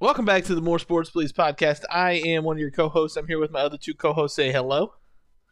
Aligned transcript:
Welcome 0.00 0.24
back 0.24 0.44
to 0.44 0.54
the 0.54 0.60
More 0.60 0.78
Sports 0.78 1.10
Please 1.10 1.32
podcast. 1.32 1.82
I 1.90 2.12
am 2.12 2.44
one 2.44 2.54
of 2.54 2.60
your 2.60 2.70
co-hosts. 2.70 3.16
I'm 3.16 3.26
here 3.26 3.40
with 3.40 3.50
my 3.50 3.62
other 3.62 3.76
two 3.76 3.94
co-hosts. 3.94 4.36
Say 4.36 4.52
hello. 4.52 4.94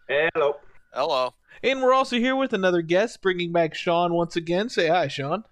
Hello. 0.08 0.58
Hello. 0.94 1.34
And 1.64 1.82
we're 1.82 1.92
also 1.92 2.14
here 2.14 2.36
with 2.36 2.52
another 2.52 2.80
guest, 2.80 3.20
bringing 3.20 3.50
back 3.50 3.74
Sean 3.74 4.14
once 4.14 4.36
again. 4.36 4.68
Say 4.68 4.86
hi, 4.86 5.08
Sean. 5.08 5.42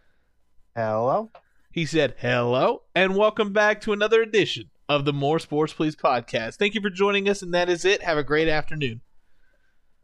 Hello. 0.76 1.32
He 1.72 1.86
said 1.86 2.14
hello, 2.18 2.82
and 2.94 3.16
welcome 3.16 3.52
back 3.52 3.80
to 3.80 3.92
another 3.92 4.22
edition 4.22 4.70
of 4.88 5.04
the 5.04 5.12
More 5.12 5.40
Sports 5.40 5.72
Please 5.72 5.96
podcast. 5.96 6.54
Thank 6.54 6.76
you 6.76 6.80
for 6.80 6.88
joining 6.88 7.28
us, 7.28 7.42
and 7.42 7.52
that 7.52 7.68
is 7.68 7.84
it. 7.84 8.00
Have 8.04 8.16
a 8.16 8.22
great 8.22 8.46
afternoon. 8.46 9.00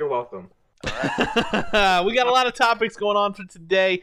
You're 0.00 0.08
welcome. 0.08 0.50
we 0.84 0.90
got 0.90 2.26
a 2.26 2.32
lot 2.32 2.48
of 2.48 2.54
topics 2.54 2.96
going 2.96 3.16
on 3.16 3.34
for 3.34 3.44
today. 3.44 4.02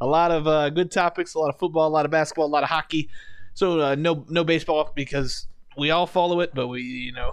A 0.00 0.06
lot 0.06 0.32
of 0.32 0.48
uh, 0.48 0.70
good 0.70 0.90
topics, 0.90 1.34
a 1.34 1.38
lot 1.38 1.48
of 1.48 1.60
football, 1.60 1.86
a 1.86 1.94
lot 1.94 2.04
of 2.04 2.10
basketball, 2.10 2.46
a 2.46 2.48
lot 2.48 2.64
of 2.64 2.70
hockey. 2.70 3.08
So 3.56 3.80
uh, 3.80 3.94
no 3.94 4.26
no 4.28 4.44
baseball 4.44 4.92
because 4.94 5.46
we 5.78 5.90
all 5.90 6.06
follow 6.06 6.40
it, 6.40 6.54
but 6.54 6.68
we 6.68 6.82
you 6.82 7.12
know 7.12 7.32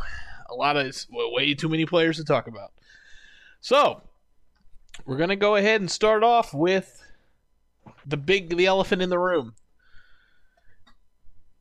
a 0.49 0.55
lot 0.55 0.77
of 0.77 0.85
it's 0.85 1.05
way 1.11 1.53
too 1.53 1.67
many 1.67 1.85
players 1.85 2.15
to 2.15 2.23
talk 2.23 2.47
about. 2.47 2.71
So 3.59 4.01
we're 5.05 5.17
gonna 5.17 5.35
go 5.35 5.57
ahead 5.57 5.81
and 5.81 5.91
start 5.91 6.23
off 6.23 6.53
with 6.53 7.03
the 8.05 8.15
big 8.15 8.55
the 8.55 8.67
elephant 8.67 9.01
in 9.01 9.09
the 9.09 9.19
room. 9.19 9.55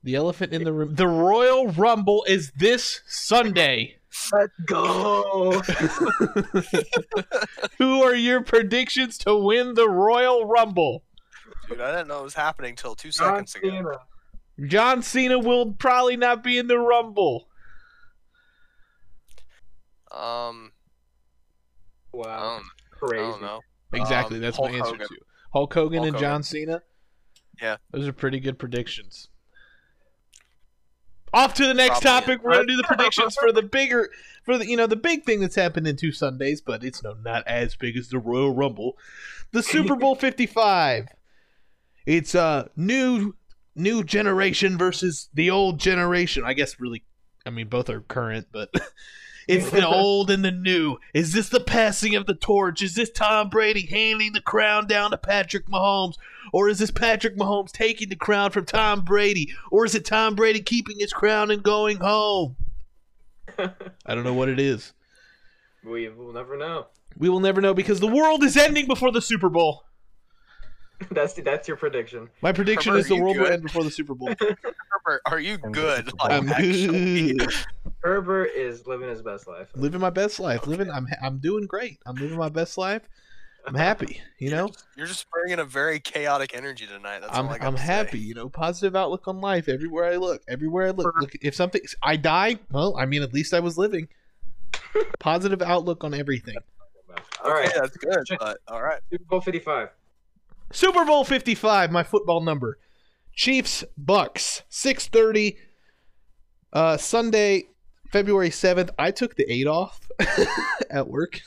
The 0.05 0.15
elephant 0.15 0.53
in 0.53 0.63
the 0.63 0.73
room. 0.73 0.95
The 0.95 1.09
Royal 1.09 1.73
Rumble 1.73 2.25
is 2.29 2.53
this 2.57 3.01
Sunday. 3.05 3.97
Let's 4.33 4.53
go. 4.67 5.61
Who 7.79 8.03
are 8.05 8.15
your 8.15 8.43
predictions 8.43 9.19
to 9.19 9.35
win 9.35 9.75
the 9.75 9.89
Royal 9.89 10.47
Rumble? 10.47 11.03
Dude, 11.69 11.81
I 11.81 11.97
didn't 11.97 12.09
know 12.09 12.21
it 12.21 12.25
was 12.25 12.35
happening 12.35 12.77
till 12.77 12.95
two 12.95 13.11
John 13.11 13.45
seconds 13.45 13.81
ago. 13.81 13.99
Cena. 14.57 14.69
John 14.69 15.03
Cena 15.03 15.39
will 15.39 15.73
probably 15.73 16.17
not 16.17 16.43
be 16.43 16.59
in 16.59 16.67
the 16.67 16.79
Rumble. 16.79 17.49
Um, 20.11 20.73
Wow. 22.13 22.59
don't, 22.59 22.65
I 22.65 22.97
Crazy. 22.97 23.23
don't 23.23 23.43
know. 23.43 23.61
Exactly, 23.93 24.37
Um, 24.37 24.43
that's 24.43 24.57
Hulk 24.57 24.71
my 24.71 24.77
answer 24.79 24.91
Hogan. 24.93 25.09
too. 25.09 25.17
Hulk 25.53 25.75
Hogan 25.75 25.99
Hulk 25.99 26.07
and 26.09 26.17
Hogan. 26.17 26.21
John 26.31 26.43
Cena. 26.43 26.83
Yeah. 27.61 27.77
those 27.91 28.09
are 28.09 28.13
pretty 28.13 28.41
good 28.41 28.59
predictions. 28.59 29.29
Off 31.35 31.55
to 31.55 31.67
the 31.67 31.73
next 31.75 32.01
Probably. 32.03 32.21
topic. 32.21 32.43
We're 32.43 32.53
gonna 32.55 32.67
do 32.67 32.77
the 32.77 32.83
predictions 32.83 33.37
for 33.37 33.53
the 33.53 33.63
bigger, 33.73 34.11
for 34.45 34.59
the 34.59 34.67
you 34.67 34.77
know 34.77 34.87
the 34.87 34.97
big 34.97 35.25
thing 35.25 35.41
that's 35.41 35.55
happened 35.55 35.87
in 35.87 35.97
two 35.97 36.13
Sundays, 36.13 36.61
but 36.61 36.85
it's 36.85 37.03
no 37.03 37.15
not 37.15 37.47
as 37.47 37.75
big 37.75 37.97
as 37.97 38.09
the 38.09 38.19
Royal 38.19 38.53
Rumble, 38.55 38.99
the 39.53 39.63
Super 39.63 39.97
Bowl 39.97 40.15
Fifty 40.15 40.45
Five. 40.45 41.09
It's 42.05 42.35
a 42.35 42.71
new 42.77 43.35
new 43.75 44.05
generation 44.05 44.77
versus 44.79 45.29
the 45.35 45.51
old 45.51 45.79
generation. 45.79 46.45
I 46.45 46.53
guess 46.55 46.79
really, 46.81 47.05
I 47.47 47.51
mean 47.51 47.69
both 47.69 47.89
are 47.89 48.01
current, 48.01 48.49
but 48.53 48.71
it's 49.49 49.71
the 49.71 49.87
old 49.89 50.31
and 50.31 50.45
the 50.45 50.51
new. 50.51 50.99
Is 51.15 51.33
this 51.33 51.49
the 51.49 51.61
passing 51.61 52.15
of 52.15 52.27
the 52.27 52.35
torch? 52.35 52.83
Is 52.83 52.95
this 52.95 53.11
Tom 53.11 53.49
Brady 53.49 53.87
handing 53.87 54.33
the 54.33 54.41
crown 54.41 54.87
down 54.87 55.11
to 55.11 55.19
Patrick 55.19 55.67
Mahomes? 55.69 56.15
Or 56.53 56.69
is 56.69 56.79
this 56.79 56.91
Patrick 56.91 57.37
Mahomes 57.37 57.73
taking 57.73 58.09
the 58.09 58.17
crown 58.17 58.51
from 58.51 58.67
Tom 58.67 59.03
Brady? 59.03 59.55
Or 59.71 59.85
is 59.85 59.95
it 59.95 60.05
Tom 60.05 60.35
Brady 60.35 60.61
keeping 60.61 60.99
his 60.99 61.13
crown 61.13 61.51
and 61.51 61.63
going 61.63 61.99
home? 61.99 62.57
I 63.59 64.15
don't 64.15 64.25
know 64.25 64.35
what 64.35 64.49
it 64.49 64.59
is. 64.61 64.93
we 65.85 66.09
will 66.09 66.33
never 66.33 66.57
know. 66.57 66.87
We 67.17 67.29
will 67.29 67.41
never 67.41 67.61
know 67.61 67.75
because 67.75 68.01
the 68.01 68.07
world 68.07 68.43
is 68.43 68.57
ending 68.57 68.87
before 68.87 69.13
the 69.13 69.21
Super 69.21 69.49
Bowl. 69.51 69.85
That's 71.11 71.35
that's 71.35 71.69
your 71.69 71.77
prediction. 71.77 72.29
My 72.41 72.53
prediction 72.53 72.93
Trevor, 72.93 72.99
is 72.99 73.09
the 73.09 73.15
are 73.15 73.17
you 73.17 73.23
world 73.25 73.39
will 73.39 73.47
end 73.47 73.63
before 73.63 73.85
the 73.85 73.91
Super 73.91 74.15
Bowl. 74.15 74.29
Herbert, 74.41 75.23
are 75.27 75.41
you 75.41 75.59
good? 75.59 75.73
good. 75.73 76.13
I'm 76.21 76.49
actually? 76.49 77.35
good. 77.35 77.55
Herbert 78.03 78.51
is 78.57 78.87
living 78.87 79.09
his 79.09 79.23
best 79.23 79.47
life. 79.47 79.69
living 79.75 80.01
my 80.01 80.11
best 80.11 80.41
life. 80.41 80.67
Living. 80.67 80.91
I'm. 80.91 81.07
I'm 81.23 81.39
doing 81.39 81.67
great. 81.67 81.99
I'm 82.07 82.17
living 82.17 82.37
my 82.37 82.49
best 82.49 82.77
life. 82.79 83.03
I'm 83.65 83.75
happy. 83.75 84.21
You 84.39 84.51
know. 84.51 84.71
You're 84.97 85.07
just 85.07 85.31
bringing 85.31 85.61
a 85.61 85.65
very 85.65 86.01
chaotic 86.01 86.55
energy 86.55 86.87
tonight. 86.87 87.21
That's 87.21 87.37
I'm, 87.37 87.47
all 87.47 87.55
I 87.55 87.59
I'm 87.61 87.75
to 87.75 87.81
say. 87.81 87.87
happy, 87.87 88.19
you 88.19 88.35
know, 88.35 88.49
positive 88.49 88.97
outlook 88.97 89.29
on 89.29 89.41
life 89.41 89.69
everywhere 89.69 90.07
I 90.07 90.17
look. 90.17 90.43
Everywhere 90.49 90.89
I 90.89 90.91
look, 90.91 91.15
look 91.21 91.33
if 91.41 91.55
something 91.55 91.81
I 92.03 92.17
die, 92.17 92.59
well, 92.71 92.97
I 92.99 93.07
mean, 93.07 93.23
at 93.23 93.33
least 93.33 93.55
I 93.55 93.61
was 93.61 93.79
living. 93.79 94.09
positive 95.21 95.63
outlook 95.63 96.03
on 96.05 96.13
everything. 96.13 96.57
All 97.45 97.51
right. 97.51 97.69
Okay, 97.69 97.79
that's 97.81 97.97
good. 97.97 98.25
But 98.39 98.59
all 98.69 98.83
right. 98.83 99.01
Super 99.11 99.25
Bowl 99.25 99.41
55. 99.41 99.89
Super 100.73 101.05
Bowl 101.05 101.25
55, 101.25 101.93
my 101.93 102.03
football 102.03 102.41
number. 102.41 102.79
Chiefs 103.35 103.85
Bucks 103.97 104.63
6:30 104.71 105.57
uh 106.73 106.97
Sunday 106.97 107.65
February 108.11 108.51
7th. 108.51 108.91
I 108.99 109.11
took 109.11 109.37
the 109.37 109.51
8 109.51 109.67
off 109.67 110.01
at 110.91 111.09
work. 111.09 111.41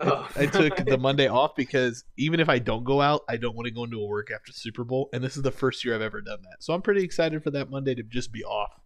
Oh. 0.00 0.28
I 0.36 0.46
took 0.46 0.76
the 0.76 0.98
Monday 1.00 1.26
off 1.26 1.56
because 1.56 2.04
even 2.16 2.38
if 2.38 2.48
I 2.48 2.58
don't 2.58 2.84
go 2.84 3.00
out, 3.00 3.22
I 3.28 3.36
don't 3.36 3.56
want 3.56 3.66
to 3.66 3.72
go 3.72 3.84
into 3.84 4.00
a 4.00 4.06
work 4.06 4.30
after 4.30 4.52
Super 4.52 4.84
Bowl 4.84 5.08
and 5.12 5.22
this 5.24 5.36
is 5.36 5.42
the 5.42 5.50
first 5.50 5.84
year 5.84 5.94
I've 5.94 6.02
ever 6.02 6.20
done 6.20 6.40
that. 6.42 6.62
So 6.62 6.74
I'm 6.74 6.82
pretty 6.82 7.02
excited 7.02 7.42
for 7.42 7.50
that 7.52 7.70
Monday 7.70 7.94
to 7.94 8.02
just 8.02 8.30
be 8.30 8.44
off. 8.44 8.80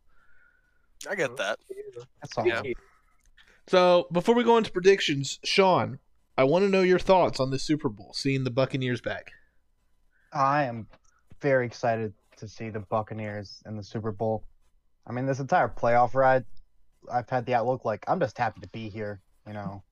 I 1.09 1.15
get 1.17 1.37
that. 1.37 1.59
That's 2.21 2.39
all. 2.39 2.47
Yeah. 2.47 2.63
So 3.67 4.07
before 4.13 4.35
we 4.35 4.45
go 4.45 4.57
into 4.57 4.71
predictions, 4.71 5.39
Sean, 5.45 5.99
I 6.43 6.45
want 6.45 6.65
to 6.65 6.69
know 6.69 6.83
your 6.83 6.99
thoughts 6.99 7.39
on 7.39 7.51
the 7.51 7.59
Super 7.61 7.89
Bowl, 7.89 8.13
seeing 8.15 8.43
the 8.43 8.51
Buccaneers 8.51 9.01
back. 9.01 9.31
I 10.33 10.65
am 10.65 10.89
very 11.41 11.67
excited 11.67 12.15
to 12.39 12.49
see 12.49 12.69
the 12.69 12.81
Buccaneers 12.81 13.63
in 13.65 13.77
the 13.77 13.85
Super 13.85 14.11
Bowl. 14.11 14.43
I 15.07 15.13
mean, 15.13 15.25
this 15.25 15.39
entire 15.39 15.69
playoff 15.69 16.17
ride, 16.17 16.45
I've 17.13 17.31
had 17.31 17.47
the 17.47 17.55
outlook 17.55 17.85
like 17.85 18.05
I'm 18.09 18.19
just 18.19 18.37
happy 18.37 18.61
to 18.61 18.69
be 18.71 18.89
here. 18.89 19.21
You 19.47 19.53
know, 19.53 19.85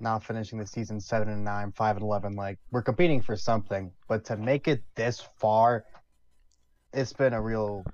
not 0.00 0.22
finishing 0.22 0.58
the 0.58 0.66
season 0.66 1.00
seven 1.00 1.30
and 1.30 1.46
nine, 1.46 1.72
five 1.72 1.96
and 1.96 2.04
eleven. 2.04 2.34
Like 2.36 2.58
we're 2.70 2.82
competing 2.82 3.22
for 3.22 3.34
something, 3.34 3.90
but 4.06 4.26
to 4.26 4.36
make 4.36 4.68
it 4.68 4.82
this 4.96 5.26
far, 5.38 5.86
it's 6.92 7.14
been 7.14 7.32
a 7.32 7.40
real 7.40 7.84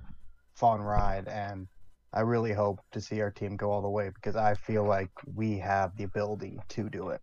fun 0.57 0.81
ride, 0.81 1.29
and 1.29 1.69
I 2.13 2.23
really 2.23 2.53
hope 2.53 2.81
to 2.91 3.01
see 3.01 3.21
our 3.21 3.31
team 3.31 3.57
go 3.57 3.71
all 3.71 3.83
the 3.83 3.89
way 3.89 4.11
because 4.13 4.35
I 4.35 4.55
feel 4.55 4.83
like 4.83 5.11
we 5.37 5.59
have 5.59 5.97
the 5.97 6.03
ability 6.03 6.59
to 6.71 6.91
do 6.91 7.11
it. 7.11 7.21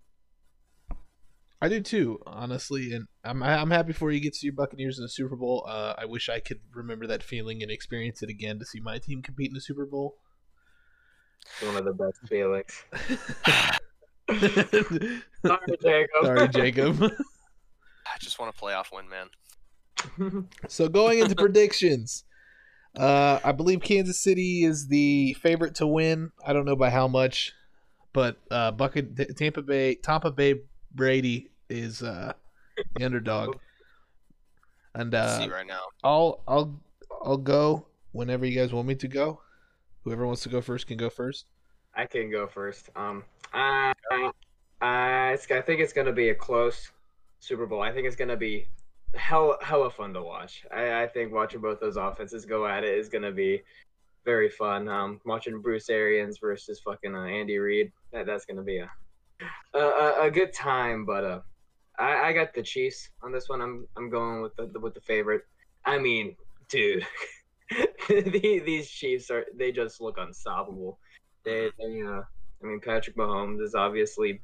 I 1.63 1.69
do 1.69 1.79
too, 1.79 2.19
honestly, 2.27 2.91
and 2.91 3.07
I'm 3.23 3.41
I'm 3.41 3.71
happy 3.71 3.93
for 3.93 4.11
you 4.11 4.19
get 4.19 4.33
to 4.33 4.45
your 4.45 4.51
Buccaneers 4.51 4.97
in 4.99 5.03
the 5.05 5.07
Super 5.07 5.37
Bowl. 5.37 5.65
Uh, 5.65 5.93
I 5.97 6.03
wish 6.03 6.27
I 6.27 6.41
could 6.41 6.59
remember 6.73 7.07
that 7.07 7.23
feeling 7.23 7.63
and 7.63 7.71
experience 7.71 8.21
it 8.21 8.27
again 8.29 8.59
to 8.59 8.65
see 8.65 8.81
my 8.81 8.97
team 8.97 9.21
compete 9.21 9.47
in 9.47 9.53
the 9.53 9.61
Super 9.61 9.85
Bowl. 9.85 10.17
One 11.61 11.77
of 11.77 11.85
the 11.85 11.93
best 11.93 12.19
feelings. 12.27 12.83
Sorry, 15.45 15.77
Jacob. 15.81 16.09
Sorry, 16.23 16.47
Jacob. 16.49 16.97
Jacob. 16.99 17.01
I 18.07 18.17
just 18.19 18.37
want 18.39 18.53
a 18.53 18.61
playoff 18.61 18.87
win, 18.91 19.07
man. 19.07 20.49
So 20.67 20.89
going 20.89 21.19
into 21.19 21.33
predictions, 21.33 22.25
uh, 22.97 23.39
I 23.41 23.53
believe 23.53 23.79
Kansas 23.79 24.19
City 24.19 24.65
is 24.65 24.89
the 24.89 25.31
favorite 25.35 25.75
to 25.75 25.87
win. 25.87 26.33
I 26.45 26.51
don't 26.51 26.65
know 26.65 26.75
by 26.75 26.89
how 26.89 27.07
much, 27.07 27.53
but 28.11 28.35
uh, 28.51 28.71
Bucket 28.71 29.37
Tampa 29.37 29.61
Bay 29.61 29.95
Tampa 29.95 30.29
Bay 30.29 30.55
Brady 30.93 31.51
is 31.69 32.03
uh, 32.03 32.33
the 32.95 33.05
underdog, 33.05 33.57
and 34.95 35.13
uh, 35.13 35.39
See 35.39 35.49
right 35.49 35.67
now. 35.67 35.81
I'll 36.03 36.41
I'll 36.47 36.79
I'll 37.23 37.37
go 37.37 37.85
whenever 38.11 38.45
you 38.45 38.57
guys 38.57 38.73
want 38.73 38.87
me 38.87 38.95
to 38.95 39.07
go. 39.07 39.41
Whoever 40.03 40.25
wants 40.25 40.43
to 40.43 40.49
go 40.49 40.61
first 40.61 40.87
can 40.87 40.97
go 40.97 41.09
first. 41.09 41.45
I 41.95 42.05
can 42.05 42.31
go 42.31 42.47
first. 42.47 42.89
Um, 42.95 43.23
I, 43.53 43.93
I, 44.81 45.31
I 45.33 45.37
think 45.37 45.79
it's 45.79 45.93
gonna 45.93 46.11
be 46.11 46.29
a 46.29 46.35
close 46.35 46.91
Super 47.39 47.65
Bowl. 47.65 47.81
I 47.81 47.91
think 47.91 48.07
it's 48.07 48.15
gonna 48.15 48.37
be 48.37 48.67
hell 49.15 49.57
hella 49.61 49.89
fun 49.89 50.13
to 50.13 50.21
watch. 50.21 50.65
I, 50.71 51.03
I 51.03 51.07
think 51.07 51.31
watching 51.31 51.61
both 51.61 51.79
those 51.79 51.97
offenses 51.97 52.45
go 52.45 52.65
at 52.65 52.83
it 52.83 52.97
is 52.97 53.09
gonna 53.09 53.31
be 53.31 53.61
very 54.25 54.49
fun. 54.49 54.87
Um, 54.87 55.21
watching 55.25 55.61
Bruce 55.61 55.89
Arians 55.89 56.37
versus 56.39 56.79
fucking 56.79 57.15
uh, 57.15 57.23
Andy 57.25 57.57
Reid. 57.57 57.91
That 58.11 58.25
that's 58.25 58.45
gonna 58.45 58.63
be 58.63 58.79
a 58.79 58.89
a, 59.73 59.79
a, 59.79 60.27
a 60.27 60.31
good 60.31 60.53
time. 60.53 61.05
But 61.05 61.23
uh, 61.23 61.39
I, 61.99 62.29
I 62.29 62.33
got 62.33 62.53
the 62.53 62.63
Chiefs 62.63 63.09
on 63.21 63.31
this 63.31 63.49
one. 63.49 63.61
I'm 63.61 63.87
I'm 63.95 64.09
going 64.09 64.41
with 64.41 64.55
the 64.55 64.79
with 64.79 64.93
the 64.93 65.01
favorite. 65.01 65.43
I 65.85 65.97
mean, 65.99 66.35
dude, 66.69 67.05
the- 68.07 68.61
these 68.65 68.89
Chiefs 68.89 69.29
are 69.29 69.45
they 69.55 69.71
just 69.71 70.01
look 70.01 70.17
unstoppable. 70.17 70.99
They, 71.43 71.69
they 71.77 72.01
uh, 72.01 72.21
I 72.63 72.65
mean, 72.65 72.79
Patrick 72.79 73.17
Mahomes 73.17 73.61
is 73.61 73.75
obviously, 73.75 74.41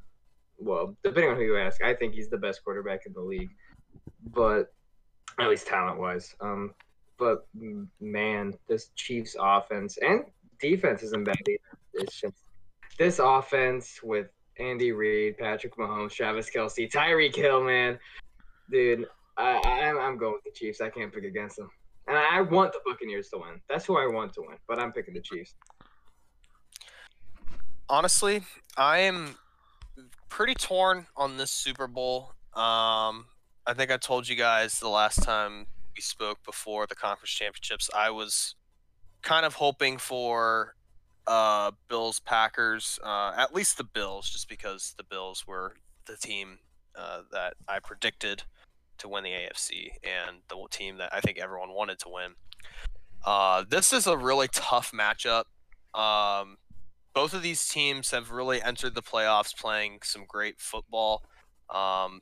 well, 0.57 0.95
depending 1.03 1.31
on 1.31 1.37
who 1.37 1.43
you 1.43 1.57
ask, 1.57 1.81
I 1.81 1.93
think 1.93 2.13
he's 2.13 2.29
the 2.29 2.37
best 2.37 2.63
quarterback 2.63 3.05
in 3.05 3.13
the 3.13 3.21
league, 3.21 3.51
but 4.33 4.73
at 5.39 5.47
least 5.49 5.67
talent 5.67 5.99
wise. 5.99 6.35
Um, 6.41 6.73
but 7.17 7.47
man, 8.01 8.53
this 8.67 8.89
Chiefs 8.95 9.35
offense 9.39 9.97
and 9.97 10.25
defense 10.59 11.03
isn't 11.03 11.23
bad 11.23 11.37
either. 11.47 11.59
It's 11.93 12.19
just 12.19 12.35
this 12.97 13.19
offense 13.19 14.01
with 14.03 14.27
Andy 14.59 14.91
Reid, 14.91 15.38
Patrick 15.38 15.75
Mahomes, 15.77 16.11
Travis 16.11 16.50
Kelce, 16.50 16.91
Tyreek 16.91 17.35
Hill, 17.35 17.63
man, 17.63 17.97
dude, 18.69 19.07
I, 19.38 19.59
I'm 19.65 19.97
I'm 19.97 20.17
going 20.17 20.33
with 20.33 20.44
the 20.44 20.51
Chiefs. 20.51 20.81
I 20.81 20.89
can't 20.89 21.13
pick 21.13 21.23
against 21.23 21.56
them. 21.57 21.69
and 22.07 22.17
I 22.17 22.41
want 22.41 22.73
the 22.73 22.79
Buccaneers 22.85 23.29
to 23.29 23.38
win. 23.38 23.61
That's 23.69 23.85
who 23.85 23.97
I 23.97 24.07
want 24.07 24.33
to 24.33 24.41
win, 24.41 24.57
but 24.67 24.79
I'm 24.79 24.91
picking 24.91 25.13
the 25.13 25.21
Chiefs. 25.21 25.56
Honestly, 27.88 28.44
I 28.77 29.00
am 29.00 29.35
pretty 30.29 30.53
torn 30.53 31.07
on 31.17 31.38
this 31.38 31.51
Super 31.51 31.88
Bowl. 31.88 32.33
Um, 32.53 33.25
I 33.65 33.73
think 33.75 33.91
I 33.91 33.97
told 33.97 34.27
you 34.27 34.35
guys 34.35 34.79
the 34.79 34.89
last 34.89 35.23
time 35.23 35.65
we 35.95 36.01
spoke 36.01 36.44
before 36.45 36.85
the 36.88 36.95
conference 36.95 37.31
championships. 37.31 37.89
I 37.95 38.09
was 38.11 38.56
kind 39.21 39.45
of 39.45 39.56
hoping 39.56 39.97
for 39.97 40.75
uh, 41.29 41.71
Bills 41.87 42.19
Packers, 42.19 42.99
uh, 43.03 43.33
at 43.37 43.53
least 43.53 43.77
the 43.77 43.83
Bills, 43.83 44.27
just 44.31 44.49
because 44.49 44.95
the 44.97 45.03
Bills 45.03 45.45
were 45.45 45.75
the 46.07 46.17
team 46.17 46.57
uh, 46.97 47.21
that 47.31 47.53
I 47.67 47.77
predicted 47.77 48.41
to 48.97 49.07
win 49.07 49.23
the 49.23 49.29
AFC 49.29 49.91
and 50.03 50.37
the 50.49 50.57
team 50.71 50.97
that 50.97 51.13
I 51.13 51.21
think 51.21 51.37
everyone 51.37 51.71
wanted 51.71 51.99
to 51.99 52.09
win. 52.09 52.31
Uh, 53.23 53.63
this 53.69 53.93
is 53.93 54.07
a 54.07 54.17
really 54.17 54.47
tough 54.51 54.91
matchup. 54.91 55.43
Um, 55.93 56.57
both 57.13 57.35
of 57.35 57.43
these 57.43 57.67
teams 57.67 58.09
have 58.09 58.31
really 58.31 58.59
entered 58.61 58.95
the 58.95 59.03
playoffs 59.03 59.55
playing 59.55 59.99
some 60.03 60.25
great 60.27 60.59
football. 60.59 61.23
Um, 61.69 62.21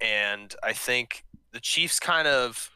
and 0.00 0.56
I 0.60 0.72
think 0.72 1.24
the 1.52 1.60
Chiefs 1.60 2.00
kind 2.00 2.26
of 2.26 2.70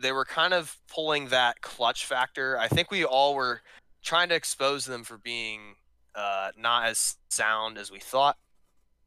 they 0.00 0.10
were 0.10 0.24
kind 0.24 0.54
of 0.54 0.78
pulling 0.92 1.28
that 1.28 1.60
clutch 1.60 2.06
factor. 2.06 2.58
I 2.58 2.66
think 2.66 2.90
we 2.90 3.04
all 3.04 3.34
were 3.34 3.60
trying 4.04 4.28
to 4.28 4.34
expose 4.36 4.84
them 4.84 5.02
for 5.02 5.18
being 5.18 5.74
uh, 6.14 6.50
not 6.56 6.86
as 6.86 7.16
sound 7.30 7.76
as 7.78 7.90
we 7.90 7.98
thought, 7.98 8.36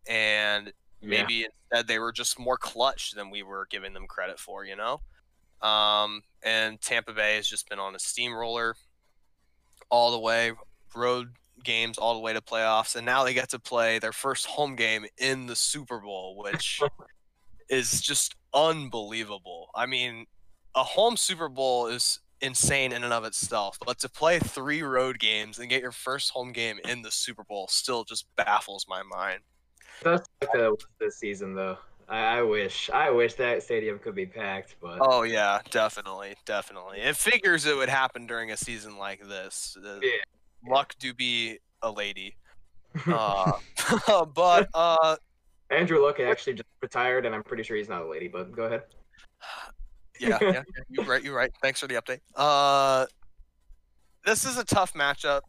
and 0.08 0.68
Yeah. 1.02 1.10
maybe 1.22 1.46
instead 1.46 1.88
they 1.88 2.00
were 2.00 2.12
just 2.12 2.38
more 2.40 2.58
clutch 2.58 3.12
than 3.12 3.30
we 3.30 3.44
were 3.44 3.68
giving 3.70 3.94
them 3.94 4.08
credit 4.08 4.40
for. 4.40 4.66
You 4.66 4.76
know, 4.76 5.02
um, 5.68 6.24
and 6.44 6.82
Tampa 6.82 7.14
Bay 7.14 7.36
has 7.38 7.48
just 7.48 7.70
been 7.70 7.80
on 7.80 7.96
a 7.96 8.00
steamroller 8.00 8.76
all 9.90 10.12
the 10.12 10.20
way, 10.20 10.52
road 10.96 11.30
games 11.64 11.98
all 11.98 12.14
the 12.14 12.20
way 12.20 12.34
to 12.34 12.42
playoffs, 12.42 12.96
and 12.96 13.06
now 13.06 13.24
they 13.24 13.34
get 13.34 13.50
to 13.50 13.60
play 13.60 14.00
their 14.00 14.12
first 14.14 14.46
home 14.46 14.76
game 14.76 15.06
in 15.18 15.48
the 15.48 15.56
Super 15.56 16.00
Bowl, 16.00 16.38
which 16.38 16.82
is 17.70 18.02
just 18.02 18.36
unbelievable. 18.54 19.70
I 19.76 19.86
mean, 19.86 20.26
a 20.76 20.84
home 20.84 21.18
Super 21.18 21.50
Bowl 21.50 21.88
is 21.88 22.20
insane 22.42 22.92
in 22.92 23.04
and 23.04 23.14
of 23.14 23.24
itself, 23.24 23.78
but 23.86 24.00
to 24.00 24.10
play 24.10 24.40
three 24.40 24.82
road 24.82 25.20
games 25.20 25.60
and 25.60 25.70
get 25.70 25.82
your 25.82 25.92
first 25.92 26.32
home 26.32 26.52
game 26.52 26.80
in 26.88 27.02
the 27.02 27.12
Super 27.12 27.44
Bowl 27.44 27.68
still 27.68 28.04
just 28.04 28.26
baffles 28.36 28.86
my 28.88 29.04
mind. 29.04 29.40
That's 30.04 30.28
like 30.42 30.52
the 30.52 30.78
this 31.00 31.18
season 31.18 31.56
though. 31.56 31.78
I, 32.08 32.38
I 32.38 32.42
wish 32.42 32.90
I 32.90 33.10
wish 33.10 33.34
that 33.36 33.64
stadium 33.64 34.00
could 34.00 34.16
be 34.16 34.26
packed, 34.26 34.76
but 34.82 35.00
Oh 35.02 35.24
yeah, 35.24 35.60
definitely, 35.72 36.36
definitely. 36.46 37.00
It 37.00 37.18
figures 37.18 37.66
it 37.66 37.76
would 37.76 37.90
happen 37.90 38.28
during 38.28 38.52
a 38.52 38.58
season 38.58 38.98
like 38.98 39.28
this. 39.28 39.78
Uh, 39.84 40.00
Yeah. 40.02 40.10
Luck 40.68 40.96
do 41.00 41.14
be 41.14 41.60
a 41.82 41.92
lady. 41.92 42.36
Uh, 43.06 43.52
but 44.34 44.68
uh, 44.74 45.16
Andrew 45.70 46.04
Luck 46.04 46.20
actually 46.20 46.54
just 46.54 46.70
retired, 46.82 47.28
and 47.28 47.36
I'm 47.36 47.44
pretty 47.44 47.62
sure 47.62 47.78
he's 47.78 47.90
not 47.90 48.02
a 48.02 48.08
lady. 48.10 48.28
But 48.28 48.52
go 48.52 48.64
ahead. 48.64 48.84
yeah, 50.20 50.38
yeah, 50.42 50.64
you're 50.90 51.06
right. 51.06 51.24
You're 51.24 51.36
right. 51.36 51.52
Thanks 51.62 51.80
for 51.80 51.88
the 51.88 51.96
update. 51.96 52.20
Uh, 52.36 53.06
this 54.26 54.46
is 54.46 54.58
a 54.58 54.64
tough 54.64 54.94
matchup, 54.94 55.42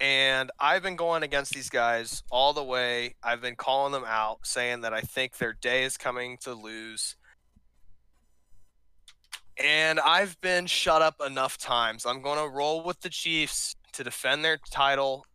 and 0.00 0.50
I've 0.58 0.82
been 0.82 0.96
going 0.96 1.22
against 1.22 1.54
these 1.54 1.70
guys 1.70 2.22
all 2.30 2.52
the 2.52 2.64
way. 2.64 3.14
I've 3.22 3.40
been 3.40 3.56
calling 3.56 3.92
them 3.92 4.04
out, 4.06 4.38
saying 4.42 4.82
that 4.82 4.92
I 4.92 5.00
think 5.00 5.38
their 5.38 5.52
day 5.52 5.84
is 5.84 5.96
coming 5.96 6.38
to 6.42 6.54
lose. 6.54 7.16
And 9.62 10.00
I've 10.00 10.40
been 10.40 10.66
shut 10.66 11.00
up 11.00 11.20
enough 11.24 11.58
times. 11.58 12.06
I'm 12.06 12.22
going 12.22 12.38
to 12.38 12.48
roll 12.52 12.82
with 12.82 13.00
the 13.00 13.08
Chiefs 13.08 13.76
to 13.92 14.02
defend 14.02 14.44
their 14.44 14.58
title. 14.70 15.26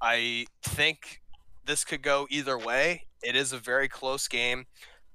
I 0.00 0.46
think 0.62 1.20
this 1.66 1.84
could 1.84 2.02
go 2.02 2.26
either 2.30 2.58
way. 2.58 3.06
It 3.22 3.36
is 3.36 3.52
a 3.52 3.58
very 3.58 3.88
close 3.88 4.26
game, 4.26 4.64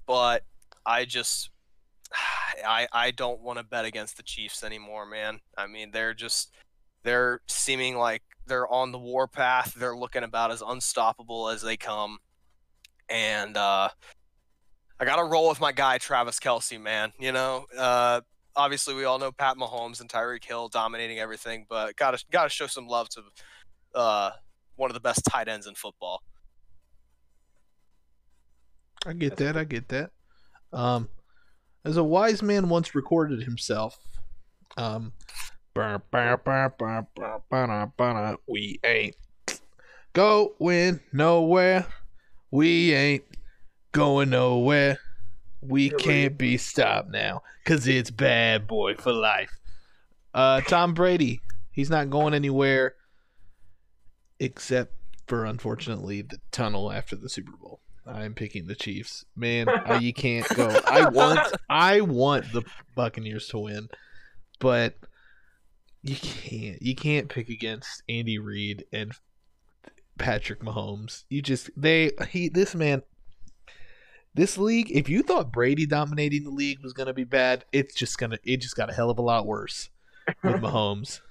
but 0.06 0.44
I 0.86 1.04
just 1.06 1.50
I 2.66 2.88
I 2.92 3.12
don't 3.12 3.42
want 3.42 3.60
to 3.60 3.64
bet 3.64 3.86
against 3.86 4.18
the 4.18 4.24
Chiefs 4.24 4.64
anymore, 4.64 5.06
man. 5.06 5.40
I 5.58 5.68
mean, 5.68 5.92
they're 5.92 6.14
just 6.14 6.54
they're 7.04 7.42
seeming 7.48 7.98
like 7.98 8.24
they're 8.48 8.68
on 8.68 8.92
the 8.92 8.98
warpath. 8.98 9.74
They're 9.74 9.96
looking 9.96 10.24
about 10.24 10.52
as 10.52 10.62
unstoppable 10.62 11.50
as 11.50 11.62
they 11.62 11.78
come. 11.78 12.20
And 13.10 13.56
uh 13.58 13.90
I 14.98 15.04
got 15.04 15.18
to 15.18 15.26
roll 15.26 15.50
with 15.50 15.60
my 15.60 15.72
guy 15.72 15.98
Travis 15.98 16.40
Kelce, 16.40 16.82
man. 16.82 17.12
You 17.20 17.32
know, 17.32 17.66
uh 17.78 18.22
obviously 18.56 18.96
we 18.96 19.06
all 19.06 19.20
know 19.20 19.32
Pat 19.32 19.58
Mahomes 19.58 20.02
and 20.02 20.10
Tyreek 20.10 20.44
Hill 20.44 20.70
dominating 20.70 21.20
everything, 21.20 21.66
but 21.70 21.96
got 21.96 22.18
to 22.18 22.26
got 22.32 22.44
to 22.44 22.50
show 22.50 22.68
some 22.68 22.88
love 22.88 23.10
to 23.10 23.22
uh 23.94 24.32
one 24.76 24.90
of 24.90 24.94
the 24.94 25.00
best 25.02 25.24
tight 25.26 25.48
ends 25.48 25.68
in 25.68 25.76
football. 25.76 26.22
I 29.06 29.14
get 29.14 29.38
that. 29.38 29.56
I 29.56 29.64
get 29.64 29.88
that. 29.90 30.12
Um, 30.74 31.10
as 31.86 31.98
a 31.98 32.04
wise 32.04 32.42
man 32.42 32.68
once 32.68 32.96
recorded 32.96 33.44
himself, 33.44 33.98
um, 34.76 35.14
"Bah, 35.74 36.00
bah, 36.12 36.38
bah, 36.44 36.70
bah, 36.78 37.04
bah, 37.16 37.40
bah, 37.50 37.88
bah, 37.96 38.36
we 38.48 38.80
ain't 38.84 39.16
going 40.14 41.00
nowhere. 41.14 41.86
We 42.50 42.94
ain't 42.94 43.24
going 43.92 44.32
nowhere. 44.32 44.98
We 45.62 45.90
can't 45.90 46.38
be 46.38 46.58
stopped 46.58 47.10
now, 47.12 47.44
cause 47.66 47.88
it's 47.88 48.12
bad 48.12 48.68
boy 48.68 48.96
for 48.96 49.14
life. 49.14 49.60
Uh, 50.34 50.62
Tom 50.62 50.94
Brady, 50.94 51.42
he's 51.72 51.90
not 51.90 52.10
going 52.10 52.34
anywhere, 52.34 52.96
except 54.40 54.94
for 55.28 55.46
unfortunately 55.46 56.22
the 56.22 56.40
tunnel 56.52 56.92
after 56.92 57.16
the 57.16 57.30
Super 57.30 57.54
Bowl. 57.58 57.80
I'm 58.08 58.34
picking 58.34 58.68
the 58.68 58.76
Chiefs. 58.76 59.26
Man, 59.36 59.68
I, 59.68 59.98
you 59.98 60.14
can't 60.14 60.48
go. 60.56 60.68
I 60.88 61.10
want 61.10 61.40
I 61.70 62.02
want 62.02 62.52
the 62.54 62.64
Buccaneers 62.96 63.48
to 63.50 63.60
win, 63.60 63.90
but 64.60 64.96
you 66.04 66.16
can't. 66.16 66.82
You 66.82 66.96
can't 66.96 67.30
pick 67.30 67.50
against 67.50 68.04
Andy 68.08 68.38
Reid 68.38 68.86
and 68.94 69.14
Patrick 70.18 70.60
Mahomes. 70.60 71.24
You 71.30 71.42
just 71.42 71.70
they 71.76 72.12
he 72.30 72.50
this 72.50 72.76
man 72.76 73.02
this 74.36 74.58
league, 74.58 74.92
if 74.92 75.08
you 75.08 75.24
thought 75.24 75.54
Brady 75.54 75.86
dominating 75.86 76.44
the 76.44 76.50
league 76.50 76.84
was 76.84 76.92
going 76.92 77.08
to 77.08 77.14
be 77.14 77.24
bad, 77.24 77.64
it's 77.72 77.96
just 77.96 78.18
going 78.18 78.32
to 78.32 78.40
it 78.44 78.58
just 78.58 78.76
got 78.76 78.90
a 78.90 78.94
hell 78.94 79.10
of 79.10 79.18
a 79.18 79.22
lot 79.22 79.48
worse 79.48 79.90
with 80.44 80.56
Mahomes. 80.62 81.22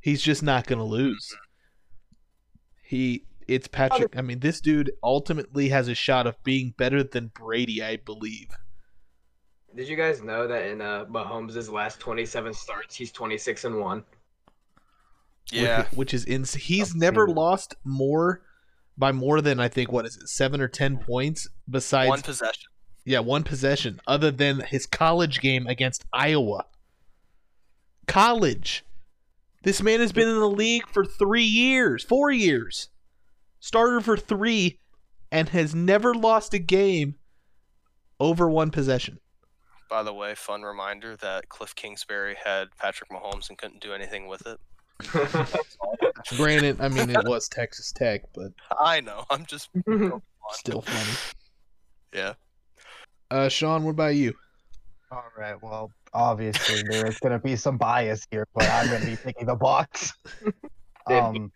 He's 0.00 0.22
just 0.22 0.42
not 0.42 0.66
going 0.66 0.78
to 0.78 0.84
lose. 0.84 1.34
He 2.82 3.24
it's 3.50 3.66
Patrick. 3.66 4.16
I 4.16 4.22
mean, 4.22 4.38
this 4.38 4.60
dude 4.60 4.92
ultimately 5.02 5.70
has 5.70 5.88
a 5.88 5.94
shot 5.94 6.26
of 6.28 6.40
being 6.44 6.72
better 6.78 7.02
than 7.02 7.32
Brady, 7.34 7.82
I 7.82 7.96
believe. 7.96 8.48
Did 9.74 9.88
you 9.88 9.96
guys 9.96 10.22
know 10.22 10.46
that 10.46 10.66
in 10.66 10.80
uh, 10.80 11.04
Mahomes' 11.06 11.70
last 11.70 11.98
27 11.98 12.54
starts, 12.54 12.94
he's 12.94 13.10
26 13.10 13.64
and 13.64 13.80
one? 13.80 14.04
Yeah. 15.50 15.78
which, 15.82 15.92
which 15.92 16.14
is 16.14 16.24
ins- 16.26 16.54
He's 16.54 16.90
That's 16.90 17.00
never 17.00 17.26
lost 17.26 17.74
more 17.84 18.42
by 18.96 19.10
more 19.10 19.40
than 19.40 19.58
I 19.58 19.66
think 19.66 19.90
what 19.90 20.06
is 20.06 20.16
it, 20.16 20.28
seven 20.28 20.60
or 20.60 20.68
ten 20.68 20.98
points. 20.98 21.48
Besides, 21.68 22.08
One 22.08 22.22
possession. 22.22 22.70
yeah, 23.04 23.18
one 23.20 23.42
possession, 23.42 24.00
other 24.06 24.30
than 24.30 24.60
his 24.60 24.86
college 24.86 25.40
game 25.40 25.66
against 25.66 26.04
Iowa. 26.12 26.66
College. 28.06 28.84
This 29.62 29.82
man 29.82 29.98
has 30.00 30.12
been 30.12 30.28
in 30.28 30.38
the 30.38 30.48
league 30.48 30.86
for 30.86 31.04
three 31.04 31.44
years, 31.44 32.04
four 32.04 32.30
years. 32.30 32.89
Starter 33.60 34.00
for 34.00 34.16
three, 34.16 34.80
and 35.30 35.48
has 35.50 35.74
never 35.74 36.14
lost 36.14 36.54
a 36.54 36.58
game 36.58 37.14
over 38.18 38.48
one 38.48 38.70
possession. 38.70 39.18
By 39.88 40.02
the 40.02 40.14
way, 40.14 40.34
fun 40.34 40.62
reminder 40.62 41.16
that 41.16 41.48
Cliff 41.48 41.74
Kingsbury 41.74 42.36
had 42.42 42.68
Patrick 42.78 43.10
Mahomes 43.10 43.48
and 43.48 43.58
couldn't 43.58 43.80
do 43.80 43.92
anything 43.92 44.28
with 44.28 44.46
it. 44.46 44.58
Granted, 46.36 46.80
I 46.80 46.88
mean 46.88 47.10
it 47.10 47.24
was 47.24 47.48
Texas 47.48 47.90
Tech, 47.90 48.22
but 48.34 48.52
I 48.78 49.00
know. 49.00 49.24
I'm 49.30 49.46
just 49.46 49.70
still 50.52 50.82
funny. 50.82 51.16
Yeah. 52.12 52.34
Uh, 53.30 53.48
Sean, 53.48 53.84
what 53.84 53.92
about 53.92 54.14
you? 54.14 54.34
All 55.10 55.24
right. 55.36 55.60
Well, 55.60 55.90
obviously 56.12 56.82
there's 56.88 57.18
going 57.18 57.32
to 57.32 57.38
be 57.38 57.56
some 57.56 57.78
bias 57.78 58.26
here, 58.30 58.46
but 58.54 58.68
I'm 58.68 58.88
going 58.88 59.00
to 59.00 59.06
be 59.06 59.16
picking 59.16 59.46
the 59.46 59.56
box. 59.56 60.12
Um, 61.06 61.50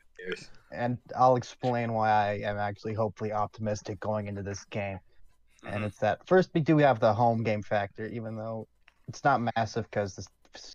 and 0.75 0.99
I'll 1.17 1.37
explain 1.37 1.93
why 1.93 2.11
I 2.11 2.33
am 2.41 2.59
actually 2.59 2.95
hopefully 2.95 3.33
optimistic 3.33 4.01
going 4.01 4.27
into 4.27 4.43
this 4.43 4.65
game. 4.67 4.99
And 5.67 5.83
Mhm. 5.83 5.87
it's 5.87 5.99
that 5.99 6.27
first 6.27 6.51
we 6.55 6.61
do 6.61 6.79
have 6.79 7.01
the 7.01 7.15
home 7.15 7.43
game 7.43 7.63
factor, 7.63 8.07
even 8.07 8.37
though 8.37 8.69
it's 9.09 9.25
not 9.25 9.41
massive 9.57 9.85
because 9.91 10.15
the 10.15 10.27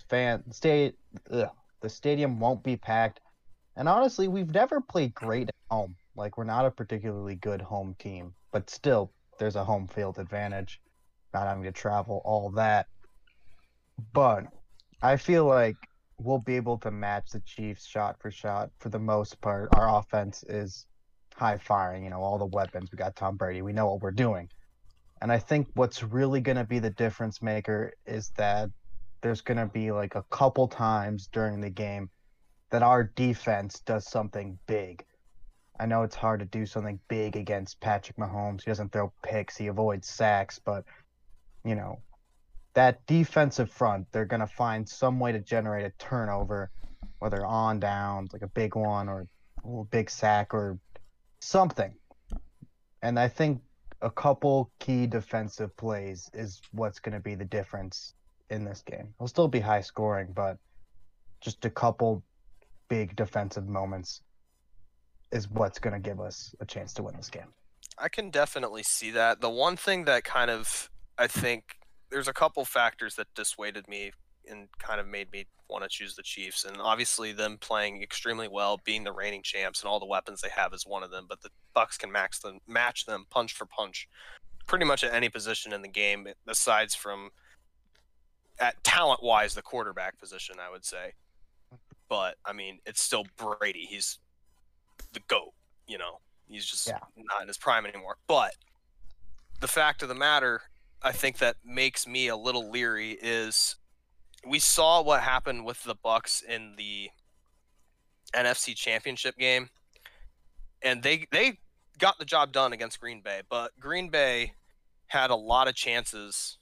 fan 0.09 0.43
state 0.51 0.95
the 1.25 1.51
stadium 1.87 2.39
won't 2.39 2.63
be 2.63 2.75
packed. 2.75 3.21
And 3.75 3.87
honestly, 3.87 4.27
we've 4.27 4.53
never 4.53 4.81
played 4.81 5.13
great 5.13 5.47
at 5.47 5.55
home. 5.69 5.95
Like 6.15 6.37
we're 6.37 6.43
not 6.43 6.65
a 6.65 6.71
particularly 6.71 7.35
good 7.35 7.61
home 7.61 7.95
team, 7.99 8.33
but 8.51 8.69
still, 8.69 9.13
there's 9.37 9.55
a 9.55 9.63
home 9.63 9.87
field 9.87 10.19
advantage. 10.19 10.81
Not 11.33 11.47
having 11.47 11.63
to 11.63 11.71
travel, 11.71 12.21
all 12.25 12.49
that. 12.51 12.87
But 14.13 14.45
I 15.01 15.17
feel 15.17 15.45
like 15.45 15.77
we'll 16.19 16.39
be 16.39 16.55
able 16.55 16.77
to 16.79 16.91
match 16.91 17.31
the 17.31 17.39
Chiefs 17.41 17.85
shot 17.85 18.17
for 18.19 18.29
shot 18.29 18.69
for 18.79 18.89
the 18.89 18.99
most 18.99 19.39
part. 19.41 19.69
Our 19.71 19.99
offense 19.99 20.43
is 20.43 20.85
high 21.35 21.57
firing, 21.57 22.03
you 22.03 22.09
know, 22.09 22.21
all 22.21 22.37
the 22.37 22.45
weapons. 22.45 22.91
We 22.91 22.97
got 22.97 23.15
Tom 23.15 23.37
Brady. 23.37 23.61
We 23.61 23.73
know 23.73 23.87
what 23.87 24.01
we're 24.01 24.11
doing. 24.11 24.49
And 25.21 25.31
I 25.31 25.39
think 25.39 25.67
what's 25.73 26.03
really 26.03 26.41
going 26.41 26.57
to 26.57 26.63
be 26.65 26.79
the 26.79 26.89
difference 26.89 27.41
maker 27.41 27.93
is 28.05 28.31
that 28.37 28.69
there's 29.21 29.41
going 29.41 29.57
to 29.57 29.65
be 29.65 29.91
like 29.91 30.15
a 30.15 30.23
couple 30.29 30.67
times 30.67 31.27
during 31.31 31.59
the 31.61 31.69
game 31.69 32.09
that 32.71 32.83
our 32.83 33.03
defense 33.03 33.81
does 33.81 34.07
something 34.09 34.59
big. 34.67 35.03
I 35.79 35.85
know 35.85 36.03
it's 36.03 36.15
hard 36.15 36.41
to 36.41 36.45
do 36.45 36.65
something 36.65 36.99
big 37.07 37.35
against 37.35 37.79
Patrick 37.79 38.17
Mahomes. 38.17 38.63
He 38.63 38.71
doesn't 38.71 38.91
throw 38.91 39.13
picks, 39.23 39.57
he 39.57 39.67
avoids 39.67 40.07
sacks, 40.07 40.59
but 40.63 40.83
you 41.63 41.75
know, 41.75 42.01
that 42.73 43.05
defensive 43.07 43.71
front, 43.71 44.07
they're 44.11 44.25
going 44.25 44.39
to 44.39 44.47
find 44.47 44.87
some 44.87 45.19
way 45.19 45.31
to 45.31 45.39
generate 45.39 45.85
a 45.85 45.91
turnover, 45.97 46.71
whether 47.19 47.45
on 47.45 47.79
downs, 47.79 48.31
like 48.33 48.41
a 48.41 48.47
big 48.47 48.75
one 48.75 49.09
or 49.09 49.27
a 49.65 49.83
big 49.85 50.09
sack 50.09 50.53
or 50.53 50.77
something. 51.39 51.93
And 53.01 53.19
I 53.19 53.27
think 53.27 53.61
a 54.01 54.09
couple 54.09 54.71
key 54.79 55.07
defensive 55.07 55.75
plays 55.75 56.29
is 56.33 56.61
what's 56.71 56.99
going 56.99 57.13
to 57.13 57.19
be 57.19 57.35
the 57.35 57.45
difference 57.45 58.13
in 58.49 58.63
this 58.63 58.81
game. 58.81 59.13
It'll 59.17 59.27
still 59.27 59.47
be 59.47 59.59
high 59.59 59.81
scoring, 59.81 60.31
but 60.33 60.57
just 61.41 61.65
a 61.65 61.69
couple 61.69 62.23
big 62.87 63.15
defensive 63.15 63.67
moments 63.67 64.21
is 65.31 65.49
what's 65.49 65.79
going 65.79 65.93
to 65.93 65.99
give 65.99 66.19
us 66.19 66.55
a 66.59 66.65
chance 66.65 66.93
to 66.93 67.03
win 67.03 67.15
this 67.15 67.29
game. 67.29 67.53
I 67.97 68.09
can 68.09 68.29
definitely 68.29 68.83
see 68.83 69.11
that. 69.11 69.41
The 69.41 69.49
one 69.49 69.75
thing 69.75 70.05
that 70.05 70.23
kind 70.23 70.49
of 70.49 70.89
I 71.17 71.27
think 71.27 71.78
there's 72.09 72.27
a 72.27 72.33
couple 72.33 72.63
factors 72.65 73.15
that 73.15 73.27
dissuaded 73.35 73.87
me 73.87 74.11
and 74.49 74.67
kind 74.79 74.99
of 74.99 75.07
made 75.07 75.31
me 75.31 75.45
want 75.69 75.83
to 75.83 75.89
choose 75.89 76.15
the 76.15 76.23
Chiefs. 76.23 76.65
And 76.65 76.77
obviously, 76.81 77.31
them 77.33 77.57
playing 77.59 78.01
extremely 78.01 78.47
well, 78.47 78.79
being 78.83 79.03
the 79.03 79.11
reigning 79.11 79.43
champs, 79.43 79.81
and 79.81 79.89
all 79.89 79.99
the 79.99 80.05
weapons 80.05 80.41
they 80.41 80.49
have 80.49 80.73
is 80.73 80.85
one 80.87 81.03
of 81.03 81.11
them. 81.11 81.25
But 81.29 81.41
the 81.41 81.49
Bucks 81.73 81.97
can 81.97 82.11
max 82.11 82.39
them, 82.39 82.59
match 82.67 83.05
them 83.05 83.25
punch 83.29 83.53
for 83.53 83.65
punch, 83.65 84.07
pretty 84.65 84.85
much 84.85 85.03
at 85.03 85.13
any 85.13 85.29
position 85.29 85.71
in 85.73 85.81
the 85.81 85.87
game, 85.87 86.27
aside 86.47 86.91
from 86.91 87.29
at 88.59 88.83
talent 88.83 89.21
wise 89.23 89.53
the 89.53 89.61
quarterback 89.61 90.17
position. 90.19 90.55
I 90.59 90.71
would 90.71 90.85
say, 90.85 91.13
but 92.07 92.37
I 92.45 92.53
mean, 92.53 92.79
it's 92.85 93.01
still 93.01 93.25
Brady. 93.37 93.85
He's 93.87 94.17
the 95.13 95.21
goat. 95.27 95.53
You 95.87 95.99
know, 95.99 96.19
he's 96.47 96.65
just 96.65 96.87
Yeah. 96.87 96.99
not 97.17 97.41
in 97.43 97.47
his 97.47 97.57
prime 97.57 97.85
anymore. 97.85 98.17
But 98.27 98.55
the 99.59 99.67
fact 99.67 100.01
of 100.01 100.09
the 100.09 100.15
matter 100.15 100.61
I 101.01 101.11
think 101.11 101.37
that 101.37 101.57
makes 101.63 102.05
me 102.07 102.27
a 102.27 102.35
little 102.35 102.69
leery 102.69 103.17
is 103.21 103.75
we 104.45 104.59
saw 104.59 105.01
what 105.01 105.21
happened 105.21 105.65
with 105.65 105.83
the 105.83 105.95
Bucks 105.95 106.41
in 106.41 106.75
the 106.77 107.09
NFC 108.33 108.75
Championship 108.75 109.37
game, 109.37 109.69
and 110.81 111.03
they 111.03 111.27
they 111.31 111.59
got 111.97 112.17
the 112.19 112.25
job 112.25 112.51
done 112.51 112.73
against 112.73 112.99
Green 112.99 113.21
Bay, 113.21 113.41
but 113.49 113.77
Green 113.79 114.09
Bay 114.09 114.53
had 115.07 115.29
a 115.31 115.35
lot 115.35 115.67
of 115.67 115.75
chances 115.75 116.57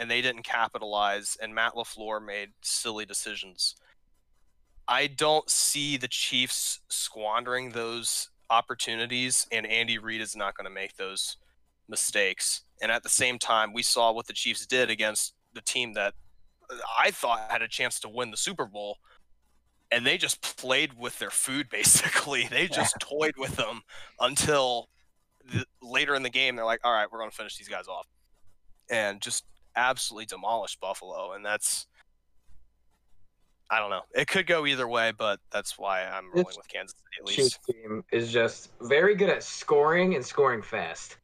and 0.00 0.10
they 0.10 0.22
didn't 0.22 0.44
capitalize, 0.44 1.36
and 1.42 1.54
Matt 1.54 1.74
Lafleur 1.74 2.24
made 2.24 2.52
silly 2.62 3.04
decisions. 3.04 3.74
I 4.88 5.06
don't 5.06 5.48
see 5.50 5.98
the 5.98 6.08
Chiefs 6.08 6.80
squandering 6.88 7.70
those 7.70 8.30
opportunities, 8.48 9.46
and 9.52 9.66
Andy 9.66 9.98
Reid 9.98 10.22
is 10.22 10.34
not 10.34 10.56
going 10.56 10.64
to 10.64 10.74
make 10.74 10.96
those 10.96 11.36
mistakes. 11.90 12.62
And 12.80 12.90
at 12.90 13.02
the 13.02 13.08
same 13.08 13.38
time, 13.38 13.72
we 13.72 13.82
saw 13.82 14.12
what 14.12 14.26
the 14.26 14.32
Chiefs 14.32 14.64
did 14.66 14.88
against 14.88 15.34
the 15.52 15.60
team 15.60 15.92
that 15.94 16.14
uh, 16.70 16.76
I 16.98 17.10
thought 17.10 17.50
had 17.50 17.60
a 17.60 17.68
chance 17.68 18.00
to 18.00 18.08
win 18.08 18.30
the 18.30 18.36
Super 18.36 18.64
Bowl. 18.64 18.96
And 19.92 20.06
they 20.06 20.16
just 20.16 20.40
played 20.56 20.96
with 20.96 21.18
their 21.18 21.30
food, 21.30 21.68
basically. 21.70 22.46
They 22.48 22.68
just 22.68 22.96
toyed 23.00 23.34
with 23.36 23.56
them 23.56 23.82
until 24.20 24.88
the, 25.52 25.64
later 25.82 26.14
in 26.14 26.22
the 26.22 26.30
game, 26.30 26.56
they're 26.56 26.64
like, 26.64 26.80
all 26.84 26.92
right, 26.92 27.06
we're 27.10 27.18
going 27.18 27.30
to 27.30 27.36
finish 27.36 27.56
these 27.58 27.68
guys 27.68 27.88
off. 27.88 28.06
And 28.90 29.20
just 29.20 29.44
absolutely 29.76 30.26
demolished 30.26 30.80
Buffalo. 30.80 31.32
And 31.32 31.44
that's, 31.44 31.86
I 33.70 33.78
don't 33.78 33.90
know. 33.90 34.02
It 34.14 34.26
could 34.26 34.46
go 34.46 34.66
either 34.66 34.88
way, 34.88 35.12
but 35.16 35.38
that's 35.52 35.78
why 35.78 36.04
I'm 36.04 36.26
rolling 36.26 36.40
It's- 36.40 36.56
with 36.56 36.68
Kansas 36.68 36.94
City 36.96 37.20
at 37.20 37.26
least. 37.26 37.38
Chiefs 37.38 37.58
team 37.66 38.04
is 38.12 38.32
just 38.32 38.70
very 38.82 39.14
good 39.14 39.28
at 39.30 39.42
scoring 39.42 40.14
and 40.14 40.24
scoring 40.24 40.62
fast. 40.62 41.16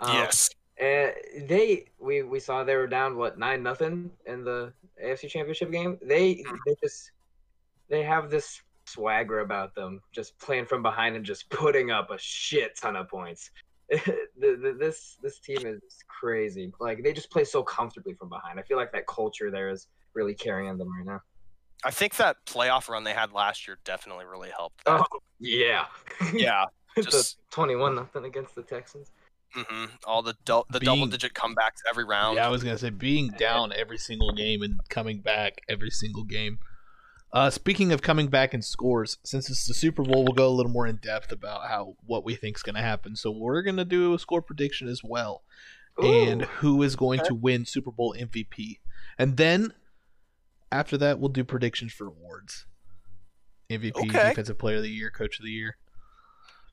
Um, 0.00 0.14
yes. 0.14 0.50
And 0.78 1.12
they 1.48 1.86
we 1.98 2.22
we 2.22 2.38
saw 2.38 2.62
they 2.64 2.76
were 2.76 2.86
down 2.86 3.16
what 3.16 3.38
nine 3.38 3.62
nothing 3.62 4.10
in 4.26 4.44
the 4.44 4.72
AFC 5.02 5.28
Championship 5.28 5.70
game. 5.72 5.98
They 6.02 6.36
Mhm. 6.36 6.58
they 6.66 6.76
just 6.82 7.12
they 7.88 8.02
have 8.02 8.30
this 8.30 8.60
swagger 8.84 9.40
about 9.40 9.74
them, 9.74 10.00
just 10.12 10.38
playing 10.38 10.66
from 10.66 10.82
behind 10.82 11.16
and 11.16 11.24
just 11.24 11.48
putting 11.50 11.90
up 11.90 12.10
a 12.10 12.18
shit 12.18 12.76
ton 12.76 12.96
of 12.96 13.08
points. 13.08 13.50
this 14.36 15.16
this 15.22 15.38
team 15.38 15.64
is 15.64 15.80
crazy. 16.08 16.72
Like 16.80 17.02
they 17.02 17.12
just 17.12 17.30
play 17.30 17.44
so 17.44 17.62
comfortably 17.62 18.14
from 18.14 18.28
behind. 18.28 18.58
I 18.58 18.62
feel 18.62 18.76
like 18.76 18.92
that 18.92 19.06
culture 19.06 19.50
there 19.50 19.70
is 19.70 19.86
really 20.14 20.34
carrying 20.34 20.76
them 20.76 20.92
right 20.94 21.06
now. 21.06 21.22
I 21.84 21.90
think 21.90 22.16
that 22.16 22.36
playoff 22.46 22.88
run 22.88 23.04
they 23.04 23.12
had 23.12 23.32
last 23.32 23.66
year 23.68 23.78
definitely 23.84 24.24
really 24.26 24.50
helped. 24.50 24.82
Oh 24.86 25.04
yeah, 25.38 25.86
Yeah. 26.32 26.64
Just 26.96 27.38
twenty-one 27.50 27.94
nothing 27.94 28.24
against 28.24 28.54
the 28.54 28.62
Texans. 28.62 29.10
Hmm 29.56 29.84
all 30.04 30.22
the 30.22 30.36
dou- 30.44 30.64
the 30.70 30.80
Being- 30.80 30.94
double 31.00 31.06
digit 31.06 31.32
comebacks 31.34 31.80
every 31.88 32.04
round. 32.04 32.36
Yeah, 32.36 32.46
I 32.46 32.50
was 32.50 32.62
gonna 32.62 32.78
say 32.78 32.90
being 32.90 33.28
down 33.38 33.72
every 33.72 33.98
single 33.98 34.32
game 34.32 34.62
and 34.62 34.80
coming 34.88 35.20
back 35.20 35.62
every 35.68 35.90
single 35.90 36.24
game. 36.24 36.58
Uh, 37.32 37.50
speaking 37.50 37.92
of 37.92 38.00
coming 38.02 38.28
back 38.28 38.54
in 38.54 38.62
scores, 38.62 39.18
since 39.24 39.50
it's 39.50 39.66
the 39.66 39.74
Super 39.74 40.02
Bowl, 40.02 40.24
we'll 40.24 40.32
go 40.34 40.48
a 40.48 40.54
little 40.54 40.70
more 40.72 40.86
in 40.86 40.96
depth 40.96 41.32
about 41.32 41.68
how 41.68 41.96
what 42.06 42.24
we 42.24 42.34
think 42.34 42.56
is 42.56 42.62
gonna 42.62 42.82
happen. 42.82 43.16
So 43.16 43.30
we're 43.30 43.62
gonna 43.62 43.84
do 43.84 44.14
a 44.14 44.18
score 44.18 44.40
prediction 44.42 44.88
as 44.88 45.02
well, 45.04 45.42
and 45.98 46.42
who 46.42 46.82
is 46.82 46.96
going 46.96 47.20
to 47.24 47.34
win 47.34 47.64
Super 47.66 47.90
Bowl 47.90 48.14
MVP, 48.18 48.78
and 49.18 49.36
then 49.36 49.72
after 50.72 50.96
that 50.98 51.18
we'll 51.18 51.28
do 51.28 51.44
predictions 51.44 51.92
for 51.92 52.06
awards. 52.06 52.66
MVP, 53.68 53.96
Okay. 53.96 54.28
Defensive 54.30 54.58
Player 54.58 54.76
of 54.76 54.82
the 54.84 54.90
Year, 54.90 55.10
Coach 55.10 55.38
of 55.40 55.44
the 55.44 55.50
Year. 55.50 55.76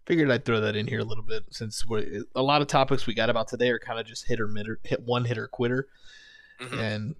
Figured 0.05 0.29
I'd 0.31 0.43
throw 0.45 0.59
that 0.61 0.75
in 0.75 0.87
here 0.87 0.99
a 0.99 1.03
little 1.05 1.23
bit 1.23 1.43
since 1.51 1.85
we're, 1.87 2.23
a 2.35 2.41
lot 2.41 2.61
of 2.61 2.67
topics 2.67 3.07
we 3.07 3.13
got 3.13 3.29
about 3.29 3.47
today 3.47 3.69
are 3.69 3.79
kind 3.79 3.99
of 3.99 4.05
just 4.05 4.27
hit 4.27 4.39
or 4.41 4.47
mitter, 4.47 4.79
hit 4.83 5.01
one 5.01 5.23
hitter 5.25 5.47
quitter 5.47 5.87
Mhm. 6.59 6.77
and 6.77 7.15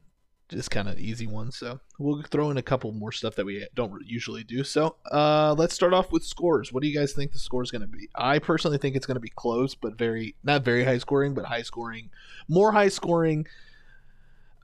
just 0.50 0.70
kind 0.70 0.90
of 0.90 1.00
easy 1.00 1.26
ones. 1.26 1.56
So 1.56 1.80
we'll 1.98 2.22
throw 2.24 2.52
in 2.52 2.58
a 2.58 2.62
couple 2.62 2.92
more 2.92 3.12
stuff 3.14 3.36
that 3.36 3.46
we 3.46 3.66
don't 3.74 4.06
usually 4.06 4.44
do. 4.44 4.64
So 4.66 4.98
uh, 5.12 5.56
let's 5.58 5.74
start 5.74 5.94
off 5.94 6.12
with 6.12 6.24
scores. 6.26 6.74
What 6.74 6.84
do 6.84 6.90
you 6.90 6.96
guys 6.98 7.14
think 7.14 7.32
the 7.32 7.40
score 7.40 7.64
is 7.64 7.72
going 7.72 7.82
to 7.84 7.88
be? 7.88 8.10
I 8.16 8.40
personally 8.40 8.78
think 8.78 8.96
it's 8.98 9.06
going 9.06 9.16
to 9.16 9.22
be 9.22 9.32
close, 9.34 9.76
but 9.76 9.98
very 9.98 10.36
not 10.44 10.64
very 10.66 10.84
high 10.84 10.98
scoring, 10.98 11.34
but 11.34 11.46
high 11.46 11.62
scoring, 11.62 12.10
more 12.50 12.74
high 12.74 12.90
scoring. 12.90 13.48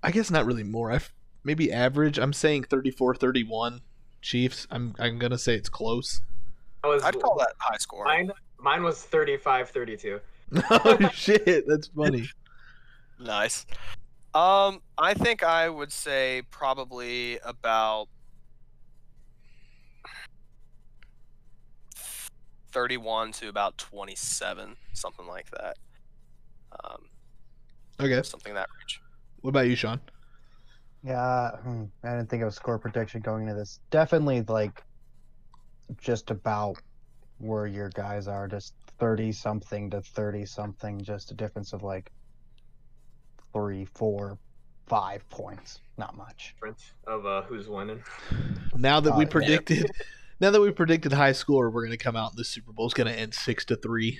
I 0.03 0.11
guess 0.11 0.29
not 0.29 0.45
really 0.45 0.63
more. 0.63 0.91
I 0.91 0.95
f- 0.95 1.13
maybe 1.43 1.71
average. 1.71 2.17
I'm 2.19 2.33
saying 2.33 2.65
34-31 2.65 3.79
Chiefs. 4.21 4.67
I'm 4.69 4.93
I'm 4.99 5.17
gonna 5.17 5.37
say 5.37 5.55
it's 5.55 5.69
close. 5.69 6.21
I 6.83 6.87
was, 6.87 7.03
I'd 7.03 7.19
call 7.19 7.37
that 7.39 7.53
high 7.59 7.77
score. 7.77 8.05
mine. 8.05 8.31
Mine 8.61 8.83
was 8.83 9.05
35-32. 9.05 10.19
oh 10.71 11.09
shit, 11.13 11.65
that's 11.67 11.87
funny. 11.87 12.27
Nice. 13.19 13.65
Um, 14.33 14.81
I 14.97 15.13
think 15.13 15.43
I 15.43 15.69
would 15.69 15.91
say 15.91 16.43
probably 16.51 17.39
about 17.43 18.07
thirty-one 22.71 23.31
to 23.33 23.49
about 23.49 23.77
twenty-seven, 23.77 24.75
something 24.93 25.25
like 25.27 25.49
that. 25.51 25.77
Um, 26.83 27.05
Okay, 27.99 28.21
something 28.23 28.53
that 28.53 28.67
range. 28.79 29.01
what 29.41 29.49
about 29.49 29.67
you, 29.67 29.75
Sean? 29.75 29.99
Yeah, 31.03 31.51
hmm, 31.57 31.85
I 32.03 32.11
didn't 32.11 32.29
think 32.29 32.41
of 32.43 32.47
a 32.47 32.51
score 32.51 32.79
prediction 32.79 33.19
going 33.21 33.43
into 33.43 33.55
this. 33.55 33.79
Definitely 33.89 34.41
like 34.47 34.83
just 35.97 36.29
about 36.31 36.75
where 37.39 37.67
your 37.67 37.89
guys 37.89 38.27
are, 38.27 38.47
just 38.47 38.73
thirty 38.99 39.31
something 39.31 39.89
to 39.91 40.01
thirty 40.01 40.45
something, 40.45 41.01
just 41.01 41.31
a 41.31 41.33
difference 41.33 41.73
of 41.73 41.83
like 41.83 42.11
three, 43.53 43.85
four, 43.85 44.37
five 44.87 45.27
points. 45.29 45.79
Not 45.97 46.15
much. 46.17 46.53
difference 46.55 46.93
of 47.07 47.25
uh, 47.25 47.41
who's 47.43 47.67
winning. 47.67 48.01
Now 48.75 48.99
that 48.99 49.11
we 49.15 49.23
Uh, 49.23 49.27
yeah. 49.27 49.31
predicted, 49.31 49.91
now 50.39 50.51
that 50.51 50.61
we 50.61 50.71
predicted 50.71 51.11
high 51.13 51.31
score, 51.33 51.69
we're 51.69 51.83
gonna 51.83 51.97
come 51.97 52.15
out 52.15 52.31
and 52.31 52.39
the 52.39 52.45
Super 52.45 52.71
Bowl's 52.71 52.93
gonna 52.93 53.11
end 53.11 53.33
six 53.33 53.65
to 53.65 53.75
three. 53.75 54.19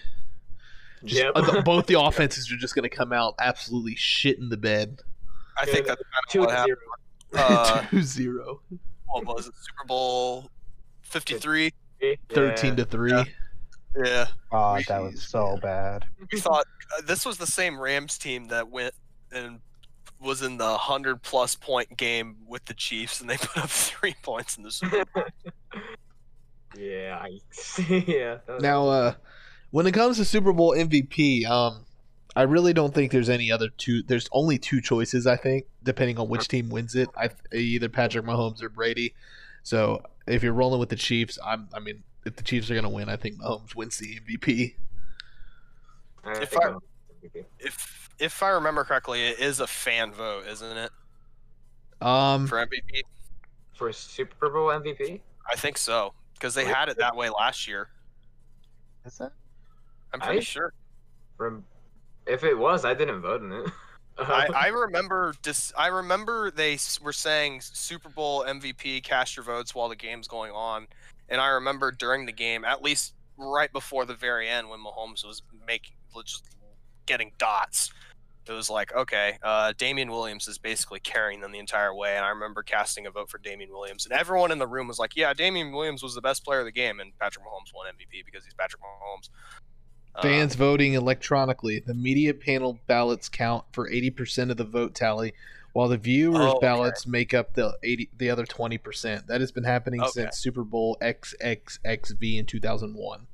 Just, 1.05 1.21
Yep. 1.21 1.31
uh, 1.35 1.61
both 1.65 1.85
the 1.87 1.99
offenses 1.99 2.51
are 2.51 2.57
just 2.57 2.75
gonna 2.75 2.89
come 2.89 3.13
out 3.13 3.35
absolutely 3.39 3.95
shit 3.95 4.37
in 4.39 4.49
the 4.49 4.57
bed. 4.57 4.99
I 5.57 5.65
think 5.65 5.85
that's 5.87 6.01
kind 6.01 6.23
of 6.25 6.31
Two 6.31 6.39
what 6.41 6.49
to 6.49 6.55
happened. 6.55 6.77
zero. 6.77 6.79
Uh, 7.37 7.81
Two 7.91 8.01
zero. 8.01 8.61
what 9.05 9.23
was 9.25 9.47
it? 9.47 9.53
Super 9.55 9.85
Bowl 9.87 10.49
fifty-three. 11.09 11.71
Thirteen 12.29 12.75
to 12.77 12.85
three. 12.85 13.11
Yeah. 13.11 13.23
Yeah. 13.97 14.27
Oh, 14.51 14.79
that 14.87 15.01
was 15.01 15.21
so 15.21 15.57
bad. 15.61 16.05
we 16.31 16.39
thought 16.39 16.65
uh, 16.97 17.01
this 17.05 17.25
was 17.25 17.37
the 17.37 17.47
same 17.47 17.79
Rams 17.79 18.17
team 18.17 18.45
that 18.49 18.69
went 18.69 18.93
and 19.31 19.59
was 20.21 20.41
in 20.41 20.57
the 20.57 20.77
hundred 20.77 21.21
plus 21.21 21.55
point 21.55 21.97
game 21.97 22.37
with 22.47 22.65
the 22.65 22.73
Chiefs, 22.73 23.19
and 23.19 23.29
they 23.29 23.37
put 23.41 23.57
up 23.57 23.69
three 23.69 24.15
points 24.21 24.57
in 24.57 24.63
the 24.63 24.71
Super 24.71 25.05
Bowl. 25.05 25.23
Yeah, 26.77 27.19
I, 27.19 27.39
yeah. 27.89 28.37
Now, 28.59 28.87
uh, 28.87 29.13
when 29.71 29.87
it 29.87 29.91
comes 29.93 30.17
to 30.17 30.25
Super 30.25 30.53
Bowl 30.53 30.75
MVP, 30.75 31.45
um, 31.45 31.85
I 32.35 32.43
really 32.43 32.73
don't 32.73 32.93
think 32.93 33.11
there's 33.11 33.27
any 33.27 33.51
other 33.51 33.69
two. 33.69 34.03
There's 34.03 34.29
only 34.31 34.59
two 34.59 34.79
choices, 34.79 35.25
I 35.25 35.35
think, 35.35 35.65
depending 35.83 36.19
on 36.19 36.29
which 36.29 36.47
team 36.47 36.69
wins 36.69 36.95
it. 36.95 37.09
I 37.17 37.31
either 37.53 37.89
Patrick 37.89 38.23
Mahomes 38.23 38.61
or 38.61 38.69
Brady. 38.69 39.15
So 39.63 40.01
if 40.27 40.43
you're 40.43 40.53
rolling 40.53 40.79
with 40.79 40.89
the 40.89 40.95
Chiefs, 40.95 41.37
I'm. 41.45 41.69
I 41.73 41.79
mean, 41.79 42.03
if 42.25 42.35
the 42.35 42.43
Chiefs 42.43 42.69
are 42.71 42.75
gonna 42.75 42.89
win, 42.89 43.09
I 43.09 43.15
think 43.15 43.37
Mahomes 43.39 43.75
wins 43.75 43.97
the 43.97 44.19
MVP. 44.19 44.75
I 46.23 46.41
if 46.41 46.57
I- 46.57 46.65
I'll- 46.69 46.83
If 47.59 48.09
if 48.19 48.43
I 48.43 48.49
remember 48.49 48.83
correctly, 48.83 49.23
it 49.27 49.39
is 49.39 49.59
a 49.59 49.67
fan 49.67 50.11
vote, 50.11 50.45
isn't 50.47 50.77
it, 50.77 50.91
Um, 52.01 52.47
for 52.47 52.57
MVP? 52.59 53.03
for 53.75 53.91
Super 53.93 54.49
Bowl 54.49 54.67
MVP, 54.71 55.21
I 55.49 55.55
think 55.55 55.77
so 55.77 56.13
because 56.33 56.53
they 56.53 56.65
had 56.65 56.89
it 56.89 56.97
that 56.97 57.15
way 57.15 57.29
last 57.29 57.67
year. 57.67 57.89
Is 59.05 59.17
that? 59.19 59.31
I'm 60.13 60.19
pretty 60.19 60.39
I- 60.39 60.43
sure. 60.43 60.73
from 61.37 61.65
if 62.25 62.43
it 62.43 62.57
was, 62.57 62.83
I 62.85 62.93
didn't 62.93 63.21
vote 63.21 63.41
in 63.41 63.51
it. 63.53 63.71
I, 64.19 64.47
I 64.55 64.67
remember 64.67 65.33
dis- 65.41 65.73
I 65.77 65.87
remember 65.87 66.51
they 66.51 66.73
s- 66.73 66.99
were 67.01 67.13
saying 67.13 67.61
Super 67.61 68.09
Bowl 68.09 68.43
MVP 68.43 69.03
cast 69.03 69.35
your 69.35 69.43
votes 69.43 69.73
while 69.73 69.89
the 69.89 69.95
game's 69.95 70.27
going 70.27 70.51
on, 70.51 70.87
and 71.29 71.39
I 71.39 71.47
remember 71.49 71.91
during 71.91 72.25
the 72.25 72.31
game, 72.31 72.65
at 72.65 72.81
least 72.81 73.13
right 73.37 73.71
before 73.71 74.05
the 74.05 74.15
very 74.15 74.49
end 74.49 74.69
when 74.69 74.79
Mahomes 74.79 75.25
was 75.25 75.41
making 75.65 75.93
just 76.25 76.43
getting 77.05 77.31
dots. 77.37 77.91
It 78.47 78.53
was 78.53 78.69
like, 78.69 78.91
okay, 78.95 79.37
uh, 79.43 79.73
Damien 79.77 80.09
Williams 80.09 80.47
is 80.47 80.57
basically 80.57 80.99
carrying 81.01 81.39
them 81.39 81.51
the 81.51 81.59
entire 81.59 81.93
way, 81.93 82.15
and 82.15 82.25
I 82.25 82.29
remember 82.29 82.63
casting 82.63 83.05
a 83.05 83.11
vote 83.11 83.29
for 83.29 83.37
Damien 83.37 83.69
Williams, 83.69 84.05
and 84.07 84.13
everyone 84.13 84.51
in 84.51 84.57
the 84.57 84.65
room 84.67 84.87
was 84.87 84.97
like, 84.97 85.15
"Yeah, 85.15 85.33
Damien 85.35 85.71
Williams 85.71 86.01
was 86.01 86.15
the 86.15 86.21
best 86.21 86.43
player 86.43 86.59
of 86.59 86.65
the 86.65 86.71
game," 86.71 86.99
and 86.99 87.17
Patrick 87.19 87.45
Mahomes 87.45 87.71
won 87.75 87.85
MVP 87.87 88.25
because 88.25 88.43
he's 88.43 88.55
Patrick 88.55 88.81
Mahomes. 88.81 89.29
Fans 90.21 90.53
um, 90.53 90.59
voting 90.59 90.93
electronically. 90.93 91.79
The 91.79 91.93
media 91.93 92.33
panel 92.33 92.79
ballots 92.87 93.29
count 93.29 93.65
for 93.71 93.89
80% 93.89 94.51
of 94.51 94.57
the 94.57 94.65
vote 94.65 94.93
tally, 94.93 95.33
while 95.73 95.87
the 95.87 95.97
viewers' 95.97 96.39
Oh, 96.39 96.57
okay. 96.57 96.67
ballots 96.67 97.07
make 97.07 97.33
up 97.33 97.53
the 97.53 97.77
80 97.83 98.09
the 98.17 98.29
other 98.29 98.45
20%. 98.45 99.27
That 99.27 99.39
has 99.39 99.51
been 99.51 99.63
happening 99.63 100.01
Okay. 100.01 100.11
since 100.11 100.37
Super 100.37 100.63
Bowl 100.63 100.97
XXXV 101.01 102.39
in 102.39 102.45
2001. 102.45 103.27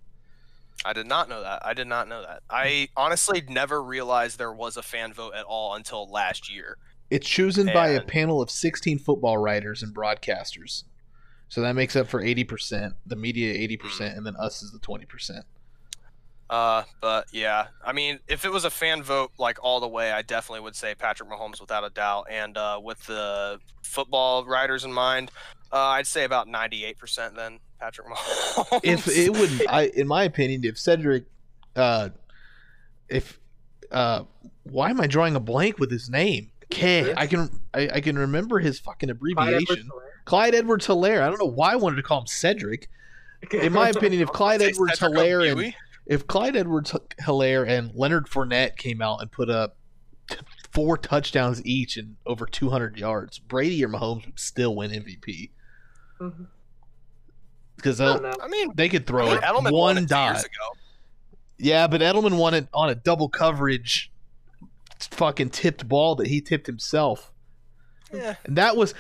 I 0.84 0.94
did 0.94 1.08
not 1.08 1.30
know 1.30 1.42
that. 1.42 1.66
I 1.66 1.74
did 1.74 1.88
not 1.88 2.08
know 2.08 2.22
that. 2.22 2.44
I 2.50 2.90
honestly 2.96 3.42
never 3.48 3.82
realized 3.82 4.38
there 4.38 4.52
was 4.52 4.78
a 4.78 4.84
fan 4.84 5.14
vote 5.14 5.34
at 5.34 5.46
all 5.46 5.74
until 5.74 6.08
last 6.08 6.54
year. 6.54 6.78
It's 7.10 7.28
chosen 7.28 7.68
by 7.68 7.90
a 7.90 8.02
panel 8.02 8.42
of 8.42 8.50
16 8.52 9.00
football 9.00 9.38
writers 9.38 9.82
and 9.82 9.96
broadcasters. 9.96 10.84
So 11.48 11.62
that 11.62 11.74
makes 11.74 11.96
up 11.96 12.08
for 12.08 12.22
80%, 12.22 12.96
the 13.06 13.16
media 13.16 13.56
80%, 13.68 13.80
hmm. 13.80 14.04
and 14.18 14.26
then 14.26 14.36
us 14.36 14.62
is 14.62 14.72
the 14.72 14.80
20%. 14.80 15.44
Uh, 16.50 16.84
but 17.02 17.26
yeah, 17.32 17.68
I 17.84 17.92
mean, 17.92 18.20
if 18.28 18.46
it 18.46 18.52
was 18.52 18.66
a 18.66 18.70
fan 18.70 19.02
vote 19.02 19.32
like 19.40 19.58
all 19.64 19.80
the 19.80 19.88
way, 19.88 20.12
I 20.12 20.22
definitely 20.22 20.62
would 20.62 20.76
say 20.76 20.94
Patrick 20.94 21.30
Mahomes 21.30 21.60
without 21.60 21.84
a 21.84 21.90
doubt. 21.90 22.28
And 22.30 22.56
uh, 22.58 22.80
with 22.84 23.04
the 23.08 23.60
football 23.82 24.46
writers 24.46 24.84
in 24.84 24.94
mind, 24.94 25.32
uh, 25.72 25.78
I'd 25.78 26.08
say 26.08 26.24
about 26.24 26.48
ninety-eight 26.48 27.00
percent. 27.00 27.36
Then 27.36 27.60
Patrick 27.80 28.08
Mahomes. 28.12 28.80
If 28.84 29.08
it 29.08 29.32
would, 29.32 29.68
I, 29.68 29.88
in 29.96 30.08
my 30.08 30.24
opinion, 30.24 30.64
if 30.64 30.78
Cedric, 30.78 31.26
uh, 31.76 32.10
if, 33.10 33.40
uh, 33.92 34.24
why 34.64 34.90
am 34.90 35.02
I 35.02 35.08
drawing 35.08 35.36
a 35.36 35.40
blank 35.40 35.80
with 35.80 35.92
his 35.92 36.10
name? 36.10 36.52
K. 36.70 37.14
I 37.16 37.28
can, 37.28 37.50
I, 37.74 37.90
I 37.96 38.02
can 38.02 38.18
remember 38.18 38.60
his 38.60 38.80
fucking 38.80 39.10
abbreviation. 39.10 39.90
Clyde 40.26 40.56
Edwards-Helaire. 40.56 41.22
I 41.22 41.30
don't 41.30 41.40
know 41.40 41.46
why 41.46 41.74
I 41.74 41.76
wanted 41.76 41.98
to 41.98 42.04
call 42.04 42.22
him 42.22 42.28
Cedric. 42.28 42.90
In 43.52 43.74
my 43.74 43.90
opinion, 43.90 44.24
if 44.24 44.30
Clyde 44.30 44.62
Edwards-Helaire 44.64 45.52
and 45.52 45.60
O'Buey. 45.60 45.76
If 46.06 46.28
Clyde 46.28 46.56
Edwards 46.56 46.96
Hilaire 47.20 47.66
and 47.66 47.92
Leonard 47.94 48.28
Fournette 48.28 48.78
came 48.78 49.02
out 49.02 49.22
and 49.22 49.32
put 49.32 49.50
up 49.50 49.78
four 50.72 50.98
touchdowns 50.98 51.66
each 51.66 51.98
and 51.98 52.18
over 52.26 52.46
200 52.46 52.98
yards, 52.98 53.40
Brady 53.40 53.84
or 53.84 53.90
Mahomes 53.90 54.26
would 54.26 54.40
still 54.40 54.76
win 54.76 54.92
MVP 54.92 55.50
because 57.76 58.00
mm-hmm. 58.00 58.04
I 58.04 58.06
don't 58.06 58.24
know. 58.24 58.34
I 58.44 58.48
mean, 58.48 58.72
they 58.76 58.90
could 58.90 59.06
throw 59.06 59.28
I 59.28 59.30
mean, 59.30 59.38
it 59.38 59.44
Edelman 59.44 59.64
won 59.64 59.74
one 59.74 59.98
it 59.98 60.02
two 60.02 60.08
dot. 60.08 60.46
Yeah, 61.58 61.88
but 61.88 62.02
Edelman 62.02 62.38
won 62.38 62.54
it 62.54 62.68
on 62.74 62.90
a 62.90 62.96
double 62.96 63.30
coverage, 63.30 64.12
fucking 65.00 65.52
tipped 65.52 65.88
ball 65.88 66.16
that 66.16 66.28
he 66.28 66.42
tipped 66.42 66.68
himself, 66.68 67.32
Yeah, 68.14 68.36
and 68.44 68.58
that 68.58 68.76
was 68.76 68.94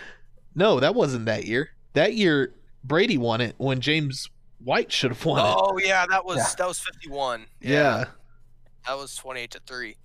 no, 0.56 0.80
that 0.80 0.96
wasn't 0.96 1.26
that 1.26 1.46
year. 1.46 1.70
That 1.94 2.14
year 2.14 2.54
Brady 2.84 3.18
won 3.18 3.42
it 3.42 3.56
when 3.58 3.82
James 3.82 4.30
White 4.66 4.92
should 4.92 5.12
have 5.12 5.24
won 5.26 5.40
it. 5.40 5.56
Oh 5.58 5.78
yeah, 5.78 6.06
that 6.10 6.26
was 6.26 6.38
Yeah. 6.38 6.54
that 6.58 6.68
was 6.68 6.80
fifty-one. 6.80 7.46
Yeah. 7.62 8.06
that 8.86 8.98
was 8.98 9.16
twenty-eight 9.16 9.52
to 9.52 9.60
three. 9.66 9.96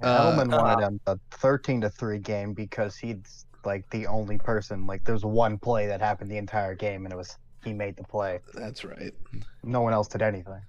Uh, 0.00 0.32
Edelman 0.32 0.50
wanted 0.50 0.84
him 0.84 1.00
a 1.06 1.16
13 1.30 1.80
to 1.82 1.88
3 1.88 2.18
game 2.18 2.52
because 2.52 2.96
he's 2.96 3.46
like 3.64 3.88
the 3.90 4.08
only 4.08 4.36
person. 4.38 4.88
Like, 4.88 5.04
there's 5.04 5.24
one 5.24 5.56
play 5.56 5.86
that 5.86 6.00
happened 6.00 6.30
the 6.30 6.36
entire 6.36 6.74
game, 6.74 7.06
and 7.06 7.12
it 7.12 7.16
was 7.16 7.38
he 7.64 7.72
made 7.72 7.96
the 7.96 8.02
play. 8.02 8.40
that's 8.54 8.84
right. 8.84 9.14
No 9.62 9.80
one 9.82 9.92
else 9.92 10.08
did 10.08 10.20
anything. 10.20 10.60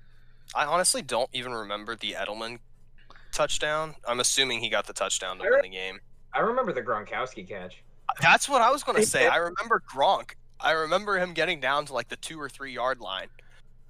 I 0.54 0.66
honestly 0.66 1.02
don't 1.02 1.30
even 1.34 1.54
remember 1.54 1.96
the 1.96 2.12
Edelman 2.14 2.60
touchdown. 3.34 3.96
I'm 4.08 4.20
assuming 4.20 4.60
he 4.60 4.70
got 4.70 4.86
the 4.88 4.94
touchdown 4.94 5.40
to 5.40 5.44
win 5.44 5.60
the 5.64 5.70
game. 5.70 6.00
I 6.32 6.40
remember 6.40 6.72
the 6.72 6.84
Gronkowski 6.84 7.48
catch. 7.50 7.84
That's 8.22 8.48
what 8.48 8.62
I 8.62 8.72
was 8.72 8.84
going 8.84 8.98
to 9.02 9.06
say. 9.08 9.28
I 9.28 9.38
remember 9.38 9.82
Gronk. 9.92 10.32
I 10.60 10.72
remember 10.72 11.18
him 11.18 11.34
getting 11.34 11.60
down 11.60 11.86
to 11.88 11.94
like 11.94 12.08
the 12.10 12.16
two 12.18 12.40
or 12.40 12.50
three 12.50 12.74
yard 12.74 13.00
line. 13.00 13.28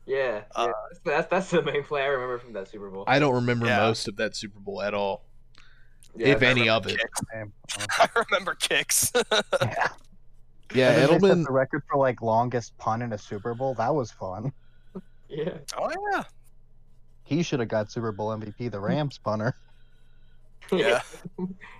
Yeah, 0.06 0.42
Uh, 0.56 0.68
yeah. 0.68 0.74
That's 1.04 1.28
that's 1.30 1.50
the 1.50 1.62
main 1.64 1.84
play 1.84 2.04
I 2.04 2.08
remember 2.08 2.38
from 2.40 2.54
that 2.54 2.68
Super 2.68 2.90
Bowl. 2.90 3.04
I 3.08 3.18
don't 3.20 3.34
remember 3.36 3.66
Yeah. 3.66 3.80
most 3.80 4.08
of 4.08 4.16
that 4.18 4.36
Super 4.36 4.60
Bowl 4.60 4.82
at 4.82 4.94
all, 4.94 5.24
Yeah, 6.16 6.28
if 6.28 6.44
any 6.44 6.70
of 6.70 6.86
it. 6.88 6.98
Kicks. 7.00 7.90
I 8.00 8.08
remember 8.30 8.54
kicks. 8.56 9.12
yeah. 9.62 9.88
Yeah, 10.74 10.92
And 10.92 11.10
then 11.10 11.20
Edelman. 11.22 11.46
the 11.46 11.52
record 11.52 11.84
for 11.90 11.98
like 11.98 12.22
longest 12.22 12.78
punt 12.78 13.02
in 13.04 13.14
a 13.14 13.18
Super 13.18 13.54
Bowl. 13.56 13.74
That 13.76 13.94
was 13.96 14.12
fun. 14.12 14.52
Yeah. 15.28 15.58
oh 15.78 15.92
yeah. 16.14 16.24
He 17.24 17.42
should 17.42 17.60
have 17.60 17.68
got 17.68 17.92
Super 17.92 18.12
Bowl 18.12 18.30
MVP, 18.30 18.70
the 18.70 18.80
Rams 18.80 19.18
punter. 19.18 19.56
Yeah. 20.72 21.02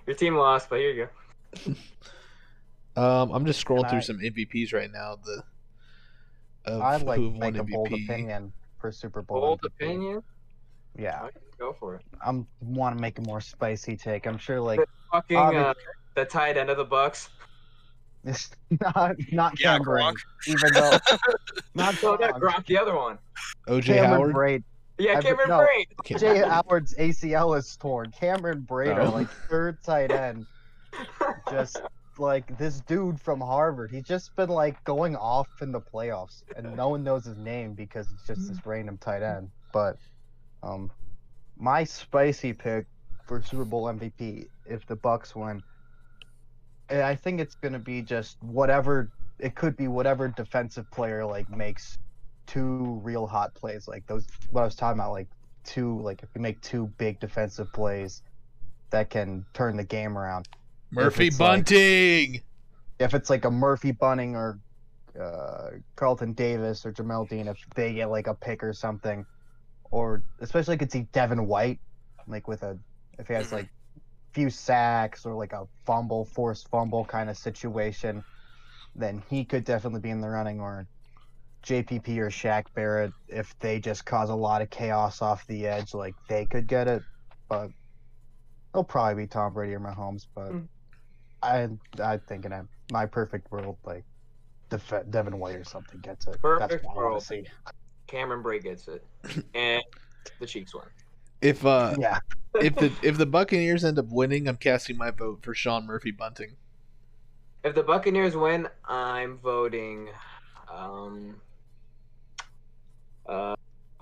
Your 0.06 0.16
team 0.16 0.34
lost, 0.36 0.68
but 0.68 0.80
here 0.80 0.90
you 0.90 1.08
go. 1.64 1.74
Um, 2.96 3.30
I'm 3.32 3.44
just 3.46 3.64
scrolling 3.64 3.82
Can 3.82 3.88
through 3.90 3.98
I- 3.98 4.02
some 4.02 4.18
MVPs 4.20 4.72
right 4.72 4.90
now. 4.92 5.16
The 5.24 5.42
of 6.72 6.80
I'd 6.82 7.02
like 7.02 7.18
who 7.18 7.30
to 7.32 7.38
won 7.38 7.52
make 7.52 7.56
a 7.56 7.64
bold 7.64 7.88
MVP. 7.90 8.04
opinion 8.04 8.52
for 8.80 8.90
Super 8.90 9.22
Bowl. 9.22 9.40
Bold 9.40 9.60
MVP. 9.62 9.66
opinion. 9.66 10.22
Yeah, 10.98 11.24
Okay, 11.24 11.36
Go 11.58 11.74
for 11.78 11.94
it. 11.96 12.02
I'm 12.24 12.46
want 12.60 12.96
to 12.96 13.00
make 13.00 13.18
a 13.18 13.22
more 13.22 13.40
spicy 13.40 13.96
take. 13.96 14.26
I'm 14.26 14.38
sure 14.38 14.60
like 14.60 14.80
Fucking 15.12 15.36
uh, 15.36 15.74
the 16.14 16.24
tight 16.24 16.56
end 16.56 16.70
of 16.70 16.76
the 16.78 16.84
Bucks. 16.84 17.28
it's 18.24 18.50
not 18.80 19.16
not 19.30 19.60
Yeah, 19.60 19.76
Cameron, 19.78 20.14
Gronk. 20.14 20.16
even 20.48 20.72
though 20.72 20.90
not 21.74 22.02
Oh, 22.02 22.16
not 22.16 22.40
Gronk. 22.40 22.40
Gronk, 22.40 22.66
the 22.66 22.78
other 22.78 22.94
one. 22.96 23.18
OJ 23.68 23.84
Cameron 23.84 24.10
Howard. 24.10 24.34
Brate. 24.34 24.62
Yeah, 24.98 25.18
I- 25.18 25.22
Cameron 25.22 25.48
no. 25.50 25.58
Brate. 25.60 25.86
Okay. 26.00 26.14
Jay 26.14 26.38
Howard's 26.38 26.94
ACL 26.94 27.56
is 27.58 27.76
torn. 27.76 28.10
Cameron 28.10 28.66
Brader, 28.68 29.06
Oh. 29.06 29.10
like 29.10 29.28
third 29.50 29.82
tight 29.82 30.10
end, 30.10 30.46
just 31.50 31.80
like 32.18 32.56
this 32.58 32.80
dude 32.80 33.20
from 33.20 33.40
Harvard. 33.40 33.90
He's 33.90 34.04
just 34.04 34.34
been 34.36 34.48
like 34.48 34.82
going 34.84 35.16
off 35.16 35.48
in 35.60 35.72
the 35.72 35.80
playoffs, 35.80 36.42
and 36.56 36.76
no 36.76 36.88
one 36.88 37.04
knows 37.04 37.24
his 37.24 37.36
name 37.36 37.74
because 37.74 38.08
it's 38.12 38.26
just 38.26 38.48
this 38.48 38.64
random 38.64 38.98
tight 38.98 39.22
end. 39.22 39.50
But 39.72 39.96
um, 40.62 40.90
my 41.56 41.84
spicy 41.84 42.52
pick 42.52 42.86
for 43.26 43.42
Super 43.42 43.64
Bowl 43.64 43.84
MVP, 43.84 44.46
if 44.66 44.86
the 44.86 44.96
Bucks 44.96 45.34
win, 45.34 45.62
I 46.90 47.14
think 47.14 47.40
it's 47.40 47.54
gonna 47.56 47.78
be 47.78 48.02
just 48.02 48.42
whatever. 48.42 49.10
It 49.38 49.54
could 49.54 49.76
be 49.76 49.88
whatever 49.88 50.28
defensive 50.28 50.90
player 50.90 51.24
like 51.24 51.50
makes 51.50 51.98
two 52.46 53.00
real 53.02 53.26
hot 53.26 53.54
plays, 53.54 53.88
like 53.88 54.06
those. 54.06 54.26
What 54.50 54.62
I 54.62 54.64
was 54.64 54.76
talking 54.76 54.98
about, 54.98 55.12
like 55.12 55.28
two, 55.64 56.00
like 56.00 56.22
if 56.22 56.28
you 56.34 56.40
make 56.40 56.60
two 56.60 56.86
big 56.98 57.20
defensive 57.20 57.72
plays 57.72 58.22
that 58.90 59.10
can 59.10 59.44
turn 59.52 59.76
the 59.76 59.84
game 59.84 60.16
around. 60.16 60.48
Murphy 60.90 61.28
it's 61.28 61.40
like- 61.40 61.48
Bunting. 61.66 62.40
If 62.98 63.12
it's 63.12 63.28
like 63.28 63.44
a 63.44 63.50
Murphy 63.50 63.92
Bunting 63.92 64.34
or 64.34 64.58
uh, 65.20 65.70
Carlton 65.96 66.32
Davis 66.32 66.86
or 66.86 66.92
Jamel 66.92 67.28
Dean, 67.28 67.46
if 67.48 67.58
they 67.74 67.92
get 67.92 68.10
like 68.10 68.26
a 68.26 68.34
pick 68.34 68.62
or 68.64 68.72
something, 68.72 69.26
or 69.90 70.22
especially 70.40 70.74
I 70.74 70.78
could 70.78 70.90
see 70.90 71.02
Devin 71.12 71.46
White, 71.46 71.78
like 72.26 72.48
with 72.48 72.62
a 72.62 72.78
if 73.18 73.28
he 73.28 73.34
has 73.34 73.52
like 73.52 73.68
few 74.32 74.48
sacks 74.50 75.26
or 75.26 75.34
like 75.34 75.52
a 75.52 75.66
fumble, 75.84 76.24
forced 76.24 76.68
fumble 76.68 77.04
kind 77.04 77.28
of 77.28 77.36
situation, 77.36 78.24
then 78.94 79.22
he 79.28 79.44
could 79.44 79.64
definitely 79.64 80.00
be 80.00 80.10
in 80.10 80.20
the 80.22 80.28
running. 80.28 80.60
Or 80.60 80.86
JPP 81.64 82.16
or 82.18 82.30
Shaq 82.30 82.64
Barrett, 82.74 83.12
if 83.28 83.58
they 83.58 83.78
just 83.78 84.06
cause 84.06 84.30
a 84.30 84.34
lot 84.34 84.62
of 84.62 84.70
chaos 84.70 85.20
off 85.20 85.46
the 85.48 85.66
edge, 85.66 85.92
like 85.92 86.14
they 86.28 86.46
could 86.46 86.66
get 86.66 86.88
it. 86.88 87.02
But 87.48 87.70
It'll 88.72 88.84
probably 88.84 89.22
be 89.24 89.26
Tom 89.26 89.54
Brady 89.54 89.72
or 89.74 89.80
Mahomes, 89.80 90.26
but 90.34 90.52
Mm. 90.52 90.68
I 91.42 91.68
I 92.02 92.18
think 92.18 92.44
in 92.44 92.52
a 92.52 92.66
my 92.90 93.06
perfect 93.06 93.50
world, 93.50 93.76
like 93.84 94.04
Def- 94.70 95.10
Devin 95.10 95.38
White 95.38 95.56
or 95.56 95.64
something 95.64 96.00
gets 96.00 96.26
it. 96.26 96.40
Perfect 96.40 96.70
That's 96.70 96.84
what 96.84 96.92
I 96.92 96.94
want 96.94 97.06
world. 97.10 97.20
to 97.20 97.26
see. 97.26 97.44
Cameron 98.06 98.42
Brate 98.42 98.62
gets 98.62 98.88
it, 98.88 99.04
and 99.54 99.82
the 100.38 100.46
Chiefs 100.46 100.74
win. 100.74 100.84
If 101.40 101.64
uh 101.66 101.94
Yeah, 101.98 102.18
if 102.54 102.74
the 102.76 102.92
if 103.02 103.18
the 103.18 103.26
Buccaneers 103.26 103.84
end 103.84 103.98
up 103.98 104.06
winning, 104.08 104.48
I'm 104.48 104.56
casting 104.56 104.96
my 104.96 105.10
vote 105.10 105.40
for 105.42 105.54
Sean 105.54 105.86
Murphy 105.86 106.10
Bunting. 106.10 106.56
If 107.64 107.74
the 107.74 107.82
Buccaneers 107.82 108.36
win, 108.36 108.68
I'm 108.84 109.38
voting. 109.38 110.08
Um. 110.72 111.40
Uh, 113.28 113.56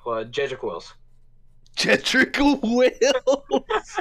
well, 0.05 0.25
Jedrick 0.27 0.62
Wills. 0.62 0.92
Jedrick 1.77 2.38
Wills. 2.62 4.01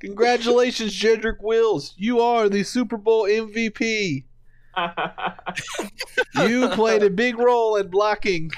Congratulations, 0.00 0.92
Jedrick 0.94 1.40
Wills. 1.40 1.94
You 1.96 2.20
are 2.20 2.48
the 2.48 2.62
Super 2.62 2.96
Bowl 2.96 3.24
MVP. 3.24 4.24
You 6.36 6.68
played 6.68 7.02
a 7.02 7.10
big 7.10 7.38
role 7.38 7.76
in 7.76 7.88
blocking. 7.88 8.50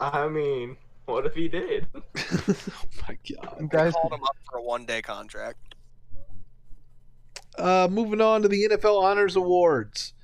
I 0.00 0.28
mean, 0.28 0.76
what 1.04 1.26
if 1.26 1.34
he 1.34 1.48
did? 1.48 1.86
oh 1.94 2.54
my 3.08 3.18
god. 3.28 3.56
you 3.60 3.68
guys. 3.68 3.92
called 3.92 4.12
him 4.12 4.22
up 4.22 4.36
for 4.48 4.58
a 4.58 4.62
one 4.62 4.84
day 4.86 5.02
contract. 5.02 5.74
Uh, 7.58 7.88
moving 7.90 8.20
on 8.20 8.42
to 8.42 8.48
the 8.48 8.68
NFL 8.68 9.02
Honors 9.02 9.36
Awards. 9.36 10.14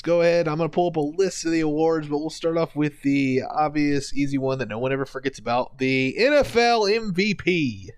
Let's 0.00 0.06
go 0.06 0.22
ahead. 0.22 0.48
I'm 0.48 0.56
going 0.56 0.70
to 0.70 0.74
pull 0.74 0.86
up 0.88 0.96
a 0.96 1.00
list 1.00 1.44
of 1.44 1.52
the 1.52 1.60
awards, 1.60 2.08
but 2.08 2.20
we'll 2.20 2.30
start 2.30 2.56
off 2.56 2.74
with 2.74 3.02
the 3.02 3.42
obvious, 3.42 4.14
easy 4.14 4.38
one 4.38 4.56
that 4.60 4.68
no 4.68 4.78
one 4.78 4.92
ever 4.92 5.04
forgets 5.04 5.38
about 5.38 5.76
the 5.76 6.16
NFL 6.18 6.90
MVP. 6.90 7.88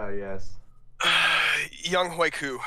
Oh 0.00 0.08
yes. 0.08 0.50
Young 1.84 2.10
Huiku. 2.10 2.58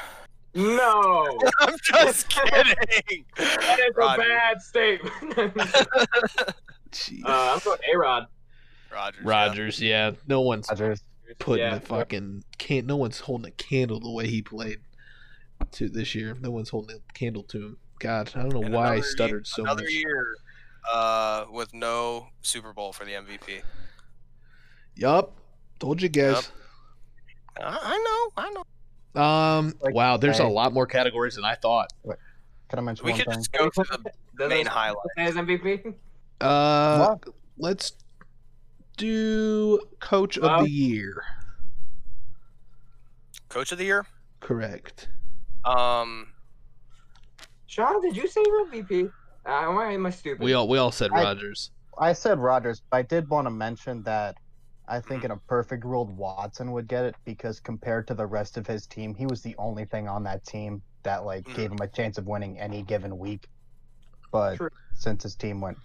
No, 0.56 1.38
I'm 1.60 1.76
just 1.84 2.30
kidding. 2.30 3.26
that 3.36 3.80
is 3.90 3.94
Roger. 3.98 4.22
a 4.22 4.26
bad 4.26 4.62
statement. 4.62 5.54
Jeez. 6.92 7.22
uh, 7.26 7.56
I'm 7.56 7.60
going 7.60 7.80
A 7.94 7.98
Rod. 7.98 8.28
Rodgers. 8.90 9.22
yeah. 9.22 9.30
Rodgers, 9.30 9.82
yeah. 9.82 10.12
No 10.30 10.40
one's 10.40 10.70
Rodgers. 10.70 11.04
putting 11.40 11.66
Yeah. 11.66 11.74
the 11.76 11.82
fucking 11.82 12.46
can't. 12.58 12.88
no 12.88 12.96
one's 12.96 13.20
holding 13.20 13.48
a 13.48 13.52
candle 13.52 14.00
the 14.00 14.12
way 14.12 14.28
he 14.28 14.42
played 14.42 14.80
to 15.74 15.90
this 15.90 16.14
year. 16.16 16.36
No 16.40 16.52
one's 16.52 16.70
holding 16.70 16.98
a 16.98 17.14
candle 17.14 17.44
to 17.44 17.58
him. 17.58 17.78
God, 18.00 18.32
I 18.36 18.42
don't 18.42 18.54
know 18.54 18.62
And 18.64 18.74
why 18.74 18.96
I 18.96 19.00
stuttered 19.02 19.46
ye- 19.48 19.50
so 19.52 19.64
another 19.64 19.84
much. 19.84 19.92
Another 19.92 20.00
year 20.00 20.36
uh, 20.94 21.46
with 21.52 21.74
no 21.74 22.28
Super 22.42 22.74
Bowl 22.74 22.94
for 22.94 23.06
the 23.06 23.12
MVP. 23.14 23.62
Yup. 24.96 25.34
Told 25.80 26.02
you 26.02 26.10
guys. 26.10 26.52
I, 27.60 27.64
I 27.82 27.98
know, 27.98 28.44
I 28.44 28.50
know. 28.52 28.64
Um 29.22 29.74
Like, 29.82 29.94
wow, 29.96 30.18
there's 30.18 30.40
a 30.40 30.46
lot 30.48 30.74
more 30.74 30.86
categories 30.86 31.36
than 31.36 31.46
I 31.46 31.56
thought. 31.56 31.92
Can 32.70 32.80
I 32.80 32.82
mention 32.82 33.06
We 33.06 33.12
one 33.14 33.20
could 33.22 33.28
thing? 33.30 33.40
just 33.40 33.52
go 33.52 33.70
to 33.70 34.00
the 34.36 34.48
main 34.48 34.62
it 34.62 34.68
highlight. 34.68 34.98
say 35.16 35.24
his 35.24 35.36
MVP? 35.36 35.94
Uh 36.40 37.16
What? 37.16 37.34
let's 37.58 37.94
do 38.98 39.80
coach 40.00 40.38
of 40.38 40.64
the 40.64 40.70
year. 40.70 41.24
Coach 43.50 43.72
of 43.72 43.78
the 43.78 43.86
year. 43.86 44.06
Correct. 44.40 45.10
Um, 45.68 46.28
Sean, 47.68 48.02
did 48.02 48.16
you 48.16 48.28
say 48.28 48.42
your 48.46 48.66
MVP? 48.68 49.12
Uh, 49.46 49.66
why 49.74 49.92
am 49.94 50.06
I 50.06 50.10
stupid? 50.10 50.44
We 50.44 50.54
all 50.54 50.68
we 50.68 50.78
all 50.78 50.92
said 50.92 51.12
I- 51.12 51.24
Rodgers. 51.24 51.72
I 52.00 52.14
said 52.14 52.38
Rodgers, 52.40 52.84
but 52.92 52.98
I 52.98 53.02
did 53.02 53.28
want 53.28 53.48
to 53.48 53.52
mention 53.52 54.04
that 54.04 54.38
I 54.88 55.00
think 55.02 55.24
in 55.24 55.32
a 55.32 55.38
perfect 55.38 55.84
world 55.84 56.16
Watson 56.16 56.72
would 56.74 56.88
get 56.88 57.06
it 57.06 57.16
because 57.26 57.60
compared 57.60 58.08
to 58.08 58.14
the 58.14 58.26
rest 58.26 58.56
of 58.56 58.68
his 58.68 58.86
team, 58.86 59.16
he 59.16 59.26
was 59.26 59.42
the 59.42 59.56
only 59.58 59.84
thing 59.86 60.08
on 60.08 60.24
that 60.24 60.46
team 60.46 60.82
that 61.04 61.26
like 61.26 61.44
Mhm. 61.46 61.56
gave 61.56 61.72
him 61.72 61.80
a 61.82 61.88
chance 61.88 62.18
of 62.20 62.28
winning 62.28 62.60
any 62.60 62.84
given 62.84 63.18
week. 63.18 63.50
But 64.32 64.58
True. 64.58 64.70
since 64.94 65.24
his 65.24 65.36
team 65.36 65.60
went 65.60 65.78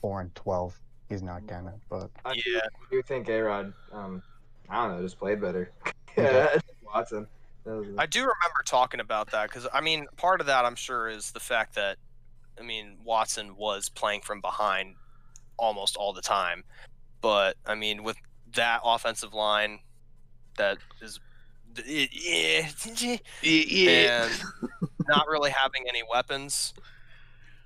four 0.00 0.20
and 0.22 0.34
twelve, 0.34 0.80
he's 1.08 1.22
not 1.22 1.46
gonna. 1.46 1.74
But 1.90 2.10
I 2.24 2.32
yeah. 2.46 2.60
I 2.64 2.68
do 2.90 3.02
think 3.02 3.28
A 3.28 3.40
Rod, 3.42 3.72
um, 3.92 4.22
I 4.70 4.86
don't 4.86 4.96
know, 4.96 5.02
just 5.02 5.18
played 5.18 5.40
better. 5.40 5.70
Yeah, 6.16 6.58
Watson. 6.82 7.28
That 7.68 7.76
was- 7.76 7.88
I 7.98 8.06
do 8.06 8.20
remember 8.20 8.62
talking 8.64 9.00
about 9.00 9.30
that 9.32 9.48
because 9.50 9.66
I 9.72 9.80
mean, 9.82 10.06
part 10.16 10.40
of 10.40 10.46
that 10.46 10.64
I'm 10.64 10.74
sure 10.76 11.08
is 11.08 11.32
the 11.32 11.40
fact 11.40 11.74
that 11.74 11.98
I 12.58 12.62
mean 12.62 12.96
Watson 13.04 13.56
was 13.56 13.88
playing 13.90 14.22
from 14.22 14.40
behind 14.40 14.96
almost 15.58 15.96
all 15.96 16.12
the 16.14 16.22
time, 16.22 16.64
but 17.20 17.56
I 17.66 17.74
mean 17.74 18.02
with 18.04 18.16
that 18.54 18.80
offensive 18.84 19.34
line 19.34 19.80
that 20.56 20.78
is 21.02 21.20
Yeah. 23.42 24.24
and 24.24 24.42
not 25.06 25.28
really 25.28 25.50
having 25.50 25.84
any 25.88 26.02
weapons 26.10 26.72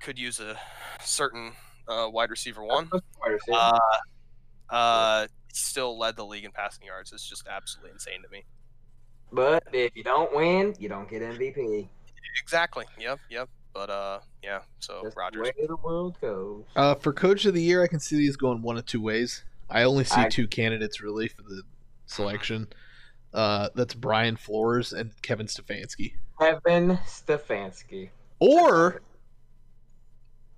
could 0.01 0.19
use 0.19 0.41
a 0.41 0.59
certain 1.01 1.53
uh, 1.89 2.09
wide 2.11 2.31
receiver 2.31 2.65
one. 2.65 2.91
Uh, 3.53 3.79
uh, 4.69 5.27
still 5.53 5.97
led 5.97 6.17
the 6.17 6.25
league 6.27 6.45
in 6.45 6.51
passing 6.51 6.87
yards. 6.87 7.13
It's 7.13 7.27
just 7.27 7.47
absolutely 7.47 7.93
insane 7.93 8.23
to 8.23 8.29
me. 8.29 8.45
But 9.33 9.65
if 9.73 9.97
you 9.97 10.03
don't 10.05 10.35
win, 10.35 10.75
you 10.79 10.89
don't 10.89 11.09
get 11.09 11.23
MVP. 11.23 11.89
Exactly. 12.43 12.85
Yep. 12.99 13.19
Yep. 13.31 13.49
But 13.73 13.91
uh, 13.91 14.21
yeah. 14.43 14.61
So 14.81 15.01
That's 15.05 15.17
Rodgers. 15.17 15.51
the 15.57 15.63
way 15.63 15.67
the 15.67 15.77
world 15.77 16.17
goes. 16.21 16.65
Uh, 16.77 16.95
for 16.97 17.13
coach 17.13 17.45
of 17.47 17.55
the 17.55 17.63
year, 17.63 17.83
I 17.83 17.87
can 17.87 18.01
see 18.01 18.17
these 18.17 18.37
going 18.37 18.61
one 18.63 18.77
of 18.77 18.85
two 18.87 19.01
ways. 19.01 19.45
I 19.71 19.85
only 19.85 20.05
see 20.05 20.21
I- 20.21 20.29
two 20.29 20.47
candidates 20.47 21.01
really 21.01 21.29
for 21.29 21.43
the 21.43 21.63
selection. 22.07 22.69
Uh, 23.33 23.71
that's 23.75 23.95
Brian 23.95 24.37
Flores 24.37 24.93
and 24.93 25.11
Kevin 25.23 25.47
Stefanski, 25.47 26.13
Kevin 26.39 26.99
Stefanski. 27.07 28.11
or 28.39 29.01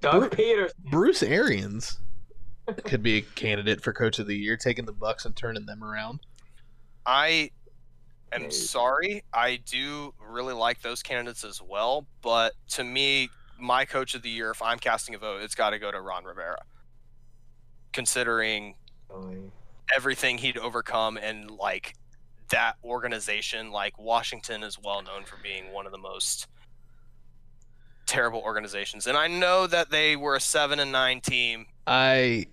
Doug 0.01 0.23
Bru- 0.23 0.31
Pederson. 0.31 0.73
Bruce 0.91 1.23
Arians 1.23 2.01
could 2.85 3.01
be 3.01 3.19
a 3.19 3.21
candidate 3.23 3.81
for 3.81 3.93
coach 3.93 4.19
of 4.19 4.27
the 4.27 4.37
year, 4.37 4.57
taking 4.57 4.87
the 4.87 4.93
Bucks 4.93 5.25
and 5.25 5.37
turning 5.37 5.67
them 5.67 5.85
around. 5.85 6.19
I 7.07 7.51
am 8.35 8.51
sorry. 8.51 9.25
I 9.33 9.57
do 9.65 10.15
really 10.21 10.55
like 10.55 10.83
those 10.83 11.03
candidates 11.03 11.45
as 11.45 11.61
well. 11.63 12.07
But 12.23 12.55
to 12.71 12.85
me, 12.85 13.29
my 13.59 13.85
coach 13.85 14.15
of 14.15 14.23
the 14.23 14.31
year, 14.31 14.51
if 14.51 14.61
I'm 14.63 14.79
casting 14.79 15.15
a 15.15 15.19
vote, 15.19 15.43
it's 15.43 15.55
got 15.55 15.71
to 15.71 15.79
go 15.79 15.91
to 15.91 16.01
Ron 16.01 16.25
Rivera. 16.25 16.63
Considering 17.93 18.75
everything 19.95 20.39
he'd 20.39 20.59
overcome 20.59 21.17
and 21.17 21.51
like 21.51 21.95
that 22.51 22.77
organization, 22.85 23.71
like 23.71 23.99
Washington 23.99 24.63
is 24.63 24.79
well 24.83 25.03
known 25.03 25.25
for 25.25 25.37
being 25.43 25.73
one 25.73 25.87
of 25.87 25.93
the 25.93 25.99
most 25.99 26.47
terrible 28.07 28.41
organizations. 28.41 29.07
And 29.07 29.17
I 29.17 29.29
know 29.29 29.67
that 29.67 29.91
they 29.91 30.17
were 30.17 30.37
a 30.37 30.41
seven 30.41 30.81
and 30.81 30.93
nine 30.93 31.21
team, 31.21 31.67
I 31.87 32.47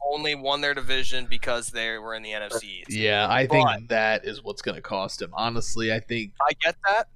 only 0.00 0.34
won 0.34 0.60
their 0.60 0.74
division 0.74 1.26
because 1.26 1.68
they 1.68 1.98
were 1.98 2.14
in 2.14 2.22
the 2.22 2.30
NFC 2.30 2.64
East. 2.64 2.90
yeah, 2.92 3.26
I 3.28 3.46
think 3.46 3.66
But- 3.66 3.88
that 3.88 4.24
is 4.24 4.42
what's 4.42 4.62
going 4.62 4.76
to 4.76 4.82
cost 4.82 5.20
him. 5.20 5.30
Honestly, 5.32 5.92
I 5.92 6.00
think 6.00 6.32
I 6.40 6.52
get 6.60 6.76
that. 6.86 7.08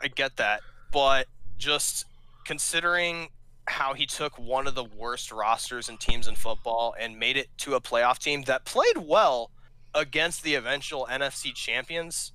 I 0.00 0.08
get 0.08 0.36
that. 0.36 0.60
But 0.92 1.26
just 1.58 2.04
considering 2.44 3.28
how 3.66 3.94
he 3.94 4.04
took 4.06 4.36
one 4.38 4.66
of 4.66 4.74
the 4.74 4.84
worst 4.84 5.30
rosters 5.30 5.88
and 5.88 5.98
teams 6.00 6.26
in 6.26 6.34
football 6.34 6.94
and 6.98 7.18
made 7.18 7.36
it 7.36 7.48
to 7.58 7.74
a 7.74 7.80
playoff 7.80 8.18
team 8.18 8.42
that 8.42 8.64
played 8.64 8.96
well 8.98 9.50
against 9.94 10.42
the 10.42 10.54
eventual 10.54 11.06
NFC 11.10 11.54
champions 11.54 12.32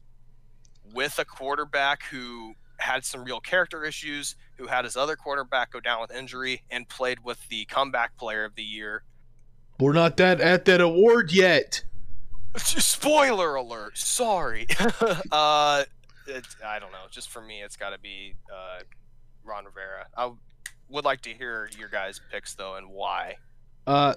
with 0.93 1.19
a 1.19 1.25
quarterback 1.25 2.03
who 2.03 2.53
had 2.77 3.03
some 3.03 3.23
real 3.23 3.39
character 3.39 3.83
issues, 3.83 4.35
who 4.57 4.67
had 4.67 4.85
his 4.85 4.95
other 4.95 5.15
quarterback 5.15 5.71
go 5.71 5.79
down 5.79 6.01
with 6.01 6.11
injury 6.11 6.63
and 6.69 6.87
played 6.87 7.23
with 7.23 7.47
the 7.49 7.65
comeback 7.65 8.17
player 8.17 8.45
of 8.45 8.55
the 8.55 8.63
year. 8.63 9.03
we're 9.79 9.93
not 9.93 10.17
that 10.17 10.39
at 10.41 10.65
that 10.65 10.81
award 10.81 11.31
yet. 11.31 11.83
Spoiler 12.57 13.55
alert. 13.55 13.97
Sorry. 13.97 14.67
uh, 15.31 15.83
it, 16.27 16.45
I 16.65 16.79
don't 16.79 16.91
know. 16.91 17.05
Just 17.11 17.29
for 17.29 17.41
me, 17.41 17.61
it's 17.61 17.75
got 17.75 17.89
to 17.89 17.99
be 17.99 18.35
uh, 18.51 18.83
Ron 19.43 19.65
Rivera. 19.65 20.07
I 20.15 20.31
would 20.89 21.05
like 21.05 21.21
to 21.21 21.31
hear 21.31 21.69
your 21.77 21.89
guys' 21.89 22.21
picks 22.31 22.55
though, 22.55 22.75
and 22.75 22.89
why. 22.89 23.35
Uh, 23.85 24.15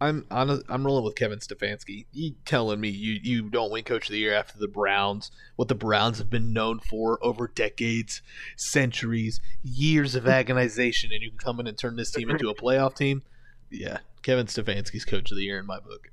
I'm 0.00 0.26
on. 0.30 0.62
I'm 0.68 0.84
rolling 0.84 1.04
with 1.04 1.14
Kevin 1.16 1.38
Stefanski. 1.38 2.04
You 2.12 2.34
telling 2.44 2.80
me 2.80 2.88
you 2.90 3.18
you 3.22 3.48
don't 3.48 3.70
win 3.72 3.84
Coach 3.84 4.08
of 4.08 4.12
the 4.12 4.18
Year 4.18 4.34
after 4.34 4.58
the 4.58 4.68
Browns? 4.68 5.30
What 5.56 5.68
the 5.68 5.74
Browns 5.74 6.18
have 6.18 6.28
been 6.28 6.52
known 6.52 6.80
for 6.80 7.18
over 7.24 7.48
decades, 7.48 8.20
centuries, 8.56 9.40
years 9.62 10.14
of 10.14 10.24
agonization, 10.24 11.12
and 11.14 11.22
you 11.22 11.30
can 11.30 11.38
come 11.38 11.60
in 11.60 11.66
and 11.66 11.78
turn 11.78 11.96
this 11.96 12.10
team 12.10 12.30
into 12.30 12.50
a 12.50 12.54
playoff 12.62 12.94
team? 12.94 13.22
Yeah, 13.70 13.98
Kevin 14.22 14.46
Stefanski's 14.46 15.04
Coach 15.06 15.30
of 15.30 15.38
the 15.38 15.44
Year 15.44 15.58
in 15.58 15.66
my 15.66 15.80
book. 15.80 16.10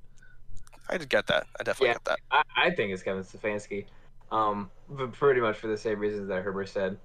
I 0.89 0.97
did 0.97 1.09
get 1.09 1.27
that. 1.27 1.45
I 1.59 1.63
definitely 1.63 1.87
Yeah. 1.89 1.93
get 1.93 2.05
that. 2.05 2.19
I, 2.31 2.43
I 2.55 2.69
think 2.71 2.93
it's 2.93 3.03
Kevin 3.03 3.23
Stefanski. 3.23 3.85
Um, 4.31 4.71
but 4.89 5.11
pretty 5.11 5.41
much 5.41 5.57
for 5.57 5.67
the 5.67 5.77
same 5.77 5.99
reasons 5.99 6.27
that 6.29 6.41
Herbert 6.43 6.69
said. 6.69 6.97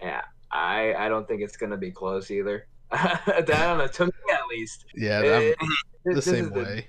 Yeah, 0.00 0.22
I 0.50 0.94
I 0.94 1.08
don't 1.08 1.26
think 1.26 1.40
it's 1.40 1.56
gonna 1.56 1.76
be 1.78 1.90
close 1.90 2.30
either. 2.30 2.66
I 2.92 3.42
don't 3.44 3.78
know. 3.78 3.86
To 3.86 4.06
me, 4.06 4.12
at 4.52 4.58
least. 4.58 4.84
Yeah, 4.94 5.20
Eh, 5.24 5.54
I'm 5.60 5.68
the 6.04 6.14
this 6.14 6.24
same 6.24 6.46
is 6.46 6.50
way. 6.50 6.88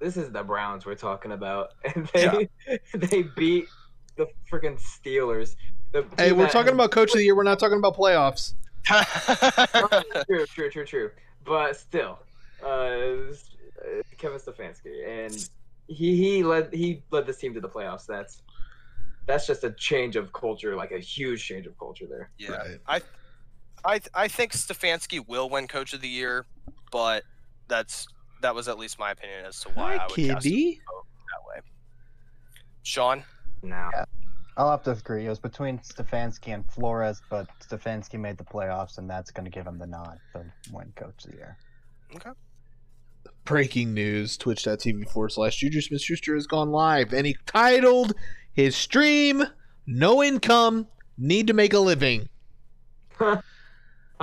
this 0.00 0.16
is 0.16 0.30
the 0.30 0.42
Browns 0.42 0.86
we're 0.86 0.94
talking 0.94 1.32
about, 1.32 1.70
and 1.94 2.06
they 2.14 2.48
they 2.94 3.22
beat 3.22 3.66
the 4.16 4.26
freaking 4.50 4.78
Steelers. 4.80 5.56
The 5.92 6.04
Hey, 6.16 6.32
we're 6.32 6.44
that 6.44 6.52
talking 6.52 6.72
about 6.74 6.90
coach 6.90 7.10
of 7.12 7.18
the 7.18 7.24
year. 7.24 7.34
We're 7.36 7.42
not 7.44 7.58
talking 7.58 7.78
about 7.78 7.96
playoffs. 7.96 8.54
true, 10.26 10.46
true, 10.46 10.70
true, 10.70 10.84
true. 10.84 11.10
But 11.44 11.76
still, 11.76 12.18
uh, 12.64 13.32
Kevin 14.18 14.38
Stefanski, 14.38 15.06
and 15.26 15.48
he 15.86 16.16
he 16.16 16.42
led 16.42 16.72
he 16.74 17.02
led 17.10 17.26
this 17.26 17.38
team 17.38 17.54
to 17.54 17.60
the 17.60 17.68
playoffs. 17.68 18.06
That's 18.06 18.42
that's 19.26 19.46
just 19.46 19.64
a 19.64 19.70
change 19.72 20.16
of 20.16 20.32
culture, 20.32 20.74
like 20.76 20.90
a 20.92 20.98
huge 20.98 21.44
change 21.44 21.66
of 21.66 21.78
culture 21.78 22.06
there. 22.08 22.30
yeah. 22.38 22.50
Right. 22.50 22.78
I 22.86 23.00
I 23.84 24.00
I 24.14 24.28
think 24.28 24.52
Stefanski 24.52 25.26
will 25.26 25.48
win 25.48 25.68
Coach 25.68 25.92
of 25.94 26.00
the 26.00 26.08
Year, 26.08 26.44
but 26.90 27.24
that's 27.68 28.06
that 28.42 28.54
was 28.54 28.68
at 28.68 28.78
least 28.78 28.98
my 28.98 29.10
opinion 29.10 29.44
as 29.46 29.60
to 29.60 29.68
why 29.70 29.96
Hi, 29.96 30.04
I 30.04 30.06
would 30.06 30.16
cast 30.16 30.46
him 30.46 30.52
kitty. 30.52 30.80
that 30.86 31.48
way. 31.48 31.60
Sean, 32.82 33.24
no. 33.62 33.88
Yeah. 33.94 34.04
I'll 34.56 34.70
have 34.70 34.82
to 34.84 34.90
agree. 34.90 35.26
It 35.26 35.28
was 35.28 35.38
between 35.38 35.78
Stefanski 35.78 36.52
and 36.52 36.64
Flores, 36.72 37.20
but 37.30 37.46
Stefanski 37.60 38.18
made 38.18 38.36
the 38.38 38.44
playoffs, 38.44 38.98
and 38.98 39.08
that's 39.08 39.30
going 39.30 39.44
to 39.44 39.50
give 39.50 39.64
him 39.66 39.78
the 39.78 39.86
nod 39.86 40.18
to 40.32 40.44
win 40.72 40.92
Coach 40.96 41.24
of 41.26 41.30
the 41.30 41.36
Year. 41.36 41.56
Okay. 42.16 42.30
Breaking 43.44 43.94
news 43.94 44.36
Twitch.tv 44.36 45.08
forward 45.10 45.30
slash 45.30 45.56
Juju 45.58 45.80
Smith 45.80 46.02
Schuster 46.02 46.34
has 46.34 46.46
gone 46.46 46.70
live 46.70 47.12
and 47.12 47.26
he 47.26 47.36
titled 47.46 48.14
his 48.52 48.76
stream 48.76 49.44
No 49.86 50.22
Income, 50.22 50.86
Need 51.16 51.46
to 51.46 51.54
Make 51.54 51.72
a 51.72 51.78
Living. 51.78 52.28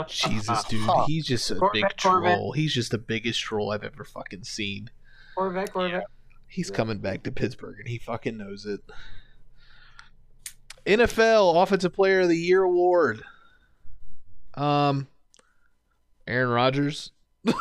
Jesus, 0.08 0.64
dude. 0.70 0.90
He's 1.08 1.26
just 1.26 1.50
a 1.52 1.56
Corvette, 1.56 1.74
big 1.74 1.98
Corvette. 2.02 2.36
troll. 2.38 2.52
He's 2.52 2.74
just 2.74 2.92
the 2.92 2.98
biggest 2.98 3.40
troll 3.42 3.72
I've 3.72 3.84
ever 3.84 4.04
fucking 4.04 4.44
seen. 4.44 4.90
Corvette, 5.36 5.72
Corvette. 5.74 6.06
He's 6.48 6.70
Yeah. 6.70 6.76
coming 6.76 7.00
back 7.00 7.24
to 7.24 7.32
Pittsburgh 7.32 7.80
and 7.80 7.88
he 7.88 7.98
fucking 7.98 8.38
knows 8.38 8.66
it. 8.66 8.82
NFL 10.86 11.62
Offensive 11.62 11.94
Player 11.94 12.22
of 12.22 12.30
the 12.30 12.38
Year 12.38 12.64
award. 12.64 13.22
Um 14.54 15.08
Aaron 16.28 16.50
Rodgers. 16.50 17.12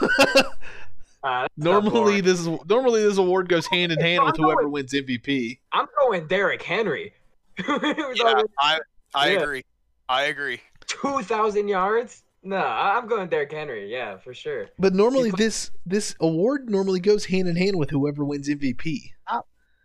Uh, 1.26 1.46
normally 1.56 2.20
this 2.20 2.38
is 2.38 2.46
normally 2.68 3.02
this 3.02 3.16
award 3.16 3.48
goes 3.48 3.66
hand 3.68 3.90
in 3.90 3.98
hand 3.98 4.22
with 4.22 4.34
I'm 4.34 4.42
going- 4.42 4.56
whoever 4.56 4.68
wins 4.68 4.92
MVP. 4.92 5.58
I'm 5.72 5.86
going 6.02 6.26
Derrick 6.26 6.60
Henry. 6.60 7.14
yeah, 7.66 8.42
I 8.58 8.78
I 9.14 9.30
Yeah. 9.30 9.40
agree. 9.40 9.64
I 10.06 10.24
agree. 10.24 10.60
Two 10.86 11.22
thousand 11.22 11.68
yards? 11.68 12.23
No, 12.44 12.56
I- 12.56 12.96
I'm 12.98 13.06
going 13.08 13.28
Derrick 13.28 13.50
Henry. 13.52 13.90
Yeah, 13.90 14.18
for 14.18 14.34
sure. 14.34 14.66
But 14.78 14.94
normally 14.94 15.30
put- 15.30 15.38
this 15.38 15.70
this 15.86 16.14
award 16.20 16.68
normally 16.68 17.00
goes 17.00 17.24
hand 17.24 17.48
in 17.48 17.56
hand 17.56 17.76
with 17.78 17.90
whoever 17.90 18.24
wins 18.24 18.48
MVP. 18.48 19.12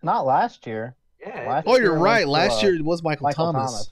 Not 0.01 0.25
last 0.25 0.65
year. 0.65 0.95
Yeah. 1.19 1.49
Last 1.49 1.65
Oh, 1.67 1.73
you're 1.75 1.81
year 1.83 1.91
went 1.93 2.03
right. 2.03 2.23
to, 2.23 2.29
Last 2.31 2.63
uh, 2.63 2.67
year 2.67 2.75
it 2.75 2.85
was 2.85 3.03
Michael, 3.03 3.23
Michael 3.25 3.51
Thomas. 3.51 3.71
Thomas. 3.71 3.91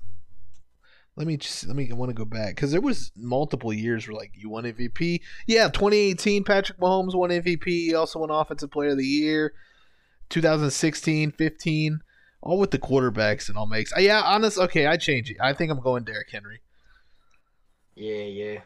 Let 1.17 1.27
me 1.27 1.36
just 1.36 1.67
let 1.67 1.75
me 1.75 1.89
I 1.91 1.95
want 1.95 2.10
to 2.12 2.13
go 2.13 2.23
back 2.23 2.56
because 2.56 2.71
there 2.71 2.80
was 2.80 3.12
multiple 3.17 3.73
years 3.73 4.08
where 4.08 4.15
like 4.15 4.32
you 4.36 4.49
won 4.49 4.63
MVP. 4.65 5.19
Yeah, 5.47 5.67
2018 5.67 6.43
Patrick 6.45 6.80
Mahomes 6.80 7.13
won 7.15 7.30
MVP. 7.32 7.65
He 7.65 7.93
also 7.95 8.19
won 8.19 8.30
Offensive 8.30 8.71
Player 8.71 8.91
of 8.91 8.97
the 8.97 9.06
Year. 9.06 9.53
2016, 10.30 11.32
15, 11.32 12.01
all 12.41 12.60
with 12.60 12.71
the 12.71 12.80
quarterbacks 12.80 13.49
and 13.49 13.58
all 13.58 13.65
makes. 13.65 13.91
Uh, 13.95 13.99
yeah, 13.99 14.21
honest. 14.21 14.58
Okay, 14.58 14.86
I 14.86 14.97
change 14.97 15.32
it. 15.32 15.38
I 15.41 15.53
think 15.53 15.71
I'm 15.71 15.80
going 15.82 16.03
Derrick 16.03 16.30
Henry. 16.32 16.62
Yeah, 17.97 18.23
yeah. 18.25 18.60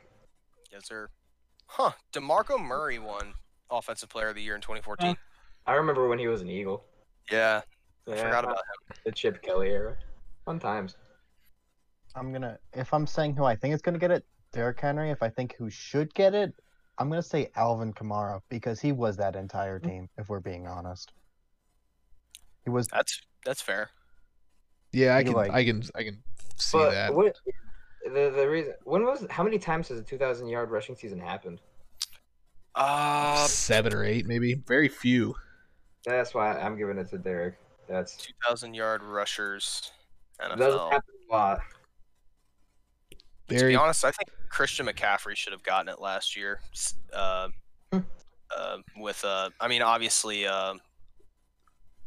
Yes, 0.73 0.87
sir. 0.87 1.07
Huh. 1.67 1.91
DeMarco 2.11 2.61
Murray 2.61 2.99
won 2.99 3.33
Offensive 3.69 4.09
Player 4.09 4.27
of 4.27 4.35
the 4.35 4.41
Year 4.41 4.55
in 4.55 4.61
2014. 4.61 5.11
Uh, 5.11 5.13
I 5.65 5.75
remember 5.75 6.09
when 6.09 6.19
he 6.19 6.27
was 6.27 6.41
an 6.41 6.49
Eagle. 6.49 6.83
Yeah, 7.31 7.61
I 8.09 8.11
Yeah, 8.11 8.23
forgot 8.23 8.43
about 8.43 8.57
uh, 8.57 8.59
him. 8.89 8.95
the 9.05 9.11
Chip 9.13 9.41
Kelly 9.41 9.69
era. 9.69 9.95
Fun 10.43 10.59
times. 10.59 10.97
I'm 12.13 12.33
gonna. 12.33 12.59
If 12.73 12.93
I'm 12.93 13.07
saying 13.07 13.35
who 13.37 13.45
I 13.45 13.55
think 13.55 13.73
is 13.73 13.81
gonna 13.81 13.97
get 13.97 14.11
it, 14.11 14.25
Derrick 14.51 14.81
Henry. 14.81 15.11
If 15.11 15.23
I 15.23 15.29
think 15.29 15.55
who 15.57 15.69
should 15.69 16.13
get 16.13 16.33
it, 16.33 16.53
I'm 16.97 17.07
gonna 17.07 17.21
say 17.21 17.51
Alvin 17.55 17.93
Kamara 17.93 18.41
because 18.49 18.81
he 18.81 18.91
was 18.91 19.15
that 19.15 19.37
entire 19.37 19.79
hmm. 19.79 19.87
team. 19.87 20.09
If 20.17 20.27
we're 20.27 20.41
being 20.41 20.67
honest, 20.67 21.13
he 22.65 22.69
was. 22.69 22.87
That's 22.87 23.21
that's 23.45 23.61
fair. 23.61 23.91
Yeah, 24.91 25.15
I 25.15 25.23
can 25.23 25.31
like- 25.31 25.51
I 25.51 25.63
can 25.63 25.83
I 25.95 26.03
can 26.03 26.21
see 26.57 26.77
but 26.77 26.91
that. 26.91 27.15
what 27.15 27.37
the 28.05 28.33
the 28.35 28.49
reason 28.49 28.73
when 28.83 29.03
was 29.03 29.25
how 29.29 29.43
many 29.43 29.59
times 29.59 29.87
has 29.89 29.99
a 29.99 30.03
2,000 30.03 30.47
yard 30.47 30.71
rushing 30.71 30.95
season 30.95 31.19
happened? 31.19 31.59
Uh, 32.75 33.45
Seven 33.47 33.93
or 33.93 34.03
eight, 34.03 34.25
maybe. 34.25 34.53
Very 34.53 34.87
few. 34.87 35.35
That's 36.05 36.33
why 36.33 36.57
I'm 36.57 36.77
giving 36.77 36.97
it 36.97 37.09
to 37.09 37.17
Derrick. 37.17 37.55
That's 37.87 38.15
2,000 38.17 38.73
yard 38.73 39.03
rushers. 39.03 39.91
doesn't 40.39 40.59
happen 40.59 41.01
a 41.29 41.33
lot. 41.33 41.59
To 43.49 43.67
be 43.67 43.75
honest, 43.75 44.05
I 44.05 44.11
think 44.11 44.29
Christian 44.49 44.85
McCaffrey 44.85 45.35
should 45.35 45.51
have 45.51 45.63
gotten 45.63 45.89
it 45.89 45.99
last 45.99 46.35
year. 46.37 46.61
Uh, 47.13 47.49
Hmm. 47.91 47.99
uh, 48.55 48.77
with 48.97 49.23
uh, 49.25 49.49
I 49.59 49.67
mean, 49.67 49.81
obviously, 49.81 50.47
uh, 50.47 50.75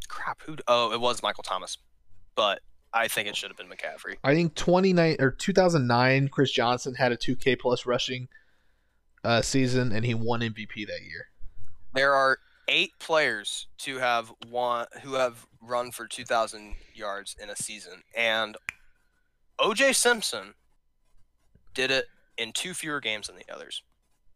crap. 0.09 0.41
Who? 0.47 0.57
Oh, 0.67 0.93
it 0.93 1.01
was 1.01 1.23
Michael 1.23 1.43
Thomas, 1.43 1.77
but 2.35 2.61
I 2.95 3.09
think 3.09 3.29
it 3.29 3.37
should 3.37 3.51
have 3.51 3.57
been 3.57 3.69
McCaffrey. 3.69 4.17
I 4.23 4.35
think 4.35 4.55
29 4.55 5.17
or 5.19 5.33
2009 5.33 6.29
Chris 6.29 6.53
Johnson 6.53 6.95
had 6.95 7.11
a 7.11 7.17
2K 7.17 7.59
plus 7.59 7.85
rushing 7.85 8.29
uh, 9.25 9.43
season 9.43 9.91
and 9.93 10.05
he 10.05 10.15
won 10.15 10.41
MVP 10.41 10.87
that 10.87 11.03
year. 11.03 11.29
There 11.93 12.15
are 12.15 12.39
eight 12.69 12.93
players 12.99 13.67
to 13.79 13.99
have 13.99 14.33
won 14.51 14.87
who 15.03 15.15
have 15.15 15.47
run 15.61 15.91
for 15.91 16.07
2,000 16.07 16.77
yards 16.95 17.37
in 17.41 17.51
a 17.51 17.57
season, 17.57 18.03
and 18.17 18.57
OJ 19.59 19.95
Simpson 19.95 20.55
did 21.75 21.91
it 21.91 22.07
in 22.37 22.53
two 22.53 22.75
fewer 22.75 23.01
games 23.01 23.27
than 23.27 23.37
the 23.37 23.53
others. 23.53 23.83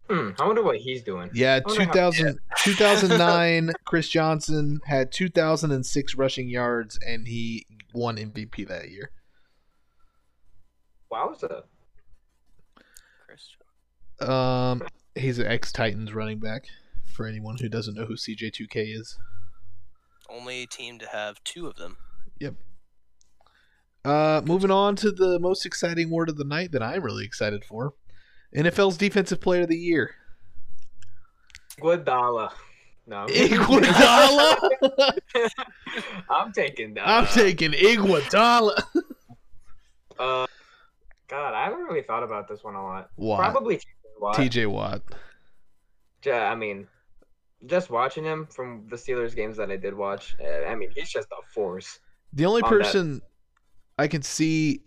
Hmm, 0.08 0.30
I 0.38 0.46
wonder 0.46 0.62
what 0.62 0.76
he's 0.78 1.02
doing. 1.02 1.30
Yeah, 1.34 1.60
wonder 1.66 1.84
how- 1.84 1.92
2000, 1.92 2.38
2009 2.62 3.72
Chris 3.84 4.08
Johnson 4.08 4.80
had 4.86 5.12
2006 5.12 6.14
rushing 6.14 6.48
yards 6.48 6.98
and 7.06 7.26
he 7.28 7.66
won 7.92 8.16
MVP 8.16 8.66
that 8.68 8.90
year. 8.90 9.10
Wowza. 11.12 11.62
Christian. 13.26 14.30
Um, 14.30 14.82
he's 15.14 15.38
an 15.38 15.46
ex 15.46 15.72
Titans 15.72 16.12
running 16.14 16.38
back. 16.38 16.64
For 17.14 17.26
anyone 17.26 17.56
who 17.60 17.68
doesn't 17.68 17.94
know 17.94 18.04
who 18.04 18.14
CJ2K 18.14 18.96
is, 18.96 19.18
Only 20.30 20.66
team 20.66 21.00
to 21.00 21.06
have 21.08 21.42
two 21.42 21.66
of 21.66 21.74
them. 21.76 21.96
Yep. 22.38 22.54
Uh, 24.04 24.40
moving 24.44 24.70
on 24.70 24.94
to 24.96 25.10
the 25.10 25.40
most 25.40 25.66
exciting 25.66 26.10
word 26.10 26.28
of 26.28 26.36
the 26.36 26.44
night 26.44 26.70
that 26.70 26.82
I'm 26.82 27.02
really 27.02 27.24
excited 27.24 27.64
for, 27.64 27.94
NFL's 28.54 28.96
Defensive 28.96 29.40
Player 29.40 29.62
of 29.62 29.68
the 29.68 29.76
Year. 29.76 30.14
Iguodala. 31.78 32.50
No. 33.06 33.16
I'm- 33.16 33.28
Iguodala. 33.28 35.18
I'm 36.30 36.52
taking 36.52 36.94
that. 36.94 37.08
I'm 37.08 37.26
taking 37.26 37.72
Iguodala. 37.72 38.82
Uh, 40.18 40.46
God, 41.28 41.54
I 41.54 41.64
haven't 41.64 41.80
really 41.84 42.02
thought 42.02 42.22
about 42.22 42.48
this 42.48 42.64
one 42.64 42.74
a 42.74 42.82
lot. 42.82 43.10
Watt. 43.16 43.38
Probably 43.40 43.76
TJ 43.76 43.84
Watt. 44.20 44.36
TJ 44.36 44.66
Watt. 44.66 45.02
Yeah, 46.24 46.50
I 46.50 46.54
mean, 46.54 46.86
just 47.66 47.90
watching 47.90 48.24
him 48.24 48.46
from 48.46 48.86
the 48.90 48.96
Steelers 48.96 49.34
games 49.36 49.56
that 49.58 49.70
I 49.70 49.76
did 49.76 49.94
watch, 49.94 50.36
uh, 50.42 50.64
I 50.66 50.74
mean, 50.74 50.90
he's 50.94 51.10
just 51.10 51.28
a 51.30 51.46
force. 51.52 52.00
The 52.32 52.44
only 52.46 52.62
on 52.62 52.70
that. 52.70 52.78
person 52.84 53.22
I 53.98 54.08
can 54.08 54.22
see 54.22 54.82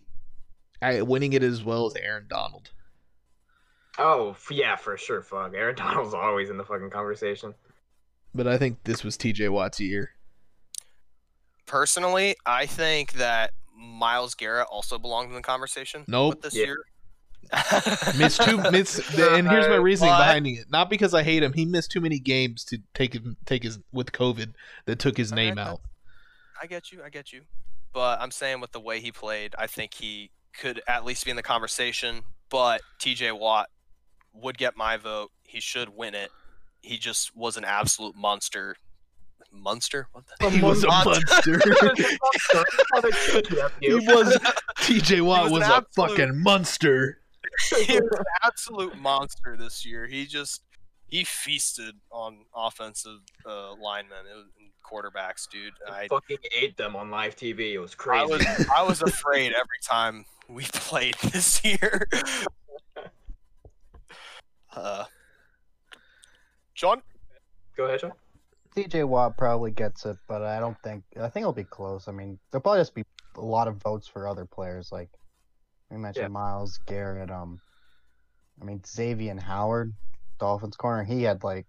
winning 0.82 1.34
it 1.34 1.43
as 1.43 1.63
well 1.63 1.88
is 1.88 1.95
Aaron 1.95 2.26
Donald. 2.28 2.71
Oh, 4.03 4.31
f- 4.31 4.47
yeah, 4.51 4.75
for 4.75 4.97
sure. 4.97 5.21
Fuck, 5.21 5.53
Aaron 5.53 5.75
Donald's 5.75 6.13
always 6.15 6.49
in 6.49 6.57
the 6.57 6.63
fucking 6.63 6.89
conversation. 6.89 7.53
But 8.33 8.47
I 8.47 8.57
think 8.57 8.83
this 8.83 9.03
was 9.03 9.17
TJ 9.17 9.49
Watt's 9.49 9.79
year. 9.79 10.11
Personally, 11.65 12.35
I 12.45 12.65
think 12.65 13.13
that 13.13 13.51
Myles 13.75 14.35
Garrett 14.35 14.67
also 14.69 14.97
belonged 14.97 15.29
in 15.29 15.35
the 15.35 15.41
conversation. 15.41 16.03
Nope. 16.07 16.41
This 16.41 16.55
Yeah. 16.55 16.65
year. 16.65 16.77
Missed 18.17 18.41
two 18.43 18.57
missed, 18.71 18.99
and 19.17 19.49
here's 19.49 19.67
my 19.67 19.75
reasoning 19.75 20.11
What? 20.13 20.19
behind 20.19 20.47
it. 20.47 20.65
Not 20.69 20.89
because 20.89 21.13
I 21.13 21.23
hate 21.23 21.43
him. 21.43 21.51
He 21.53 21.65
missed 21.65 21.91
too 21.91 21.99
many 21.99 22.17
games 22.19 22.63
to 22.65 22.77
take 22.93 23.13
him 23.13 23.35
take 23.45 23.63
his 23.63 23.79
with 23.91 24.11
COVID 24.13 24.53
that 24.85 24.99
took 24.99 25.17
his 25.17 25.31
name 25.33 25.57
Okay. 25.57 25.69
out. 25.69 25.81
I 26.61 26.67
get 26.67 26.91
you. 26.91 27.01
I 27.03 27.09
get 27.09 27.33
you. 27.33 27.41
But 27.93 28.21
I'm 28.21 28.31
saying 28.31 28.61
with 28.61 28.71
the 28.71 28.79
way 28.79 29.01
he 29.01 29.11
played, 29.11 29.53
I 29.57 29.67
think 29.67 29.95
he 29.95 30.29
could 30.57 30.81
at 30.87 31.03
least 31.03 31.25
be 31.25 31.31
in 31.31 31.35
the 31.35 31.43
conversation. 31.43 32.21
But 32.49 32.81
TJ 32.99 33.37
Watt 33.37 33.69
would 34.33 34.57
get 34.57 34.77
my 34.77 34.97
vote. 34.97 35.31
He 35.43 35.59
should 35.59 35.89
win 35.89 36.15
it. 36.15 36.31
He 36.81 36.97
just 36.97 37.35
was 37.35 37.57
an 37.57 37.65
absolute 37.65 38.15
monster. 38.15 38.75
Monster? 39.53 40.07
What 40.13 40.23
the? 40.39 40.49
He 40.49 40.61
was 40.61 40.83
a 40.83 40.87
monster. 40.87 41.59
he 43.81 43.95
was 43.95 44.37
TJ 44.77 45.21
Watt 45.21 45.43
was 45.43 45.51
was, 45.51 45.63
a 45.63 45.75
absolute- 45.75 46.09
fucking 46.09 46.41
monster. 46.41 47.19
he 47.85 47.99
was 47.99 48.11
an 48.17 48.25
absolute 48.43 48.97
monster 48.97 49.57
this 49.57 49.85
year. 49.85 50.07
He 50.07 50.25
just 50.25 50.63
he 51.07 51.25
feasted 51.25 51.95
on 52.11 52.45
offensive 52.55 53.19
uh, 53.45 53.73
linemen 53.73 54.25
and 54.33 54.45
quarterbacks, 54.89 55.49
dude. 55.49 55.73
I 55.89 56.03
I, 56.03 56.07
fucking 56.07 56.37
ate 56.55 56.77
them 56.77 56.95
on 56.95 57.11
live 57.11 57.35
TV. 57.35 57.73
It 57.73 57.79
was 57.79 57.91
I 57.93 57.95
crazy. 57.97 58.31
was 58.31 58.67
I 58.73 58.83
was 58.83 59.01
afraid 59.01 59.51
every 59.51 59.79
time 59.83 60.25
we 60.47 60.63
played 60.63 61.15
this 61.31 61.63
year. 61.63 62.07
Uh, 64.73 65.05
John, 66.75 67.01
Go 67.75 67.86
ahead, 67.86 67.99
John. 67.99 68.12
TJ 68.75 69.05
Watt 69.07 69.38
probably 69.38 69.71
gets 69.71 70.05
it, 70.05 70.17
but 70.27 70.41
I 70.41 70.60
don't 70.60 70.77
think. 70.81 71.03
I 71.19 71.27
think 71.27 71.43
it'll 71.43 71.51
be 71.53 71.63
close. 71.63 72.07
I 72.07 72.12
mean, 72.12 72.39
there'll 72.51 72.62
probably 72.62 72.79
just 72.81 72.95
be 72.95 73.03
a 73.36 73.41
lot 73.41 73.67
of 73.67 73.75
votes 73.77 74.07
for 74.07 74.27
other 74.27 74.45
players. 74.45 74.91
Like 74.91 75.10
we 75.89 75.97
mentioned, 75.97 76.23
Yeah. 76.25 76.27
Myles 76.29 76.79
Garrett. 76.86 77.29
Um, 77.31 77.60
I 78.62 78.65
mean 78.65 78.81
Xavier 78.86 79.38
Howard, 79.39 79.93
Dolphins 80.39 80.77
corner. 80.77 81.03
He 81.03 81.23
had 81.23 81.43
like 81.43 81.65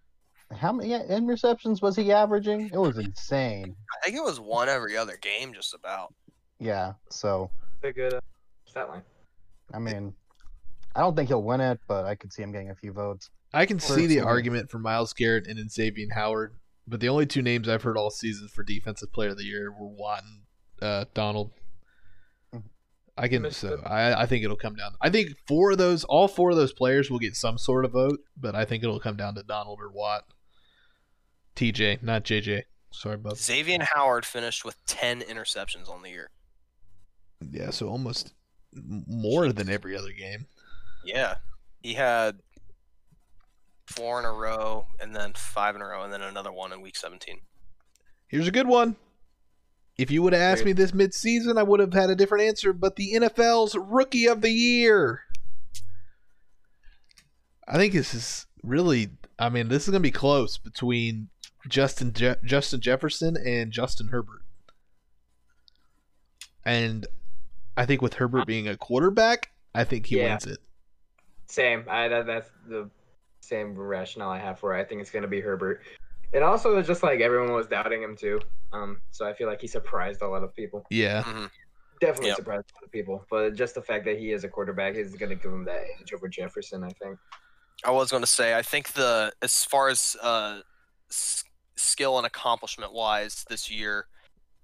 how 0.54 0.72
many 0.72 0.90
interceptions 0.90 1.80
was 1.80 1.96
he 1.96 2.12
averaging? 2.12 2.66
It 2.72 2.78
was 2.78 2.98
insane. 2.98 3.74
I 3.94 4.04
think 4.04 4.16
it 4.16 4.22
was 4.22 4.38
one 4.38 4.68
every 4.68 4.96
other 4.96 5.16
game, 5.16 5.52
just 5.54 5.74
about. 5.74 6.14
Yeah. 6.58 6.92
So 7.10 7.50
It's 7.82 7.90
a 7.90 7.92
good 7.92 8.14
uh, 8.14 8.20
stat 8.66 8.88
line. 8.88 9.02
I 9.72 9.78
mean, 9.78 10.14
I 10.94 11.00
don't 11.00 11.16
think 11.16 11.28
he'll 11.28 11.42
win 11.42 11.60
it, 11.60 11.80
but 11.88 12.04
I 12.04 12.14
could 12.14 12.32
see 12.32 12.42
him 12.42 12.52
getting 12.52 12.70
a 12.70 12.74
few 12.74 12.92
votes. 12.92 13.30
I 13.54 13.66
can 13.66 13.78
see 13.78 14.06
the 14.06 14.20
argument 14.20 14.70
for 14.70 14.78
Myles 14.78 15.12
Garrett 15.12 15.46
and 15.46 15.70
Xavier 15.70 16.06
Howard, 16.14 16.54
but 16.86 17.00
the 17.00 17.08
only 17.08 17.26
two 17.26 17.42
names 17.42 17.68
I've 17.68 17.82
heard 17.82 17.96
all 17.96 18.10
season 18.10 18.48
for 18.48 18.62
Defensive 18.62 19.12
Player 19.12 19.30
of 19.30 19.38
the 19.38 19.44
Year 19.44 19.70
were 19.72 19.88
Watt 19.88 20.22
and 20.22 20.42
uh, 20.80 21.04
Donald. 21.14 21.52
Mhm. 22.54 22.62
I 23.16 23.28
can 23.28 23.50
so. 23.50 23.80
I, 23.84 24.22
I 24.22 24.26
think 24.26 24.44
it'll 24.44 24.56
come 24.56 24.74
down. 24.74 24.92
I 25.00 25.10
think 25.10 25.30
four 25.46 25.72
of 25.72 25.78
those, 25.78 26.04
all 26.04 26.28
four 26.28 26.50
of 26.50 26.56
those 26.56 26.72
players 26.72 27.10
will 27.10 27.18
get 27.18 27.36
some 27.36 27.58
sort 27.58 27.84
of 27.84 27.92
vote, 27.92 28.20
but 28.36 28.54
I 28.54 28.64
think 28.64 28.82
it'll 28.82 29.00
come 29.00 29.16
down 29.16 29.34
to 29.34 29.42
Donald 29.42 29.78
or 29.80 29.90
Watt. 29.90 30.24
TJ, 31.56 32.02
not 32.02 32.24
JJ. 32.24 32.62
Sorry, 32.90 33.16
bub. 33.16 33.36
Xavier 33.36 33.78
Howard 33.94 34.24
finished 34.26 34.64
with 34.64 34.76
ten 34.86 35.20
interceptions 35.20 35.88
on 35.90 36.02
the 36.02 36.10
year. 36.10 36.30
Yeah, 37.50 37.70
so 37.70 37.88
almost 37.88 38.32
m- 38.74 39.04
more 39.06 39.52
than 39.52 39.68
every 39.70 39.96
other 39.96 40.12
game. 40.12 40.46
Yeah, 41.04 41.36
he 41.82 41.94
had 41.94 42.38
four 43.86 44.18
in 44.18 44.24
a 44.24 44.32
row, 44.32 44.86
and 45.00 45.14
then 45.14 45.32
five 45.34 45.74
in 45.76 45.82
a 45.82 45.86
row, 45.86 46.02
and 46.04 46.12
then 46.12 46.22
another 46.22 46.52
one 46.52 46.72
in 46.72 46.80
week 46.80 46.96
seventeen. 46.96 47.40
Here's 48.28 48.48
a 48.48 48.52
good 48.52 48.66
one. 48.66 48.96
If 49.98 50.10
you 50.10 50.22
would 50.22 50.32
have 50.32 50.40
asked 50.40 50.64
me 50.64 50.72
this 50.72 50.94
mid-season, 50.94 51.58
I 51.58 51.62
would 51.62 51.78
have 51.80 51.92
had 51.92 52.08
a 52.08 52.14
different 52.16 52.44
answer. 52.44 52.72
But 52.72 52.96
the 52.96 53.12
NFL's 53.14 53.76
Rookie 53.76 54.26
of 54.26 54.40
the 54.40 54.50
Year. 54.50 55.20
I 57.68 57.76
think 57.76 57.92
this 57.92 58.14
is 58.14 58.46
really. 58.62 59.10
I 59.38 59.48
mean, 59.48 59.68
this 59.68 59.82
is 59.84 59.90
going 59.90 60.00
to 60.02 60.06
be 60.06 60.10
close 60.10 60.56
between 60.56 61.28
Justin 61.68 62.12
Je- 62.12 62.36
Justin 62.44 62.80
Jefferson 62.80 63.36
and 63.36 63.70
Justin 63.70 64.08
Herbert. 64.08 64.42
And 66.64 67.06
I 67.76 67.86
think 67.86 68.00
with 68.02 68.14
Herbert 68.14 68.46
being 68.46 68.68
a 68.68 68.76
quarterback, 68.76 69.50
I 69.74 69.84
think 69.84 70.06
he 70.06 70.18
Yeah. 70.18 70.30
wins 70.30 70.46
it. 70.46 70.58
Same. 71.52 71.84
I 71.86 72.08
that, 72.08 72.24
that's 72.26 72.50
the 72.66 72.88
same 73.40 73.74
rationale 73.74 74.30
I 74.30 74.38
have 74.38 74.58
for 74.58 74.74
it. 74.74 74.80
I 74.80 74.84
think 74.84 75.02
it's 75.02 75.10
gonna 75.10 75.28
be 75.28 75.40
Herbert. 75.42 75.82
And 76.32 76.42
also, 76.42 76.78
it's 76.78 76.88
just 76.88 77.02
like 77.02 77.20
everyone 77.20 77.52
was 77.52 77.66
doubting 77.66 78.02
him 78.02 78.16
too. 78.16 78.40
Um, 78.72 79.02
so 79.10 79.26
I 79.28 79.34
feel 79.34 79.48
like 79.48 79.60
he 79.60 79.66
surprised 79.66 80.22
a 80.22 80.26
lot 80.28 80.42
of 80.42 80.56
people. 80.56 80.86
Yeah. 80.88 81.22
Mhm. 81.24 81.50
Definitely 82.00 82.28
Yep. 82.28 82.36
surprised 82.38 82.64
a 82.72 82.74
lot 82.76 82.84
of 82.84 82.90
people. 82.90 83.26
But 83.30 83.54
just 83.54 83.74
the 83.74 83.82
fact 83.82 84.06
that 84.06 84.18
he 84.18 84.32
is 84.32 84.44
a 84.44 84.48
quarterback 84.48 84.94
is 84.94 85.14
gonna 85.14 85.34
give 85.34 85.52
him 85.52 85.64
that 85.66 85.82
edge 86.00 86.14
over 86.14 86.26
Jefferson. 86.26 86.82
I 86.84 86.88
think. 86.88 87.18
I 87.84 87.90
was 87.90 88.10
going 88.10 88.22
to 88.22 88.26
say, 88.28 88.54
I 88.56 88.62
think 88.62 88.92
the 88.92 89.32
as 89.42 89.64
far 89.64 89.88
as 89.88 90.16
uh, 90.22 90.60
s- 91.10 91.44
skill 91.76 92.16
and 92.16 92.26
accomplishment 92.26 92.92
wise 92.94 93.44
this 93.50 93.70
year, 93.70 94.06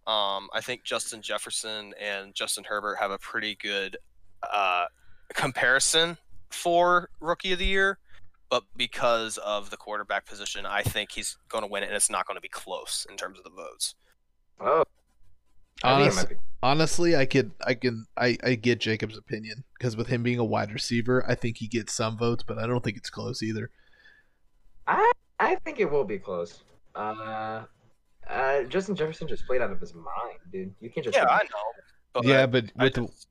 um, 0.07 0.48
I 0.55 0.61
think 0.62 0.85
Justin 0.85 1.20
Jefferson 1.20 1.92
and 2.01 2.35
Justin 2.35 2.64
Herbert 2.64 2.96
have 2.96 3.11
a 3.11 3.18
pretty 3.18 3.57
good 3.57 3.96
uh, 4.42 4.87
comparison 5.35 6.16
for 6.50 7.11
Rookie 7.20 7.52
of 7.52 7.58
the 7.58 7.66
Year. 7.66 7.98
But 8.50 8.64
because 8.76 9.37
of 9.38 9.68
the 9.70 9.76
quarterback 9.76 10.24
position, 10.24 10.64
I 10.64 10.82
think 10.82 11.12
he's 11.12 11.37
going 11.50 11.62
to 11.62 11.68
win 11.68 11.82
it, 11.82 11.87
and 11.87 11.94
it's 11.96 12.08
not 12.08 12.26
going 12.26 12.37
to 12.37 12.40
be 12.40 12.48
close 12.48 13.06
in 13.11 13.16
terms 13.16 13.37
of 13.38 13.44
the 13.44 13.50
votes. 13.50 13.94
Oh, 14.58 14.84
I 15.84 15.96
think 15.96 16.00
it 16.00 16.02
Honest, 16.02 16.16
might 16.16 16.28
be. 16.30 16.34
honestly, 16.62 17.14
I 17.16 17.26
could, 17.26 17.50
I 17.66 17.74
can, 17.74 18.06
I, 18.16 18.38
I 18.42 18.54
get 18.54 18.80
Jacob's 18.80 19.18
opinion 19.18 19.64
because 19.78 19.96
with 19.98 20.06
him 20.06 20.22
being 20.22 20.38
a 20.38 20.44
wide 20.44 20.72
receiver, 20.72 21.24
I 21.28 21.34
think 21.34 21.58
he 21.58 21.68
gets 21.68 21.92
some 21.92 22.16
votes, 22.16 22.42
but 22.46 22.58
I 22.58 22.66
don't 22.66 22.82
think 22.82 22.96
it's 22.96 23.11
close 23.11 23.42
either. 23.42 23.70
I 24.87 25.12
I 25.38 25.54
think 25.56 25.78
it 25.78 25.90
will 25.90 26.04
be 26.04 26.18
close. 26.18 26.62
Uh, 26.96 27.64
uh, 28.28 28.62
Justin 28.64 28.96
Jefferson 28.96 29.28
just 29.28 29.46
played 29.46 29.61
out 29.62 29.70
of 29.70 29.78
his 29.78 29.94
mind, 29.94 30.38
dude. 30.50 30.74
You 30.80 30.90
can't 30.90 31.04
just 31.04 31.16
Yeah, 31.16 31.26
I 31.28 31.42
know. 31.42 31.82
But 32.14 32.24
yeah, 32.24 32.46
but 32.46 32.64
I 32.78 32.84
with 32.84 32.94
the 32.94 33.00
just- 33.02 33.28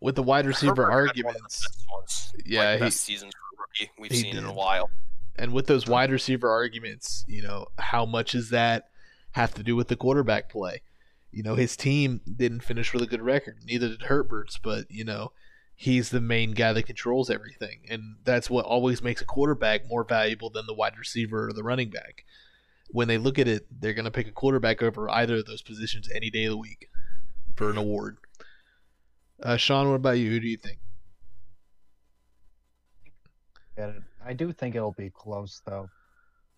with 0.00 0.14
the 0.14 0.22
wide 0.22 0.46
receiver 0.46 0.90
Herbert 0.90 0.90
had 0.90 0.96
one 0.96 1.08
of 1.08 1.14
the 1.16 1.24
arguments, 1.24 1.84
ones, 1.92 2.32
Yeah, 2.46 2.60
like, 2.70 2.78
he- 2.78 2.84
best 2.86 3.00
seasons 3.00 3.32
for 3.34 3.62
rookie 3.62 3.90
we've 3.98 4.12
seen 4.12 4.36
in 4.36 4.44
a 4.44 4.52
while. 4.52 4.90
and 5.36 5.52
with 5.52 5.66
those 5.66 5.86
wide 5.86 6.10
receiver 6.10 6.50
arguments, 6.50 7.24
you 7.28 7.42
know, 7.42 7.66
how 7.78 8.04
much 8.06 8.32
does 8.32 8.50
that 8.50 8.90
have 9.32 9.54
to 9.54 9.62
do 9.62 9.76
with 9.76 9.88
the 9.88 9.96
quarterback 9.96 10.48
play? 10.48 10.82
You 11.30 11.42
know, 11.42 11.54
his 11.56 11.76
team 11.76 12.20
didn't 12.36 12.60
finish 12.62 12.92
with 12.92 13.02
a 13.02 13.06
good 13.06 13.20
record, 13.22 13.58
neither 13.64 13.88
did 13.88 14.02
Herbert's, 14.02 14.58
but 14.58 14.90
you 14.90 15.04
know, 15.04 15.32
he's 15.76 16.10
the 16.10 16.20
main 16.20 16.52
guy 16.52 16.72
that 16.72 16.86
controls 16.86 17.28
everything, 17.30 17.80
and 17.88 18.16
that's 18.24 18.48
what 18.48 18.64
always 18.64 19.02
makes 19.02 19.20
a 19.20 19.24
quarterback 19.26 19.86
more 19.88 20.04
valuable 20.04 20.48
than 20.50 20.66
the 20.66 20.74
wide 20.74 20.96
receiver 20.98 21.48
or 21.48 21.52
the 21.52 21.62
running 21.62 21.90
back. 21.90 22.24
When 22.90 23.06
they 23.06 23.18
look 23.18 23.38
at 23.38 23.46
it, 23.46 23.66
they're 23.80 23.92
going 23.92 24.06
to 24.06 24.10
pick 24.10 24.26
a 24.26 24.32
quarterback 24.32 24.82
over 24.82 25.10
either 25.10 25.36
of 25.36 25.44
those 25.46 25.60
positions 25.60 26.08
any 26.14 26.30
day 26.30 26.44
of 26.44 26.52
the 26.52 26.56
week 26.56 26.88
for 27.54 27.68
an 27.70 27.76
award. 27.76 28.16
Uh, 29.42 29.56
Sean, 29.56 29.88
what 29.88 29.94
about 29.94 30.18
you? 30.18 30.30
Who 30.30 30.40
do 30.40 30.48
you 30.48 30.56
think? 30.56 30.78
get 33.76 33.90
it. 33.90 34.02
I 34.24 34.32
do 34.32 34.52
think 34.52 34.74
it'll 34.74 34.92
be 34.92 35.10
close 35.10 35.62
though, 35.64 35.88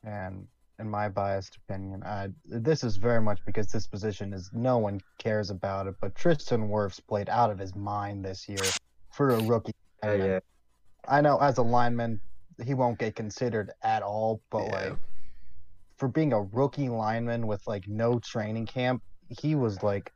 and 0.02 0.46
in 0.78 0.88
my 0.88 1.08
biased 1.10 1.58
opinion, 1.68 2.02
I, 2.02 2.30
this 2.46 2.82
is 2.82 2.96
very 2.96 3.20
much 3.20 3.40
because 3.44 3.66
this 3.66 3.86
position 3.86 4.32
is 4.32 4.50
no 4.54 4.78
one 4.78 5.00
cares 5.18 5.50
about 5.50 5.86
it. 5.86 5.94
But 6.00 6.14
Tristan 6.14 6.68
Wirfs 6.70 7.00
played 7.06 7.28
out 7.28 7.50
of 7.50 7.58
his 7.58 7.74
mind 7.76 8.24
this 8.24 8.48
year 8.48 8.62
for 9.12 9.34
a 9.34 9.42
rookie. 9.42 9.72
Lineman. 10.02 10.26
yeah. 10.30 10.38
I 11.06 11.20
know 11.20 11.36
as 11.38 11.58
a 11.58 11.62
lineman, 11.62 12.20
he 12.64 12.72
won't 12.72 12.98
get 12.98 13.14
considered 13.14 13.70
at 13.82 14.02
all, 14.02 14.40
but 14.50 14.64
Yeah. 14.64 14.72
like 14.72 14.96
for 15.98 16.08
being 16.08 16.32
a 16.32 16.40
rookie 16.40 16.88
lineman 16.88 17.46
with 17.46 17.66
like 17.66 17.86
no 17.86 18.18
training 18.18 18.64
camp, 18.64 19.02
he 19.28 19.54
was 19.54 19.82
like 19.82 20.10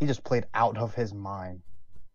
he 0.00 0.06
just 0.06 0.24
played 0.24 0.46
out 0.54 0.78
of 0.78 0.94
his 0.94 1.12
mind. 1.12 1.62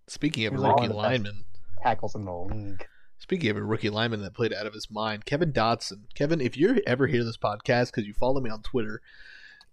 Speaking 0.09 0.45
of 0.45 0.53
a 0.53 0.57
rookie 0.57 0.67
one 0.67 0.83
of 0.83 0.89
the 0.89 0.93
best. 0.95 0.97
lineman, 0.97 1.43
Tackles 1.83 2.15
in 2.15 2.25
the 2.25 2.33
league. 2.33 2.85
Speaking 3.19 3.49
of 3.51 3.57
a 3.57 3.63
rookie 3.63 3.89
lineman 3.89 4.21
that 4.23 4.33
played 4.33 4.53
out 4.53 4.65
of 4.65 4.73
his 4.73 4.89
mind, 4.89 5.25
Kevin 5.25 5.51
Dotson. 5.53 6.03
Kevin, 6.15 6.41
if 6.41 6.57
you 6.57 6.81
ever 6.87 7.07
hear 7.07 7.23
this 7.23 7.37
podcast 7.37 7.87
because 7.87 8.05
you 8.07 8.13
follow 8.13 8.39
me 8.41 8.49
on 8.49 8.61
Twitter, 8.61 9.01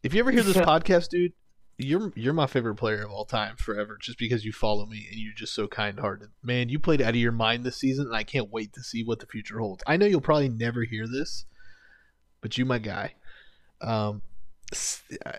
if 0.03 0.13
you 0.15 0.21
ever 0.21 0.31
hear 0.31 0.43
this 0.43 0.57
podcast, 0.57 1.09
dude, 1.11 1.33
you're 1.79 2.13
you're 2.17 2.33
my 2.33 2.47
favorite 2.47 2.75
player 2.77 3.03
of 3.05 3.11
all 3.11 3.25
time 3.25 3.57
forever. 3.57 3.99
Just 4.01 4.19
because 4.19 4.45
you 4.45 4.53
follow 4.53 4.87
me 4.87 5.07
and 5.11 5.19
you're 5.21 5.35
just 5.35 5.55
so 5.55 5.69
kind 5.69 6.01
hearted, 6.01 6.31
man. 6.43 6.69
You 6.69 6.79
played 6.79 7.01
out 7.03 7.11
of 7.11 7.17
your 7.17 7.33
mind 7.33 7.65
this 7.65 7.77
season, 7.77 8.07
and 8.07 8.17
I 8.17 8.25
can't 8.25 8.51
wait 8.51 8.73
to 8.75 8.83
see 8.83 9.05
what 9.05 9.21
the 9.21 9.27
future 9.27 9.59
holds. 9.59 9.83
I 9.87 9.97
know 9.97 10.07
you'll 10.07 10.21
probably 10.21 10.49
never 10.49 10.83
hear 10.85 11.07
this, 11.07 11.45
but 12.41 12.57
you, 12.59 12.65
my 12.65 12.79
guy, 12.79 13.15
um, 13.81 14.23
s- 14.23 14.36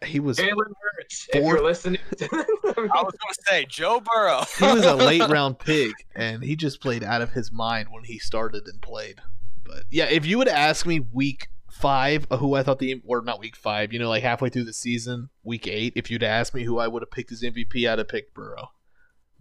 he 0.05 0.19
was 0.19 0.37
Jalen 0.37 0.71
Hurts, 0.81 1.27
if 1.33 1.43
you're 1.43 1.63
listening. 1.63 1.99
I 2.21 2.25
was 2.63 2.73
going 2.73 3.11
to 3.11 3.43
say 3.45 3.65
Joe 3.65 3.99
Burrow. 3.99 4.43
he 4.57 4.65
was 4.65 4.85
a 4.85 4.95
late 4.95 5.21
round 5.29 5.59
pick, 5.59 5.93
and 6.15 6.43
he 6.43 6.55
just 6.55 6.81
played 6.81 7.03
out 7.03 7.21
of 7.21 7.31
his 7.31 7.51
mind 7.51 7.89
when 7.91 8.03
he 8.05 8.19
started 8.19 8.67
and 8.67 8.81
played. 8.81 9.21
But 9.65 9.83
yeah, 9.91 10.05
if 10.05 10.25
you 10.25 10.37
would 10.37 10.47
ask 10.47 10.85
me 10.85 11.01
week 11.11 11.49
five, 11.69 12.25
uh, 12.31 12.37
who 12.37 12.55
I 12.55 12.63
thought 12.63 12.79
the 12.79 13.01
or 13.05 13.21
not 13.21 13.39
week 13.39 13.55
five, 13.55 13.91
you 13.91 13.99
know, 13.99 14.09
like 14.09 14.23
halfway 14.23 14.49
through 14.49 14.63
the 14.63 14.73
season, 14.73 15.29
week 15.43 15.67
eight, 15.67 15.93
if 15.95 16.09
you'd 16.09 16.23
asked 16.23 16.53
me 16.53 16.63
who 16.63 16.79
I 16.79 16.87
would 16.87 17.01
have 17.01 17.11
picked 17.11 17.31
as 17.31 17.41
MVP, 17.41 17.89
I'd 17.89 17.99
have 17.99 18.07
picked 18.07 18.33
Burrow. 18.33 18.71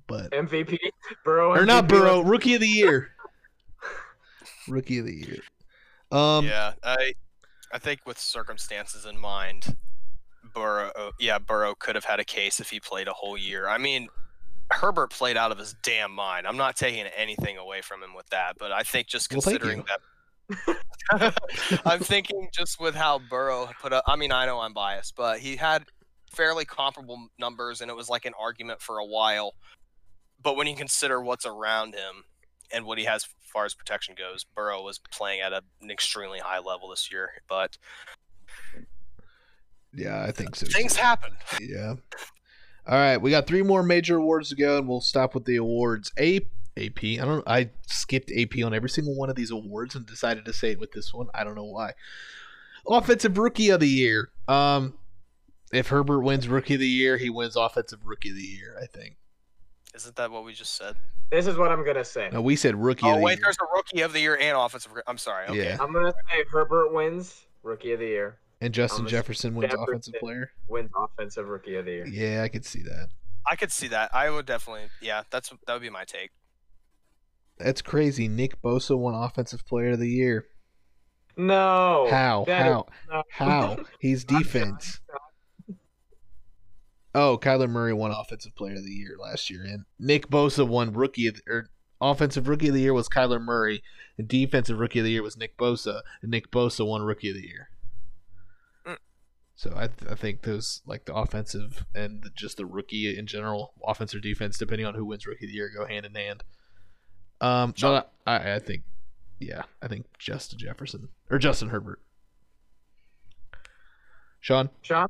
But 0.09 0.33
MVP, 0.33 0.79
Burrow, 1.25 1.53
or 1.53 1.65
not 1.65 1.85
MVP. 1.85 1.89
Burrow, 1.89 2.21
rookie 2.23 2.55
of 2.55 2.61
the 2.61 2.69
year. 2.69 3.11
rookie 4.69 4.99
of 4.99 5.07
the 5.07 5.15
year. 5.15 5.39
Um, 6.13 6.47
yeah, 6.47 6.73
I 6.83 7.15
I 7.73 7.79
think 7.79 8.01
with 8.07 8.19
circumstances 8.19 9.05
in 9.05 9.19
mind, 9.19 9.77
Burrow 10.55 11.13
yeah, 11.19 11.39
Burrow 11.39 11.75
could 11.75 11.95
have 11.95 12.05
had 12.05 12.21
a 12.21 12.25
case 12.25 12.61
if 12.61 12.71
he 12.71 12.81
played 12.81 13.09
a 13.09 13.13
whole 13.13 13.37
year. 13.37 13.69
I 13.69 13.79
mean, 13.79 14.09
Herbert 14.71 15.11
played 15.11 15.37
out 15.37 15.53
of 15.53 15.59
his 15.59 15.75
damn 15.83 16.13
mind. 16.13 16.47
I'm 16.47 16.57
not 16.57 16.77
taking 16.77 17.07
anything 17.17 17.59
away 17.59 17.83
from 17.83 18.03
him 18.03 18.15
with 18.15 18.29
that, 18.31 18.57
but 18.59 18.73
I 18.73 18.83
think 18.83 19.07
just 19.07 19.33
Well, 19.33 19.41
considering 19.41 19.85
that 19.87 20.01
I'm 21.85 22.01
thinking 22.01 22.49
just 22.53 22.81
with 22.81 22.95
how 22.95 23.21
Burrow 23.31 23.69
put 23.81 23.93
up 23.93 24.05
I 24.07 24.17
mean, 24.17 24.33
I 24.33 24.47
know 24.47 24.61
I'm 24.61 24.73
biased, 24.73 25.15
but 25.17 25.41
he 25.41 25.57
had 25.57 25.85
fairly 26.33 26.65
comparable 26.65 27.29
numbers 27.39 27.81
and 27.81 27.91
it 27.91 27.95
was 27.95 28.09
like 28.09 28.25
an 28.25 28.33
argument 28.41 28.81
for 28.81 28.99
a 28.99 29.05
while. 29.05 29.55
But 30.43 30.57
when 30.57 30.67
you 30.67 30.77
consider 30.77 31.21
what's 31.21 31.47
around 31.47 31.95
him, 31.95 32.25
and 32.73 32.85
what 32.85 32.99
he 32.99 33.05
has 33.05 33.25
as 33.25 33.51
far 33.53 33.65
as 33.65 33.75
protection 33.75 34.15
goes. 34.19 34.45
Burrow 34.45 34.83
was 34.83 34.99
playing 34.99 35.41
at 35.41 35.53
a, 35.53 35.63
an 35.81 35.91
extremely 35.91 36.39
high 36.41 36.59
level 36.59 36.91
this 36.91 37.11
year, 37.11 37.31
but 37.49 37.79
Yeah, 39.95 40.23
I 40.23 40.31
think 40.33 40.57
so. 40.57 40.67
things 40.67 40.97
happen. 40.97 41.33
Yeah. 41.61 41.95
All 42.89 42.95
right, 42.99 43.17
we 43.17 43.31
got 43.31 43.47
three 43.47 43.63
more 43.63 43.83
major 43.83 44.17
awards 44.17 44.51
to 44.51 44.57
go, 44.57 44.79
and 44.79 44.87
we'll 44.89 45.01
stop 45.01 45.35
with 45.35 45.45
the 45.45 45.57
awards. 45.57 46.13
A 46.19 46.37
AP. 46.79 47.03
I 47.05 47.17
don't. 47.25 47.43
I 47.49 47.71
skipped 47.87 48.31
AP 48.31 48.63
on 48.65 48.75
every 48.75 48.91
single 48.91 49.17
one 49.17 49.31
of 49.31 49.35
these 49.37 49.51
awards 49.51 49.95
and 49.97 50.07
decided 50.07 50.45
to 50.45 50.53
say 50.53 50.73
it 50.73 50.79
with 50.79 50.93
this 50.93 51.13
one. 51.13 51.27
I 51.35 51.43
don't 51.43 51.55
know 51.57 51.65
why. 51.65 51.93
Offensive 52.87 53.39
Rookie 53.39 53.71
of 53.71 53.81
the 53.81 53.89
Year. 53.89 54.31
Um, 54.47 54.95
if 55.73 55.89
Herbert 55.89 56.21
wins 56.21 56.47
Rookie 56.47 56.75
of 56.75 56.81
the 56.81 56.87
Year, 56.87 57.17
he 57.17 57.29
wins 57.31 57.57
Offensive 57.57 58.01
Rookie 58.05 58.29
of 58.31 58.37
the 58.37 58.43
Year. 58.43 58.77
I 58.81 58.87
think. 58.87 59.17
Isn't 59.97 60.15
that 60.17 60.31
what 60.31 60.45
we 60.45 60.53
just 60.53 60.77
said? 60.77 60.95
This 61.31 61.47
is 61.47 61.57
what 61.57 61.73
I'm 61.73 61.85
gonna 61.85 62.05
say. 62.05 62.29
No, 62.33 62.43
we 62.43 62.55
said 62.55 62.77
Rookie 62.77 63.07
of 63.09 63.15
Oh 63.15 63.17
the 63.17 63.23
wait, 63.23 63.39
Year. 63.39 63.41
there's 63.45 63.57
a 63.61 63.67
rookie 63.75 64.03
of 64.03 64.13
the 64.13 64.21
year 64.21 64.37
and 64.41 64.57
offensive. 64.57 64.93
I'm 65.07 65.19
sorry. 65.19 65.47
Okay. 65.49 65.65
Yeah, 65.71 65.79
I'm 65.81 65.93
gonna 65.93 66.13
say 66.31 66.45
Herbert 66.53 66.93
wins 66.93 67.47
Rookie 67.63 67.93
of 67.93 68.01
the 68.01 68.07
Year, 68.07 68.37
and 68.61 68.75
Justin 68.75 68.99
Thomas 68.99 69.11
Jefferson 69.13 69.55
wins 69.55 69.73
Jefferson. 69.73 69.89
Offensive 69.95 70.15
Player. 70.21 70.51
wins 70.69 70.91
Offensive 70.97 71.49
Rookie 71.49 71.77
of 71.77 71.87
the 71.87 71.91
Year. 71.93 72.07
Yeah, 72.07 72.43
I 72.43 72.49
could 72.49 72.65
see 72.67 72.83
that. 72.83 73.09
I 73.47 73.57
could 73.57 73.73
see 73.73 73.89
that. 73.89 74.15
I 74.15 74.29
would 74.31 74.45
definitely. 74.47 74.83
Yeah, 75.01 75.23
that's 75.31 75.51
that 75.67 75.73
would 75.73 75.83
be 75.83 75.91
my 75.91 76.05
take. 76.05 76.31
That's 77.59 77.81
crazy. 77.81 78.29
Nick 78.29 78.61
Bosa 78.61 78.99
won 78.99 79.15
Offensive 79.15 79.65
Player 79.65 79.93
of 79.93 79.99
the 79.99 80.11
Year. 80.11 80.45
No. 81.39 82.07
How? 82.11 82.45
that 82.47 82.67
is 82.67 82.73
How? 82.73 82.87
not- 83.11 83.25
How? 83.31 83.77
He's 83.99 84.25
defense. 84.25 85.01
Oh, 87.19 87.39
Kyler 87.39 87.71
Murray 87.71 87.95
won 87.95 88.11
Offensive 88.11 88.55
Player 88.55 88.75
of 88.75 88.85
the 88.85 88.91
Year 88.91 89.17
last 89.19 89.49
year, 89.49 89.63
and 89.65 89.87
Nick 89.99 90.29
Bosa 90.29 90.69
won 90.69 90.93
Rookie 90.93 91.27
of 91.29 91.37
the, 91.37 91.43
or 91.49 91.71
Offensive 91.99 92.47
Rookie 92.47 92.69
of 92.69 92.75
the 92.75 92.83
Year 92.83 92.93
was 92.93 93.09
Kyler 93.09 93.41
Murray, 93.41 93.83
and 94.19 94.29
Defensive 94.29 94.79
Rookie 94.79 94.99
of 94.99 95.07
the 95.07 95.13
Year 95.13 95.23
was 95.23 95.35
Nick 95.35 95.57
Bosa, 95.57 96.03
and 96.21 96.31
Nick 96.31 96.51
Bosa 96.51 96.87
won 96.87 97.01
Rookie 97.01 97.31
of 97.31 97.37
the 97.37 97.49
Year. 97.49 97.71
Mm. 98.87 98.99
So 99.55 99.73
I, 99.75 99.87
th- 99.87 100.13
I 100.13 100.15
think 100.15 100.43
those 100.43 100.83
like 100.85 101.07
the 101.07 101.15
offensive 101.15 101.87
and 101.95 102.23
the, 102.23 102.29
just 102.37 102.59
the 102.59 102.67
rookie 102.67 103.19
in 103.19 103.27
general, 103.27 103.73
offense 103.83 104.15
or 104.15 104.21
defense, 104.21 104.59
depending 104.59 104.87
on 104.87 104.95
who 104.95 105.07
wins 105.07 105.27
Rookie 105.27 105.47
of 105.47 105.51
the 105.51 105.57
Year, 105.57 105.73
go 105.75 105.87
hand 105.87 106.05
in 106.05 106.15
hand. 106.15 106.45
Um, 107.41 107.73
but 107.81 108.13
I, 108.27 108.57
I 108.57 108.59
think, 108.59 108.83
yeah, 109.39 109.63
I 109.81 109.89
think 109.89 110.05
Justin 110.19 110.59
Jefferson 110.59 111.09
or 111.31 111.39
Justin 111.39 111.71
Herbert. 111.71 112.03
Sean, 114.39 114.69
Sean? 114.83 115.09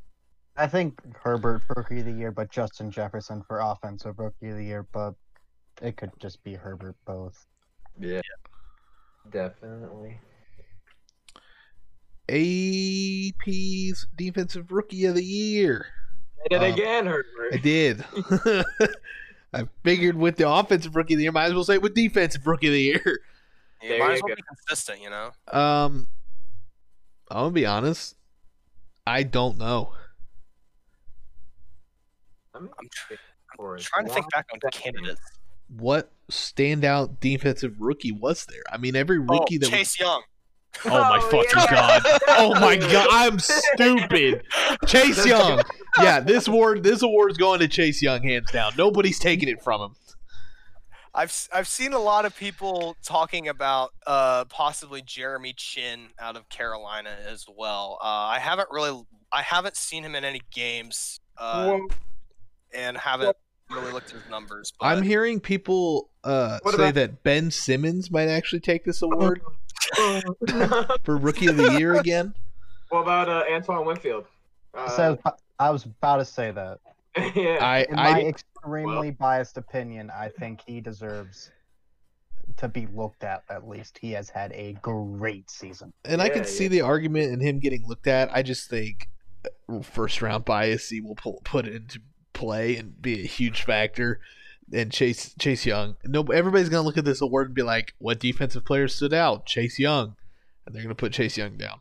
I 0.57 0.67
think 0.67 0.99
Herbert 1.17 1.63
for 1.67 1.75
rookie 1.77 2.01
of 2.01 2.07
the 2.07 2.13
year, 2.13 2.31
but 2.33 2.51
Justin 2.51 2.91
Jefferson 2.91 3.43
for 3.47 3.61
offensive 3.61 4.19
rookie 4.19 4.49
of 4.51 4.57
the 4.57 4.65
year. 4.65 4.87
But 4.93 5.15
it 5.83 5.97
could 5.97 6.11
just 6.19 6.43
be 6.45 6.55
Herbert 6.55 6.97
both. 7.05 7.47
Yeah. 7.99 8.21
Definitely. 9.31 10.19
AP's 12.29 14.07
Defensive 14.17 14.71
Rookie 14.73 15.05
of 15.07 15.15
the 15.15 15.25
Year. 15.25 15.87
I 16.45 16.49
did 16.49 16.63
Um, 16.63 16.73
again, 16.73 17.07
Herbert. 17.07 17.55
I 17.55 17.57
did. 17.59 18.05
I 19.53 19.69
figured 19.85 20.17
with 20.17 20.37
the 20.37 20.49
Offensive 20.49 20.97
Rookie 20.97 21.15
of 21.15 21.19
the 21.19 21.25
Year, 21.25 21.33
might 21.33 21.47
as 21.47 21.55
well 21.55 21.65
say 21.65 21.79
with 21.79 21.95
Defensive 21.95 22.47
Rookie 22.47 22.67
of 22.69 22.73
the 22.73 22.81
Year. 22.83 23.21
You 23.83 23.89
There 23.91 23.99
might 24.01 24.15
as 24.15 24.23
well 24.23 24.29
go. 24.31 24.35
be 24.37 24.43
consistent. 24.43 25.03
You 25.03 25.11
know. 25.11 25.31
Um, 25.53 26.09
I'm 27.31 27.37
gonna 27.39 27.51
be 27.51 27.67
honest. 27.67 28.17
I 29.07 29.23
don't 29.23 29.59
know. 29.59 29.93
I'm 32.57 32.71
I'm 33.59 33.79
trying 33.79 34.07
to 34.07 34.13
think 34.13 34.27
back 34.33 34.47
on 34.53 34.61
candidates. 34.71 35.21
What 35.69 36.11
standout 36.31 37.21
defensive 37.21 37.75
rookie 37.81 38.13
was 38.13 38.47
there? 38.47 38.63
I 38.71 38.77
mean, 38.79 38.95
every 38.97 39.19
Oh, 39.19 39.23
rookie 39.39 39.59
that 39.59 39.67
was 39.67 39.79
Chase 39.79 40.01
Young. 40.01 40.23
Oh 40.85 40.91
my 40.91 41.19
Oh, 41.23 41.31
fucking 41.31 41.51
yeah. 41.57 41.71
god! 41.71 42.21
Oh 42.29 42.55
my 42.61 42.77
god! 42.93 43.09
I'm 43.11 43.39
stupid. 43.39 44.43
Chase 44.87 45.25
Young. 45.27 45.63
Yeah, 46.01 46.21
this 46.21 46.49
award 46.49 46.83
this 46.83 47.03
award's 47.03 47.39
going 47.39 47.61
to 47.61 47.69
Chase 47.69 48.03
Young 48.03 48.23
hands 48.23 48.51
down. 48.53 48.73
Nobody's 48.77 49.19
taking 49.19 49.49
it 49.49 49.63
from 49.63 49.81
him. 49.81 49.97
I've 51.15 51.31
s- 51.31 51.49
I've 51.51 51.67
seen 51.67 51.95
a 51.95 51.99
lot 51.99 52.27
of 52.27 52.37
people 52.37 52.95
talking 53.03 53.49
about 53.49 53.95
uh, 54.07 54.45
possibly 54.47 55.01
Jeremy 55.01 55.55
Chinn 55.57 56.09
out 56.19 56.37
of 56.37 56.47
Carolina 56.51 57.17
as 57.27 57.47
well. 57.49 57.97
Uh, 58.03 58.07
I 58.07 58.39
haven't 58.39 58.69
really 58.71 59.03
I 59.33 59.41
haven't 59.41 59.77
seen 59.77 60.03
him 60.05 60.15
in 60.15 60.25
any 60.25 60.43
games 60.53 61.21
uh, 61.39 61.65
Well, 61.69 61.87
and 62.75 62.97
haven't 62.97 63.37
really 63.71 63.93
looked 63.93 64.11
at 64.11 64.21
his 64.21 64.31
numbers. 64.31 64.73
But 64.79 64.87
I'm 64.87 65.03
hearing 65.03 65.41
people 65.41 66.11
uh, 66.25 66.59
say 66.67 66.75
about- 66.75 66.95
that 66.95 67.23
Ben 67.23 67.51
Simmons 67.51 68.11
might 68.11 68.29
actually 68.29 68.61
take 68.61 68.85
this 68.85 69.03
award 69.03 69.41
for 71.05 71.17
Rookie 71.17 71.47
of 71.47 71.57
the 71.57 71.77
Year 71.79 71.95
again. 71.97 72.35
What 72.91 73.01
about 73.03 73.29
uh, 73.29 73.45
Antoine 73.51 73.85
Winfield? 73.87 74.27
Uh, 74.75 74.89
so 74.91 75.19
I 75.59 75.71
was 75.71 75.85
about 75.85 76.19
to 76.19 76.25
say 76.25 76.51
that. 76.53 76.79
yeah. 77.35 77.59
I 77.61 77.87
In 77.89 77.97
my 77.97 78.09
I 78.09 78.21
extremely 78.23 79.11
biased 79.11 79.57
opinion, 79.57 80.11
I 80.11 80.29
think 80.29 80.61
he 80.67 80.81
deserves 80.81 81.51
to 82.59 82.69
be 82.69 82.87
looked 82.95 83.25
at. 83.25 83.43
At 83.49 83.67
least 83.69 83.99
he 84.01 84.13
has 84.13 84.29
had 84.29 84.53
a 84.53 84.75
great 84.83 85.51
season. 85.51 85.93
and 86.05 86.21
I 86.23 86.29
can 86.29 86.39
Yeah, 86.43 86.49
see 86.49 86.69
the 86.69 86.83
argument 86.83 87.33
in 87.33 87.41
him 87.41 87.59
getting 87.59 87.87
looked 87.87 88.07
at. 88.07 88.31
I 88.35 88.43
just 88.43 88.69
think 88.71 89.09
uh, 89.69 89.81
first 89.81 90.21
round 90.23 90.45
bias 90.45 90.89
he 90.89 91.01
will 91.01 91.15
pull, 91.17 91.41
put 91.45 91.67
it 91.67 91.75
into 91.75 92.01
play 92.37 92.77
and 92.77 93.01
be 93.01 93.23
a 93.25 93.27
huge 93.27 93.63
factor. 93.63 94.21
And 94.73 94.93
Chase 94.93 95.35
Chase 95.39 95.65
Young, 95.65 95.97
no, 96.05 96.23
everybody's 96.23 96.69
gonna 96.69 96.83
look 96.83 96.99
at 96.99 97.05
this 97.05 97.21
award 97.21 97.47
and 97.49 97.55
be 97.55 97.63
like, 97.63 97.95
"What 97.99 98.19
defensive 98.19 98.65
player 98.65 98.89
stood 98.89 99.15
out?" 99.15 99.47
Chase 99.47 99.79
Young, 99.79 100.17
and 100.65 100.75
they're 100.75 100.83
gonna 100.83 100.95
put 100.95 101.13
Chase 101.13 101.37
Young 101.37 101.57
down. 101.57 101.81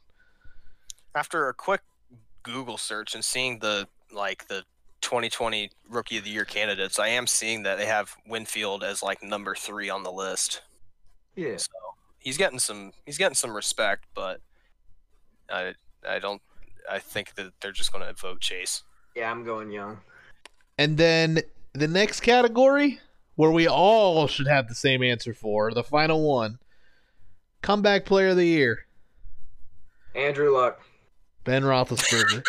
after 1.15 1.47
a 1.47 1.53
quick 1.53 1.81
Google 2.43 2.77
search 2.77 3.15
and 3.15 3.23
seeing 3.25 3.59
the 3.59 3.87
like 4.11 4.47
the 4.47 4.63
2020 5.01 5.71
Rookie 5.89 6.17
of 6.17 6.23
the 6.23 6.29
Year 6.29 6.45
candidates, 6.45 6.99
I 6.99 7.07
am 7.07 7.25
seeing 7.25 7.63
that 7.63 7.77
they 7.77 7.85
have 7.85 8.15
Winfield 8.27 8.83
as 8.83 9.01
like 9.01 9.23
number 9.23 9.55
three 9.55 9.89
on 9.89 10.03
the 10.03 10.11
list. 10.11 10.61
yeah. 11.35 11.57
So 11.57 11.69
he's 12.19 12.37
getting 12.37 12.59
some 12.59 12.91
he's 13.05 13.17
getting 13.17 13.35
some 13.35 13.55
respect, 13.55 14.05
but 14.13 14.41
I 15.49 15.73
I 16.07 16.19
don't 16.19 16.41
I 16.89 16.99
think 16.99 17.33
that 17.35 17.53
they're 17.61 17.71
just 17.71 17.91
going 17.91 18.05
to 18.05 18.13
vote 18.13 18.41
Chase. 18.41 18.83
Yeah, 19.15 19.31
I'm 19.31 19.43
going 19.43 19.71
young. 19.71 19.99
And 20.77 20.97
then 20.97 21.41
the 21.73 21.87
next 21.87 22.21
category, 22.21 22.99
where 23.35 23.51
we 23.51 23.67
all 23.67 24.27
should 24.27 24.47
have 24.47 24.67
the 24.67 24.75
same 24.75 25.03
answer 25.03 25.33
for, 25.33 25.73
the 25.73 25.83
final 25.83 26.27
one, 26.27 26.59
comeback 27.61 28.05
player 28.05 28.29
of 28.29 28.37
the 28.37 28.45
year, 28.45 28.85
Andrew 30.15 30.55
Luck. 30.55 30.79
Ben 31.43 31.61
Roethlisberger. 31.63 32.43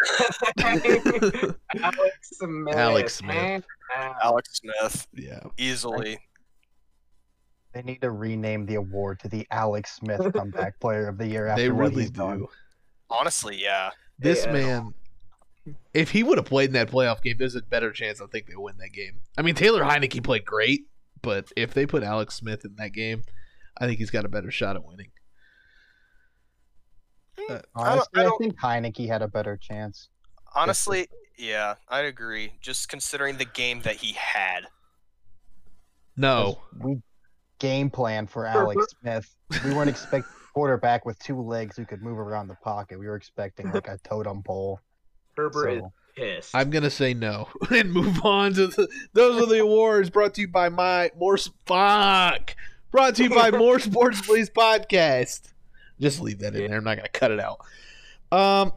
Alex 1.83 2.31
Smith. 2.39 2.75
Alex 2.77 3.15
Smith. 3.17 3.65
Uh, 3.95 4.13
Alex 4.23 4.51
Smith 4.63 5.07
yeah, 5.15 5.41
easily. 5.59 6.19
They 7.75 7.83
need 7.83 8.01
to 8.01 8.11
rename 8.11 8.65
the 8.65 8.77
award 8.77 9.21
to 9.21 9.29
the 9.29 9.47
Alex 9.51 9.97
Smith 9.97 10.33
Comeback 10.33 10.81
Player 10.81 11.09
of 11.09 11.19
the 11.19 11.27
Year 11.27 11.47
after 11.47 11.63
they 11.63 11.71
what 11.71 11.91
really 11.91 12.03
he's 12.03 12.11
done. 12.11 12.39
do. 12.39 12.49
Honestly, 13.11 13.61
yeah. 13.63 13.91
This 14.19 14.47
Yeah. 14.47 14.53
man, 14.53 14.95
if 15.95 16.11
he 16.11 16.23
would 16.23 16.39
have 16.39 16.47
played 16.47 16.69
in 16.71 16.73
that 16.75 16.91
playoff 16.91 17.23
game, 17.23 17.37
there's 17.39 17.55
a 17.55 17.63
better 17.63 17.91
chance 17.93 18.21
I 18.21 18.27
think 18.27 18.47
they 18.47 18.57
win 18.57 18.77
that 18.79 18.93
game. 18.93 19.21
I 19.37 19.43
mean, 19.43 19.55
Taylor 19.55 19.83
Heinicke 19.83 20.23
played 20.23 20.45
great, 20.45 20.87
but 21.23 21.51
if 21.57 21.75
they 21.75 21.87
put 21.87 22.03
Alex 22.03 22.35
Smith 22.35 22.65
in 22.65 22.77
that 22.77 22.93
game, 22.93 23.23
I 23.79 23.87
think 23.87 23.99
he's 23.99 24.11
got 24.11 24.25
a 24.25 24.29
better 24.29 24.51
shot 24.51 24.77
at 24.77 24.85
winning. 24.85 25.11
Hmm. 27.39 27.53
Uh, 27.53 27.59
I 27.75 27.89
Honestly, 27.93 28.09
I 28.15 28.21
I, 28.21 28.23
don't- 28.25 28.39
think 28.39 28.59
Heinicke 28.61 29.09
had 29.09 29.23
a 29.23 29.29
better 29.29 29.57
chance. 29.57 30.09
Honestly, 30.55 31.09
yeah, 31.39 31.75
I 31.89 32.01
agree. 32.01 32.53
Just 32.61 32.89
considering 32.89 33.37
the 33.37 33.45
game 33.45 33.83
that 33.83 33.97
he 33.97 34.13
had. 34.13 34.61
No, 36.17 36.63
We 36.81 37.03
game 37.59 37.91
plan 37.91 38.27
for 38.27 38.47
Alex 38.47 38.87
Smith. 39.01 39.35
We 39.65 39.75
weren't 39.75 39.91
expecting 39.91 40.33
quarterback 40.55 41.05
with 41.05 41.19
two 41.19 41.39
legs 41.43 41.77
who 41.77 41.85
could 41.85 42.01
move 42.03 42.19
around 42.19 42.49
the 42.49 42.55
pocket. 42.65 42.99
We 42.99 43.07
were 43.07 43.17
expecting 43.17 43.71
like 43.71 43.87
a 43.89 43.99
totem 44.03 44.43
pole. 44.43 44.81
Herbert 45.37 45.69
is 45.69 45.83
pissed. 46.15 46.55
I'm 46.55 46.71
gonna 46.71 46.91
say 46.91 47.15
no 47.15 47.49
and 47.71 47.93
move 47.93 48.25
on 48.25 48.55
to 48.55 48.69
the. 48.69 48.89
Those 49.13 49.43
are 49.43 49.47
the 49.47 49.61
awards 49.61 50.11
brought 50.11 50.35
to 50.35 50.43
you 50.43 50.49
by 50.49 50.69
my 50.69 51.11
more 51.19 51.37
fuck. 51.67 52.57
Brought 52.91 53.17
to 53.17 53.25
you 53.25 53.31
by 53.31 53.51
More 53.57 53.79
Sports 53.79 54.21
Please 54.23 54.49
podcast. 54.49 55.53
Just 56.01 56.21
leave 56.21 56.39
that 56.41 56.55
in 56.55 56.69
there. 56.71 56.79
I'm 56.79 56.85
not 56.85 56.97
gonna 56.97 57.09
cut 57.09 57.31
it 57.31 57.41
out. 57.41 57.61
Um, 58.33 58.73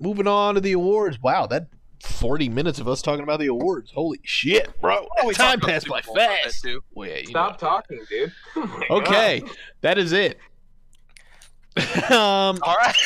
moving 0.00 0.26
on 0.26 0.54
to 0.54 0.60
the 0.60 0.72
awards. 0.72 1.20
Wow, 1.22 1.46
that 1.46 1.68
40 2.02 2.48
minutes 2.48 2.80
of 2.80 2.88
us 2.88 3.00
talking 3.02 3.22
about 3.22 3.38
the 3.38 3.46
awards. 3.46 3.92
Holy 3.92 4.18
shit, 4.24 4.80
bro! 4.80 5.06
Time 5.34 5.60
passed 5.60 5.86
by 5.88 6.00
Super 6.00 6.14
Bowl 6.14 6.16
a 6.16 6.28
bit, 6.28 6.42
fast. 6.42 6.66
Well, 6.94 7.08
yeah, 7.08 7.22
Stop 7.26 7.58
talking, 7.58 8.00
dude. 8.08 8.32
Oh 8.56 8.66
my 8.66 8.86
God. 8.88 9.02
Okay, 9.06 9.42
that 9.82 9.98
is 9.98 10.12
it. 10.12 10.38
um, 12.10 12.58
All 12.62 12.76
right. 12.76 12.96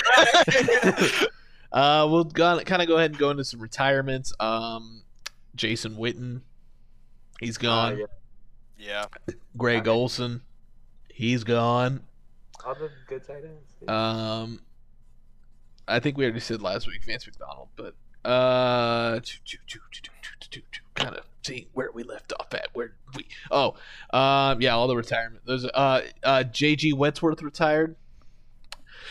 Uh, 1.77 2.07
we'll 2.11 2.24
go, 2.24 2.59
kind 2.61 2.81
of 2.81 2.89
go 2.89 2.97
ahead 2.97 3.11
and 3.11 3.18
go 3.18 3.29
into 3.31 3.45
some 3.45 3.61
retirements. 3.61 4.33
Um, 4.41 5.03
Jason 5.55 5.97
Witten, 5.97 6.41
he's 7.39 7.59
gone. 7.59 7.99
yeah. 7.99 8.07
Yeah. 8.79 9.05
Greg 9.57 9.83
Okay. 9.83 9.91
Olsen, 9.91 10.41
he's 11.11 11.45
gone. 11.45 12.03
All 12.64 12.74
the 12.74 12.91
good 13.07 13.27
tight 13.27 13.45
ends. 13.45 13.74
dude. 13.81 13.91
Um, 13.91 14.61
I 15.87 16.01
think 16.01 16.16
we 16.16 16.24
already 16.24 16.41
said 16.41 16.62
last 16.62 16.87
week 16.87 17.05
Vance 17.05 17.27
McDonald, 17.27 17.68
but 17.77 17.95
uh, 18.24 19.20
kind 20.95 21.14
of 21.16 21.24
see 21.43 21.68
where 21.74 21.91
we 21.93 22.03
left 22.03 22.33
off 22.41 22.53
at. 22.55 22.68
Where 22.72 22.93
we? 23.14 23.27
Oh, 23.51 23.77
um, 24.12 24.61
yeah, 24.61 24.74
all 24.74 24.89
the 24.89 24.97
retirement. 24.97 25.43
There's 25.47 25.64
uh, 25.64 26.03
uh, 26.22 26.45
JG 26.47 26.93
Wetsworth 26.95 27.43
retired. 27.43 27.97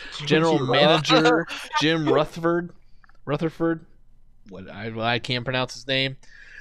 General 0.26 0.58
Manager 0.66 1.46
Jim 1.80 2.08
Rutherford. 2.08 2.70
Rutherford. 3.24 3.84
What 4.48 4.70
I 4.70 4.92
I 5.14 5.18
can't 5.18 5.44
pronounce 5.44 5.74
his 5.74 5.86
name. 5.86 6.16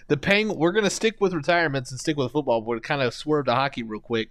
The 0.08 0.18
Peng. 0.18 0.58
We're 0.58 0.72
gonna 0.72 0.90
stick 0.90 1.20
with 1.20 1.34
retirements 1.34 1.92
and 1.92 2.00
stick 2.00 2.18
with 2.18 2.32
football, 2.32 2.62
but 2.62 2.84
kind 2.84 3.02
of 3.02 3.14
swerve 3.14 3.46
to 3.46 3.56
hockey 3.56 3.84
real 3.84 4.00
quick. 4.00 4.30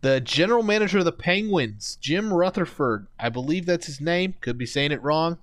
The 0.00 0.20
general 0.20 0.62
manager 0.62 0.98
of 0.98 1.04
the 1.04 1.12
Penguins, 1.12 1.96
Jim 2.00 2.32
Rutherford. 2.32 3.08
I 3.18 3.28
believe 3.30 3.66
that's 3.66 3.86
his 3.86 4.00
name. 4.00 4.34
Could 4.40 4.56
be 4.56 4.66
saying 4.66 4.92
it 4.92 5.02
wrong. 5.02 5.38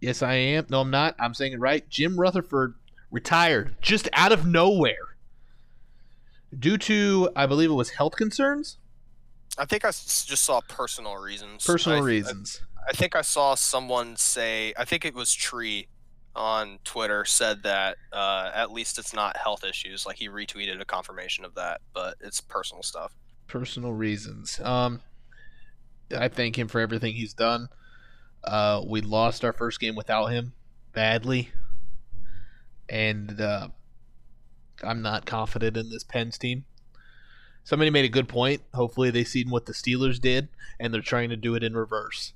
Yes, 0.00 0.22
I 0.22 0.34
am. 0.34 0.66
No, 0.68 0.80
I'm 0.80 0.90
not. 0.90 1.14
I'm 1.20 1.34
saying 1.34 1.52
it 1.52 1.60
right. 1.60 1.88
Jim 1.88 2.18
Rutherford 2.18 2.74
retired 3.12 3.76
just 3.80 4.08
out 4.14 4.32
of 4.32 4.44
nowhere 4.44 5.16
due 6.58 6.76
to, 6.78 7.30
I 7.36 7.46
believe 7.46 7.70
it 7.70 7.74
was 7.74 7.90
health 7.90 8.16
concerns, 8.16 8.78
I 9.58 9.64
think 9.66 9.84
I 9.84 9.88
just 9.88 10.42
saw 10.44 10.60
personal 10.62 11.16
reasons. 11.16 11.64
personal 11.64 11.98
I 11.98 12.02
reasons. 12.02 12.60
I, 12.86 12.90
I 12.90 12.92
think 12.92 13.14
I 13.14 13.22
saw 13.22 13.54
someone 13.54 14.16
say, 14.16 14.72
I 14.76 14.84
think 14.84 15.04
it 15.04 15.14
was 15.14 15.32
Tree 15.32 15.88
on 16.34 16.78
Twitter 16.84 17.24
said 17.26 17.62
that 17.62 17.98
uh, 18.12 18.50
at 18.54 18.72
least 18.72 18.98
it's 18.98 19.12
not 19.12 19.36
health 19.36 19.64
issues. 19.64 20.06
Like 20.06 20.16
he 20.16 20.28
retweeted 20.28 20.80
a 20.80 20.84
confirmation 20.84 21.44
of 21.44 21.54
that, 21.56 21.82
but 21.92 22.16
it's 22.20 22.40
personal 22.40 22.82
stuff. 22.82 23.14
personal 23.46 23.92
reasons. 23.92 24.58
Um, 24.60 25.02
I 26.16 26.28
thank 26.28 26.58
him 26.58 26.68
for 26.68 26.80
everything 26.80 27.12
he's 27.14 27.34
done. 27.34 27.68
Uh, 28.42 28.82
we 28.86 29.02
lost 29.02 29.44
our 29.44 29.52
first 29.52 29.78
game 29.78 29.94
without 29.94 30.26
him 30.26 30.54
badly, 30.92 31.50
and 32.88 33.40
uh, 33.40 33.68
I'm 34.82 35.02
not 35.02 35.26
confident 35.26 35.76
in 35.76 35.90
this 35.90 36.02
Pens 36.02 36.38
team. 36.38 36.64
Somebody 37.64 37.90
made 37.90 38.04
a 38.04 38.08
good 38.08 38.28
point. 38.28 38.62
Hopefully, 38.74 39.10
they 39.10 39.24
seen 39.24 39.50
what 39.50 39.66
the 39.66 39.72
Steelers 39.72 40.20
did, 40.20 40.48
and 40.80 40.92
they're 40.92 41.00
trying 41.00 41.30
to 41.30 41.36
do 41.36 41.54
it 41.54 41.62
in 41.62 41.76
reverse. 41.76 42.32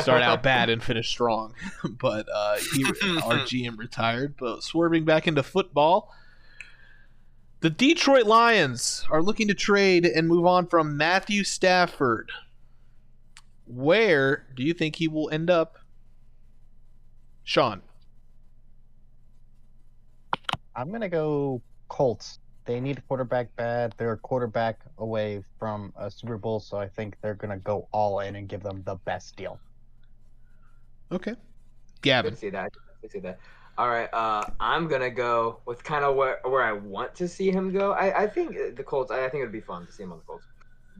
Start 0.00 0.22
out 0.22 0.42
bad 0.42 0.70
and 0.70 0.82
finish 0.82 1.08
strong. 1.08 1.54
but 1.84 2.26
uh, 2.32 2.58
he, 2.74 2.84
our 3.24 3.38
GM 3.38 3.78
retired. 3.78 4.34
But 4.38 4.62
swerving 4.62 5.04
back 5.04 5.26
into 5.26 5.42
football, 5.42 6.12
the 7.60 7.70
Detroit 7.70 8.26
Lions 8.26 9.04
are 9.10 9.22
looking 9.22 9.48
to 9.48 9.54
trade 9.54 10.06
and 10.06 10.28
move 10.28 10.46
on 10.46 10.66
from 10.66 10.96
Matthew 10.96 11.44
Stafford. 11.44 12.30
Where 13.66 14.46
do 14.54 14.62
you 14.62 14.72
think 14.72 14.96
he 14.96 15.08
will 15.08 15.28
end 15.30 15.50
up? 15.50 15.78
Sean. 17.44 17.82
I'm 20.74 20.92
gonna 20.92 21.08
go 21.08 21.62
Colts. 21.88 22.38
They 22.68 22.80
need 22.80 22.98
a 22.98 23.00
quarterback 23.00 23.56
bad. 23.56 23.94
They're 23.96 24.12
a 24.12 24.18
quarterback 24.18 24.80
away 24.98 25.42
from 25.58 25.90
a 25.96 26.10
Super 26.10 26.36
Bowl, 26.36 26.60
so 26.60 26.76
I 26.76 26.86
think 26.86 27.16
they're 27.22 27.34
gonna 27.34 27.56
go 27.56 27.88
all 27.92 28.20
in 28.20 28.36
and 28.36 28.46
give 28.46 28.62
them 28.62 28.82
the 28.84 28.96
best 29.06 29.36
deal. 29.36 29.58
Okay. 31.10 31.30
I 31.30 31.36
Gavin. 32.02 32.32
could 32.32 32.38
see 32.38 32.50
that. 32.50 32.70
I 33.02 33.08
see 33.08 33.20
that. 33.20 33.38
All 33.78 33.88
right, 33.88 34.12
uh, 34.12 34.44
I'm 34.60 34.86
gonna 34.86 35.08
go 35.08 35.60
with 35.64 35.82
kind 35.82 36.04
of 36.04 36.14
where 36.14 36.40
where 36.44 36.62
I 36.62 36.72
want 36.72 37.14
to 37.14 37.26
see 37.26 37.50
him 37.50 37.72
go. 37.72 37.92
I, 37.92 38.24
I 38.24 38.26
think 38.26 38.54
the 38.76 38.84
Colts. 38.84 39.10
I, 39.10 39.24
I 39.24 39.30
think 39.30 39.40
it'd 39.40 39.50
be 39.50 39.62
fun 39.62 39.86
to 39.86 39.92
see 39.92 40.02
him 40.02 40.12
on 40.12 40.18
the 40.18 40.24
Colts, 40.24 40.44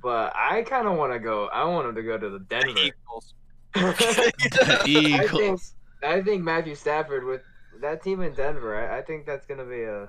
but 0.02 0.32
I 0.34 0.62
kind 0.62 0.88
of 0.88 0.96
want 0.96 1.12
to 1.12 1.18
go. 1.18 1.48
I 1.48 1.64
want 1.64 1.86
him 1.86 1.94
to 1.96 2.02
go 2.02 2.16
to 2.16 2.30
the 2.30 2.38
Denver. 2.38 2.78
Eagles. 2.78 3.34
I 3.74 3.92
think 3.92 4.88
Eagles. 4.88 5.74
I 6.02 6.22
think 6.22 6.42
Matthew 6.42 6.74
Stafford 6.74 7.24
with 7.24 7.42
that 7.82 8.02
team 8.02 8.22
in 8.22 8.32
Denver. 8.32 8.74
I, 8.74 9.00
I 9.00 9.02
think 9.02 9.26
that's 9.26 9.44
gonna 9.44 9.66
be 9.66 9.82
a. 9.82 10.08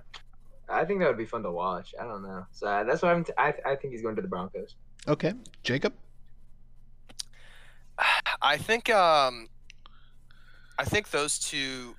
I 0.69 0.85
think 0.85 0.99
that 0.99 1.07
would 1.07 1.17
be 1.17 1.25
fun 1.25 1.43
to 1.43 1.51
watch. 1.51 1.93
I 1.99 2.03
don't 2.03 2.23
know. 2.23 2.45
So 2.51 2.67
uh, 2.67 2.83
that's 2.83 3.01
why 3.01 3.11
I'm. 3.11 3.23
T- 3.23 3.33
I 3.37 3.53
I 3.65 3.75
think 3.75 3.93
he's 3.93 4.01
going 4.01 4.15
to 4.15 4.21
the 4.21 4.27
Broncos. 4.27 4.75
Okay. 5.07 5.33
Jacob. 5.63 5.93
I 8.41 8.57
think 8.57 8.89
um, 8.89 9.47
I 10.77 10.85
think 10.85 11.11
those 11.11 11.39
two 11.39 11.95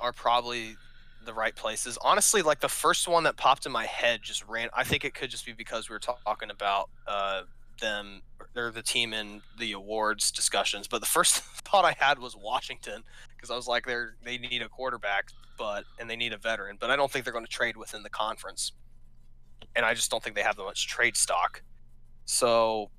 are 0.00 0.12
probably 0.12 0.76
the 1.24 1.34
right 1.34 1.54
places. 1.54 1.98
Honestly, 2.02 2.42
like 2.42 2.60
the 2.60 2.68
first 2.68 3.06
one 3.08 3.24
that 3.24 3.36
popped 3.36 3.66
in 3.66 3.72
my 3.72 3.86
head 3.86 4.20
just 4.22 4.46
ran. 4.46 4.68
I 4.74 4.84
think 4.84 5.04
it 5.04 5.14
could 5.14 5.30
just 5.30 5.44
be 5.44 5.52
because 5.52 5.88
we 5.88 5.94
were 5.94 6.00
talking 6.00 6.50
about 6.50 6.90
uh, 7.06 7.42
them. 7.80 8.22
They're 8.54 8.70
the 8.70 8.82
team 8.82 9.12
in 9.12 9.42
the 9.58 9.72
awards 9.72 10.30
discussions. 10.30 10.88
But 10.88 11.00
the 11.00 11.06
first 11.06 11.36
thought 11.64 11.84
I 11.84 11.94
had 11.98 12.18
was 12.18 12.36
Washington 12.36 13.02
because 13.36 13.50
I 13.50 13.56
was 13.56 13.66
like, 13.66 13.86
they're 13.86 14.16
they 14.24 14.38
need 14.38 14.62
a 14.62 14.68
quarterback, 14.68 15.28
but 15.56 15.84
and 15.98 16.08
they 16.08 16.16
need 16.16 16.32
a 16.32 16.38
veteran. 16.38 16.76
But 16.78 16.90
I 16.90 16.96
don't 16.96 17.10
think 17.10 17.24
they're 17.24 17.32
going 17.32 17.44
to 17.44 17.50
trade 17.50 17.76
within 17.76 18.02
the 18.02 18.10
conference, 18.10 18.72
and 19.74 19.84
I 19.84 19.94
just 19.94 20.10
don't 20.10 20.22
think 20.22 20.36
they 20.36 20.42
have 20.42 20.56
that 20.56 20.64
much 20.64 20.86
trade 20.86 21.16
stock. 21.16 21.62
So 22.24 22.90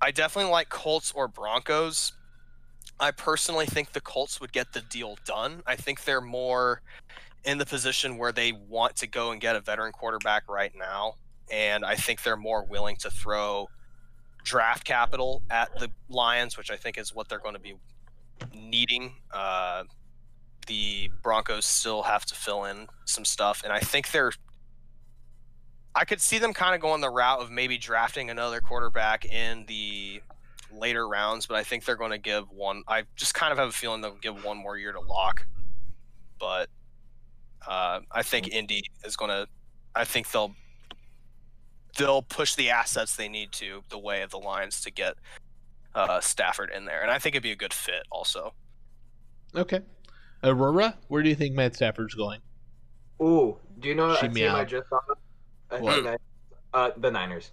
I 0.00 0.10
definitely 0.10 0.50
like 0.50 0.68
Colts 0.68 1.12
or 1.12 1.28
Broncos. 1.28 2.12
I 2.98 3.10
personally 3.10 3.66
think 3.66 3.92
the 3.92 4.00
Colts 4.00 4.40
would 4.40 4.52
get 4.52 4.72
the 4.72 4.80
deal 4.80 5.18
done. 5.24 5.62
I 5.66 5.76
think 5.76 6.04
they're 6.04 6.20
more 6.20 6.82
in 7.44 7.58
the 7.58 7.66
position 7.66 8.18
where 8.18 8.32
they 8.32 8.52
want 8.52 8.96
to 8.96 9.06
go 9.06 9.30
and 9.30 9.40
get 9.40 9.54
a 9.56 9.60
veteran 9.60 9.92
quarterback 9.92 10.48
right 10.48 10.72
now. 10.76 11.14
And 11.50 11.84
I 11.84 11.94
think 11.94 12.22
they're 12.22 12.36
more 12.36 12.64
willing 12.64 12.96
to 12.96 13.10
throw 13.10 13.68
draft 14.42 14.84
capital 14.84 15.42
at 15.50 15.76
the 15.78 15.90
Lions, 16.08 16.56
which 16.56 16.70
I 16.70 16.76
think 16.76 16.98
is 16.98 17.14
what 17.14 17.28
they're 17.28 17.38
going 17.38 17.54
to 17.54 17.60
be 17.60 17.74
needing. 18.54 19.14
Uh, 19.32 19.84
the 20.66 21.10
Broncos 21.22 21.64
still 21.64 22.02
have 22.02 22.24
to 22.26 22.34
fill 22.34 22.64
in 22.64 22.88
some 23.04 23.24
stuff. 23.24 23.62
And 23.64 23.72
I 23.72 23.80
think 23.80 24.10
they're 24.10 24.32
I 25.96 26.04
could 26.04 26.20
see 26.20 26.38
them 26.38 26.52
kind 26.52 26.74
of 26.74 26.82
going 26.82 27.00
the 27.00 27.08
route 27.08 27.40
of 27.40 27.50
maybe 27.50 27.78
drafting 27.78 28.28
another 28.28 28.60
quarterback 28.60 29.24
in 29.24 29.64
the 29.66 30.20
later 30.70 31.08
rounds, 31.08 31.46
but 31.46 31.56
I 31.56 31.64
think 31.64 31.86
they're 31.86 31.96
going 31.96 32.10
to 32.10 32.18
give 32.18 32.50
one. 32.50 32.82
I 32.86 33.04
just 33.16 33.32
kind 33.32 33.50
of 33.50 33.58
have 33.58 33.68
a 33.68 33.72
feeling 33.72 34.02
they'll 34.02 34.14
give 34.16 34.44
one 34.44 34.58
more 34.58 34.76
year 34.76 34.92
to 34.92 35.00
Lock. 35.00 35.46
But 36.38 36.68
uh, 37.66 38.00
I 38.12 38.22
think 38.22 38.48
Indy 38.48 38.82
is 39.04 39.16
going 39.16 39.30
to. 39.30 39.48
I 39.94 40.04
think 40.04 40.30
they'll 40.30 40.54
they'll 41.96 42.20
push 42.20 42.54
the 42.56 42.68
assets 42.68 43.16
they 43.16 43.28
need 43.28 43.52
to 43.52 43.82
the 43.88 43.98
way 43.98 44.20
of 44.20 44.30
the 44.30 44.38
Lions 44.38 44.82
to 44.82 44.90
get 44.90 45.14
uh, 45.94 46.20
Stafford 46.20 46.70
in 46.76 46.84
there, 46.84 47.00
and 47.00 47.10
I 47.10 47.18
think 47.18 47.34
it'd 47.34 47.42
be 47.42 47.52
a 47.52 47.56
good 47.56 47.72
fit 47.72 48.02
also. 48.10 48.52
Okay. 49.54 49.80
Aurora, 50.46 50.98
where 51.08 51.22
do 51.22 51.28
you 51.28 51.34
think 51.34 51.54
Matt 51.54 51.74
Stafford's 51.74 52.14
going? 52.14 52.40
Ooh, 53.22 53.58
do 53.78 53.88
you 53.88 53.94
know 53.94 54.10
a 54.10 54.16
Shimmy 54.16 54.42
team 54.42 54.54
I 54.54 54.64
just 54.64 54.88
thought? 54.88 55.18
I 55.70 55.80
What? 55.80 55.94
think 56.04 56.06
I, 56.74 56.78
uh, 56.78 56.90
the 56.96 57.10
Niners. 57.10 57.52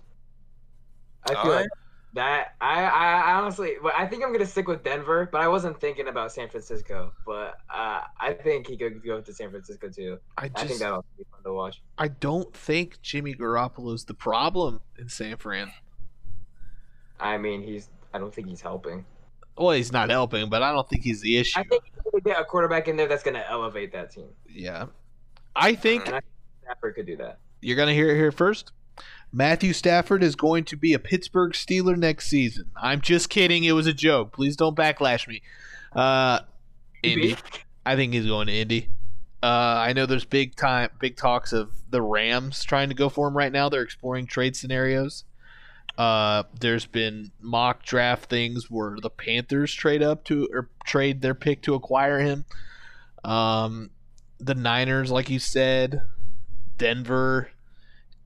I 1.26 1.36
feel 1.36 1.38
Alright. 1.38 1.62
like 1.62 1.70
that. 2.14 2.56
I, 2.62 2.84
I 2.84 3.22
I 3.22 3.34
honestly, 3.36 3.76
but 3.82 3.94
I 3.96 4.06
think 4.08 4.24
I'm 4.24 4.32
gonna 4.34 4.46
stick 4.46 4.68
with 4.68 4.84
Denver. 4.84 5.30
But 5.32 5.42
I 5.42 5.48
wasn't 5.48 5.80
thinking 5.80 6.08
about 6.08 6.32
San 6.32 6.50
Francisco. 6.50 7.14
But 7.26 7.56
uh, 7.74 8.02
I 8.20 8.34
think 8.34 8.68
he 8.68 8.78
could 8.78 9.04
go 9.04 9.22
to 9.22 9.34
San 9.34 9.50
Francisco 9.50 9.90
too. 9.90 10.20
I 10.38 10.52
I 10.56 10.66
think 10.66 10.80
that'll 10.80 11.06
be 11.18 11.24
fun 11.32 11.44
to 11.44 11.54
watch. 11.54 11.82
I 11.98 12.10
don't 12.10 12.54
think 12.54 13.02
Jimmy 13.02 13.34
Garoppolo's 13.36 14.06
the 14.06 14.14
problem 14.14 14.82
in 15.00 15.10
San 15.10 15.38
Fran. 15.38 15.72
I 17.20 17.38
mean, 17.38 17.62
he's. 17.64 17.90
I 18.14 18.20
don't 18.20 18.34
think 18.34 18.48
he's 18.48 18.62
helping. 18.62 19.06
Well, 19.58 19.72
he's 19.72 19.92
not 19.92 20.10
helping, 20.10 20.50
but 20.50 20.64
I 20.64 20.72
don't 20.72 20.88
think 20.90 21.04
he's 21.04 21.22
the 21.22 21.38
issue. 21.38 21.60
I 21.60 21.64
think 21.64 21.84
he's 21.84 22.12
gonna 22.12 22.22
get 22.22 22.42
a 22.42 22.46
quarterback 22.46 22.88
in 22.88 22.98
there 22.98 23.08
that's 23.08 23.24
gonna 23.24 23.46
elevate 23.48 23.92
that 23.94 24.12
team. 24.12 24.30
yeah. 24.50 24.88
I 25.56 25.76
think 25.76 26.12
I 26.12 26.22
Stafford 26.64 26.96
could 26.96 27.06
do 27.06 27.18
that. 27.18 27.38
you're 27.62 27.76
going 27.76 27.88
to 27.90 27.94
hear 27.94 28.10
it 28.10 28.16
here 28.16 28.32
first. 28.32 28.72
Matthew 29.32 29.74
Stafford 29.74 30.24
is 30.24 30.36
going 30.36 30.64
to 30.66 30.76
be 30.76 30.94
a 30.94 31.00
Pittsburgh 31.00 31.54
Steeler 31.54 31.96
next 31.96 32.28
season. 32.28 32.72
I'm 32.76 33.02
just 33.02 33.30
kidding. 33.30 33.64
It 33.64 33.74
was 33.74 33.86
a 33.86 33.94
joke. 33.94 34.32
Please 34.34 34.56
don't 34.56 34.76
backlash 34.76 35.28
me. 35.28 35.42
Uh, 35.96 36.40
Indy. 37.04 37.36
I 37.86 37.96
think 37.96 38.14
he's 38.14 38.26
going 38.26 38.48
to 38.48 38.54
Indy. 38.54 38.90
Uh, 39.44 39.46
I 39.86 39.94
know 39.94 40.06
there's 40.06 40.26
big 40.26 40.56
time, 40.56 40.90
big 41.00 41.18
talks 41.18 41.52
of 41.54 41.72
the 41.90 42.02
Rams 42.02 42.64
trying 42.64 42.90
to 42.90 42.96
go 42.96 43.10
for 43.10 43.28
him 43.28 43.36
right 43.36 43.52
now. 43.52 43.70
They're 43.70 43.82
exploring 43.82 44.26
trade 44.26 44.56
scenarios. 44.56 45.24
Uh, 45.98 46.44
there's 46.60 46.86
been 46.86 47.32
mock 47.40 47.84
draft 47.84 48.30
things 48.30 48.70
where 48.70 48.98
the 49.00 49.10
Panthers 49.10 49.74
trade 49.74 50.02
up 50.02 50.24
to 50.26 50.48
or 50.52 50.70
trade 50.86 51.22
their 51.22 51.36
pick 51.36 51.62
to 51.64 51.76
acquire 51.76 52.20
him. 52.20 52.46
Um, 53.24 53.92
the 54.40 54.56
Niners, 54.56 55.12
like 55.12 55.30
you 55.30 55.40
said, 55.40 56.02
Denver. 56.78 57.50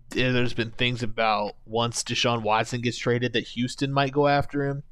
There's 0.09 0.53
been 0.53 0.71
things 0.71 1.03
about 1.03 1.57
once 1.65 2.01
Deshaun 2.01 2.41
Watson 2.41 2.79
gets 2.79 2.97
traded 2.97 3.33
that 3.33 3.49
Houston 3.49 3.91
might 3.91 4.13
go 4.13 4.29
after 4.29 4.65
him. 4.65 4.83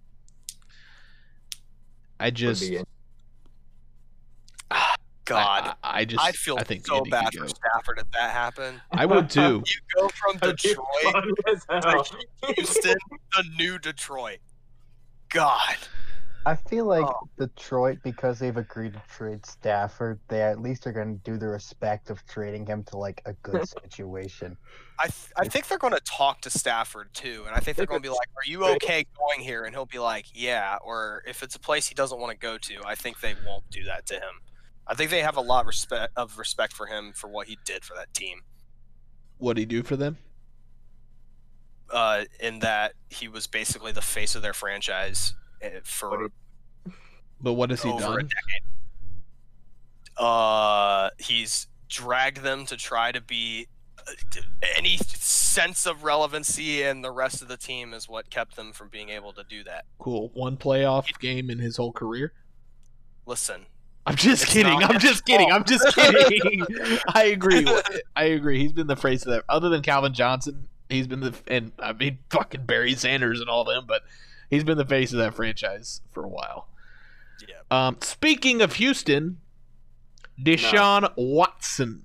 I 2.20 2.32
just 2.32 2.70
God, 5.26 5.76
I, 5.84 6.02
I 6.02 6.06
just 6.06 6.24
I'd 6.24 6.36
feel 6.36 6.58
I 6.60 6.64
think 6.64 6.86
so 6.86 6.98
Indy 6.98 7.10
bad 7.10 7.34
for. 7.34 7.48
Stafford 7.48 7.98
if 8.00 8.12
that 8.12 8.32
happened. 8.32 8.80
I 8.92 9.06
would 9.06 9.30
too. 9.32 9.64
You 9.66 10.02
go 10.02 10.08
from 10.10 10.38
Detroit 10.38 10.86
funny 11.04 11.32
as 11.52 11.66
hell. 11.70 12.04
to 12.04 12.54
Houston, 12.54 12.96
the 13.36 13.44
new 13.58 13.80
Detroit. 13.80 14.38
God, 15.30 15.76
I 16.46 16.56
feel 16.56 16.86
like 16.86 17.04
Oh. 17.06 17.28
Detroit, 17.40 17.98
because 18.04 18.38
they've 18.40 18.56
agreed 18.56 18.94
to 18.94 19.02
trade 19.14 19.46
Stafford, 19.46 20.20
they 20.28 20.44
at 20.44 20.62
least 20.62 20.86
are 20.86 20.92
going 20.92 21.18
to 21.20 21.24
do 21.32 21.38
the 21.38 21.48
respect 21.48 22.10
of 22.12 22.24
trading 22.28 22.66
him 22.68 22.84
to 22.86 22.98
like 22.98 23.22
a 23.26 23.34
good 23.34 23.68
situation. 23.84 24.56
I 25.00 25.08
th- 25.08 25.32
I 25.36 25.46
think 25.48 25.68
they're 25.68 25.80
going 25.80 25.94
to 25.94 26.00
talk 26.06 26.42
to 26.42 26.50
Stafford 26.52 27.10
too, 27.14 27.44
and 27.48 27.56
I 27.56 27.60
think 27.60 27.76
they're 27.78 27.86
going 27.88 28.00
to 28.02 28.08
be 28.08 28.10
like, 28.14 28.30
"Are 28.38 28.48
you 28.48 28.64
okay 28.76 29.06
going 29.18 29.40
here?" 29.42 29.64
And 29.64 29.76
he'll 29.76 29.86
be 29.88 30.00
like, 30.00 30.28
"Yeah." 30.34 30.78
Or 30.86 31.24
if 31.28 31.42
it's 31.44 31.56
a 31.56 31.60
place 31.60 31.88
he 31.88 31.96
doesn't 31.96 32.20
want 32.20 32.32
to 32.32 32.38
go 32.38 32.58
to, 32.60 32.76
I 32.86 32.94
think 32.96 33.20
they 33.22 33.34
won't 33.46 33.68
do 33.72 33.84
that 33.86 34.06
to 34.08 34.14
him. 34.16 34.40
I 34.88 34.94
think 34.94 35.10
they 35.10 35.22
have 35.22 35.38
a 35.38 35.42
lot 35.42 35.66
respect 35.66 36.14
of 36.16 36.38
respect 36.38 36.74
for 36.74 36.86
him 36.86 37.12
for 37.14 37.28
what 37.28 37.48
he 37.48 37.58
did 37.66 37.84
for 37.84 37.96
that 37.96 38.14
team. 38.14 38.42
What 39.38 39.56
did 39.56 39.62
he 39.62 39.66
do 39.66 39.84
for 39.84 39.96
them? 39.96 40.18
Uh, 41.90 42.26
in 42.40 42.60
that 42.60 42.94
he 43.10 43.28
was 43.28 43.48
basically 43.48 43.92
the 43.92 44.02
face 44.02 44.36
of 44.36 44.42
their 44.42 44.54
franchise 44.54 45.36
uh, 45.64 45.70
What 45.70 45.88
for 45.88 46.30
But 47.42 47.54
what 47.54 47.70
has 47.70 47.84
he 47.84 47.96
done? 47.98 48.30
Uh, 50.18 51.10
he's 51.20 51.68
dragged 51.90 52.42
them 52.42 52.66
to 52.66 52.78
try 52.78 53.12
to 53.12 53.22
be 53.22 53.68
uh, 54.08 54.12
any 54.78 54.98
sense 54.98 55.86
of 55.86 56.04
relevancy, 56.04 56.84
and 56.84 57.04
the 57.04 57.12
rest 57.12 57.42
of 57.42 57.48
the 57.48 57.58
team 57.58 57.94
is 57.94 58.08
what 58.08 58.30
kept 58.30 58.56
them 58.56 58.72
from 58.72 58.90
being 58.90 59.10
able 59.10 59.34
to 59.34 59.44
do 59.44 59.64
that. 59.64 59.86
Cool. 60.00 60.32
One 60.34 60.58
playoff 60.58 61.08
game 61.20 61.50
in 61.50 61.60
his 61.60 61.78
whole 61.78 61.92
career. 61.92 62.34
Listen, 63.26 63.66
I'm 64.06 64.16
just 64.16 64.46
kidding. 64.48 64.80
not 64.80 64.94
I'm 64.94 65.00
just 65.00 65.26
kidding. 65.26 65.52
I'm 65.52 65.64
just 65.64 65.86
kidding. 65.96 66.66
I 67.14 67.26
agree. 67.26 67.64
with 67.66 67.90
it. 67.92 68.04
I 68.16 68.26
agree. 68.26 68.60
He's 68.60 68.72
been 68.74 68.88
the 68.88 68.96
face 68.96 69.26
of 69.26 69.32
that. 69.32 69.44
Other 69.50 69.70
than 69.70 69.82
Calvin 69.82 70.14
Johnson, 70.14 70.68
he's 70.90 71.08
been 71.08 71.22
the 71.22 71.34
and 71.48 71.72
I 71.80 71.94
mean 71.94 72.20
fucking 72.30 72.66
Barry 72.66 72.94
Sanders 72.96 73.42
and 73.42 73.50
all 73.50 73.64
them, 73.64 73.86
but 73.88 74.04
he's 74.50 74.64
been 74.64 74.78
the 74.78 74.86
face 74.86 75.12
of 75.12 75.18
that 75.20 75.34
franchise 75.34 76.02
for 76.12 76.24
a 76.24 76.28
while. 76.28 76.68
yeah, 77.48 77.56
Um, 77.72 77.98
speaking 78.02 78.62
of 78.62 78.74
Houston, 78.74 79.40
Deshaun 80.42 81.12
Watson. 81.16 82.04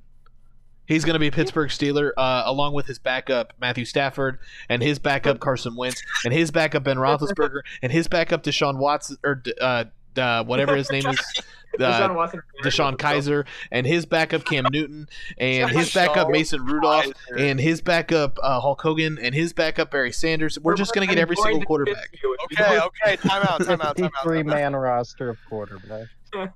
He's 0.86 1.04
going 1.04 1.14
to 1.14 1.20
be 1.20 1.28
a 1.28 1.32
Pittsburgh 1.32 1.68
Steeler, 1.70 2.10
uh, 2.16 2.42
along 2.46 2.74
with 2.74 2.86
his 2.86 2.98
backup 2.98 3.52
Matthew 3.60 3.84
Stafford, 3.84 4.40
and 4.68 4.82
his 4.82 4.98
backup 4.98 5.38
Carson 5.38 5.76
Wentz, 5.76 6.02
and 6.24 6.34
his 6.34 6.50
backup 6.50 6.82
Ben 6.82 6.96
Roethlisberger, 6.96 7.60
and 7.80 7.92
his 7.92 8.08
backup 8.08 8.42
Deshaun 8.42 8.76
Watson 8.76 9.16
or 9.22 9.40
uh, 9.60 9.84
uh, 10.20 10.44
whatever 10.44 10.76
his 10.76 10.90
name 10.90 11.06
is, 11.06 11.18
Deshaun 11.78 12.10
uh, 12.10 12.14
Watson. 12.14 12.42
Deshaun 12.62 12.98
Kaiser, 12.98 13.46
and 13.70 13.86
his 13.86 14.06
backup 14.06 14.44
Cam 14.44 14.66
Newton, 14.70 15.08
and 15.38 15.70
his 15.70 15.92
backup 15.92 16.28
Mason 16.28 16.64
Rudolph, 16.64 17.06
and 17.36 17.58
his 17.58 17.80
backup 17.80 18.38
uh, 18.42 18.60
Hulk 18.60 18.80
Hogan, 18.80 19.18
and 19.20 19.34
his 19.34 19.52
backup 19.52 19.90
Barry 19.90 20.12
Sanders. 20.12 20.58
We're 20.58 20.74
just 20.74 20.94
going 20.94 21.06
to 21.08 21.12
get 21.12 21.20
every 21.20 21.36
single 21.36 21.62
quarterback. 21.62 22.14
okay, 22.52 22.78
okay, 22.78 23.16
time 23.16 23.42
out, 23.48 23.64
time 23.64 23.80
out, 23.80 23.96
time 23.96 24.06
out. 24.06 24.22
Three 24.22 24.42
man 24.42 24.74
roster 24.74 25.30
of 25.30 25.38
quarterbacks. 25.50 26.08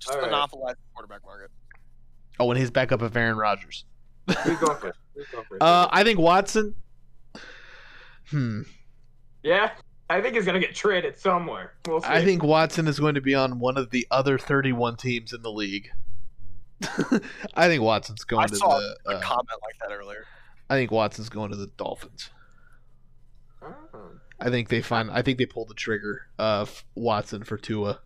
Just 0.00 0.14
All 0.14 0.22
right. 0.22 0.30
monopolize 0.30 0.76
the 0.76 0.94
quarterback 0.94 1.24
market. 1.26 1.50
Oh, 2.38 2.50
and 2.50 2.58
his 2.58 2.70
backup 2.70 3.02
of 3.02 3.14
Aaron 3.14 3.36
Rodgers. 3.36 3.84
Who's 4.26 4.58
going 4.58 4.78
first? 4.78 4.98
Who's 5.14 5.26
going 5.26 5.44
first? 5.44 5.60
Uh, 5.62 5.88
I 5.90 6.04
think 6.04 6.18
Watson. 6.18 6.74
Hmm. 8.30 8.62
yeah, 9.42 9.72
I 10.10 10.20
think 10.20 10.34
he's 10.34 10.44
gonna 10.44 10.60
get 10.60 10.74
traded 10.74 11.16
somewhere. 11.18 11.72
We'll 11.86 12.02
see. 12.02 12.08
I 12.08 12.24
think 12.24 12.42
Watson 12.42 12.86
is 12.88 12.98
going 12.98 13.14
to 13.14 13.20
be 13.20 13.34
on 13.34 13.58
one 13.60 13.76
of 13.78 13.90
the 13.90 14.06
other 14.10 14.38
31 14.38 14.96
teams 14.96 15.32
in 15.32 15.42
the 15.42 15.50
league. 15.52 15.90
I 17.54 17.68
think 17.68 17.82
Watson's 17.82 18.24
going 18.24 18.44
I 18.44 18.46
to 18.48 18.56
saw 18.56 18.78
the. 18.78 18.96
a 19.06 19.16
Uh, 19.16 19.20
comment 19.20 19.48
like 19.62 19.76
that 19.88 19.94
earlier. 19.94 20.24
I 20.68 20.74
think 20.74 20.90
Watson's 20.90 21.28
going 21.28 21.50
to 21.50 21.56
the 21.56 21.68
Dolphins. 21.76 22.30
Oh. 23.62 23.68
I 24.40 24.50
think 24.50 24.68
they 24.68 24.80
find. 24.82 25.10
I 25.10 25.22
think 25.22 25.38
they 25.38 25.46
pull 25.46 25.64
the 25.66 25.74
trigger 25.74 26.26
of 26.38 26.84
Watson 26.94 27.44
for 27.44 27.56
Tua. 27.56 28.00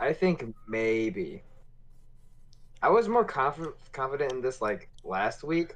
I 0.00 0.12
think 0.12 0.44
maybe. 0.66 1.42
I 2.82 2.88
was 2.90 3.08
more 3.08 3.24
confident 3.24 3.74
confident 3.92 4.32
in 4.32 4.40
this 4.40 4.60
like 4.62 4.88
last 5.04 5.42
week, 5.44 5.74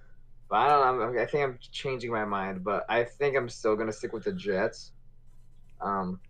but 0.52 0.58
I 0.58 0.68
don't 0.68 0.98
know. 0.98 1.04
I'm- 1.06 1.18
I 1.18 1.24
think 1.24 1.44
I'm 1.44 1.58
changing 1.72 2.10
my 2.12 2.26
mind, 2.26 2.62
but 2.62 2.84
I 2.90 3.04
think 3.04 3.36
I'm 3.38 3.48
still 3.48 3.74
gonna 3.74 3.90
stick 3.92 4.12
with 4.12 4.24
the 4.24 4.34
Jets. 4.34 4.92
Um, 5.80 6.20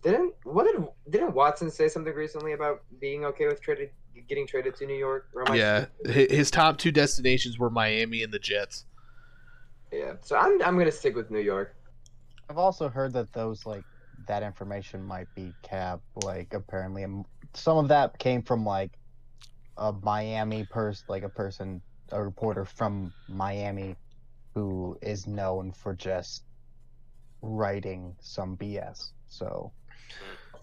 didn't 0.00 0.32
what 0.44 0.64
did 0.64 0.86
didn't 1.10 1.34
Watson 1.34 1.70
say 1.72 1.88
something 1.88 2.14
recently 2.14 2.52
about 2.52 2.82
being 3.00 3.24
okay 3.24 3.48
with 3.48 3.60
traded 3.60 3.90
getting 4.28 4.46
traded 4.46 4.76
to 4.76 4.86
New 4.86 4.94
York? 4.94 5.28
Or 5.34 5.42
am 5.42 5.52
I- 5.52 5.56
Yeah, 5.56 5.86
hi- 6.06 6.28
his 6.30 6.52
top 6.52 6.78
two 6.78 6.92
destinations 6.92 7.58
were 7.58 7.68
Miami 7.68 8.22
and 8.22 8.32
the 8.32 8.38
Jets. 8.38 8.86
yeah. 9.90 10.14
So 10.20 10.36
I'm 10.36 10.62
I'm 10.62 10.78
gonna 10.78 10.92
stick 10.92 11.16
with 11.16 11.32
New 11.32 11.40
York. 11.40 11.74
I've 12.48 12.58
also 12.58 12.88
heard 12.88 13.12
that 13.14 13.32
those 13.32 13.66
like 13.66 13.84
that 14.28 14.44
information 14.44 15.02
might 15.02 15.26
be 15.34 15.52
cap. 15.62 16.00
Like 16.22 16.54
apparently, 16.54 17.04
some 17.54 17.78
of 17.78 17.88
that 17.88 18.16
came 18.20 18.40
from 18.42 18.64
like 18.64 18.92
a 19.76 19.92
Miami 19.92 20.62
person, 20.64 21.04
like 21.08 21.24
a 21.24 21.28
person, 21.28 21.82
a 22.12 22.22
reporter 22.22 22.64
from 22.64 23.12
Miami, 23.28 23.96
who 24.54 24.96
is 25.02 25.26
known 25.26 25.72
for 25.72 25.94
just 25.94 26.44
writing 27.42 28.14
some 28.20 28.56
BS. 28.56 29.10
So 29.28 29.72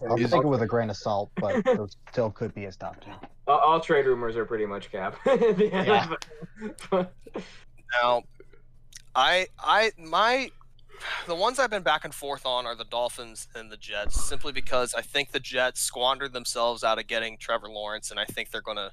I'll 0.08 0.16
Is- 0.18 0.30
take 0.30 0.42
it 0.42 0.46
with 0.48 0.62
a 0.62 0.66
grain 0.66 0.90
of 0.90 0.96
salt, 0.96 1.30
but 1.36 1.64
those 1.76 1.96
still 2.10 2.30
could 2.30 2.54
be 2.54 2.64
a 2.64 2.72
top 2.72 3.02
two. 3.04 3.10
All, 3.46 3.58
all 3.58 3.80
trade 3.80 4.06
rumors 4.06 4.36
are 4.36 4.44
pretty 4.44 4.66
much 4.66 4.90
cap. 4.90 5.16
at 5.26 5.56
the 5.56 5.72
end 5.72 5.86
Yeah. 6.92 7.04
Now, 8.00 8.22
I 9.14 9.48
I 9.58 9.92
my 9.98 10.50
the 11.26 11.34
ones 11.34 11.58
I've 11.58 11.70
been 11.70 11.82
back 11.82 12.04
and 12.04 12.14
forth 12.14 12.46
on 12.46 12.64
are 12.64 12.76
the 12.76 12.84
Dolphins 12.84 13.48
and 13.54 13.70
the 13.70 13.76
Jets, 13.76 14.22
simply 14.22 14.52
because 14.52 14.94
I 14.94 15.02
think 15.02 15.32
the 15.32 15.40
Jets 15.40 15.80
squandered 15.80 16.32
themselves 16.32 16.84
out 16.84 16.98
of 17.00 17.06
getting 17.08 17.36
Trevor 17.36 17.68
Lawrence, 17.68 18.10
and 18.10 18.18
I 18.20 18.24
think 18.24 18.50
they're 18.50 18.60
gonna. 18.62 18.90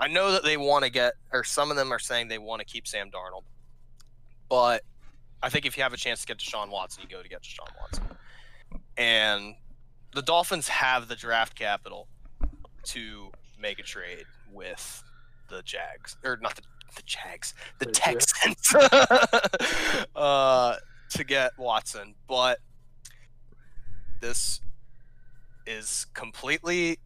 I 0.00 0.08
know 0.08 0.32
that 0.32 0.42
they 0.42 0.56
want 0.56 0.84
to 0.84 0.90
get, 0.90 1.12
or 1.32 1.44
some 1.44 1.70
of 1.70 1.76
them 1.76 1.92
are 1.92 1.98
saying 1.98 2.28
they 2.28 2.38
want 2.38 2.60
to 2.60 2.64
keep 2.64 2.88
Sam 2.88 3.10
Darnold, 3.10 3.42
but 4.48 4.82
I 5.42 5.50
think 5.50 5.66
if 5.66 5.76
you 5.76 5.82
have 5.82 5.92
a 5.92 5.98
chance 5.98 6.22
to 6.22 6.26
get 6.26 6.38
Deshaun 6.38 6.70
Watson, 6.70 7.02
you 7.02 7.14
go 7.14 7.22
to 7.22 7.28
get 7.28 7.42
Deshaun 7.42 7.68
Watson, 7.78 8.04
and 8.96 9.54
the 10.14 10.22
Dolphins 10.22 10.68
have 10.68 11.08
the 11.08 11.16
draft 11.16 11.54
capital 11.54 12.08
to 12.84 13.30
make 13.60 13.78
a 13.78 13.82
trade 13.82 14.24
with 14.50 15.04
the 15.50 15.62
Jags, 15.62 16.16
or 16.24 16.38
not 16.40 16.56
the 16.56 16.62
the 16.96 17.02
Jags, 17.02 17.54
the 17.78 17.86
Texans, 17.86 18.74
uh, 20.16 20.76
to 21.10 21.24
get 21.24 21.52
Watson. 21.58 22.14
But 22.28 22.58
this 24.20 24.60
is 25.66 26.06
completely 26.14 26.98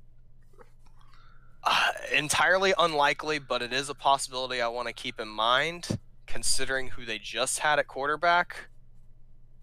uh, 1.65 1.93
entirely 2.15 2.75
unlikely, 2.79 3.39
but 3.39 3.63
it 3.63 3.73
is 3.73 3.89
a 3.89 3.95
possibility 3.95 4.61
I 4.61 4.69
want 4.69 4.89
to 4.89 4.95
keep 4.95 5.21
in 5.21 5.29
mind, 5.29 5.99
considering 6.27 6.89
who 6.89 7.05
they 7.05 7.19
just 7.19 7.61
had 7.61 7.79
at 7.79 7.87
quarterback. 7.87 8.69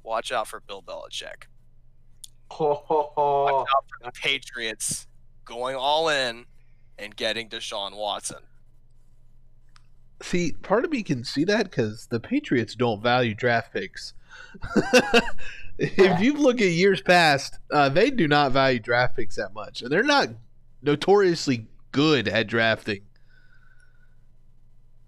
Watch 0.03 0.31
out 0.31 0.47
for 0.47 0.59
Bill 0.59 0.81
Belichick. 0.81 1.45
Ho, 2.51 2.83
ho, 2.85 3.11
ho. 3.15 3.43
Watch 3.43 3.67
out 3.75 3.85
for 3.87 4.05
the 4.05 4.11
Patriots 4.11 5.07
going 5.45 5.75
all 5.75 6.09
in 6.09 6.45
and 6.97 7.15
getting 7.15 7.49
Deshaun 7.49 7.95
Watson. 7.95 8.43
See, 10.21 10.53
part 10.61 10.85
of 10.85 10.91
me 10.91 11.01
can 11.03 11.23
see 11.23 11.43
that 11.45 11.65
because 11.65 12.07
the 12.07 12.19
Patriots 12.19 12.75
don't 12.75 13.01
value 13.01 13.33
draft 13.33 13.73
picks. 13.73 14.13
if 15.79 16.19
you 16.19 16.33
look 16.33 16.61
at 16.61 16.67
years 16.67 17.01
past, 17.01 17.57
uh, 17.71 17.89
they 17.89 18.11
do 18.11 18.27
not 18.27 18.51
value 18.51 18.79
draft 18.79 19.15
picks 19.15 19.35
that 19.35 19.53
much, 19.53 19.81
and 19.81 19.91
they're 19.91 20.03
not 20.03 20.29
notoriously 20.81 21.67
good 21.91 22.27
at 22.27 22.47
drafting. 22.47 23.01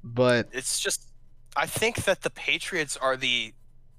But 0.04 0.50
it's 0.52 0.80
just 0.80 1.08
I 1.56 1.66
think 1.66 2.04
that 2.06 2.22
the 2.22 2.30
Patriots 2.30 2.98
are 2.98 3.16
the 3.16 3.54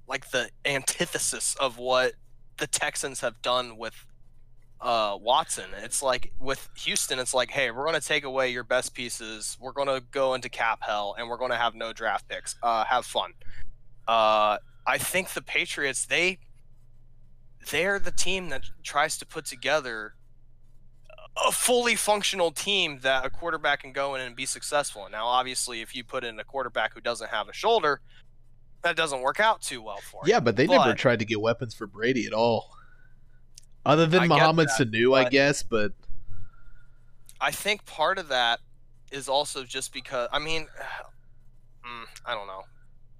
like 0.07 0.29
the 0.31 0.49
antithesis 0.65 1.55
of 1.59 1.77
what 1.77 2.13
the 2.57 2.67
Texans 2.67 3.21
have 3.21 3.41
done 3.41 3.77
with 3.77 4.05
uh, 4.81 5.17
Watson. 5.19 5.65
It's 5.81 6.03
like 6.03 6.31
with 6.39 6.69
Houston, 6.77 7.17
it's 7.17 7.33
like, 7.33 7.49
hey, 7.49 7.71
we're 7.71 7.85
going 7.85 7.99
to 7.99 8.07
take 8.07 8.23
away 8.23 8.49
your 8.49 8.63
best 8.63 8.93
pieces. 8.93 9.57
We're 9.59 9.71
going 9.71 9.87
to 9.87 10.03
go 10.11 10.33
into 10.33 10.49
cap 10.49 10.79
hell, 10.81 11.15
and 11.17 11.27
we're 11.27 11.37
going 11.37 11.51
to 11.51 11.57
have 11.57 11.73
no 11.75 11.93
draft 11.93 12.27
picks. 12.27 12.55
Uh, 12.61 12.83
have 12.85 13.05
fun. 13.05 13.31
Uh, 14.07 14.57
I 14.85 14.97
think 14.99 15.29
the 15.29 15.41
Patriots 15.41 16.05
they 16.05 16.37
they're 17.71 17.97
the 17.97 18.11
team 18.11 18.49
that 18.49 18.61
tries 18.83 19.17
to 19.17 19.25
put 19.25 19.45
together 19.45 20.13
a 21.37 21.51
fully 21.51 21.95
functional 21.95 22.51
team 22.51 22.99
that 23.01 23.25
a 23.25 23.29
quarterback 23.29 23.81
can 23.81 23.91
go 23.91 24.15
in 24.15 24.21
and 24.21 24.35
be 24.35 24.45
successful. 24.45 25.07
Now, 25.11 25.25
obviously, 25.25 25.81
if 25.81 25.95
you 25.95 26.03
put 26.03 26.23
in 26.23 26.39
a 26.39 26.43
quarterback 26.43 26.93
who 26.93 27.01
doesn't 27.01 27.29
have 27.29 27.49
a 27.49 27.53
shoulder, 27.53 27.99
that 28.83 28.95
doesn't 28.95 29.21
work 29.21 29.39
out 29.39 29.61
too 29.61 29.81
well 29.81 29.97
for 29.97 30.21
you. 30.25 30.31
yeah, 30.31 30.39
but 30.39 30.55
they 30.55 30.67
never 30.67 30.93
tried 30.93 31.19
to 31.19 31.25
get 31.25 31.41
weapons 31.41 31.73
for 31.73 31.87
Brady 31.87 32.25
at 32.25 32.33
all. 32.33 32.71
Other 33.85 34.05
than 34.05 34.21
I 34.21 34.27
Mohamed 34.27 34.69
that, 34.69 34.87
Sanu, 34.87 35.17
I 35.17 35.29
guess, 35.29 35.61
but 35.61 35.91
I 37.41 37.51
think 37.51 37.85
part 37.85 38.17
of 38.17 38.29
that 38.29 38.59
is 39.11 39.27
also 39.29 39.63
just 39.63 39.93
because 39.93 40.29
I 40.31 40.39
mean, 40.39 40.63
mm, 41.85 42.05
I 42.25 42.33
don't 42.33 42.47
know. 42.47 42.63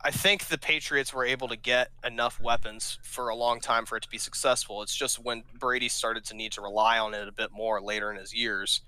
I 0.06 0.12
think 0.12 0.49
the 0.49 0.60
Patriots 0.60 1.16
were 1.16 1.26
able 1.26 1.47
to 1.47 1.56
get 1.56 1.89
enough 2.06 2.39
weapons 2.39 2.99
for 3.01 3.30
a 3.30 3.36
long 3.36 3.60
time 3.60 3.88
for 3.88 3.97
it 3.97 4.03
to 4.03 4.10
be 4.10 4.20
successful. 4.20 4.84
It's 4.84 4.95
just 4.95 5.18
when 5.18 5.41
Brady 5.58 5.89
started 5.89 6.24
to 6.26 6.36
need 6.36 6.51
to 6.51 6.62
rely 6.62 6.99
on 6.99 7.16
it 7.16 7.28
a 7.28 7.32
bit 7.32 7.49
more 7.51 7.82
later 7.82 8.12
in 8.12 8.18
his 8.20 8.32
years. 8.32 8.82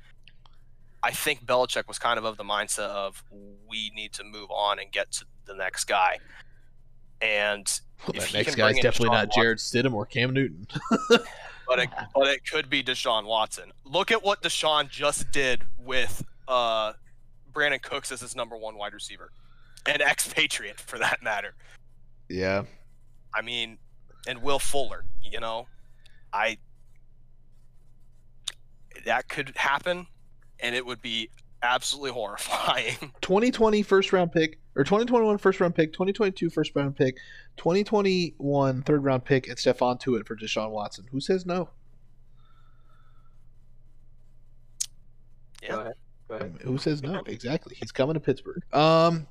I 1.02 1.10
think 1.10 1.44
Belichick 1.44 1.88
was 1.88 1.98
kind 1.98 2.20
of 2.20 2.26
of 2.26 2.38
the 2.38 2.44
mindset 2.44 2.90
of 2.90 3.24
we 3.68 3.92
need 3.96 4.14
to 4.14 4.24
move 4.24 4.52
on 4.52 4.78
and 4.78 4.92
get 4.92 5.12
to 5.14 5.26
the 5.46 5.56
next 5.56 5.86
guy. 5.86 6.20
And 7.20 7.68
Well, 8.06 8.22
that 8.22 8.32
next 8.32 8.50
can 8.50 8.58
guy's 8.58 8.74
bring 8.74 8.78
in 8.78 8.84
definitely 8.84 9.10
Deshaun 9.10 9.14
not 9.14 9.32
Jarrett 9.32 9.58
Stidham 9.58 9.94
or 9.96 10.06
Cam 10.06 10.34
Newton. 10.34 10.68
but 11.10 11.80
it, 11.80 11.90
but 12.14 12.28
it 12.28 12.48
could 12.48 12.70
be 12.70 12.84
Deshaun 12.84 13.26
Watson. 13.26 13.72
Look 13.86 14.12
at 14.12 14.24
what 14.24 14.44
Deshaun 14.44 14.88
just 14.88 15.32
did 15.32 15.64
with 15.80 16.24
uh, 16.48 16.94
Brandin 17.52 17.82
Cooks 17.82 18.12
as 18.12 18.22
his 18.22 18.36
number 18.36 18.56
one 18.56 18.78
wide 18.78 18.94
receiver, 18.94 19.32
an 19.88 20.02
expatriate 20.02 20.80
for 20.80 21.00
that 21.00 21.24
matter. 21.24 21.54
yeah. 22.30 22.64
I 23.36 23.42
mean, 23.42 23.78
and 24.28 24.42
Will 24.42 24.60
Fuller. 24.60 25.04
You 25.22 25.40
know, 25.40 25.68
I 26.34 26.58
that 29.06 29.28
could 29.28 29.56
happen, 29.56 30.08
and 30.60 30.74
it 30.76 30.86
would 30.86 31.02
be 31.02 31.30
absolutely 31.62 32.12
horrifying. 32.12 32.96
2020 33.22 33.82
first 33.84 34.14
round 34.14 34.32
pick 34.32 34.60
or 34.76 34.84
2021 34.84 35.38
first 35.38 35.60
round 35.60 35.76
pick, 35.76 35.92
2022 35.94 36.50
first 36.50 36.72
round 36.76 36.96
pick, 36.96 37.18
2021 37.58 38.82
third 38.84 39.04
round 39.04 39.26
pick, 39.26 39.48
and 39.48 39.58
Stephon 39.58 40.00
Tuitt 40.00 40.26
for 40.26 40.36
Deshaun 40.36 40.72
Watson. 40.72 41.06
Who 41.12 41.20
says 41.20 41.46
no? 41.46 41.70
Yeah. 45.62 45.70
Go 45.70 45.80
ahead. 45.82 45.94
Go 46.30 46.36
ahead. 46.36 46.54
Who 46.64 46.78
says 46.78 47.04
no? 47.04 47.22
Exactly. 47.26 47.76
He's 47.80 47.92
coming 47.92 48.14
to 48.14 48.20
Pittsburgh. 48.20 48.62
Um, 48.74 49.28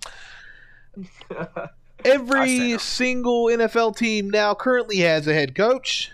every 2.05 2.79
single 2.79 3.47
NFL 3.47 3.97
team 3.97 4.31
now 4.31 4.55
currently 4.55 4.99
has 4.99 5.27
a 5.27 5.35
head 5.35 5.55
coach 5.55 6.13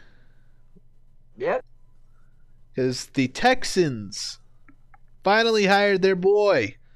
yep. 1.37 1.65
because 2.75 3.07
the 3.07 3.29
Texans 3.29 4.39
finally 5.23 5.67
hired 5.67 6.03
their 6.03 6.17
boy. 6.17 6.77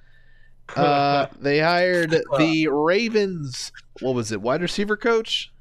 Uh, 0.75 1.29
they 1.39 1.61
hired 1.61 2.11
the 2.39 2.67
Ravens. 2.67 3.71
What 4.01 4.17
was 4.17 4.33
it? 4.33 4.43
Wide 4.43 4.63
receiver 4.63 4.97
coach, 4.97 5.53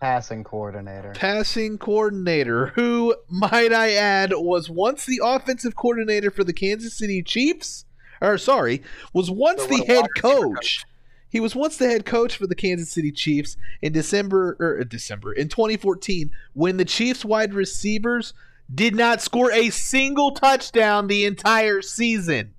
Passing 0.00 0.44
coordinator. 0.44 1.12
passing 1.14 1.76
coordinator. 1.76 2.68
Who, 2.68 3.16
might 3.28 3.72
I 3.72 3.92
add, 3.92 4.32
was 4.32 4.70
once 4.70 5.04
the 5.04 5.20
offensive 5.22 5.74
coordinator 5.74 6.30
for 6.30 6.44
the 6.44 6.52
Kansas 6.52 6.96
City 6.96 7.22
Chiefs. 7.22 7.84
Or 8.22 8.38
sorry, 8.38 8.82
was 9.12 9.30
once 9.30 9.62
So 9.62 9.66
the 9.66 9.84
head 9.84 10.02
wide 10.02 10.08
receiver 10.14 10.48
coach. 10.54 10.84
He 11.30 11.40
was 11.40 11.54
once 11.54 11.76
the 11.76 11.88
head 11.88 12.04
coach 12.04 12.36
for 12.36 12.46
the 12.46 12.54
Kansas 12.54 12.90
City 12.90 13.12
Chiefs 13.12 13.56
in 13.80 13.92
December 13.92 14.56
or 14.58 14.80
uh, 14.80 14.84
December 14.84 15.32
in 15.32 15.48
2014 15.48 16.30
when 16.54 16.76
the 16.76 16.84
Chiefs 16.84 17.24
wide 17.24 17.54
receivers 17.54 18.34
did 18.72 18.94
not 18.94 19.20
score 19.22 19.50
a 19.52 19.70
single 19.70 20.32
touchdown 20.32 21.06
the 21.06 21.24
entire 21.24 21.82
season. 21.82 22.54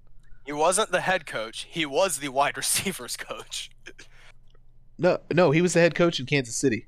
He 0.46 0.54
wasn't 0.54 0.92
the 0.92 1.02
head 1.02 1.26
coach; 1.26 1.68
he 1.70 1.86
was 1.86 2.20
the 2.20 2.30
wide 2.30 2.58
receivers 2.58 3.18
coach. 3.18 3.70
No, 4.98 5.20
no, 5.34 5.52
he 5.52 5.62
was 5.62 5.74
the 5.74 5.80
head 5.82 5.96
coach 5.96 6.20
in 6.20 6.26
Kansas 6.26 6.56
City. 6.56 6.88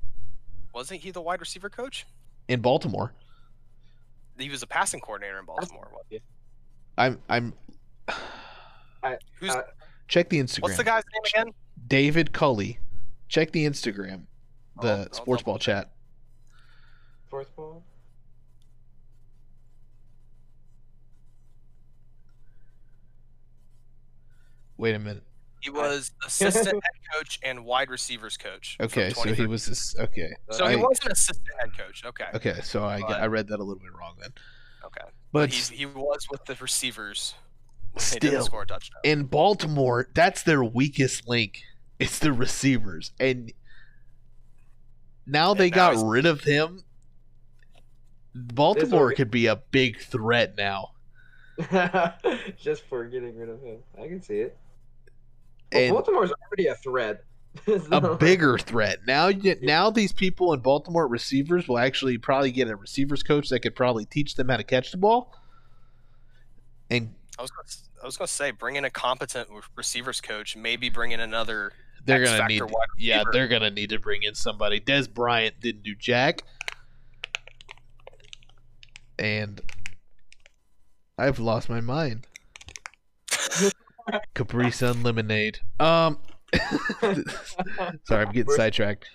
Wasn't 0.74 1.00
he 1.00 1.10
the 1.10 1.20
wide 1.20 1.40
receiver 1.40 1.68
coach? 1.68 2.06
In 2.48 2.60
Baltimore. 2.60 3.12
He 4.38 4.48
was 4.48 4.62
a 4.62 4.66
passing 4.66 5.00
coordinator 5.00 5.38
in 5.38 5.44
Baltimore. 5.44 5.88
I'm 6.98 7.20
I'm 7.28 7.52
Who's 9.38 9.50
Uh, 9.50 9.62
check 10.08 10.28
the 10.28 10.40
Instagram. 10.40 10.62
what's 10.62 10.76
the 10.76 10.84
guy's 10.84 11.04
name 11.12 11.42
again? 11.44 11.54
David 11.86 12.32
Culley. 12.32 12.78
Check 13.28 13.52
the 13.52 13.64
Instagram. 13.66 14.26
The 14.80 14.88
I'll- 14.88 14.98
I'll 14.98 15.12
sports 15.12 15.42
ball 15.42 15.58
chat. 15.58 15.90
Fourth 17.28 17.54
ball. 17.56 17.82
Wait 24.76 24.94
a 24.94 24.98
minute. 24.98 25.22
He 25.60 25.70
was 25.70 26.12
assistant 26.26 26.66
head 26.74 27.14
coach 27.14 27.38
and 27.42 27.64
wide 27.64 27.88
receivers 27.88 28.36
coach. 28.36 28.76
Okay, 28.80 29.10
so 29.10 29.32
he 29.32 29.46
was 29.46 29.64
this 29.66 29.96
okay. 29.98 30.34
So 30.50 30.66
he 30.66 30.76
was 30.76 30.98
an 31.04 31.12
assistant 31.12 31.48
head 31.58 31.70
coach. 31.76 32.04
Okay. 32.04 32.26
Okay, 32.34 32.60
so 32.62 32.84
I 32.84 33.00
But- 33.00 33.20
I 33.20 33.26
read 33.26 33.48
that 33.48 33.60
a 33.60 33.62
little 33.64 33.82
bit 33.82 33.94
wrong 33.98 34.16
then. 34.20 34.32
Okay. 34.84 35.06
But 35.32 35.50
he, 35.50 35.76
he 35.76 35.86
was 35.86 36.26
with 36.30 36.44
the 36.44 36.54
receivers. 36.56 37.34
Still 37.96 38.42
score 38.42 38.62
a 38.62 38.66
touchdown. 38.66 39.00
in 39.04 39.24
Baltimore, 39.24 40.08
that's 40.14 40.42
their 40.42 40.64
weakest 40.64 41.28
link. 41.28 41.62
It's 42.04 42.18
the 42.18 42.32
receivers. 42.32 43.12
And 43.18 43.52
now 45.26 45.54
they 45.54 45.70
now 45.70 45.92
got 45.94 46.06
rid 46.06 46.26
of 46.26 46.42
him. 46.42 46.82
Baltimore 48.34 49.12
could 49.12 49.30
be 49.30 49.46
a 49.46 49.56
big 49.56 50.00
threat 50.00 50.54
now. 50.56 50.90
Just 52.58 52.82
for 52.88 53.04
getting 53.06 53.36
rid 53.38 53.48
of 53.48 53.62
him. 53.62 53.78
I 54.00 54.08
can 54.08 54.20
see 54.22 54.40
it. 54.40 54.56
Well, 55.72 55.82
And 55.82 55.94
Baltimore's 55.94 56.32
already 56.32 56.66
a 56.66 56.74
threat. 56.74 57.24
a 57.92 58.16
bigger 58.16 58.58
threat. 58.58 58.98
Now 59.06 59.28
you 59.28 59.56
now 59.62 59.88
these 59.88 60.12
people 60.12 60.52
in 60.52 60.60
Baltimore 60.60 61.06
receivers 61.06 61.68
will 61.68 61.78
actually 61.78 62.18
probably 62.18 62.50
get 62.50 62.68
a 62.68 62.74
receivers 62.74 63.22
coach 63.22 63.48
that 63.50 63.60
could 63.60 63.76
probably 63.76 64.04
teach 64.04 64.34
them 64.34 64.48
how 64.48 64.56
to 64.56 64.64
catch 64.64 64.90
the 64.90 64.96
ball. 64.98 65.32
And 66.90 67.14
I 67.38 67.42
was 67.42 67.52
gonna, 67.52 67.64
s- 67.66 67.88
I 68.02 68.06
was 68.06 68.16
going 68.16 68.26
to 68.26 68.32
say, 68.32 68.50
bring 68.50 68.74
in 68.76 68.84
a 68.84 68.90
competent 68.90 69.48
receivers 69.76 70.20
coach. 70.20 70.56
Maybe 70.56 70.90
bring 70.90 71.12
in 71.12 71.20
another. 71.20 71.72
They're 72.04 72.22
X 72.22 72.30
gonna 72.30 72.48
need 72.48 72.62
wide 72.62 72.72
yeah, 72.98 73.16
receiver. 73.18 73.30
they're 73.32 73.48
gonna 73.48 73.70
need 73.70 73.90
to 73.90 73.98
bring 73.98 74.22
in 74.22 74.34
somebody. 74.34 74.80
Dez 74.80 75.12
Bryant 75.12 75.60
didn't 75.60 75.82
do 75.82 75.94
jack. 75.94 76.42
And 79.18 79.60
I've 81.16 81.38
lost 81.38 81.70
my 81.70 81.80
mind. 81.80 82.26
Capri 84.34 84.70
Sun 84.70 85.02
lemonade. 85.02 85.60
Um 85.80 86.18
sorry, 88.04 88.26
I'm 88.26 88.32
getting 88.32 88.52
sidetracked. 88.54 89.08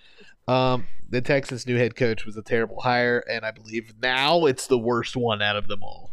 Um 0.47 0.85
the 1.09 1.21
Texans 1.21 1.65
new 1.65 1.77
head 1.77 1.95
coach 1.95 2.25
was 2.25 2.37
a 2.37 2.41
terrible 2.41 2.81
hire, 2.81 3.23
and 3.29 3.45
I 3.45 3.51
believe 3.51 3.93
now 4.01 4.45
it's 4.45 4.67
the 4.67 4.77
worst 4.77 5.15
one 5.15 5.41
out 5.41 5.55
of 5.55 5.67
them 5.67 5.83
all. 5.83 6.11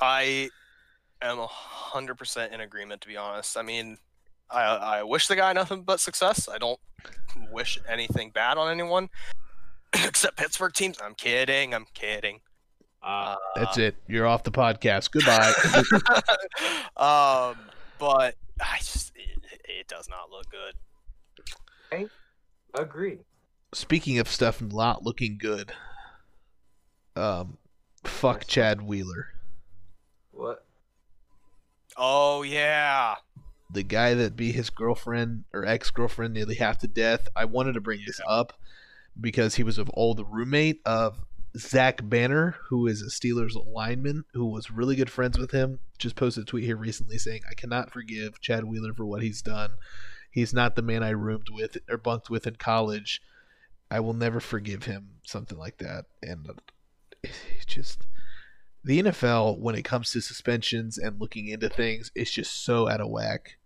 I 0.00 0.50
am 1.20 1.38
hundred 1.40 2.16
percent 2.16 2.52
in 2.52 2.60
agreement. 2.60 3.02
To 3.02 3.08
be 3.08 3.16
honest, 3.16 3.56
I 3.56 3.62
mean, 3.62 3.98
I 4.50 4.62
I 4.62 5.02
wish 5.02 5.28
the 5.28 5.36
guy 5.36 5.52
nothing 5.52 5.82
but 5.82 6.00
success. 6.00 6.48
I 6.48 6.58
don't 6.58 6.80
wish 7.50 7.78
anything 7.88 8.30
bad 8.30 8.58
on 8.58 8.70
anyone 8.70 9.08
except 9.92 10.36
Pittsburgh 10.36 10.72
teams. 10.72 10.98
I'm 11.02 11.14
kidding. 11.14 11.74
I'm 11.74 11.86
kidding. 11.94 12.40
Uh, 13.02 13.36
That's 13.54 13.78
it. 13.78 13.96
You're 14.08 14.26
off 14.26 14.42
the 14.42 14.50
podcast. 14.50 15.10
Goodbye. 15.12 15.52
um, 16.96 17.56
but 17.98 18.34
I 18.60 18.78
just 18.78 19.12
it, 19.14 19.60
it 19.64 19.88
does 19.88 20.08
not 20.08 20.30
look 20.30 20.50
good. 20.50 20.74
I 22.74 22.82
agree. 22.82 23.18
Speaking 23.72 24.18
of 24.18 24.28
stuff 24.28 24.60
not 24.60 25.02
looking 25.04 25.38
good, 25.38 25.72
um, 27.16 27.58
fuck 28.04 28.46
Chad 28.46 28.82
Wheeler, 28.82 29.28
What? 30.32 30.64
Oh 31.96 32.42
yeah. 32.42 33.16
The 33.70 33.82
guy 33.82 34.14
that 34.14 34.36
beat 34.36 34.54
his 34.54 34.70
girlfriend 34.70 35.44
or 35.52 35.64
ex 35.64 35.90
girlfriend 35.90 36.34
nearly 36.34 36.54
half 36.54 36.78
to 36.78 36.88
death. 36.88 37.28
I 37.36 37.44
wanted 37.44 37.74
to 37.74 37.80
bring 37.80 38.00
this 38.06 38.20
up 38.26 38.54
because 39.20 39.56
he 39.56 39.62
was 39.62 39.78
of 39.78 39.90
old 39.94 40.24
roommate 40.30 40.80
of 40.86 41.20
Zach 41.56 42.00
Banner, 42.08 42.56
who 42.68 42.86
is 42.86 43.02
a 43.02 43.06
Steelers 43.06 43.54
lineman 43.66 44.24
who 44.32 44.46
was 44.46 44.70
really 44.70 44.96
good 44.96 45.10
friends 45.10 45.38
with 45.38 45.50
him. 45.50 45.80
Just 45.98 46.16
posted 46.16 46.44
a 46.44 46.46
tweet 46.46 46.64
here 46.64 46.76
recently 46.76 47.18
saying, 47.18 47.42
"I 47.50 47.54
cannot 47.54 47.92
forgive 47.92 48.40
Chad 48.40 48.64
Wheeler 48.64 48.94
for 48.94 49.04
what 49.04 49.22
he's 49.22 49.42
done. 49.42 49.72
He's 50.30 50.52
not 50.52 50.76
the 50.76 50.82
man 50.82 51.02
I 51.02 51.10
roomed 51.10 51.48
with 51.50 51.78
or 51.88 51.96
bunked 51.96 52.30
with 52.30 52.46
in 52.46 52.56
college. 52.56 53.20
I 53.90 54.00
will 54.00 54.14
never 54.14 54.40
forgive 54.40 54.84
him." 54.84 55.20
Something 55.24 55.58
like 55.58 55.78
that, 55.78 56.06
and 56.22 56.48
uh, 56.48 56.54
it's 57.22 57.64
just 57.66 58.06
the 58.88 59.02
NFL 59.02 59.58
when 59.58 59.74
it 59.74 59.84
comes 59.84 60.10
to 60.12 60.22
suspensions 60.22 60.96
and 60.96 61.20
looking 61.20 61.46
into 61.48 61.68
things, 61.68 62.10
it's 62.14 62.30
just 62.30 62.64
so 62.64 62.88
out 62.88 63.02
of 63.02 63.10
whack. 63.10 63.58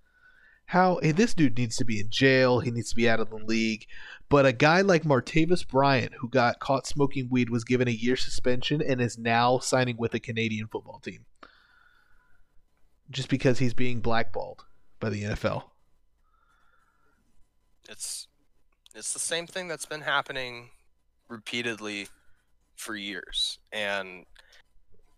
How 0.67 0.99
hey, 1.01 1.13
this 1.13 1.33
dude 1.33 1.57
needs 1.57 1.77
to 1.77 1.85
be 1.85 2.01
in 2.01 2.11
jail. 2.11 2.59
He 2.59 2.73
needs 2.73 2.91
to 2.91 2.97
be 2.97 3.09
out 3.09 3.21
of 3.21 3.31
the 3.31 3.37
league. 3.37 3.87
But 4.29 4.47
a 4.47 4.53
guy 4.53 4.81
like 4.81 5.05
Martavis 5.05 5.67
Bryant, 5.69 6.15
who 6.19 6.29
got 6.29 6.59
caught 6.59 6.89
smoking 6.89 7.29
weed, 7.31 7.51
was 7.51 7.63
given 7.63 7.87
a 7.87 7.93
year 7.93 8.17
suspension 8.17 8.83
and 8.83 9.01
is 9.01 9.17
now 9.17 9.61
signing 9.61 9.97
with 9.97 10.13
a 10.13 10.19
Canadian 10.19 10.67
football 10.67 10.99
team. 10.99 11.25
Just 13.09 13.29
because 13.29 13.61
he's 13.61 13.75
being 13.75 14.01
blackballed 14.01 14.65
by 14.99 15.09
the 15.09 15.23
NFL. 15.23 15.71
It's 17.89 18.27
it's 18.93 19.13
the 19.13 19.21
same 19.21 19.47
thing 19.47 19.69
that's 19.69 19.87
been 19.87 20.01
happening 20.01 20.71
repeatedly 21.29 22.09
for 22.75 22.97
years. 22.97 23.61
And 23.73 24.27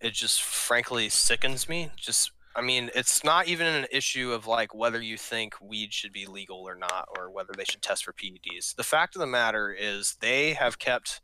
it 0.01 0.13
just 0.13 0.43
frankly 0.43 1.09
sickens 1.09 1.69
me. 1.69 1.91
Just 1.97 2.33
I 2.57 2.61
mean, 2.61 2.91
it's 2.95 3.25
not 3.25 3.49
even 3.49 3.67
an 3.67 3.87
issue 3.91 4.33
of 4.33 4.47
like 4.47 4.75
whether 4.75 5.01
you 5.01 5.19
think 5.19 5.55
weed 5.61 5.93
should 5.93 6.13
be 6.13 6.27
legal 6.27 6.59
or 6.59 6.77
not, 6.77 7.09
or 7.17 7.31
whether 7.31 7.53
they 7.57 7.65
should 7.65 7.83
test 7.83 8.05
for 8.05 8.13
PEDs. 8.13 8.77
The 8.77 8.85
fact 8.85 9.17
of 9.17 9.21
the 9.21 9.27
matter 9.27 9.73
is 9.73 10.17
they 10.21 10.53
have 10.53 10.79
kept 10.79 11.21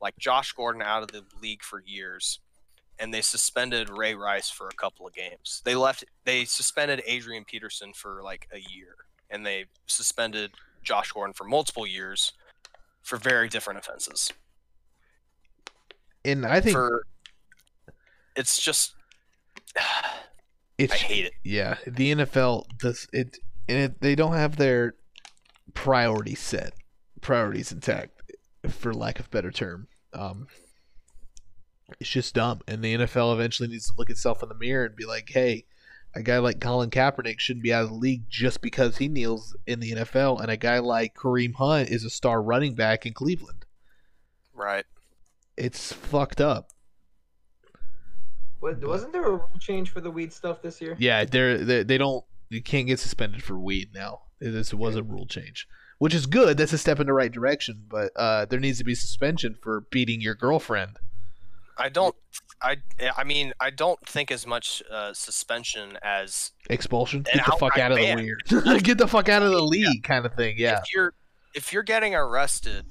like 0.00 0.16
Josh 0.16 0.52
Gordon 0.52 0.82
out 0.82 1.02
of 1.02 1.10
the 1.10 1.24
league 1.42 1.62
for 1.62 1.82
years, 1.84 2.38
and 3.00 3.12
they 3.12 3.20
suspended 3.20 3.90
Ray 3.90 4.14
Rice 4.14 4.48
for 4.48 4.68
a 4.68 4.74
couple 4.74 5.06
of 5.06 5.12
games. 5.12 5.60
They 5.64 5.74
left. 5.74 6.04
They 6.24 6.44
suspended 6.44 7.02
Adrian 7.04 7.44
Peterson 7.44 7.92
for 7.92 8.20
like 8.22 8.46
a 8.52 8.60
year, 8.72 8.94
and 9.28 9.44
they 9.44 9.64
suspended 9.86 10.52
Josh 10.84 11.10
Gordon 11.10 11.34
for 11.34 11.44
multiple 11.44 11.86
years 11.86 12.32
for 13.02 13.16
very 13.16 13.48
different 13.48 13.80
offenses. 13.80 14.30
And 16.24 16.46
I 16.46 16.60
think 16.60 16.76
For 16.76 17.04
it's 18.40 18.60
just 18.60 18.94
it's 20.78 20.92
I 20.94 20.96
hate 20.96 21.26
it. 21.26 21.34
yeah, 21.44 21.76
the 21.86 22.14
NFL 22.14 22.64
does 22.78 23.06
it, 23.12 23.38
and 23.68 23.78
it, 23.78 24.00
they 24.00 24.14
don't 24.14 24.32
have 24.32 24.56
their 24.56 24.94
priorities 25.74 26.40
set, 26.40 26.72
priorities 27.20 27.70
intact, 27.70 28.22
for 28.68 28.94
lack 28.94 29.20
of 29.20 29.26
a 29.26 29.28
better 29.28 29.50
term. 29.50 29.88
Um, 30.14 30.48
it's 32.00 32.08
just 32.08 32.34
dumb, 32.34 32.60
and 32.66 32.82
the 32.82 32.96
NFL 32.96 33.34
eventually 33.34 33.68
needs 33.68 33.88
to 33.88 33.94
look 33.98 34.08
itself 34.08 34.42
in 34.42 34.48
the 34.48 34.54
mirror 34.54 34.86
and 34.86 34.96
be 34.96 35.04
like, 35.04 35.28
"Hey, 35.28 35.66
a 36.14 36.22
guy 36.22 36.38
like 36.38 36.60
Colin 36.60 36.90
Kaepernick 36.90 37.40
shouldn't 37.40 37.62
be 37.62 37.74
out 37.74 37.84
of 37.84 37.90
the 37.90 37.94
league 37.96 38.24
just 38.30 38.62
because 38.62 38.96
he 38.96 39.08
kneels 39.08 39.54
in 39.66 39.80
the 39.80 39.92
NFL, 39.92 40.40
and 40.40 40.50
a 40.50 40.56
guy 40.56 40.78
like 40.78 41.14
Kareem 41.14 41.54
Hunt 41.56 41.90
is 41.90 42.04
a 42.04 42.10
star 42.10 42.42
running 42.42 42.74
back 42.74 43.04
in 43.04 43.12
Cleveland. 43.12 43.66
Right. 44.54 44.86
It's 45.58 45.92
fucked 45.92 46.40
up." 46.40 46.70
What, 48.60 48.84
wasn't 48.86 49.12
there 49.12 49.24
a 49.24 49.30
rule 49.30 49.50
change 49.58 49.90
for 49.90 50.00
the 50.00 50.10
weed 50.10 50.32
stuff 50.32 50.62
this 50.62 50.80
year? 50.80 50.96
Yeah, 50.98 51.24
they're, 51.24 51.58
they 51.58 51.82
they 51.82 51.98
don't 51.98 52.24
you 52.50 52.62
can't 52.62 52.86
get 52.86 52.98
suspended 52.98 53.42
for 53.42 53.58
weed 53.58 53.90
now. 53.94 54.22
This 54.40 54.72
was 54.74 54.96
a 54.96 55.02
rule 55.02 55.26
change, 55.26 55.66
which 55.98 56.14
is 56.14 56.26
good. 56.26 56.56
That's 56.56 56.72
a 56.72 56.78
step 56.78 57.00
in 57.00 57.06
the 57.06 57.12
right 57.12 57.30
direction. 57.30 57.84
But 57.88 58.12
uh, 58.16 58.46
there 58.46 58.60
needs 58.60 58.78
to 58.78 58.84
be 58.84 58.94
suspension 58.94 59.56
for 59.60 59.82
beating 59.90 60.20
your 60.20 60.34
girlfriend. 60.34 60.98
I 61.78 61.88
don't. 61.88 62.14
I. 62.62 62.76
I 63.16 63.24
mean, 63.24 63.52
I 63.60 63.70
don't 63.70 64.00
think 64.06 64.30
as 64.30 64.46
much 64.46 64.82
uh, 64.90 65.14
suspension 65.14 65.98
as 66.02 66.52
Expulsion. 66.68 67.22
Get 67.22 67.44
the 67.46 67.56
fuck 67.58 67.78
out 67.78 67.92
of 67.92 67.98
the 67.98 68.04
ban. 68.04 68.18
weird. 68.18 68.42
get 68.82 68.98
the 68.98 69.08
fuck 69.08 69.28
out 69.28 69.42
of 69.42 69.50
the 69.50 69.62
league, 69.62 70.02
kind 70.02 70.26
of 70.26 70.34
thing. 70.34 70.56
Yeah. 70.58 70.78
if 70.78 70.94
you're 70.94 71.14
if 71.54 71.72
you're 71.72 71.82
getting 71.82 72.14
arrested 72.14 72.84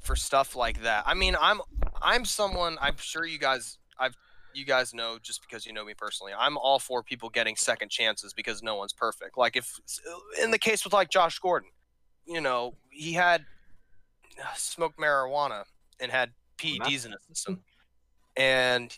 for 0.00 0.14
stuff 0.14 0.54
like 0.54 0.82
that. 0.82 1.04
I 1.06 1.14
mean, 1.14 1.36
I'm 1.40 1.60
I'm 2.02 2.24
someone. 2.24 2.76
I'm 2.80 2.96
sure 2.98 3.24
you 3.24 3.38
guys. 3.38 3.78
I've 3.98 4.16
you 4.56 4.64
guys 4.64 4.94
know 4.94 5.18
just 5.22 5.42
because 5.42 5.66
you 5.66 5.72
know 5.72 5.84
me 5.84 5.94
personally. 5.94 6.32
I'm 6.38 6.56
all 6.56 6.78
for 6.78 7.02
people 7.02 7.28
getting 7.28 7.56
second 7.56 7.90
chances 7.90 8.32
because 8.32 8.62
no 8.62 8.76
one's 8.76 8.92
perfect. 8.92 9.36
Like 9.36 9.56
if 9.56 9.78
in 10.42 10.50
the 10.50 10.58
case 10.58 10.84
with 10.84 10.92
like 10.92 11.10
Josh 11.10 11.38
Gordon, 11.38 11.70
you 12.26 12.40
know, 12.40 12.74
he 12.90 13.12
had 13.12 13.44
uh, 14.40 14.46
smoked 14.56 14.98
marijuana 14.98 15.64
and 16.00 16.10
had 16.10 16.30
PEDs 16.58 17.06
in 17.06 17.12
his 17.12 17.20
system, 17.28 17.60
and 18.36 18.96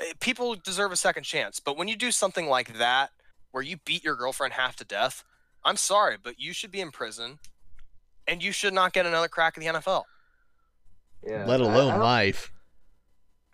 uh, 0.00 0.04
people 0.20 0.54
deserve 0.54 0.92
a 0.92 0.96
second 0.96 1.24
chance. 1.24 1.60
But 1.60 1.76
when 1.76 1.88
you 1.88 1.96
do 1.96 2.10
something 2.10 2.46
like 2.48 2.78
that, 2.78 3.10
where 3.52 3.62
you 3.62 3.76
beat 3.84 4.04
your 4.04 4.16
girlfriend 4.16 4.54
half 4.54 4.76
to 4.76 4.84
death, 4.84 5.24
I'm 5.64 5.76
sorry, 5.76 6.16
but 6.22 6.38
you 6.38 6.52
should 6.52 6.70
be 6.70 6.80
in 6.80 6.90
prison, 6.90 7.38
and 8.26 8.42
you 8.42 8.52
should 8.52 8.74
not 8.74 8.92
get 8.92 9.06
another 9.06 9.28
crack 9.28 9.56
at 9.56 9.60
the 9.60 9.80
NFL. 9.80 10.04
Yeah. 11.26 11.44
Let 11.46 11.60
alone 11.60 11.74
I, 11.74 11.90
don't, 11.92 12.00
life. 12.00 12.52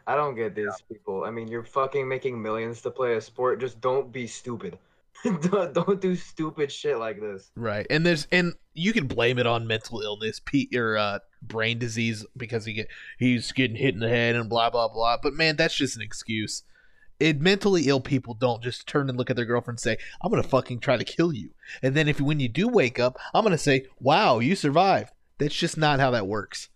I 0.06 0.16
don't 0.16 0.34
get 0.34 0.54
these 0.54 0.82
people. 0.88 1.24
I 1.24 1.30
mean, 1.30 1.48
you're 1.48 1.64
fucking 1.64 2.08
making 2.08 2.40
millions 2.40 2.80
to 2.82 2.90
play 2.90 3.14
a 3.14 3.20
sport. 3.20 3.60
Just 3.60 3.80
don't 3.80 4.12
be 4.12 4.26
stupid. 4.26 4.78
don't, 5.24 5.72
don't 5.72 6.00
do 6.00 6.14
stupid 6.16 6.72
shit 6.72 6.98
like 6.98 7.20
this. 7.20 7.50
Right. 7.54 7.86
And 7.90 8.04
there's 8.04 8.26
and 8.32 8.54
you 8.74 8.92
can 8.92 9.06
blame 9.06 9.38
it 9.38 9.46
on 9.46 9.66
mental 9.66 10.00
illness, 10.00 10.40
Pete 10.44 10.74
or 10.74 10.96
uh, 10.96 11.18
brain 11.40 11.78
disease 11.78 12.24
because 12.36 12.64
he 12.64 12.72
get 12.72 12.88
he's 13.18 13.52
getting 13.52 13.76
hit 13.76 13.94
in 13.94 14.00
the 14.00 14.08
head 14.08 14.34
and 14.34 14.48
blah 14.48 14.70
blah 14.70 14.88
blah. 14.88 15.18
But 15.22 15.34
man, 15.34 15.56
that's 15.56 15.76
just 15.76 15.96
an 15.96 16.02
excuse. 16.02 16.62
It 17.20 17.40
mentally 17.40 17.86
ill 17.86 18.00
people 18.00 18.34
don't 18.34 18.64
just 18.64 18.88
turn 18.88 19.08
and 19.08 19.16
look 19.16 19.30
at 19.30 19.36
their 19.36 19.44
girlfriend 19.44 19.76
and 19.76 19.80
say, 19.80 19.96
"I'm 20.20 20.30
gonna 20.30 20.42
fucking 20.42 20.80
try 20.80 20.96
to 20.96 21.04
kill 21.04 21.32
you," 21.32 21.50
and 21.82 21.94
then 21.94 22.08
if 22.08 22.20
when 22.20 22.40
you 22.40 22.48
do 22.48 22.66
wake 22.66 22.98
up, 22.98 23.16
I'm 23.32 23.44
gonna 23.44 23.58
say, 23.58 23.86
"Wow, 24.00 24.40
you 24.40 24.56
survived." 24.56 25.10
That's 25.38 25.54
just 25.54 25.76
not 25.76 26.00
how 26.00 26.10
that 26.12 26.26
works. 26.26 26.68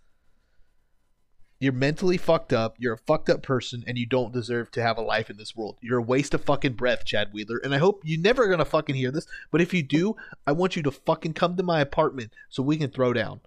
You're 1.59 1.72
mentally 1.72 2.18
fucked 2.18 2.52
up. 2.52 2.76
You're 2.78 2.94
a 2.94 2.98
fucked 2.98 3.30
up 3.30 3.42
person, 3.42 3.82
and 3.86 3.96
you 3.96 4.04
don't 4.04 4.32
deserve 4.32 4.70
to 4.72 4.82
have 4.82 4.98
a 4.98 5.02
life 5.02 5.30
in 5.30 5.38
this 5.38 5.57
world. 5.57 5.78
You're 5.80 5.98
a 5.98 6.02
waste 6.02 6.34
of 6.34 6.44
fucking 6.44 6.74
breath, 6.74 7.04
Chad 7.04 7.32
Wheeler. 7.32 7.59
And 7.64 7.74
I 7.74 7.78
hope 7.78 8.02
you're 8.04 8.20
never 8.20 8.46
gonna 8.46 8.66
fucking 8.66 8.94
hear 8.94 9.11
this. 9.11 9.26
But 9.50 9.62
if 9.62 9.72
you 9.72 9.82
do, 9.82 10.16
I 10.46 10.52
want 10.52 10.76
you 10.76 10.82
to 10.82 10.90
fucking 10.90 11.32
come 11.32 11.57
to 11.57 11.62
my 11.62 11.80
apartment 11.80 12.32
so 12.50 12.62
we 12.62 12.76
can 12.76 12.90
throw 12.90 13.12
down. 13.14 13.40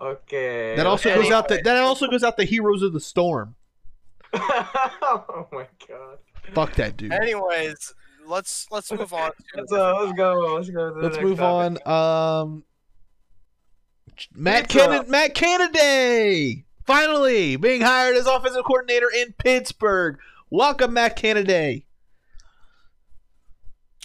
Okay. 0.00 0.74
That 0.76 0.86
also 0.86 1.10
okay. 1.10 1.22
goes 1.22 1.30
out. 1.30 1.48
The, 1.48 1.60
that 1.62 1.76
also 1.76 2.08
goes 2.08 2.24
out 2.24 2.38
the 2.38 2.44
Heroes 2.44 2.82
of 2.82 2.94
the 2.94 3.00
Storm. 3.00 3.56
oh 4.32 5.48
my 5.52 5.66
god. 5.86 6.18
Fuck 6.54 6.74
that 6.76 6.96
dude. 6.96 7.12
Anyways, 7.12 7.92
let's 8.26 8.66
let's 8.70 8.90
move 8.90 9.12
on. 9.12 9.32
Let's, 9.54 9.72
uh, 9.72 10.00
let's 10.00 10.12
go. 10.16 10.54
Let's 10.56 10.70
go. 10.70 10.88
To 10.88 10.94
the 10.94 11.00
Let's 11.02 11.16
next 11.16 11.28
move 11.28 11.38
topic. 11.38 11.86
on. 11.86 12.42
Um, 12.42 12.64
Matt 14.34 14.68
Pizza. 14.68 14.78
Canada, 14.78 15.10
Matt 15.10 15.34
Canada, 15.34 16.62
finally 16.90 17.56
being 17.56 17.80
hired 17.80 18.16
as 18.16 18.26
offensive 18.26 18.64
coordinator 18.64 19.08
in 19.16 19.32
Pittsburgh. 19.38 20.18
Welcome, 20.50 20.94
Matt 20.94 21.16
Canada. 21.16 21.80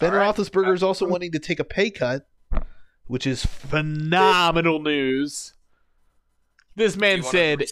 Ben 0.00 0.12
All 0.12 0.18
right. 0.18 0.34
Roethlisberger 0.34 0.74
is 0.74 0.82
uh, 0.82 0.88
also 0.88 1.08
wanting 1.08 1.32
to 1.32 1.38
take 1.38 1.58
a 1.58 1.64
pay 1.64 1.90
cut, 1.90 2.28
which 3.06 3.26
is 3.26 3.44
phenomenal 3.44 4.80
news. 4.80 5.54
This 6.76 6.96
man 6.96 7.22
said 7.22 7.62
if 7.62 7.70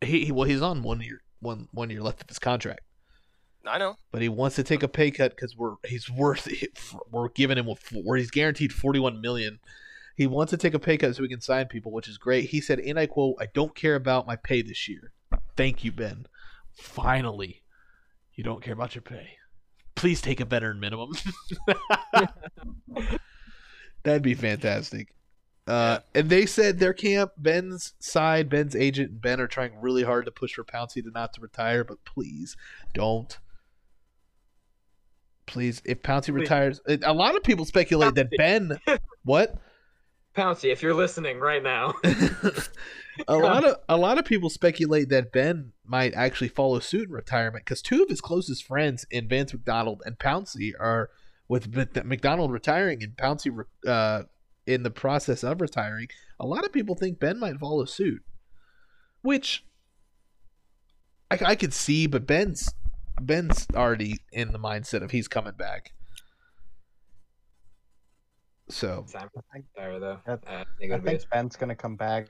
he 0.00 0.26
he, 0.26 0.32
well 0.32 0.48
he's 0.48 0.62
on 0.62 0.82
one 0.82 1.00
year 1.02 1.20
one 1.40 1.68
one 1.72 1.90
year 1.90 2.02
left 2.02 2.22
of 2.22 2.28
his 2.28 2.38
contract, 2.38 2.80
I 3.66 3.78
know. 3.78 3.96
but 4.10 4.22
he 4.22 4.30
wants 4.30 4.56
to 4.56 4.62
take 4.62 4.82
a 4.82 4.88
pay 4.88 5.10
cut 5.10 5.36
because 5.36 5.54
we're 5.54 5.74
he's 5.84 6.10
worth 6.10 6.48
we're 7.10 7.28
giving 7.28 7.58
him 7.58 7.66
where 7.92 8.16
he's 8.16 8.30
guaranteed 8.30 8.72
forty 8.72 8.98
one 8.98 9.20
million. 9.20 9.60
He 10.18 10.26
wants 10.26 10.50
to 10.50 10.56
take 10.56 10.74
a 10.74 10.80
pay 10.80 10.98
cut 10.98 11.14
so 11.14 11.22
we 11.22 11.28
can 11.28 11.40
sign 11.40 11.66
people, 11.66 11.92
which 11.92 12.08
is 12.08 12.18
great. 12.18 12.50
He 12.50 12.60
said, 12.60 12.80
and 12.80 12.98
I 12.98 13.06
quote, 13.06 13.36
"I 13.40 13.46
don't 13.54 13.72
care 13.76 13.94
about 13.94 14.26
my 14.26 14.34
pay 14.34 14.62
this 14.62 14.88
year. 14.88 15.12
Thank 15.56 15.84
you, 15.84 15.92
Ben. 15.92 16.26
Finally, 16.72 17.62
you 18.34 18.42
don't 18.42 18.60
care 18.60 18.72
about 18.72 18.96
your 18.96 19.02
pay. 19.02 19.36
Please 19.94 20.20
take 20.20 20.40
a 20.40 20.44
veteran 20.44 20.80
minimum. 20.80 21.12
That'd 24.02 24.22
be 24.22 24.34
fantastic." 24.34 25.14
Uh, 25.68 26.00
and 26.16 26.28
they 26.28 26.46
said 26.46 26.80
their 26.80 26.94
camp, 26.94 27.30
Ben's 27.36 27.92
side, 28.00 28.48
Ben's 28.48 28.74
agent, 28.74 29.10
and 29.12 29.20
Ben 29.20 29.40
are 29.40 29.46
trying 29.46 29.80
really 29.80 30.02
hard 30.02 30.24
to 30.24 30.32
push 30.32 30.54
for 30.54 30.64
Pouncey 30.64 31.00
to 31.00 31.12
not 31.12 31.32
to 31.34 31.40
retire, 31.40 31.84
but 31.84 32.04
please 32.04 32.56
don't. 32.92 33.38
Please, 35.46 35.80
if 35.84 36.02
Pouncey 36.02 36.34
retires, 36.34 36.80
a 36.88 37.12
lot 37.14 37.36
of 37.36 37.44
people 37.44 37.64
speculate 37.64 38.16
that 38.16 38.30
Ben, 38.36 38.80
what? 39.24 39.56
Pouncey, 40.36 40.72
if 40.72 40.82
you're 40.82 40.94
listening 40.94 41.40
right 41.40 41.62
now. 41.62 41.94
a 43.26 43.36
lot 43.36 43.64
of 43.64 43.76
a 43.88 43.96
lot 43.96 44.18
of 44.18 44.24
people 44.24 44.50
speculate 44.50 45.08
that 45.08 45.32
Ben 45.32 45.72
might 45.84 46.14
actually 46.14 46.48
follow 46.48 46.78
suit 46.78 47.08
in 47.08 47.14
retirement 47.14 47.64
because 47.64 47.82
two 47.82 48.02
of 48.02 48.08
his 48.08 48.20
closest 48.20 48.64
friends 48.64 49.06
in 49.10 49.28
Vance 49.28 49.52
McDonald 49.52 50.02
and 50.04 50.18
Pouncey 50.18 50.72
are 50.78 51.10
with 51.48 51.74
McDonald 52.04 52.52
retiring 52.52 53.02
and 53.02 53.16
Pouncey 53.16 53.50
re- 53.52 53.90
uh, 53.90 54.24
in 54.66 54.82
the 54.82 54.90
process 54.90 55.42
of 55.42 55.60
retiring. 55.60 56.08
A 56.38 56.46
lot 56.46 56.64
of 56.64 56.72
people 56.72 56.94
think 56.94 57.18
Ben 57.18 57.40
might 57.40 57.58
follow 57.58 57.84
suit, 57.86 58.22
which 59.22 59.64
I, 61.30 61.38
I 61.44 61.54
could 61.54 61.72
see, 61.72 62.06
but 62.06 62.26
Ben's 62.26 62.72
Ben's 63.20 63.66
already 63.74 64.18
in 64.32 64.52
the 64.52 64.58
mindset 64.58 65.02
of 65.02 65.10
he's 65.10 65.28
coming 65.28 65.54
back. 65.54 65.92
So 68.70 69.04
Time 69.12 69.30
to 69.34 69.42
retire, 69.76 69.98
though. 70.00 70.18
Yep. 70.28 70.44
I 70.46 70.64
think 70.78 70.92
I 70.92 70.94
it'll 70.96 71.06
think 71.06 71.30
Ben's 71.30 71.56
gonna 71.56 71.74
come 71.74 71.96
back, 71.96 72.28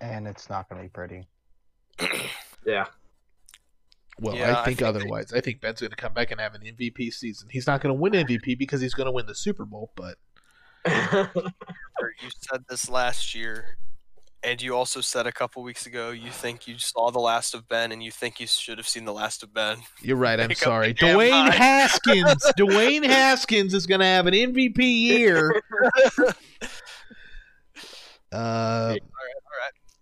and 0.00 0.26
it's 0.26 0.48
not 0.48 0.68
gonna 0.68 0.82
be 0.82 0.88
pretty. 0.88 1.26
yeah. 2.64 2.86
Well, 4.20 4.34
Yeah, 4.34 4.46
I 4.46 4.50
I 4.50 4.54
think 4.64 4.64
think 4.64 4.78
they- 4.78 4.84
otherwise. 4.86 5.32
I 5.32 5.40
think 5.40 5.60
Ben's 5.60 5.80
going 5.80 5.90
to 5.90 5.96
come 5.96 6.14
back 6.14 6.30
and 6.30 6.40
have 6.40 6.54
an 6.54 6.62
MVP 6.62 7.10
season. 7.12 7.48
He's 7.50 7.66
not 7.66 7.82
going 7.82 7.94
to 7.94 8.00
win 8.00 8.12
MVP 8.26 8.56
because 8.58 8.80
he's 8.80 8.94
going 8.94 9.04
to 9.04 9.10
win 9.12 9.26
the 9.26 9.34
Super 9.34 9.66
Bowl, 9.66 9.92
but 9.94 10.16
You 10.86 12.30
said 12.50 12.64
this 12.68 12.88
last 12.88 13.34
year, 13.34 13.76
and 14.42 14.60
you 14.62 14.74
also 14.76 15.00
said 15.00 15.26
a 15.26 15.32
couple 15.32 15.62
weeks 15.62 15.86
ago 15.86 16.10
you 16.10 16.30
think 16.30 16.66
you 16.68 16.78
saw 16.78 17.10
the 17.10 17.18
last 17.18 17.54
of 17.54 17.68
Ben, 17.68 17.92
and 17.92 18.02
you 18.02 18.10
think 18.10 18.38
you 18.40 18.46
should 18.46 18.78
have 18.78 18.88
seen 18.88 19.04
the 19.04 19.12
last 19.12 19.42
of 19.42 19.52
Ben. 19.52 19.78
you're 20.02 20.16
right. 20.16 20.38
I'm 20.38 20.48
Pick 20.48 20.58
sorry. 20.58 20.94
Dwayne. 20.94 21.50
Haskins. 21.52 22.42
Dwayne 22.58 23.04
Haskins 23.04 23.74
is 23.74 23.86
going 23.86 24.00
to 24.00 24.06
have 24.06 24.26
an 24.26 24.34
MVP 24.34 24.78
year. 24.78 25.60
Uh, 28.32 28.36
all 28.36 28.90
right. 28.90 29.00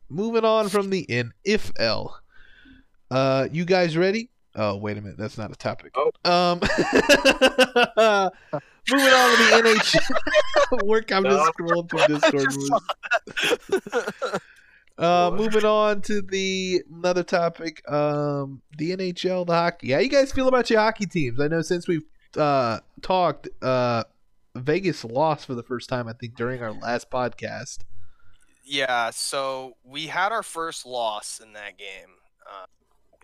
moving 0.08 0.44
on 0.44 0.68
from 0.68 0.90
the 0.90 1.06
NFL. 1.06 2.14
Uh, 3.10 3.48
you 3.52 3.64
guys 3.64 3.96
ready? 3.96 4.30
Oh, 4.56 4.76
wait 4.76 4.96
a 4.96 5.00
minute. 5.00 5.18
That's 5.18 5.36
not 5.36 5.50
a 5.50 5.56
topic. 5.56 5.92
Oh. 5.96 6.12
Um, 6.24 6.60
moving 8.88 9.12
on 9.12 9.36
to 9.36 9.42
the 9.42 9.50
NHL. 9.64 10.86
Work. 10.86 11.10
I'm 11.12 11.24
just 11.24 11.52
scrolling 11.54 11.90
through 11.90 12.06
Discord. 12.18 12.54
Uh, 14.96 15.28
moving 15.34 15.64
on 15.64 16.00
to 16.00 16.22
the 16.22 16.80
another 16.88 17.24
topic. 17.24 17.82
Um, 17.90 18.62
the 18.78 18.96
NHL, 18.96 19.44
the 19.44 19.52
hockey. 19.52 19.90
How 19.90 19.98
you 19.98 20.08
guys 20.08 20.30
feel 20.30 20.46
about 20.46 20.70
your 20.70 20.78
hockey 20.78 21.06
teams? 21.06 21.40
I 21.40 21.48
know 21.48 21.62
since 21.62 21.88
we've 21.88 22.04
uh 22.36 22.78
talked, 23.02 23.48
uh, 23.60 24.04
Vegas 24.54 25.04
lost 25.04 25.46
for 25.46 25.54
the 25.54 25.64
first 25.64 25.88
time. 25.88 26.06
I 26.06 26.12
think 26.12 26.36
during 26.36 26.62
our 26.62 26.70
last 26.72 27.10
podcast. 27.10 27.78
Yeah, 28.64 29.10
so 29.10 29.74
we 29.84 30.06
had 30.06 30.30
our 30.30 30.44
first 30.44 30.86
loss 30.86 31.40
in 31.44 31.54
that 31.54 31.76
game. 31.76 32.10
Uh, 32.48 32.66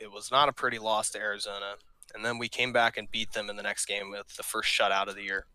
it 0.01 0.11
was 0.11 0.30
not 0.30 0.48
a 0.48 0.53
pretty 0.53 0.78
loss 0.78 1.11
to 1.11 1.18
Arizona, 1.18 1.74
and 2.14 2.24
then 2.24 2.38
we 2.38 2.48
came 2.48 2.72
back 2.72 2.96
and 2.96 3.09
beat 3.11 3.32
them 3.32 3.48
in 3.51 3.57
the 3.57 3.62
next 3.62 3.84
game 3.84 4.11
with 4.11 4.34
the 4.36 4.42
first 4.42 4.68
shutout 4.70 5.07
of 5.09 5.14
the 5.14 5.22
year. 5.22 5.46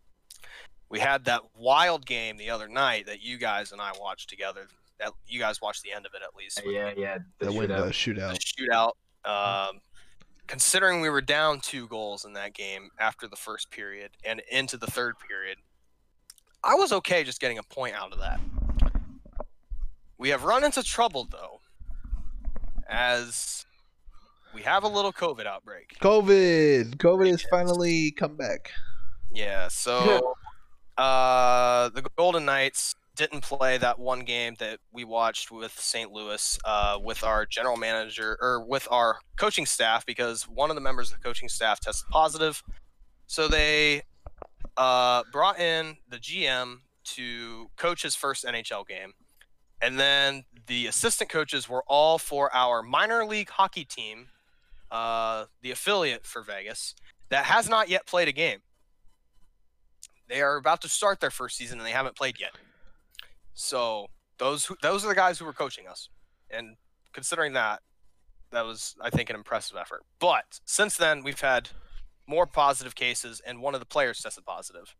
We 0.87 0.99
had 0.99 1.25
that 1.25 1.41
wild 1.57 2.05
game 2.05 2.37
the 2.37 2.51
other 2.51 2.69
night 2.69 3.07
that 3.07 3.21
you 3.21 3.37
guys 3.37 3.71
and 3.71 3.81
I 3.81 3.91
watched 3.99 4.29
together. 4.29 4.67
That 4.99 5.11
you 5.27 5.39
guys 5.39 5.61
watched 5.61 5.83
the 5.83 5.91
end 5.91 6.05
of 6.05 6.13
it 6.13 6.21
at 6.23 6.35
least. 6.35 6.61
Yeah, 6.65 6.93
yeah. 6.95 7.17
The 7.39 7.47
The 7.47 7.51
win 7.51 7.67
the 7.69 7.75
shootout. 7.87 8.37
shootout. 8.37 8.39
the 8.55 8.93
shootout. 9.25 9.69
Um, 9.69 9.81
considering 10.47 11.01
we 11.01 11.09
were 11.09 11.21
down 11.21 11.59
two 11.59 11.87
goals 11.87 12.23
in 12.23 12.33
that 12.33 12.53
game 12.53 12.91
after 12.99 13.27
the 13.27 13.35
first 13.35 13.71
period 13.71 14.11
and 14.23 14.41
into 14.51 14.77
the 14.77 14.87
third 14.87 15.15
period, 15.27 15.57
I 16.63 16.75
was 16.75 16.93
okay 16.93 17.23
just 17.23 17.41
getting 17.41 17.57
a 17.57 17.63
point 17.63 17.95
out 17.95 18.13
of 18.13 18.19
that. 18.19 18.39
We 20.17 20.29
have 20.29 20.43
run 20.43 20.63
into 20.63 20.81
trouble 20.83 21.27
though, 21.29 21.59
as 22.87 23.65
we 24.55 24.61
have 24.61 24.83
a 24.83 24.87
little 24.87 25.11
COVID 25.11 25.45
outbreak. 25.45 25.97
COVID. 25.99 26.95
COVID 26.95 27.29
has 27.29 27.43
finally 27.51 28.11
come 28.11 28.37
back. 28.37 28.71
Yeah, 29.31 29.67
so 29.67 30.37
uh, 30.97 31.89
the 31.89 32.01
Golden 32.15 32.45
Knights 32.45 32.95
didn't 33.17 33.41
play 33.41 33.77
that 33.77 33.99
one 33.99 34.21
game 34.21 34.55
that 34.59 34.79
we 34.93 35.03
watched 35.03 35.51
with 35.51 35.77
St. 35.77 36.09
Louis 36.11 36.57
uh, 36.63 36.97
with 37.03 37.23
our 37.23 37.45
general 37.45 37.75
manager 37.75 38.37
or 38.41 38.63
with 38.65 38.87
our 38.89 39.19
coaching 39.37 39.65
staff 39.65 40.05
because 40.05 40.43
one 40.43 40.69
of 40.69 40.75
the 40.75 40.81
members 40.81 41.11
of 41.11 41.17
the 41.17 41.23
coaching 41.23 41.49
staff 41.49 41.81
tested 41.81 42.07
positive. 42.09 42.63
So 43.27 43.49
they 43.49 44.03
uh, 44.77 45.23
brought 45.33 45.59
in 45.59 45.97
the 46.09 46.17
GM 46.17 46.77
to 47.03 47.69
coach 47.75 48.03
his 48.03 48.15
first 48.15 48.45
NHL 48.45 48.87
game. 48.87 49.13
And 49.81 49.99
then 49.99 50.45
the 50.67 50.87
assistant 50.87 51.29
coaches 51.29 51.67
were 51.67 51.83
all 51.87 52.17
for 52.17 52.53
our 52.55 52.81
minor 52.81 53.25
league 53.25 53.49
hockey 53.49 53.83
team, 53.83 54.27
uh, 54.91 55.45
the 55.61 55.71
affiliate 55.71 56.25
for 56.25 56.41
Vegas, 56.41 56.95
that 57.29 57.45
has 57.45 57.69
not 57.69 57.89
yet 57.89 58.05
played 58.05 58.27
a 58.27 58.31
game. 58.31 58.59
They 60.27 60.41
are 60.41 60.57
about 60.57 60.81
to 60.81 60.89
start 60.89 61.19
their 61.19 61.31
first 61.31 61.57
season 61.57 61.79
and 61.79 61.87
they 61.87 61.91
haven't 61.91 62.15
played 62.15 62.39
yet. 62.39 62.51
So 63.53 64.07
those 64.37 64.65
who, 64.65 64.75
those 64.81 65.05
are 65.05 65.07
the 65.07 65.15
guys 65.15 65.39
who 65.39 65.45
were 65.45 65.53
coaching 65.53 65.87
us, 65.87 66.09
and 66.49 66.75
considering 67.13 67.53
that, 67.53 67.81
that 68.51 68.65
was 68.65 68.95
I 69.01 69.09
think 69.09 69.29
an 69.29 69.35
impressive 69.35 69.77
effort. 69.77 70.03
But 70.19 70.59
since 70.65 70.97
then, 70.97 71.23
we've 71.23 71.39
had 71.39 71.69
more 72.27 72.47
positive 72.47 72.95
cases, 72.95 73.41
and 73.45 73.61
one 73.61 73.73
of 73.73 73.79
the 73.79 73.85
players 73.85 74.21
tested 74.21 74.45
positive. 74.45 74.95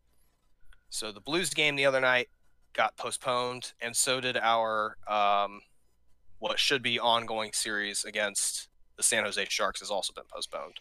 So 0.88 1.12
the 1.12 1.20
Blues 1.20 1.50
game 1.50 1.76
the 1.76 1.86
other 1.86 2.00
night 2.00 2.28
got 2.72 2.96
postponed, 2.96 3.72
and 3.80 3.96
so 3.96 4.20
did 4.20 4.36
our 4.36 4.96
um, 5.08 5.60
what 6.38 6.58
should 6.58 6.82
be 6.82 6.98
ongoing 6.98 7.52
series 7.52 8.04
against 8.04 8.68
the 8.96 9.02
San 9.02 9.24
Jose 9.24 9.44
Sharks 9.48 9.80
has 9.80 9.90
also 9.90 10.12
been 10.12 10.24
postponed. 10.32 10.80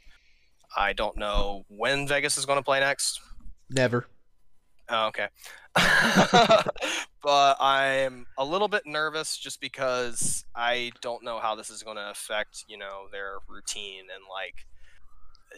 I 0.75 0.93
don't 0.93 1.17
know 1.17 1.65
when 1.67 2.07
Vegas 2.07 2.37
is 2.37 2.45
going 2.45 2.59
to 2.59 2.63
play 2.63 2.79
next. 2.79 3.21
Never. 3.69 4.07
Oh, 4.89 5.07
okay. 5.07 5.27
but 7.23 7.57
I'm 7.59 8.25
a 8.37 8.45
little 8.45 8.67
bit 8.67 8.83
nervous 8.85 9.37
just 9.37 9.59
because 9.59 10.45
I 10.55 10.91
don't 11.01 11.23
know 11.23 11.39
how 11.39 11.55
this 11.55 11.69
is 11.69 11.83
going 11.83 11.97
to 11.97 12.09
affect, 12.09 12.65
you 12.67 12.77
know, 12.77 13.07
their 13.11 13.37
routine 13.49 14.01
and 14.01 14.23
like 14.29 14.67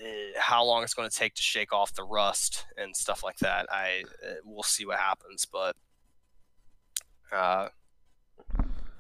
eh, 0.01 0.39
how 0.39 0.63
long 0.63 0.83
it's 0.83 0.93
going 0.93 1.09
to 1.09 1.15
take 1.15 1.35
to 1.35 1.41
shake 1.41 1.73
off 1.73 1.93
the 1.93 2.03
rust 2.03 2.65
and 2.77 2.95
stuff 2.95 3.23
like 3.23 3.37
that. 3.37 3.67
I 3.69 4.03
eh, 4.25 4.35
we'll 4.45 4.63
see 4.63 4.85
what 4.85 4.97
happens, 4.97 5.45
but 5.45 5.75
uh, 7.31 7.67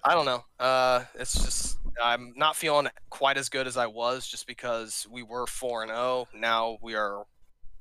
I 0.03 0.13
don't 0.13 0.25
know. 0.25 0.43
Uh, 0.59 1.05
it's 1.15 1.33
just 1.33 1.76
I'm 2.03 2.33
not 2.35 2.55
feeling 2.55 2.87
quite 3.09 3.37
as 3.37 3.49
good 3.49 3.67
as 3.67 3.77
I 3.77 3.87
was 3.87 4.27
just 4.27 4.47
because 4.47 5.07
we 5.09 5.23
were 5.23 5.47
four 5.47 5.81
and 5.81 5.89
zero. 5.89 6.27
Now 6.33 6.77
we 6.81 6.95
are 6.95 7.23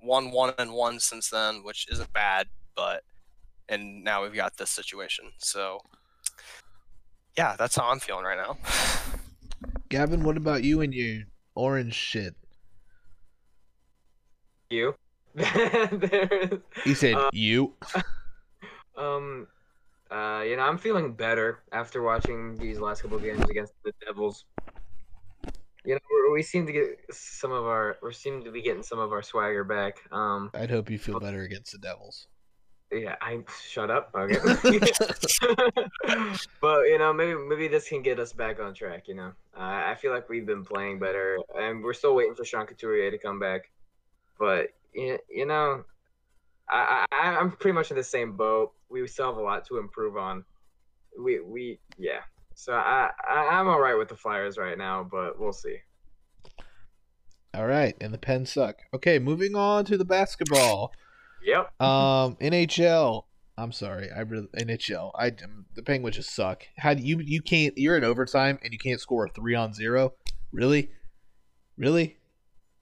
one 0.01 0.31
one 0.31 0.55
and 0.59 0.73
one 0.73 1.01
since 1.01 1.31
then, 1.31 1.63
which 1.65 1.87
isn't 1.91 2.13
bad, 2.13 2.49
but 2.75 3.03
and 3.69 4.03
now 4.05 4.23
we've 4.23 4.35
got 4.35 4.57
this 4.57 4.71
situation. 4.71 5.27
So 5.39 5.81
yeah, 7.37 7.57
that's 7.59 7.77
how 7.77 7.89
I'm 7.91 8.01
feeling 8.01 8.25
right 8.25 8.39
now. 8.39 8.59
Gavin, 9.89 10.25
what 10.25 10.37
about 10.37 10.65
you 10.65 10.81
and 10.81 10.93
your 10.95 11.25
orange 11.55 11.95
shit? 11.95 12.35
You. 14.71 14.95
there 15.35 16.29
is. 16.33 16.59
He 16.85 16.95
said 16.95 17.15
Uh, 17.15 17.31
you. 17.33 17.75
Um, 18.99 19.47
uh, 20.11 20.43
you 20.47 20.57
know, 20.57 20.63
I'm 20.63 20.79
feeling 20.79 21.13
better 21.13 21.63
after 21.73 22.03
watching 22.03 22.57
these 22.57 22.79
last 22.79 23.03
couple 23.03 23.19
games 23.19 23.43
against 23.51 23.73
the 23.85 23.93
Devils. 24.05 24.45
You 25.85 25.95
know, 25.95 26.01
we 26.11 26.33
we 26.35 26.43
seem 26.43 26.67
to 26.67 26.73
get 26.73 26.99
some 27.11 27.53
of 27.53 27.65
our, 27.65 27.97
we 28.03 28.13
seem 28.13 28.45
to 28.45 28.51
be 28.51 28.63
getting 28.63 28.83
some 28.83 28.99
of 28.99 29.13
our 29.13 29.23
swagger 29.23 29.65
back. 29.65 29.99
Um, 30.13 30.51
I'd 30.55 30.71
hope 30.71 30.91
you 30.91 30.99
feel 30.99 31.21
better 31.21 31.43
against 31.43 31.73
the 31.73 31.79
Devils. 31.79 32.29
yeah, 32.93 33.17
I 33.21 33.41
shut 33.69 33.91
up. 33.91 34.11
Okay. 34.15 34.37
but 36.61 36.83
you 36.83 36.99
know, 36.99 37.13
maybe 37.13 37.35
maybe 37.35 37.69
this 37.69 37.89
can 37.89 38.03
get 38.03 38.19
us 38.19 38.33
back 38.33 38.61
on 38.61 38.75
track. 38.75 39.09
You 39.09 39.15
know, 39.15 39.33
uh, 39.57 39.83
I 39.91 39.97
feel 40.01 40.13
like 40.13 40.29
we've 40.29 40.47
been 40.47 40.65
playing 40.65 40.99
better, 40.99 41.39
and 41.57 41.83
we're 41.83 41.95
still 41.95 42.15
waiting 42.15 42.35
for 42.35 42.45
Sean 42.45 42.67
Couturier 42.67 43.11
to 43.11 43.19
come 43.19 43.39
back. 43.39 43.71
But 44.39 44.69
you, 44.93 45.19
you 45.29 45.47
know, 45.47 45.85
I, 46.69 47.07
I 47.13 47.17
I'm 47.37 47.53
pretty 47.53 47.75
much 47.75 47.91
in 47.91 47.97
the 47.97 48.05
same 48.05 48.37
boat. 48.37 48.73
We 48.89 49.07
still 49.07 49.27
have 49.27 49.37
a 49.37 49.43
lot 49.43 49.67
to 49.67 49.79
improve 49.79 50.17
on. 50.17 50.45
We 51.19 51.41
we 51.41 51.79
yeah. 51.99 52.21
So 52.55 52.73
I, 52.73 53.11
I 53.29 53.49
I'm 53.53 53.69
all 53.69 53.81
right 53.81 53.97
with 53.97 54.09
the 54.09 54.17
Flyers 54.17 54.57
right 54.57 54.79
now, 54.79 55.07
but 55.09 55.39
we'll 55.39 55.53
see. 55.53 55.77
All 57.55 57.67
right, 57.67 57.95
and 58.01 58.13
the 58.13 58.19
Pens 58.19 58.53
suck. 58.53 58.81
Okay, 58.95 59.19
moving 59.19 59.55
on 59.55 59.85
to 59.87 59.97
the 59.97 60.05
basketball. 60.05 60.93
Yep. 61.45 61.81
Um, 61.81 62.37
NHL. 62.37 63.25
I'm 63.59 63.73
sorry, 63.73 64.11
I 64.11 64.21
really 64.21 64.49
NHL. 64.59 65.13
I 65.15 65.33
the 65.75 65.83
Penguins 65.83 66.17
just 66.17 66.35
suck. 66.35 66.65
How 66.77 66.93
do 66.93 67.03
you 67.03 67.21
you 67.21 67.41
can't? 67.41 67.77
You're 67.79 67.97
in 67.97 68.05
overtime 68.05 68.59
and 68.63 68.73
you 68.73 68.79
can't 68.79 69.01
score 69.01 69.27
a 69.27 69.31
three 69.31 69.55
on 69.55 69.73
zero. 69.73 70.13
Really, 70.53 70.91
really, 71.79 72.19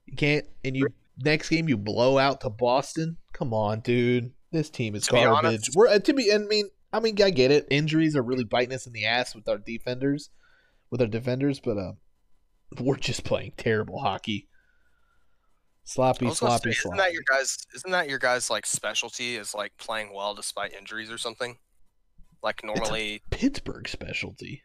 you 0.05 0.15
can't. 0.17 0.45
And 0.65 0.75
you 0.75 0.87
next 1.17 1.49
game 1.49 1.69
you 1.69 1.77
blow 1.77 2.17
out 2.17 2.41
to 2.41 2.49
Boston. 2.49 3.17
Come 3.33 3.53
on, 3.53 3.81
dude. 3.81 4.31
This 4.51 4.69
team 4.69 4.95
is 4.95 5.07
To 5.07 5.13
garbage. 5.13 5.69
We're 5.75 5.87
uh, 5.87 5.99
to 5.99 6.13
be. 6.13 6.31
I 6.33 6.37
mean, 6.37 6.69
I 6.93 6.99
mean, 6.99 7.21
I 7.21 7.29
get 7.29 7.51
it. 7.51 7.67
Injuries 7.69 8.15
are 8.15 8.21
really 8.21 8.45
biting 8.45 8.73
us 8.73 8.87
in 8.87 8.93
the 8.93 9.05
ass 9.05 9.35
with 9.35 9.47
our 9.49 9.57
defenders, 9.57 10.29
with 10.89 11.01
our 11.01 11.07
defenders, 11.07 11.59
but 11.59 11.77
uh, 11.77 11.93
we're 12.79 12.95
just 12.95 13.23
playing 13.23 13.53
terrible 13.57 13.99
hockey. 13.99 14.47
Sloppy, 15.83 16.31
sloppy, 16.31 16.71
say, 16.71 16.79
sloppy. 16.79 16.95
isn't 16.95 16.97
that 16.97 17.13
your 17.13 17.23
guys? 17.29 17.57
Isn't 17.75 17.91
that 17.91 18.09
your 18.09 18.17
guys' 18.17 18.49
like 18.49 18.65
specialty? 18.65 19.35
Is 19.35 19.53
like 19.53 19.77
playing 19.77 20.13
well 20.13 20.33
despite 20.33 20.73
injuries 20.73 21.11
or 21.11 21.17
something? 21.17 21.57
Like 22.41 22.63
normally, 22.63 23.21
Pittsburgh 23.29 23.87
specialty. 23.87 24.63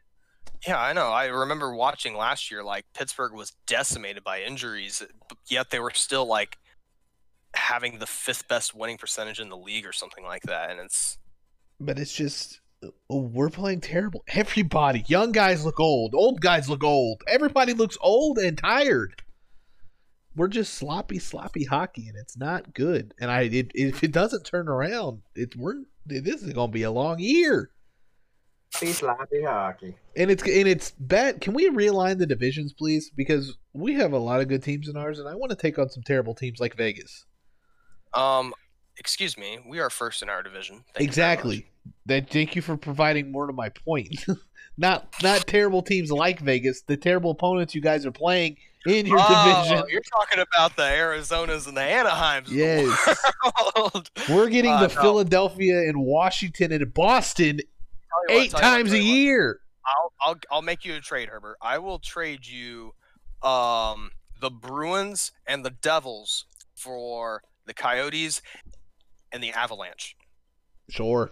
Yeah, 0.66 0.78
I 0.80 0.92
know. 0.92 1.08
I 1.08 1.26
remember 1.26 1.74
watching 1.74 2.16
last 2.16 2.50
year. 2.50 2.62
Like 2.62 2.84
Pittsburgh 2.94 3.32
was 3.32 3.52
decimated 3.66 4.22
by 4.24 4.42
injuries, 4.42 5.02
yet 5.48 5.70
they 5.70 5.80
were 5.80 5.92
still 5.94 6.26
like 6.26 6.58
having 7.54 7.98
the 7.98 8.06
fifth 8.06 8.46
best 8.48 8.74
winning 8.74 8.98
percentage 8.98 9.40
in 9.40 9.48
the 9.48 9.56
league 9.56 9.86
or 9.86 9.92
something 9.92 10.24
like 10.24 10.42
that. 10.42 10.70
And 10.70 10.80
it's 10.80 11.18
But 11.78 11.98
it's 11.98 12.14
just 12.14 12.61
oh, 13.08 13.20
we're 13.20 13.50
playing 13.50 13.80
terrible. 13.80 14.22
Everybody, 14.28 15.04
young 15.06 15.32
guys 15.32 15.64
look 15.64 15.80
old, 15.80 16.14
old 16.14 16.40
guys 16.40 16.68
look 16.68 16.84
old. 16.84 17.22
Everybody 17.26 17.72
looks 17.72 17.96
old 18.00 18.38
and 18.38 18.56
tired. 18.56 19.22
We're 20.36 20.48
just 20.48 20.74
sloppy, 20.74 21.18
sloppy 21.18 21.64
hockey, 21.64 22.06
and 22.06 22.16
it's 22.16 22.36
not 22.36 22.72
good. 22.72 23.14
And 23.20 23.30
I, 23.30 23.42
it, 23.42 23.72
if 23.74 24.04
it 24.04 24.12
doesn't 24.12 24.44
turn 24.44 24.68
around, 24.68 25.22
it 25.34 25.56
we're 25.56 25.82
this 26.06 26.42
is 26.42 26.52
going 26.52 26.70
to 26.70 26.72
be 26.72 26.82
a 26.82 26.90
long 26.90 27.18
year. 27.18 27.70
Be 28.80 28.92
sloppy 28.92 29.42
hockey. 29.42 29.96
And 30.16 30.30
it's 30.30 30.42
and 30.42 30.68
it's 30.68 30.92
bad. 30.92 31.40
Can 31.40 31.54
we 31.54 31.68
realign 31.70 32.18
the 32.18 32.26
divisions, 32.26 32.72
please? 32.72 33.10
Because 33.10 33.56
we 33.72 33.94
have 33.94 34.12
a 34.12 34.18
lot 34.18 34.40
of 34.40 34.48
good 34.48 34.62
teams 34.62 34.88
in 34.88 34.96
ours, 34.96 35.18
and 35.18 35.28
I 35.28 35.34
want 35.34 35.50
to 35.50 35.56
take 35.56 35.78
on 35.78 35.88
some 35.90 36.02
terrible 36.04 36.34
teams 36.34 36.60
like 36.60 36.76
Vegas. 36.76 37.26
um, 38.14 38.54
excuse 38.96 39.36
me, 39.36 39.58
we 39.66 39.80
are 39.80 39.90
first 39.90 40.22
in 40.22 40.28
our 40.28 40.42
division. 40.42 40.76
Thank 40.76 40.86
you 40.86 40.92
very 40.94 40.98
much. 41.06 41.08
exactly. 41.08 41.66
Then 42.06 42.26
thank 42.26 42.54
you 42.54 42.62
for 42.62 42.76
providing 42.76 43.32
more 43.32 43.46
to 43.46 43.52
my 43.52 43.70
point. 43.70 44.24
not 44.78 45.14
not 45.22 45.46
terrible 45.46 45.82
teams 45.82 46.10
like 46.12 46.38
Vegas, 46.40 46.82
the 46.82 46.96
terrible 46.96 47.32
opponents 47.32 47.74
you 47.74 47.80
guys 47.80 48.06
are 48.06 48.12
playing 48.12 48.56
in 48.86 49.04
your 49.06 49.18
Oh, 49.20 49.62
division. 49.64 49.84
You're 49.90 50.00
talking 50.02 50.38
about 50.54 50.76
the 50.76 50.82
Arizonas 50.84 51.66
and 51.66 51.76
the 51.76 51.80
Anaheims. 51.80 52.44
of 52.46 52.50
the 52.50 52.54
Yes. 52.56 53.16
world. 53.76 54.10
We're 54.30 54.48
getting 54.48 54.70
Uh, 54.72 54.86
the 54.86 54.94
no. 54.94 55.02
Philadelphia 55.02 55.80
and 55.80 55.98
Washington 56.00 56.70
and 56.72 56.94
Boston 56.94 57.56
Tell 57.56 57.64
you 57.64 57.64
what, 58.26 58.30
eight 58.30 58.50
tell 58.50 58.61
you 58.61 58.66
what, 58.66 58.76
times 58.76 58.92
a 58.92 58.98
year. 58.98 59.61
I'll, 59.86 60.12
I'll 60.20 60.40
I'll 60.50 60.62
make 60.62 60.84
you 60.84 60.94
a 60.94 61.00
trade, 61.00 61.28
Herbert. 61.28 61.56
I 61.62 61.78
will 61.78 61.98
trade 61.98 62.46
you 62.46 62.92
um 63.42 64.11
the 64.40 64.50
Bruins 64.50 65.32
and 65.46 65.64
the 65.64 65.70
Devils 65.70 66.46
for 66.74 67.42
the 67.66 67.74
Coyotes 67.74 68.42
and 69.32 69.42
the 69.42 69.52
Avalanche. 69.52 70.16
Sure. 70.88 71.30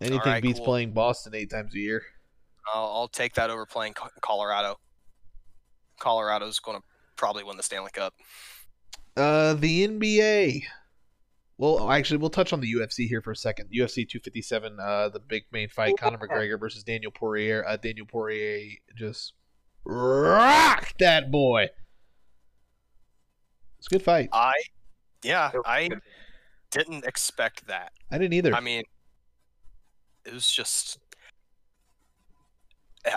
Anything 0.00 0.20
right, 0.26 0.42
beats 0.42 0.58
cool. 0.58 0.66
playing 0.66 0.92
Boston 0.92 1.34
eight 1.34 1.50
times 1.50 1.74
a 1.74 1.78
year. 1.78 2.02
I'll, 2.74 2.84
I'll 2.84 3.08
take 3.08 3.34
that 3.34 3.50
over 3.50 3.64
playing 3.64 3.94
Colorado. 4.20 4.78
Colorado's 6.00 6.58
going 6.58 6.78
to 6.78 6.84
probably 7.16 7.44
win 7.44 7.56
the 7.56 7.62
Stanley 7.62 7.90
Cup. 7.92 8.14
Uh, 9.16 9.54
the 9.54 9.88
NBA. 9.88 10.62
Well, 11.56 11.90
actually, 11.90 12.16
we'll 12.16 12.30
touch 12.30 12.52
on 12.52 12.60
the 12.60 12.72
UFC 12.72 13.06
here 13.08 13.20
for 13.20 13.30
a 13.30 13.36
second. 13.36 13.68
UFC 13.70 14.08
257, 14.08 14.78
uh, 14.80 15.08
the 15.10 15.20
big 15.20 15.44
main 15.52 15.68
fight, 15.68 15.96
Conor 15.96 16.18
McGregor 16.18 16.58
versus 16.58 16.82
Daniel 16.82 17.12
Poirier. 17.12 17.64
Uh, 17.66 17.76
Daniel 17.76 18.06
Poirier 18.06 18.78
just 18.96 19.34
rocked 19.84 20.98
that 20.98 21.30
boy. 21.30 21.68
It's 23.78 23.86
a 23.86 23.90
good 23.90 24.02
fight. 24.02 24.30
I, 24.32 24.54
yeah, 25.22 25.52
I 25.64 25.90
didn't 26.70 27.04
expect 27.04 27.68
that. 27.68 27.92
I 28.10 28.18
didn't 28.18 28.32
either. 28.32 28.54
I 28.54 28.60
mean, 28.60 28.82
it 30.24 30.32
was 30.32 30.50
just. 30.50 30.98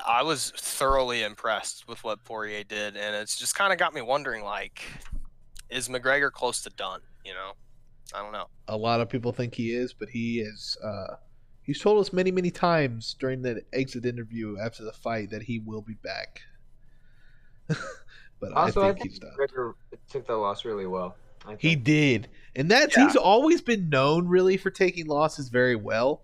I 0.05 0.21
was 0.21 0.51
thoroughly 0.51 1.23
impressed 1.23 1.87
with 1.87 2.03
what 2.03 2.23
Poirier 2.23 2.65
did, 2.65 2.97
and 2.97 3.15
it's 3.15 3.37
just 3.37 3.55
kind 3.55 3.71
of 3.71 3.79
got 3.79 3.93
me 3.93 4.01
wondering, 4.01 4.43
like, 4.43 4.81
is 5.69 5.87
McGregor 5.87 6.29
close 6.29 6.61
to 6.63 6.69
done? 6.69 6.99
You 7.23 7.33
know, 7.33 7.53
I 8.13 8.21
don't 8.21 8.31
know. 8.31 8.47
a 8.67 8.77
lot 8.77 9.01
of 9.01 9.09
people 9.09 9.31
think 9.31 9.53
he 9.55 9.73
is, 9.73 9.93
but 9.93 10.09
he 10.09 10.39
is. 10.39 10.77
Uh, 10.83 11.15
he's 11.61 11.79
told 11.81 11.99
us 11.99 12.13
many, 12.13 12.31
many 12.31 12.51
times 12.51 13.15
during 13.19 13.41
the 13.41 13.61
exit 13.73 14.05
interview 14.05 14.57
after 14.59 14.83
the 14.83 14.93
fight 14.93 15.29
that 15.31 15.43
he 15.43 15.59
will 15.59 15.81
be 15.81 15.95
back. 15.95 16.41
but 18.39 18.53
Also, 18.53 18.81
I 18.81 18.89
I 18.89 18.93
think, 18.93 18.99
think 19.01 19.11
he's 19.11 19.19
done. 19.19 19.31
McGregor 19.39 19.73
took 20.09 20.27
the 20.27 20.35
loss 20.35 20.65
really 20.65 20.87
well. 20.87 21.15
He 21.59 21.75
did, 21.75 22.27
and 22.57 22.69
that's 22.69 22.97
Yeah. 22.97 23.05
he's 23.07 23.15
always 23.15 23.61
been 23.61 23.87
known 23.89 24.27
really 24.27 24.57
for 24.57 24.69
taking 24.69 25.05
losses 25.07 25.47
very 25.49 25.75
well. 25.77 26.23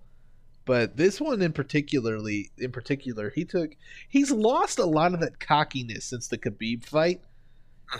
But 0.65 0.95
this 0.97 1.19
one 1.21 1.41
in 1.41 1.51
particularly, 1.53 2.51
in 2.57 2.71
particular, 2.71 3.29
he 3.29 3.45
took. 3.45 3.71
He's 4.09 4.31
lost 4.31 4.79
a 4.79 4.86
lot 4.86 5.13
of 5.13 5.19
that 5.21 5.39
cockiness 5.39 6.05
since 6.05 6.27
the 6.27 6.38
Khabib 6.38 6.84
fight. 6.86 7.21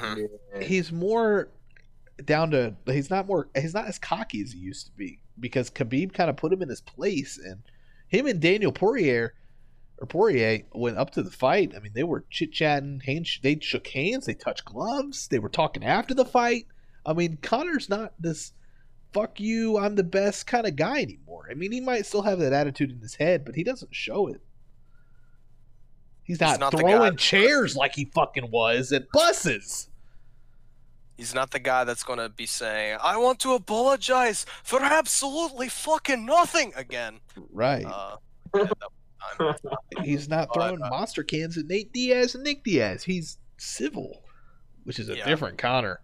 Yeah. 0.02 0.16
He's 0.62 0.92
more 0.92 1.50
down 2.24 2.52
to. 2.52 2.76
He's 2.86 3.10
not 3.10 3.28
more. 3.28 3.50
He's 3.56 3.74
not 3.74 3.88
as 3.88 4.00
cocky 4.00 4.42
as 4.42 4.52
he 4.52 4.60
used 4.60 4.88
to 4.88 4.92
be 4.94 5.20
because 5.40 5.70
Khabib 5.70 6.14
kind 6.14 6.30
of 6.30 6.38
put 6.38 6.54
him 6.54 6.62
in 6.62 6.70
his 6.70 6.82
place, 6.82 7.38
and 7.38 7.62
him 8.08 8.28
and 8.28 8.40
Daniel 8.40 8.72
Poirier. 8.72 9.34
Or 10.00 10.08
Poirier 10.08 10.64
went 10.74 10.98
up 10.98 11.12
to 11.12 11.24
the 11.24 11.32
fight. 11.32 11.74
I 11.76 11.80
mean, 11.80 11.94
they 11.94 12.04
were 12.04 12.26
chit 12.30 12.52
chatting. 12.52 13.02
They 13.06 13.60
shook 13.62 13.88
hands. 13.88 14.26
They 14.26 14.34
touched 14.34 14.66
gloves. 14.66 15.28
They 15.28 15.40
were 15.40 15.50
talking 15.50 15.84
after 15.84 16.16
the 16.16 16.26
fight. 16.26 16.66
I 17.06 17.14
mean, 17.14 17.38
Conor's 17.42 17.90
not 17.90 18.14
this 18.20 18.54
fuck 19.14 19.40
you, 19.40 19.78
I'm 19.78 19.96
the 19.96 20.04
best 20.04 20.48
kind 20.48 20.66
of 20.66 20.76
guy 20.76 21.02
anymore. 21.02 21.48
I 21.50 21.54
mean, 21.54 21.72
he 21.72 21.80
might 21.80 22.06
still 22.06 22.24
have 22.24 22.40
that 22.40 22.52
attitude 22.52 22.92
in 22.92 23.00
his 23.00 23.16
head, 23.16 23.46
but 23.46 23.56
he 23.56 23.64
doesn't 23.64 23.96
show 23.96 24.28
it. 24.28 24.42
He's 26.24 26.40
not, 26.40 26.60
not 26.60 26.72
throwing 26.72 27.18
chairs 27.18 27.76
like 27.76 27.96
he 27.96 28.06
fucking 28.06 28.50
was 28.50 28.92
at 28.92 29.12
buses. 29.12 29.90
He's 31.24 31.34
not 31.34 31.52
the 31.52 31.60
guy 31.60 31.86
that's 31.86 32.04
going 32.04 32.20
to 32.20 32.28
be 32.28 32.46
saying, 32.46 32.98
I 33.02 33.16
want 33.16 33.40
to 33.40 33.54
apologize 33.54 34.46
for 34.62 34.84
absolutely 34.84 35.70
fucking 35.70 36.26
nothing 36.26 36.74
again. 36.76 37.22
Right. 37.50 37.86
Uh, 37.86 38.18
at 38.54 38.70
that 39.40 39.62
time. 39.64 40.04
He's 40.04 40.28
not 40.28 40.50
but, 40.54 40.56
throwing 40.56 40.82
uh, 40.84 40.90
monster 40.90 41.24
cans 41.24 41.58
at 41.58 41.68
Nate 41.68 41.94
Diaz 41.94 42.36
and 42.36 42.44
Nick 42.44 42.66
Diaz. 42.66 43.06
He's 43.06 43.38
civil, 43.56 44.22
which 44.84 45.00
is 45.00 45.08
a 45.08 45.16
Yeah. 45.16 45.24
different 45.26 45.58
Conor. 45.58 46.02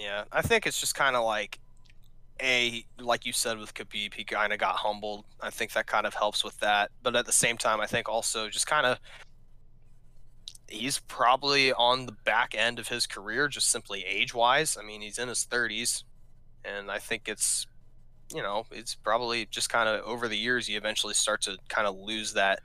Yeah, 0.00 0.24
I 0.32 0.40
think 0.40 0.66
it's 0.66 0.80
just 0.80 0.94
kind 0.94 1.14
of 1.14 1.22
like 1.26 1.58
a 2.40 2.86
like 2.98 3.26
you 3.26 3.34
said 3.34 3.58
with 3.58 3.74
Khabib, 3.74 4.14
he 4.14 4.24
kind 4.24 4.54
of 4.54 4.58
got 4.58 4.76
humbled. 4.76 5.26
I 5.42 5.50
think 5.50 5.72
that 5.72 5.86
kind 5.86 6.06
of 6.06 6.14
helps 6.14 6.42
with 6.42 6.58
that. 6.60 6.90
But 7.02 7.16
at 7.16 7.26
the 7.26 7.32
same 7.32 7.58
time, 7.58 7.82
I 7.82 7.86
think 7.86 8.08
also 8.08 8.48
just 8.48 8.66
kind 8.66 8.86
of 8.86 8.98
he's 10.68 10.98
probably 11.00 11.72
on 11.72 12.06
the 12.06 12.12
back 12.24 12.54
end 12.56 12.78
of 12.78 12.88
his 12.88 13.06
career, 13.06 13.48
just 13.48 13.68
simply 13.68 14.04
age 14.04 14.34
wise. 14.34 14.76
I 14.80 14.84
mean, 14.84 15.00
he's 15.00 15.18
in 15.18 15.28
his 15.28 15.44
thirties, 15.44 16.04
and 16.64 16.90
I 16.90 16.98
think 16.98 17.28
it's 17.28 17.66
you 18.34 18.42
know 18.42 18.66
it's 18.70 18.94
probably 18.94 19.46
just 19.46 19.68
kind 19.68 19.88
of 19.88 20.02
over 20.04 20.28
the 20.28 20.36
years 20.36 20.68
you 20.68 20.76
eventually 20.76 21.14
start 21.14 21.42
to 21.42 21.58
kind 21.68 21.86
of 21.86 21.96
lose 21.96 22.32
that 22.34 22.60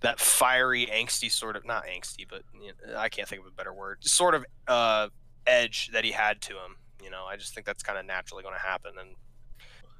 that 0.00 0.18
fiery, 0.18 0.86
angsty 0.86 1.30
sort 1.30 1.56
of 1.56 1.64
not 1.64 1.84
angsty, 1.86 2.26
but 2.28 2.42
you 2.60 2.72
know, 2.86 2.98
I 2.98 3.08
can't 3.08 3.28
think 3.28 3.42
of 3.42 3.46
a 3.46 3.52
better 3.52 3.72
word, 3.72 4.04
sort 4.04 4.34
of 4.34 4.44
uh, 4.66 5.08
edge 5.46 5.90
that 5.92 6.04
he 6.04 6.10
had 6.10 6.40
to 6.42 6.54
him. 6.54 6.76
You 7.02 7.10
know, 7.10 7.24
I 7.24 7.36
just 7.36 7.54
think 7.54 7.66
that's 7.66 7.82
kind 7.82 7.98
of 7.98 8.06
naturally 8.06 8.42
going 8.42 8.54
to 8.54 8.60
happen, 8.60 8.92
and 8.98 9.10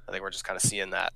I 0.07 0.11
think 0.11 0.21
we're 0.21 0.29
just 0.29 0.45
kind 0.45 0.57
of 0.57 0.61
seeing 0.61 0.91
that. 0.91 1.13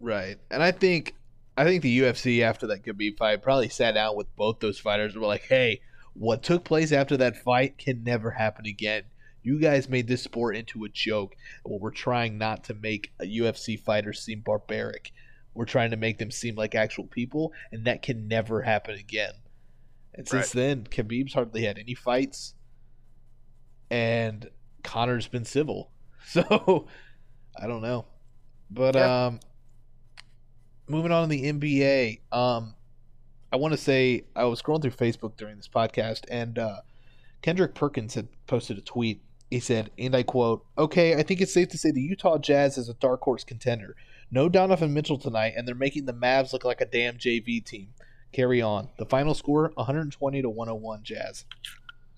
Right. 0.00 0.38
And 0.50 0.62
I 0.62 0.70
think 0.70 1.14
I 1.58 1.64
think 1.64 1.82
the 1.82 1.98
UFC 1.98 2.40
after 2.42 2.68
that 2.68 2.84
Khabib 2.84 3.16
fight 3.18 3.42
probably 3.42 3.68
sat 3.68 3.94
down 3.94 4.14
with 4.16 4.34
both 4.36 4.60
those 4.60 4.78
fighters 4.78 5.14
and 5.14 5.20
were 5.20 5.26
like, 5.26 5.42
"Hey, 5.48 5.80
what 6.14 6.44
took 6.44 6.62
place 6.64 6.92
after 6.92 7.16
that 7.16 7.36
fight 7.36 7.78
can 7.78 8.04
never 8.04 8.30
happen 8.30 8.64
again. 8.64 9.02
You 9.42 9.58
guys 9.58 9.88
made 9.88 10.06
this 10.06 10.22
sport 10.22 10.54
into 10.56 10.84
a 10.84 10.88
joke. 10.88 11.34
Well, 11.64 11.80
we're 11.80 11.90
trying 11.90 12.38
not 12.38 12.62
to 12.64 12.74
make 12.74 13.12
a 13.18 13.24
UFC 13.24 13.76
fighters 13.76 14.20
seem 14.22 14.40
barbaric. 14.40 15.10
We're 15.52 15.64
trying 15.64 15.90
to 15.90 15.96
make 15.96 16.18
them 16.18 16.30
seem 16.30 16.54
like 16.54 16.76
actual 16.76 17.06
people, 17.08 17.52
and 17.72 17.84
that 17.86 18.02
can 18.02 18.28
never 18.28 18.62
happen 18.62 18.94
again." 18.94 19.32
And 20.14 20.28
since 20.28 20.52
then, 20.52 20.84
Khabib's 20.84 21.34
hardly 21.34 21.64
had 21.64 21.76
any 21.78 21.94
fights, 21.94 22.54
and 23.90 24.48
Conor's 24.84 25.26
been 25.28 25.44
civil. 25.44 25.90
So 26.30 26.86
I 27.58 27.66
don't 27.66 27.80
know, 27.80 28.04
but 28.70 28.94
Yeah. 28.94 29.26
um 29.26 29.40
moving 30.88 31.12
on 31.12 31.22
to 31.22 31.28
the 31.28 31.52
NBA, 31.52 32.20
um, 32.32 32.74
I 33.52 33.56
want 33.56 33.72
to 33.72 33.78
say 33.78 34.24
I 34.36 34.44
was 34.44 34.60
scrolling 34.60 34.82
through 34.82 34.92
Facebook 34.92 35.36
during 35.36 35.56
this 35.56 35.68
podcast, 35.68 36.24
and 36.30 36.58
uh, 36.58 36.80
Kendrick 37.42 37.74
Perkins 37.74 38.14
had 38.14 38.28
posted 38.46 38.78
a 38.78 38.82
tweet. 38.82 39.22
He 39.50 39.60
said, 39.60 39.90
and 39.98 40.14
I 40.14 40.22
quote, 40.22 40.64
"Okay, 40.76 41.14
I 41.14 41.22
think 41.22 41.40
it's 41.40 41.54
safe 41.54 41.68
to 41.70 41.78
say 41.78 41.90
the 41.90 42.02
Utah 42.02 42.38
Jazz 42.38 42.76
is 42.76 42.88
a 42.88 42.94
dark 42.94 43.22
horse 43.22 43.44
contender. 43.44 43.96
No 44.30 44.48
Donovan 44.48 44.92
Mitchell 44.92 45.16
tonight, 45.18 45.54
and 45.56 45.66
they're 45.66 45.74
making 45.74 46.04
the 46.04 46.12
Mavs 46.12 46.52
look 46.52 46.64
like 46.64 46.82
a 46.82 46.86
damn 46.86 47.16
JV 47.16 47.64
team. 47.64 47.88
Carry 48.32 48.60
on. 48.60 48.90
The 48.98 49.06
final 49.06 49.32
score: 49.32 49.72
120 49.74 50.42
to 50.42 50.50
101 50.50 51.02
Jazz. 51.02 51.46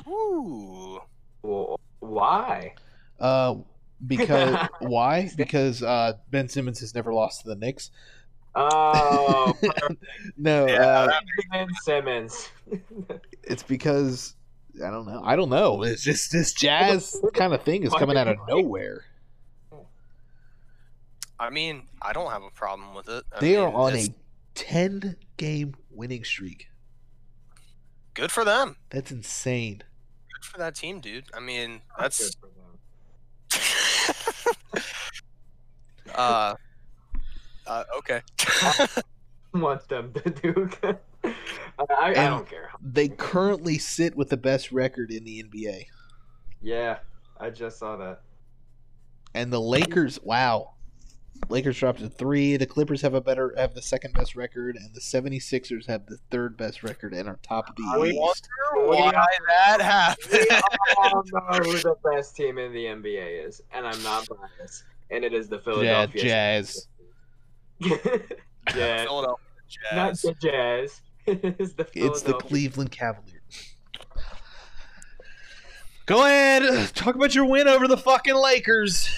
Ooh, 0.09 1.01
Well, 1.43 1.79
why? 2.01 2.75
Uh, 3.21 3.57
because 4.05 4.69
why? 4.81 5.31
Because 5.37 5.83
uh, 5.85 6.15
Ben 6.31 6.49
Simmons 6.49 6.81
has 6.81 6.95
never 6.95 7.13
lost 7.15 7.43
to 7.43 7.49
the 7.49 7.55
Knicks. 7.55 7.93
Oh, 8.55 9.57
No, 10.37 10.67
Yeah, 10.67 11.09
uh, 11.09 11.21
Ben 11.53 11.69
Simmons. 11.83 12.51
it's 13.45 13.63
because 13.63 14.35
I 14.85 14.91
don't 14.91 15.07
know. 15.07 15.23
I 15.25 15.37
don't 15.37 15.51
know. 15.51 15.83
It's 15.83 16.03
just 16.03 16.33
this 16.33 16.53
jazz 16.53 17.21
kind 17.35 17.53
of 17.53 17.63
thing 17.63 17.83
is 17.85 17.93
coming 17.93 18.17
out 18.17 18.29
of 18.29 18.37
nowhere. 18.49 19.05
I 21.39 21.49
mean, 21.51 21.85
I 22.03 22.13
don't 22.13 22.31
have 22.31 22.43
a 22.43 22.51
problem 22.51 22.95
with 22.95 23.09
it. 23.09 23.25
I 23.35 23.41
They 23.41 23.57
are 23.57 23.73
on 23.73 23.95
it's 23.95 24.09
a 24.09 24.15
10 24.55 25.17
game 25.39 25.75
winning 25.91 26.25
streak. 26.25 26.69
good 28.15 28.31
for 28.31 28.45
them. 28.45 28.77
That's 28.91 29.11
insane. 29.11 29.83
Good 30.35 30.45
for 30.45 30.59
that 30.59 30.75
team, 30.75 31.01
dude. 31.01 31.25
I 31.35 31.41
mean, 31.41 31.81
that's 31.99 32.35
Good 32.37 32.37
for 32.41 32.49
them. 34.75 34.83
uh, 36.15 36.55
uh 37.71 37.85
okay. 37.99 38.21
want 39.55 39.89
them 39.89 40.13
to 40.13 40.31
do. 40.31 40.71
I, 41.25 41.35
I, 41.79 42.09
I 42.11 42.15
don't 42.15 42.49
care. 42.49 42.71
They 42.83 43.09
currently 43.09 43.79
sit 43.79 44.17
with 44.17 44.29
the 44.29 44.37
best 44.37 44.73
record 44.73 45.11
in 45.11 45.25
the 45.25 45.43
NBA. 45.43 45.87
Yeah, 46.63 46.99
I 47.39 47.51
just 47.51 47.79
saw 47.79 47.97
that. 47.97 48.21
And 49.35 49.53
the 49.53 49.61
Lakers, 49.61 50.19
wow. 50.23 50.73
Lakers 51.49 51.79
dropped 51.79 52.01
to 52.01 52.09
3. 52.09 52.57
The 52.59 52.67
Clippers 52.67 53.01
have 53.03 53.15
a 53.15 53.21
better 53.21 53.55
have 53.57 53.75
the 53.75 53.81
second 53.83 54.13
best 54.15 54.35
record 54.37 54.77
and 54.77 54.93
the 54.95 55.01
76ers 55.01 55.87
have 55.87 56.05
the 56.07 56.19
third 56.31 56.57
best 56.57 56.83
record 56.83 57.15
and 57.15 57.29
are 57.29 57.39
top 57.43 57.69
of 57.71 57.77
the 57.77 57.83
I 57.95 58.07
East. 58.09 58.49
wonder 58.77 58.89
why 58.91 59.13
that 59.49 60.17
We 60.31 60.39
happened. 60.45 60.63
all 60.99 61.23
know 61.33 61.59
who 61.65 61.79
the 61.79 61.95
best 62.05 62.37
team 62.37 62.59
in 62.59 62.73
the 62.73 62.85
NBA 62.87 63.47
is, 63.47 63.63
and 63.73 63.87
I'm 63.87 64.03
not 64.03 64.29
biased. 64.29 64.85
and 65.11 65.25
it 65.25 65.33
is 65.33 65.49
the 65.49 65.57
Yeah, 65.57 65.63
Philadelphia. 65.63 66.23
Jazz. 66.23 66.89
Jazz. 68.73 69.07
Philadelphia 69.07 69.37
Not 69.95 70.15
the 70.21 70.35
Jazz. 70.41 71.01
it's 71.27 71.73
the 71.75 71.87
It's 71.95 72.23
the 72.23 72.35
Cleveland 72.35 72.91
Cavaliers. 72.91 73.75
Go 76.07 76.25
ahead, 76.25 76.93
talk 76.95 77.15
about 77.15 77.35
your 77.35 77.45
win 77.45 77.69
over 77.69 77.87
the 77.87 77.97
fucking 77.97 78.35
Lakers, 78.35 79.09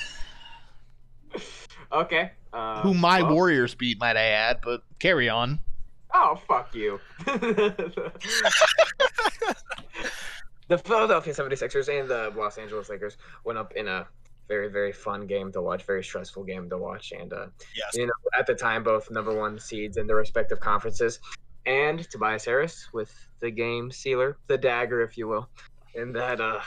Okay. 1.92 2.30
Uh, 2.52 2.82
who 2.82 2.94
my 2.94 3.22
well- 3.22 3.34
Warriors 3.34 3.74
beat, 3.74 3.98
might 4.00 4.16
I 4.16 4.24
add. 4.24 4.60
But 4.62 4.82
carry 4.98 5.28
on. 5.28 5.58
Oh, 6.14 6.38
fuck 6.46 6.74
you. 6.74 7.00
the 7.24 8.12
Philadelphia 10.84 11.32
76ers 11.32 11.88
and 11.88 12.08
the 12.08 12.32
Los 12.36 12.58
Angeles 12.58 12.90
Lakers 12.90 13.16
went 13.44 13.58
up 13.58 13.72
in 13.74 13.88
a 13.88 14.06
very, 14.48 14.68
very 14.68 14.92
fun 14.92 15.26
game 15.26 15.52
to 15.52 15.62
watch, 15.62 15.84
very 15.84 16.02
stressful 16.04 16.44
game 16.44 16.68
to 16.70 16.78
watch. 16.78 17.12
And, 17.12 17.32
uh, 17.32 17.46
Yes. 17.74 17.90
you 17.94 18.06
know, 18.06 18.12
at 18.38 18.46
the 18.46 18.54
time, 18.54 18.82
both 18.82 19.10
number 19.10 19.34
one 19.34 19.58
seeds 19.58 19.96
in 19.96 20.06
their 20.06 20.16
respective 20.16 20.60
conferences. 20.60 21.20
And 21.64 22.08
Tobias 22.10 22.44
Harris 22.44 22.88
with 22.92 23.12
the 23.40 23.50
game 23.50 23.90
sealer, 23.90 24.36
the 24.48 24.58
dagger, 24.58 25.00
if 25.02 25.16
you 25.16 25.28
will, 25.28 25.48
in 25.94 26.12
that, 26.12 26.40
uh, 26.40 26.60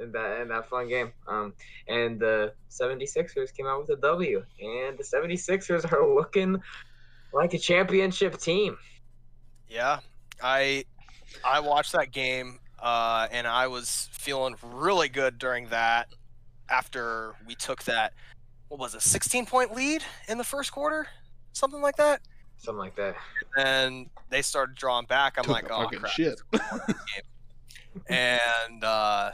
in 0.00 0.12
that, 0.12 0.40
in 0.40 0.48
that 0.48 0.68
fun 0.68 0.88
game. 0.88 1.12
Um, 1.26 1.54
and 1.88 2.20
the 2.20 2.52
76ers 2.70 3.54
came 3.54 3.66
out 3.66 3.80
with 3.80 3.90
a 3.90 4.00
W. 4.00 4.44
And 4.60 4.96
the 4.96 5.02
76ers 5.04 5.90
are 5.92 6.06
looking 6.14 6.62
like 7.32 7.52
a 7.54 7.58
championship 7.58 8.38
team. 8.38 8.78
Yeah, 9.68 10.00
I 10.42 10.84
I 11.44 11.60
watched 11.60 11.92
that 11.92 12.12
game 12.12 12.60
uh, 12.78 13.26
and 13.30 13.46
I 13.46 13.66
was 13.66 14.08
feeling 14.12 14.54
really 14.62 15.08
good 15.08 15.38
during 15.38 15.68
that. 15.68 16.08
After 16.68 17.34
we 17.46 17.54
took 17.54 17.82
that, 17.84 18.12
what 18.68 18.80
was 18.80 18.94
a 18.94 19.00
16 19.00 19.46
point 19.46 19.74
lead 19.74 20.02
in 20.28 20.38
the 20.38 20.44
first 20.44 20.72
quarter, 20.72 21.06
something 21.52 21.80
like 21.80 21.96
that, 21.96 22.20
Something 22.58 22.78
like 22.80 22.96
that. 22.96 23.14
and 23.58 24.08
they 24.30 24.42
started 24.42 24.74
drawing 24.76 25.06
back. 25.06 25.34
I'm 25.38 25.44
Took 25.44 25.52
like, 25.52 25.70
oh 25.70 25.86
crap. 25.88 26.10
shit. 26.12 26.40
and 28.08 28.82
uh, 28.84 29.30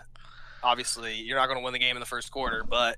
obviously 0.63 1.15
you're 1.17 1.37
not 1.39 1.47
going 1.47 1.59
to 1.59 1.65
win 1.65 1.73
the 1.73 1.79
game 1.79 1.97
in 1.97 2.01
the 2.01 2.07
first 2.07 2.31
quarter, 2.31 2.65
but 2.69 2.97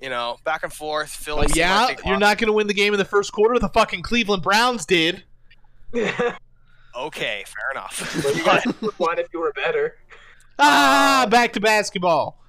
you 0.00 0.08
know, 0.10 0.36
back 0.44 0.62
and 0.62 0.72
forth. 0.72 1.10
Philly. 1.10 1.46
Oh, 1.48 1.52
yeah, 1.54 1.84
like 1.84 2.00
you're 2.04 2.18
not 2.18 2.38
going 2.38 2.46
to 2.48 2.52
win 2.54 2.66
the 2.66 2.74
game 2.74 2.92
in 2.94 2.98
the 2.98 3.04
first 3.04 3.32
quarter. 3.32 3.58
The 3.58 3.68
fucking 3.68 4.02
Cleveland 4.02 4.42
Browns 4.42 4.84
did. 4.86 5.24
Okay, 6.98 7.44
fair 7.46 7.70
enough. 7.72 8.24
well, 8.24 8.36
you 8.36 8.44
guys 8.44 8.64
would 8.80 8.98
won 8.98 9.16
if 9.20 9.28
you 9.32 9.38
were 9.40 9.52
better. 9.52 9.96
Ah, 10.58 11.24
back 11.30 11.52
to 11.52 11.60
basketball. 11.60 12.39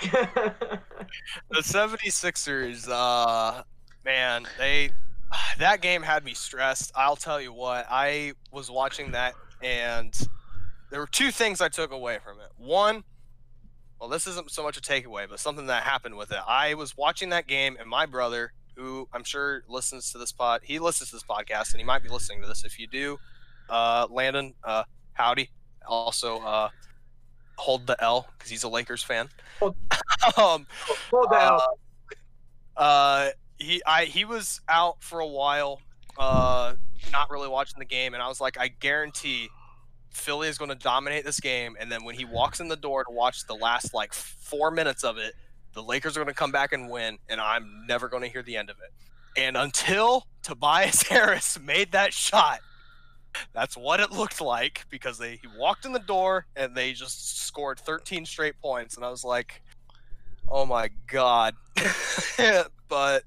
the 1.50 1.58
76ers 1.58 2.88
uh 2.90 3.62
man 4.04 4.46
they 4.58 4.90
that 5.58 5.82
game 5.82 6.02
had 6.02 6.24
me 6.24 6.32
stressed. 6.32 6.90
I'll 6.94 7.16
tell 7.16 7.40
you 7.40 7.52
what 7.52 7.86
i 7.90 8.32
was 8.50 8.70
watching 8.70 9.12
that 9.12 9.34
and 9.62 10.14
there 10.90 11.00
were 11.00 11.06
two 11.06 11.30
things 11.30 11.60
i 11.60 11.68
took 11.68 11.92
away 11.92 12.18
from 12.24 12.38
it. 12.40 12.48
One 12.56 13.04
well 14.00 14.08
this 14.08 14.26
isn't 14.26 14.50
so 14.50 14.62
much 14.62 14.78
a 14.78 14.80
takeaway 14.80 15.28
but 15.28 15.38
something 15.38 15.66
that 15.66 15.82
happened 15.82 16.16
with 16.16 16.30
it. 16.32 16.38
I 16.48 16.74
was 16.74 16.96
watching 16.96 17.28
that 17.30 17.46
game 17.46 17.76
and 17.78 17.88
my 17.88 18.06
brother 18.06 18.52
who 18.76 19.08
i'm 19.12 19.24
sure 19.24 19.64
listens 19.68 20.12
to 20.12 20.16
this 20.18 20.32
pod 20.32 20.60
he 20.64 20.78
listens 20.78 21.10
to 21.10 21.16
this 21.16 21.24
podcast 21.24 21.72
and 21.72 21.80
he 21.80 21.84
might 21.84 22.02
be 22.02 22.08
listening 22.08 22.40
to 22.40 22.48
this 22.48 22.64
if 22.64 22.78
you 22.78 22.86
do 22.86 23.18
uh 23.68 24.06
landon 24.10 24.54
uh 24.64 24.84
howdy. 25.12 25.50
Also 25.86 26.38
uh 26.38 26.70
hold 27.60 27.86
the 27.86 28.02
l 28.02 28.26
because 28.36 28.50
he's 28.50 28.62
a 28.64 28.68
lakers 28.68 29.02
fan 29.02 29.28
Hold- 29.58 29.76
um 30.36 30.66
Hold 31.10 31.30
down. 31.30 31.60
uh, 32.76 32.80
uh, 32.80 33.30
he 33.58 33.82
I 33.86 34.04
he 34.06 34.24
was 34.24 34.60
out 34.68 35.02
for 35.02 35.20
a 35.20 35.26
while, 35.26 35.80
uh, 36.18 36.74
not 37.12 37.30
really 37.30 37.48
watching 37.48 37.78
the 37.78 37.84
game, 37.84 38.14
and 38.14 38.22
I 38.22 38.28
was 38.28 38.40
like, 38.40 38.58
I 38.58 38.68
guarantee 38.68 39.48
Philly 40.10 40.48
is 40.48 40.56
going 40.58 40.70
to 40.70 40.74
dominate 40.74 41.24
this 41.24 41.40
game, 41.40 41.76
and 41.78 41.92
then 41.92 42.04
when 42.04 42.14
he 42.14 42.24
walks 42.24 42.60
in 42.60 42.68
the 42.68 42.76
door 42.76 43.04
to 43.04 43.10
watch 43.10 43.46
the 43.46 43.54
last 43.54 43.92
like 43.92 44.12
four 44.14 44.70
minutes 44.70 45.04
of 45.04 45.18
it, 45.18 45.34
the 45.74 45.82
Lakers 45.82 46.16
are 46.16 46.20
going 46.20 46.32
to 46.32 46.38
come 46.38 46.52
back 46.52 46.72
and 46.72 46.88
win, 46.90 47.18
and 47.28 47.40
I'm 47.40 47.84
never 47.86 48.08
going 48.08 48.22
to 48.22 48.28
hear 48.28 48.42
the 48.42 48.56
end 48.56 48.70
of 48.70 48.76
it. 48.78 49.40
And 49.40 49.56
until 49.56 50.26
Tobias 50.42 51.02
Harris 51.08 51.58
made 51.60 51.92
that 51.92 52.12
shot, 52.14 52.60
that's 53.52 53.76
what 53.76 54.00
it 54.00 54.10
looked 54.10 54.40
like 54.40 54.84
because 54.90 55.18
they 55.18 55.32
he 55.32 55.48
walked 55.58 55.84
in 55.84 55.92
the 55.92 55.98
door 55.98 56.46
and 56.56 56.74
they 56.74 56.92
just 56.92 57.46
scored 57.46 57.78
13 57.78 58.24
straight 58.26 58.60
points, 58.60 58.96
and 58.96 59.04
I 59.04 59.10
was 59.10 59.24
like, 59.24 59.62
oh 60.48 60.66
my 60.66 60.90
god. 61.06 61.54
but 62.88 63.24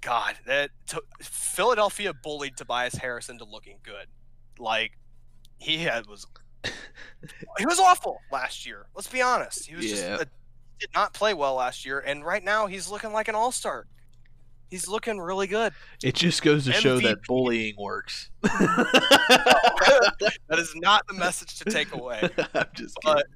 God, 0.00 0.36
that 0.46 0.70
to, 0.88 1.02
Philadelphia 1.20 2.12
bullied 2.14 2.56
Tobias 2.56 2.94
Harris 2.94 3.28
into 3.28 3.44
looking 3.44 3.78
good. 3.82 4.06
Like 4.58 4.92
he 5.58 5.78
had 5.78 6.06
was 6.06 6.26
he 7.58 7.66
was 7.66 7.78
awful 7.80 8.18
last 8.30 8.66
year. 8.66 8.86
Let's 8.94 9.08
be 9.08 9.22
honest. 9.22 9.66
He 9.66 9.74
was 9.74 9.86
just 9.86 10.02
Yeah. 10.02 10.16
uh, 10.20 10.24
did 10.78 10.90
not 10.94 11.12
play 11.14 11.34
well 11.34 11.54
last 11.54 11.84
year, 11.84 11.98
and 12.00 12.24
right 12.24 12.44
now 12.44 12.66
he's 12.66 12.88
looking 12.88 13.12
like 13.12 13.28
an 13.28 13.34
all 13.34 13.50
star. 13.50 13.86
He's 14.70 14.88
looking 14.88 15.18
really 15.18 15.46
good. 15.46 15.72
It 16.02 16.14
just 16.16 16.42
goes 16.42 16.64
to 16.64 16.72
show 16.72 16.98
that 17.00 17.18
bullying 17.28 17.74
works. 17.78 18.30
that 18.42 20.32
is 20.58 20.72
not 20.76 21.06
the 21.06 21.14
message 21.14 21.58
to 21.60 21.64
take 21.66 21.94
away. 21.94 22.20
I'm 22.54 22.66
just 22.74 22.96
kidding. 23.02 23.14
But 23.14 23.26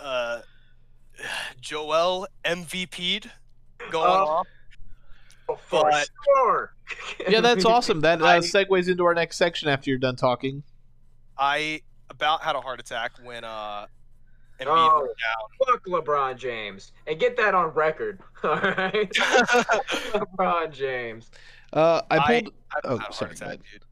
uh, 0.00 0.40
Joel 1.60 2.26
MVP'd 2.44 3.30
going 3.90 4.06
Oh. 4.10 4.26
off. 4.26 4.46
Oh, 5.48 5.58
but- 5.70 6.08
sure. 6.24 6.74
yeah, 7.28 7.40
that's 7.40 7.64
awesome. 7.64 8.00
That 8.00 8.20
uh, 8.22 8.26
I- 8.26 8.38
segues 8.40 8.88
into 8.88 9.04
our 9.04 9.14
next 9.14 9.36
section 9.36 9.68
after 9.68 9.90
you're 9.90 9.98
done 9.98 10.16
talking. 10.16 10.62
I 11.38 11.82
about 12.08 12.42
had 12.42 12.56
a 12.56 12.60
heart 12.60 12.80
attack 12.80 13.12
when 13.22 13.44
uh 13.44 13.86
Embiid 14.60 14.66
Oh. 14.68 15.00
went 15.00 15.82
Fuck 15.82 15.86
LeBron 15.86 16.36
James 16.36 16.92
and 17.06 17.18
get 17.18 17.36
that 17.36 17.54
on 17.54 17.66
record. 17.70 18.20
All 18.42 18.56
right. 18.56 19.10
LeBron 19.12 20.72
James. 20.72 21.30
Uh, 21.72 22.02
I 22.10 22.18
I- 22.18 22.40
pulled. 22.42 22.54
I 22.74 22.78
Oh, 22.84 22.88
had 22.90 22.98
a 22.98 23.02
heart 23.02 23.14
sorry, 23.14 23.30
go 23.30 23.34
attack, 23.34 23.46
ahead. 23.48 23.60
dude. 23.72 23.82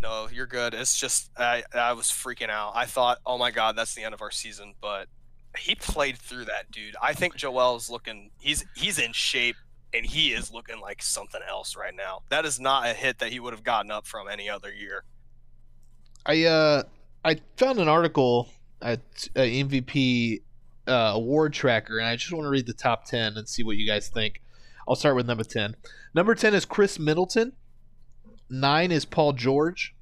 No, 0.00 0.28
you're 0.32 0.46
good. 0.46 0.74
It's 0.74 0.98
just 0.98 1.30
I 1.38 1.62
I 1.72 1.92
was 1.94 2.06
freaking 2.06 2.50
out. 2.50 2.72
I 2.74 2.84
thought, 2.84 3.18
oh 3.24 3.38
my 3.38 3.50
god, 3.50 3.76
that's 3.76 3.94
the 3.94 4.02
end 4.02 4.12
of 4.14 4.20
our 4.22 4.30
season. 4.30 4.74
But 4.80 5.08
he 5.56 5.74
played 5.74 6.18
through 6.18 6.44
that, 6.46 6.70
dude. 6.70 6.94
I 7.00 7.14
think 7.14 7.36
Joel's 7.36 7.88
looking. 7.88 8.30
He's 8.38 8.64
he's 8.76 8.98
in 8.98 9.12
shape, 9.12 9.56
and 9.94 10.04
he 10.04 10.32
is 10.32 10.52
looking 10.52 10.80
like 10.80 11.00
something 11.02 11.40
else 11.48 11.74
right 11.76 11.94
now. 11.96 12.22
That 12.28 12.44
is 12.44 12.60
not 12.60 12.86
a 12.86 12.92
hit 12.92 13.18
that 13.20 13.30
he 13.32 13.40
would 13.40 13.54
have 13.54 13.62
gotten 13.64 13.90
up 13.90 14.06
from 14.06 14.28
any 14.28 14.48
other 14.50 14.70
year. 14.72 15.04
I 16.26 16.44
uh, 16.44 16.82
I 17.24 17.38
found 17.56 17.78
an 17.78 17.88
article 17.88 18.48
at 18.84 19.00
uh, 19.34 19.40
MVP 19.40 20.42
uh, 20.86 21.12
award 21.14 21.54
tracker, 21.54 21.98
and 21.98 22.06
I 22.06 22.16
just 22.16 22.32
want 22.32 22.44
to 22.44 22.50
read 22.50 22.66
the 22.66 22.74
top 22.74 23.06
ten 23.06 23.36
and 23.36 23.48
see 23.48 23.64
what 23.64 23.76
you 23.76 23.86
guys 23.86 24.08
think. 24.08 24.42
I'll 24.86 24.94
start 24.94 25.16
with 25.16 25.26
number 25.26 25.44
ten. 25.44 25.74
Number 26.14 26.34
ten 26.34 26.54
is 26.54 26.66
Khris 26.66 26.98
Middleton. 26.98 27.54
Nine 28.50 28.92
is 28.92 29.04
Paul 29.04 29.32
George. 29.32 29.94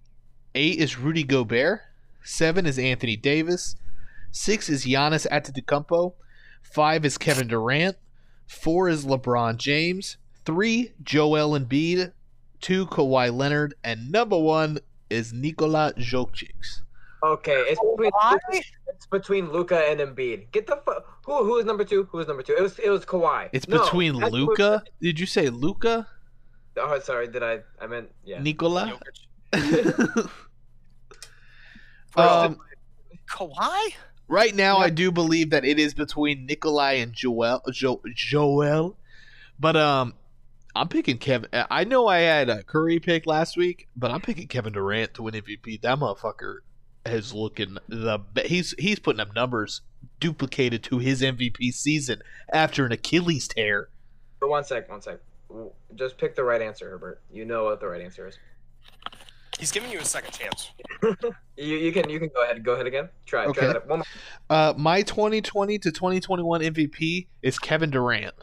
Eight 0.54 0.78
is 0.78 0.98
Rudy 0.98 1.22
Gobert. 1.22 1.80
Seven 2.24 2.66
is 2.66 2.78
Anthony 2.78 3.16
Davis. 3.16 3.76
Six 4.32 4.68
is 4.68 4.84
Giannis 4.84 5.26
Antetokounmpo. 5.30 6.14
Five 6.62 7.04
is 7.04 7.18
Kevin 7.18 7.48
Durant. 7.48 7.96
Four 8.46 8.88
is 8.88 9.04
LeBron 9.04 9.56
James. 9.56 10.16
Three, 10.44 10.92
Joel 11.02 11.59
Embiid. 11.59 12.12
Two, 12.60 12.86
Kawhi 12.86 13.34
Leonard. 13.34 13.74
And 13.82 14.10
number 14.10 14.38
one 14.38 14.78
is 15.09 15.32
Nikola 15.32 15.92
Jokic. 15.96 16.80
Okay, 17.24 17.53
it's 17.69 17.81
between, 17.81 18.11
Why? 18.11 18.36
it's 18.51 19.07
between 19.07 19.53
Luka 19.53 19.78
and 19.78 20.01
Embiid. 20.01 20.51
Get 20.51 20.66
the 20.66 20.77
fu- 20.85 21.01
who 21.24 21.44
who 21.44 21.57
is 21.59 21.65
number 21.65 21.85
two? 21.85 22.09
Who 22.11 22.19
is 22.19 22.27
number 22.27 22.43
two? 22.43 22.55
It 22.59 22.62
was 22.62 22.78
it 22.81 22.90
was 22.90 23.05
Kawhi. 23.05 23.49
It's 23.53 23.69
No, 23.69 23.78
between 23.82 24.19
that's 24.19 24.32
Luka. 24.32 24.82
Did 25.01 25.20
you 25.20 25.27
say 25.27 25.49
Luka? 25.49 26.09
Oh, 26.77 26.99
sorry. 27.01 27.28
Did 27.28 27.43
I? 27.44 27.61
I 27.81 27.86
meant 27.86 28.11
yeah. 28.24 28.40
Nikola? 28.43 28.99
Um, 32.15 32.59
Kawhi? 33.31 33.94
right 34.28 34.55
now, 34.55 34.77
I 34.77 34.90
do 34.90 35.11
believe 35.11 35.51
that 35.51 35.65
it 35.65 35.78
is 35.78 35.94
between 35.94 36.44
Nikolai 36.44 36.94
and 36.94 37.12
Joel. 37.15 37.62
Jo- 37.73 38.03
Joel, 38.15 38.99
but 39.59 39.77
um, 39.77 40.12
I'm 40.74 40.89
picking 40.89 41.16
Kevin. 41.19 41.49
I 41.53 41.85
know 41.85 42.07
I 42.09 42.19
had 42.19 42.51
a 42.51 42.62
Curry 42.65 42.99
pick 42.99 43.27
last 43.27 43.57
week, 43.57 43.89
but 43.97 44.11
I'm 44.11 44.20
picking 44.20 44.47
Kevin 44.47 44.74
Durant 44.74 45.15
to 45.15 45.23
win 45.23 45.35
MVP. 45.35 45.81
That 45.81 45.99
motherfucker 45.99 46.57
is 47.06 47.32
looking 47.34 47.78
the 47.88 48.18
be- 48.18 48.42
he's 48.48 48.74
he's 48.78 48.98
putting 48.98 49.20
up 49.20 49.34
numbers 49.34 49.80
duplicated 50.20 50.82
to 50.84 50.98
his 50.98 51.20
MVP 51.22 51.72
season 51.72 52.22
after 52.52 52.86
an 52.86 52.92
Achilles 52.92 53.48
tear. 53.48 53.88
For 54.38 54.48
one 54.48 54.64
sec, 54.64 54.88
one 54.88 55.02
sec. 55.02 55.18
W- 55.48 55.70
Just 55.96 56.16
pick 56.18 56.34
the 56.36 56.44
right 56.44 56.62
answer, 56.62 56.88
Herbert. 56.90 57.20
You 57.32 57.44
know 57.44 57.64
what 57.64 57.80
the 57.80 57.86
right 57.88 58.00
answer 58.02 58.26
is. 58.28 58.38
He's 59.58 59.70
giving 59.70 59.90
you 59.90 59.98
a 60.00 60.04
second 60.04 60.32
chance. 60.32 60.70
You, 61.58 61.76
you 61.76 61.92
can 61.92 62.08
you 62.08 62.18
can 62.18 62.30
go 62.34 62.42
ahead. 62.42 62.64
Go 62.64 62.72
ahead 62.72 62.86
again. 62.86 63.10
Try. 63.26 63.44
Okay. 63.44 63.60
Try 63.60 63.72
that. 63.74 63.86
One 63.86 63.98
more. 63.98 64.06
Uh, 64.48 64.72
my 64.76 65.02
2020 65.02 65.78
to 65.80 65.92
2021 65.92 66.62
MVP 66.62 67.26
is 67.42 67.58
Kevin 67.58 67.90
Durant. 67.90 68.34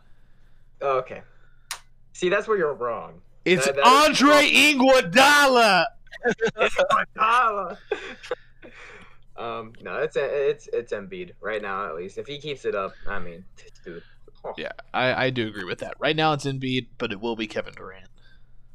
Okay. 0.80 1.24
See, 2.14 2.30
that's 2.30 2.48
where 2.48 2.56
you're 2.58 2.76
wrong. 2.76 3.22
It's 3.46 3.66
That- 3.66 3.78
that 3.78 4.12
is- 4.12 4.22
Andre 4.22 4.46
Iguodala. 4.48 5.86
Iguodala. 6.56 7.78
um, 9.38 9.74
no, 9.82 9.98
it's 9.98 10.16
it's 10.18 10.68
it's 10.74 10.94
Embiid 10.94 11.32
right 11.42 11.62
now 11.62 11.88
at 11.88 11.96
least. 11.96 12.18
If 12.18 12.28
he 12.28 12.40
keeps 12.40 12.66
it 12.66 12.76
up, 12.76 12.94
I 13.08 13.20
mean, 13.20 13.44
dude. 13.86 14.04
oh. 14.44 14.54
Yeah, 14.58 14.72
I, 14.94 15.26
I 15.26 15.30
do 15.30 15.48
agree 15.48 15.66
with 15.66 15.80
that. 15.80 15.96
Right 16.00 16.16
now 16.16 16.34
it's 16.34 16.46
Embiid, 16.46 16.88
but 16.98 17.12
it 17.12 17.20
will 17.20 17.36
be 17.36 17.48
Kevin 17.48 17.74
Durant. 17.74 18.10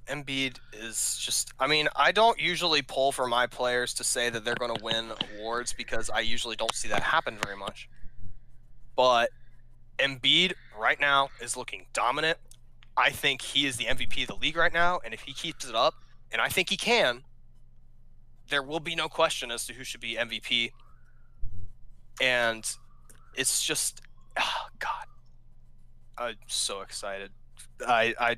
Embiid 0.07 0.59
is 0.73 1.17
just. 1.19 1.53
I 1.59 1.67
mean, 1.67 1.89
I 1.97 2.13
don't 2.13 2.39
usually 2.39 2.83
pull 2.83 3.13
for 3.13 3.27
my 3.27 3.47
players 3.47 3.95
to 3.95 4.05
say 4.05 4.31
that 4.31 4.45
they're 4.45 4.55
going 4.55 4.75
to 4.75 4.83
win 4.83 5.13
awards 5.37 5.73
because 5.73 6.11
I 6.11 6.21
usually 6.21 6.57
don't 6.57 6.75
see 6.75 6.89
that 6.89 7.03
happen 7.03 7.39
very 7.43 7.57
much. 7.57 7.89
But 8.97 9.31
Embiid 9.99 10.53
right 10.79 11.01
now 11.01 11.31
is 11.41 11.57
looking 11.57 11.87
dominant. 11.93 12.39
I 12.97 13.11
think 13.11 13.43
he 13.43 13.67
is 13.67 13.77
the 13.77 13.87
MVP 13.87 14.23
of 14.23 14.29
the 14.29 14.37
league 14.37 14.57
right 14.57 14.73
now, 14.73 15.01
and 15.05 15.13
if 15.13 15.23
he 15.23 15.33
keeps 15.33 15.69
it 15.69 15.75
up, 15.75 15.95
and 16.31 16.41
I 16.41 16.49
think 16.49 16.71
he 16.71 16.77
can, 16.77 17.23
there 18.51 18.63
will 18.63 18.81
be 18.81 18.95
no 18.95 19.09
question 19.09 19.51
as 19.51 19.67
to 19.67 19.73
who 19.73 19.85
should 19.85 20.01
be 20.01 20.17
MVP. 20.17 20.71
And 22.21 22.69
it's 23.35 23.65
just, 23.65 24.03
oh 24.39 24.67
God, 24.79 25.07
I'm 26.19 26.37
so 26.47 26.81
excited. 26.83 27.31
I 27.87 28.15
I 28.19 28.37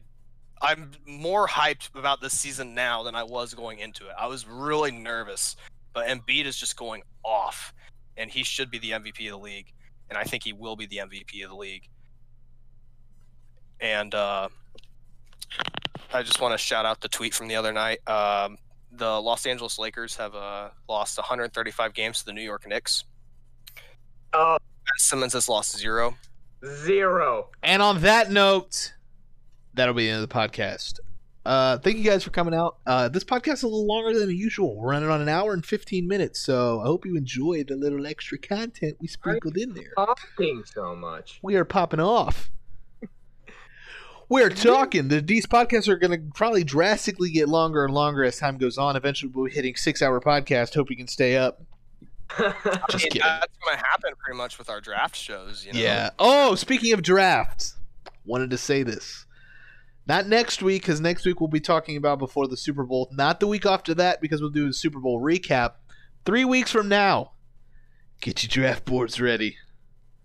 I'm 0.62 0.92
more 1.06 1.46
hyped 1.46 1.94
about 1.94 2.20
this 2.20 2.38
season 2.38 2.74
now 2.74 3.02
than 3.02 3.14
I 3.14 3.22
was 3.22 3.52
going 3.52 3.78
into 3.80 4.06
it. 4.06 4.14
I 4.18 4.26
was 4.26 4.46
really 4.46 4.90
nervous, 4.90 5.56
but 5.92 6.08
Embiid 6.08 6.46
is 6.46 6.56
just 6.56 6.76
going 6.76 7.02
off, 7.22 7.74
and 8.16 8.30
he 8.30 8.42
should 8.42 8.70
be 8.70 8.78
the 8.78 8.92
MVP 8.92 9.26
of 9.26 9.32
the 9.32 9.38
league, 9.38 9.72
and 10.08 10.18
I 10.18 10.24
think 10.24 10.44
he 10.44 10.54
will 10.54 10.76
be 10.76 10.86
the 10.86 10.98
MVP 10.98 11.44
of 11.44 11.50
the 11.50 11.56
league. 11.56 11.88
And 13.80 14.14
uh, 14.14 14.48
I 16.12 16.22
just 16.22 16.40
want 16.40 16.52
to 16.52 16.58
shout 16.58 16.86
out 16.86 17.02
the 17.02 17.08
tweet 17.08 17.34
from 17.34 17.48
the 17.48 17.56
other 17.56 17.72
night. 17.72 17.98
Um, 18.08 18.56
the 18.96 19.20
Los 19.20 19.46
Angeles 19.46 19.78
Lakers 19.78 20.16
have 20.16 20.34
uh, 20.34 20.70
lost 20.88 21.18
135 21.18 21.94
games 21.94 22.20
to 22.20 22.26
the 22.26 22.32
New 22.32 22.42
York 22.42 22.66
Knicks. 22.66 23.04
Oh, 24.32 24.58
Ben 24.60 24.98
Simmons 24.98 25.32
has 25.32 25.48
lost 25.48 25.76
zero. 25.76 26.16
zero. 26.64 27.50
And 27.62 27.82
on 27.82 28.00
that 28.02 28.30
note, 28.30 28.94
that'll 29.74 29.94
be 29.94 30.06
the 30.06 30.10
end 30.12 30.22
of 30.22 30.28
the 30.28 30.34
podcast. 30.34 31.00
Uh, 31.44 31.78
thank 31.78 31.96
you 31.96 32.02
guys 32.02 32.24
for 32.24 32.30
coming 32.30 32.54
out. 32.54 32.78
Uh, 32.86 33.08
this 33.08 33.22
podcast 33.22 33.54
is 33.54 33.62
a 33.62 33.68
little 33.68 33.86
longer 33.86 34.18
than 34.18 34.28
usual. 34.30 34.74
We're 34.76 34.90
running 34.90 35.08
on 35.08 35.20
an 35.20 35.28
hour 35.28 35.52
and 35.52 35.64
15 35.64 36.08
minutes, 36.08 36.40
so 36.40 36.80
I 36.80 36.86
hope 36.86 37.06
you 37.06 37.16
enjoyed 37.16 37.68
the 37.68 37.76
little 37.76 38.04
extra 38.04 38.36
content 38.36 38.96
we 39.00 39.06
sprinkled 39.06 39.56
in 39.56 39.72
there. 39.72 39.92
Talking 39.96 40.64
so 40.66 40.96
much. 40.96 41.38
We 41.42 41.54
are 41.54 41.64
popping 41.64 42.00
off. 42.00 42.50
We're 44.28 44.50
talking. 44.50 45.08
The, 45.08 45.20
these 45.20 45.46
podcasts 45.46 45.88
are 45.88 45.96
going 45.96 46.10
to 46.10 46.34
probably 46.34 46.64
drastically 46.64 47.30
get 47.30 47.48
longer 47.48 47.84
and 47.84 47.94
longer 47.94 48.24
as 48.24 48.38
time 48.38 48.58
goes 48.58 48.76
on. 48.76 48.96
Eventually, 48.96 49.30
we'll 49.32 49.46
be 49.46 49.52
hitting 49.52 49.76
six 49.76 50.02
hour 50.02 50.20
podcast. 50.20 50.74
Hope 50.74 50.90
you 50.90 50.96
can 50.96 51.08
stay 51.08 51.36
up. 51.36 51.62
I 52.38 52.52
Just 52.90 53.04
mean, 53.04 53.12
kidding. 53.12 53.22
That's 53.22 53.56
going 53.64 53.78
to 53.78 53.84
happen 53.84 54.12
pretty 54.18 54.36
much 54.36 54.58
with 54.58 54.68
our 54.68 54.80
draft 54.80 55.14
shows. 55.14 55.64
You 55.64 55.72
know? 55.72 55.78
Yeah. 55.78 56.10
Oh, 56.18 56.54
speaking 56.56 56.92
of 56.92 57.02
drafts, 57.02 57.76
wanted 58.24 58.50
to 58.50 58.58
say 58.58 58.82
this. 58.82 59.26
Not 60.08 60.28
next 60.28 60.62
week, 60.62 60.82
because 60.82 61.00
next 61.00 61.24
week 61.24 61.40
we'll 61.40 61.48
be 61.48 61.60
talking 61.60 61.96
about 61.96 62.18
before 62.18 62.46
the 62.46 62.56
Super 62.56 62.84
Bowl. 62.84 63.08
Not 63.12 63.40
the 63.40 63.46
week 63.46 63.66
after 63.66 63.94
that, 63.94 64.20
because 64.20 64.40
we'll 64.40 64.50
do 64.50 64.68
a 64.68 64.72
Super 64.72 65.00
Bowl 65.00 65.20
recap. 65.20 65.74
Three 66.24 66.44
weeks 66.44 66.70
from 66.70 66.88
now, 66.88 67.32
get 68.20 68.42
your 68.42 68.48
draft 68.48 68.84
boards 68.84 69.20
ready, 69.20 69.56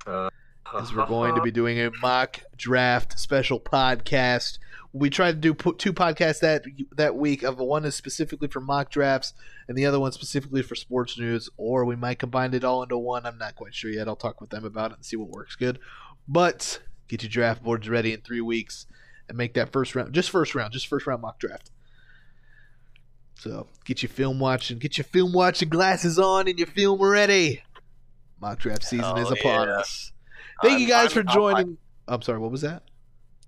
uh, 0.06 0.30
because 0.72 0.96
we're 0.96 1.06
going 1.06 1.36
to 1.36 1.42
be 1.42 1.52
doing 1.52 1.80
a 1.80 1.92
mock 2.02 2.42
draft 2.56 3.20
special 3.20 3.60
podcast. 3.60 4.58
We 4.94 5.10
tried 5.10 5.34
to 5.34 5.38
do 5.38 5.54
put 5.54 5.80
two 5.80 5.94
podcasts 5.94 6.40
that 6.40 6.64
that 6.96 7.16
week. 7.16 7.44
Of 7.44 7.60
one 7.60 7.86
is 7.86 7.96
specifically 7.96 8.48
for 8.48 8.60
mock 8.60 8.90
drafts, 8.90 9.34
and 9.68 9.78
the 9.78 9.86
other 9.86 10.00
one 10.00 10.12
specifically 10.12 10.62
for 10.62 10.76
sports 10.76 11.18
news. 11.18 11.50
Or 11.58 11.86
we 11.86 11.96
might 11.96 12.20
combine 12.20 12.54
it 12.54 12.64
all 12.64 12.84
into 12.84 12.98
one. 12.98 13.26
I'm 13.26 13.38
not 13.38 13.56
quite 13.56 13.74
sure 13.74 13.92
yet. 13.92 14.08
I'll 14.08 14.16
talk 14.16 14.42
with 14.42 14.50
them 14.50 14.66
about 14.66 14.92
it 14.92 14.98
and 14.98 15.06
see 15.06 15.16
what 15.16 15.30
works 15.30 15.56
good. 15.56 15.80
But 16.28 16.82
get 17.08 17.24
your 17.24 17.30
draft 17.30 17.64
boards 17.64 17.90
ready 17.90 18.14
in 18.14 18.22
three 18.22 18.42
weeks 18.42 18.86
and 19.28 19.38
make 19.38 19.54
that 19.54 19.72
first 19.72 19.96
round, 19.96 20.14
just 20.14 20.30
first 20.30 20.56
round, 20.56 20.74
just 20.74 20.88
first 20.88 21.08
round 21.08 21.22
mock 21.22 21.40
draft. 21.40 21.72
So 23.36 23.68
get 23.86 24.04
your 24.04 24.10
film 24.10 24.40
watching, 24.40 24.78
get 24.78 24.98
your 24.98 25.06
film 25.06 25.34
watching 25.34 25.70
glasses 25.70 26.20
on, 26.20 26.48
and 26.48 26.60
your 26.60 26.68
film 26.68 27.02
ready. 27.02 27.64
Mock 28.40 28.60
draft 28.60 28.84
season 28.84 29.06
Hell 29.06 29.18
is 29.18 29.32
upon 29.32 29.68
yeah. 29.68 29.80
us. 29.80 30.12
Thank 30.62 30.80
you 30.80 30.94
I'm- 30.94 31.06
guys 31.06 31.14
for 31.14 31.20
I'm- 31.20 31.28
I'm 31.30 31.34
joining. 31.34 31.78
I'm 32.08 32.22
sorry, 32.22 32.40
what 32.40 32.52
was 32.52 32.62
that? 32.62 32.84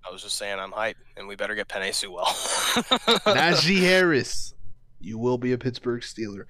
I 0.06 0.12
was 0.12 0.22
just 0.22 0.36
saying 0.36 0.58
I'm 0.58 0.72
hyped, 0.72 0.96
and 1.16 1.26
we 1.26 1.34
better 1.36 1.54
get 1.54 1.68
Penei 1.68 1.94
Sewell. 1.94 2.24
Najee 2.26 3.80
Harris, 3.80 4.54
you 5.00 5.18
will 5.18 5.38
be 5.38 5.52
a 5.52 5.58
Pittsburgh 5.58 6.02
Steeler. 6.02 6.44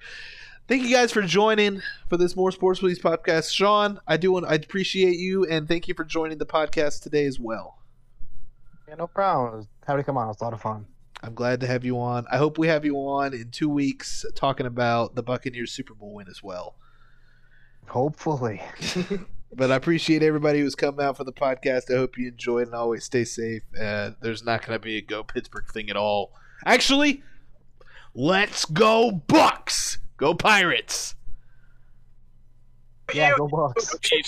Thank 0.67 0.83
you 0.83 0.89
guys 0.89 1.11
for 1.11 1.21
joining 1.21 1.81
for 2.09 2.17
this 2.17 2.35
More 2.35 2.51
Sports 2.51 2.79
Please 2.79 2.99
podcast. 2.99 3.53
Sean, 3.53 3.99
I 4.07 4.17
do 4.17 4.31
want 4.31 4.45
I 4.47 4.55
appreciate 4.55 5.15
you 5.17 5.45
and 5.45 5.67
thank 5.67 5.87
you 5.87 5.93
for 5.93 6.03
joining 6.03 6.37
the 6.39 6.45
podcast 6.45 7.01
today 7.03 7.25
as 7.25 7.39
well. 7.39 7.77
Yeah, 8.87 8.95
no 8.95 9.07
problem. 9.07 9.53
It 9.53 9.57
was- 9.57 9.67
Happy 9.87 9.99
to 9.99 10.03
come 10.03 10.17
on. 10.17 10.25
It 10.25 10.29
was 10.29 10.41
a 10.41 10.43
lot 10.43 10.53
of 10.53 10.61
fun. 10.61 10.87
I'm 11.21 11.33
glad 11.35 11.59
to 11.61 11.67
have 11.67 11.85
you 11.85 11.99
on. 11.99 12.25
I 12.31 12.37
hope 12.37 12.57
we 12.57 12.67
have 12.67 12.83
you 12.85 12.95
on 12.97 13.33
in 13.33 13.51
two 13.51 13.69
weeks 13.69 14.25
talking 14.35 14.65
about 14.65 15.13
the 15.15 15.21
Buccaneers 15.23 15.71
Super 15.71 15.93
Bowl 15.93 16.13
win 16.15 16.27
as 16.27 16.41
well. 16.43 16.75
Hopefully. 17.87 18.61
But 19.55 19.71
I 19.71 19.75
appreciate 19.75 20.21
everybody 20.21 20.59
who's 20.59 20.75
come 20.75 20.99
out 20.99 21.15
for 21.17 21.23
the 21.23 21.31
podcast. 21.31 21.89
I 21.89 21.97
hope 21.97 22.17
you 22.17 22.27
enjoyed 22.27 22.67
and 22.67 22.75
always 22.75 23.05
stay 23.05 23.23
safe. 23.23 23.63
Uh, 23.79 24.11
there's 24.21 24.43
not 24.43 24.65
going 24.65 24.77
to 24.77 24.83
be 24.83 24.97
a 24.97 25.01
go 25.01 25.23
Pittsburgh 25.23 25.71
thing 25.71 25.89
at 25.89 25.95
all. 25.95 26.33
Actually, 26.65 27.23
let's 28.13 28.65
go 28.65 29.11
Bucks. 29.11 29.99
Go 30.17 30.33
Pirates. 30.33 31.15
Yeah, 33.13 33.33
go 33.37 33.47
Bucks. 33.47 33.97
Chiefs. 34.01 34.23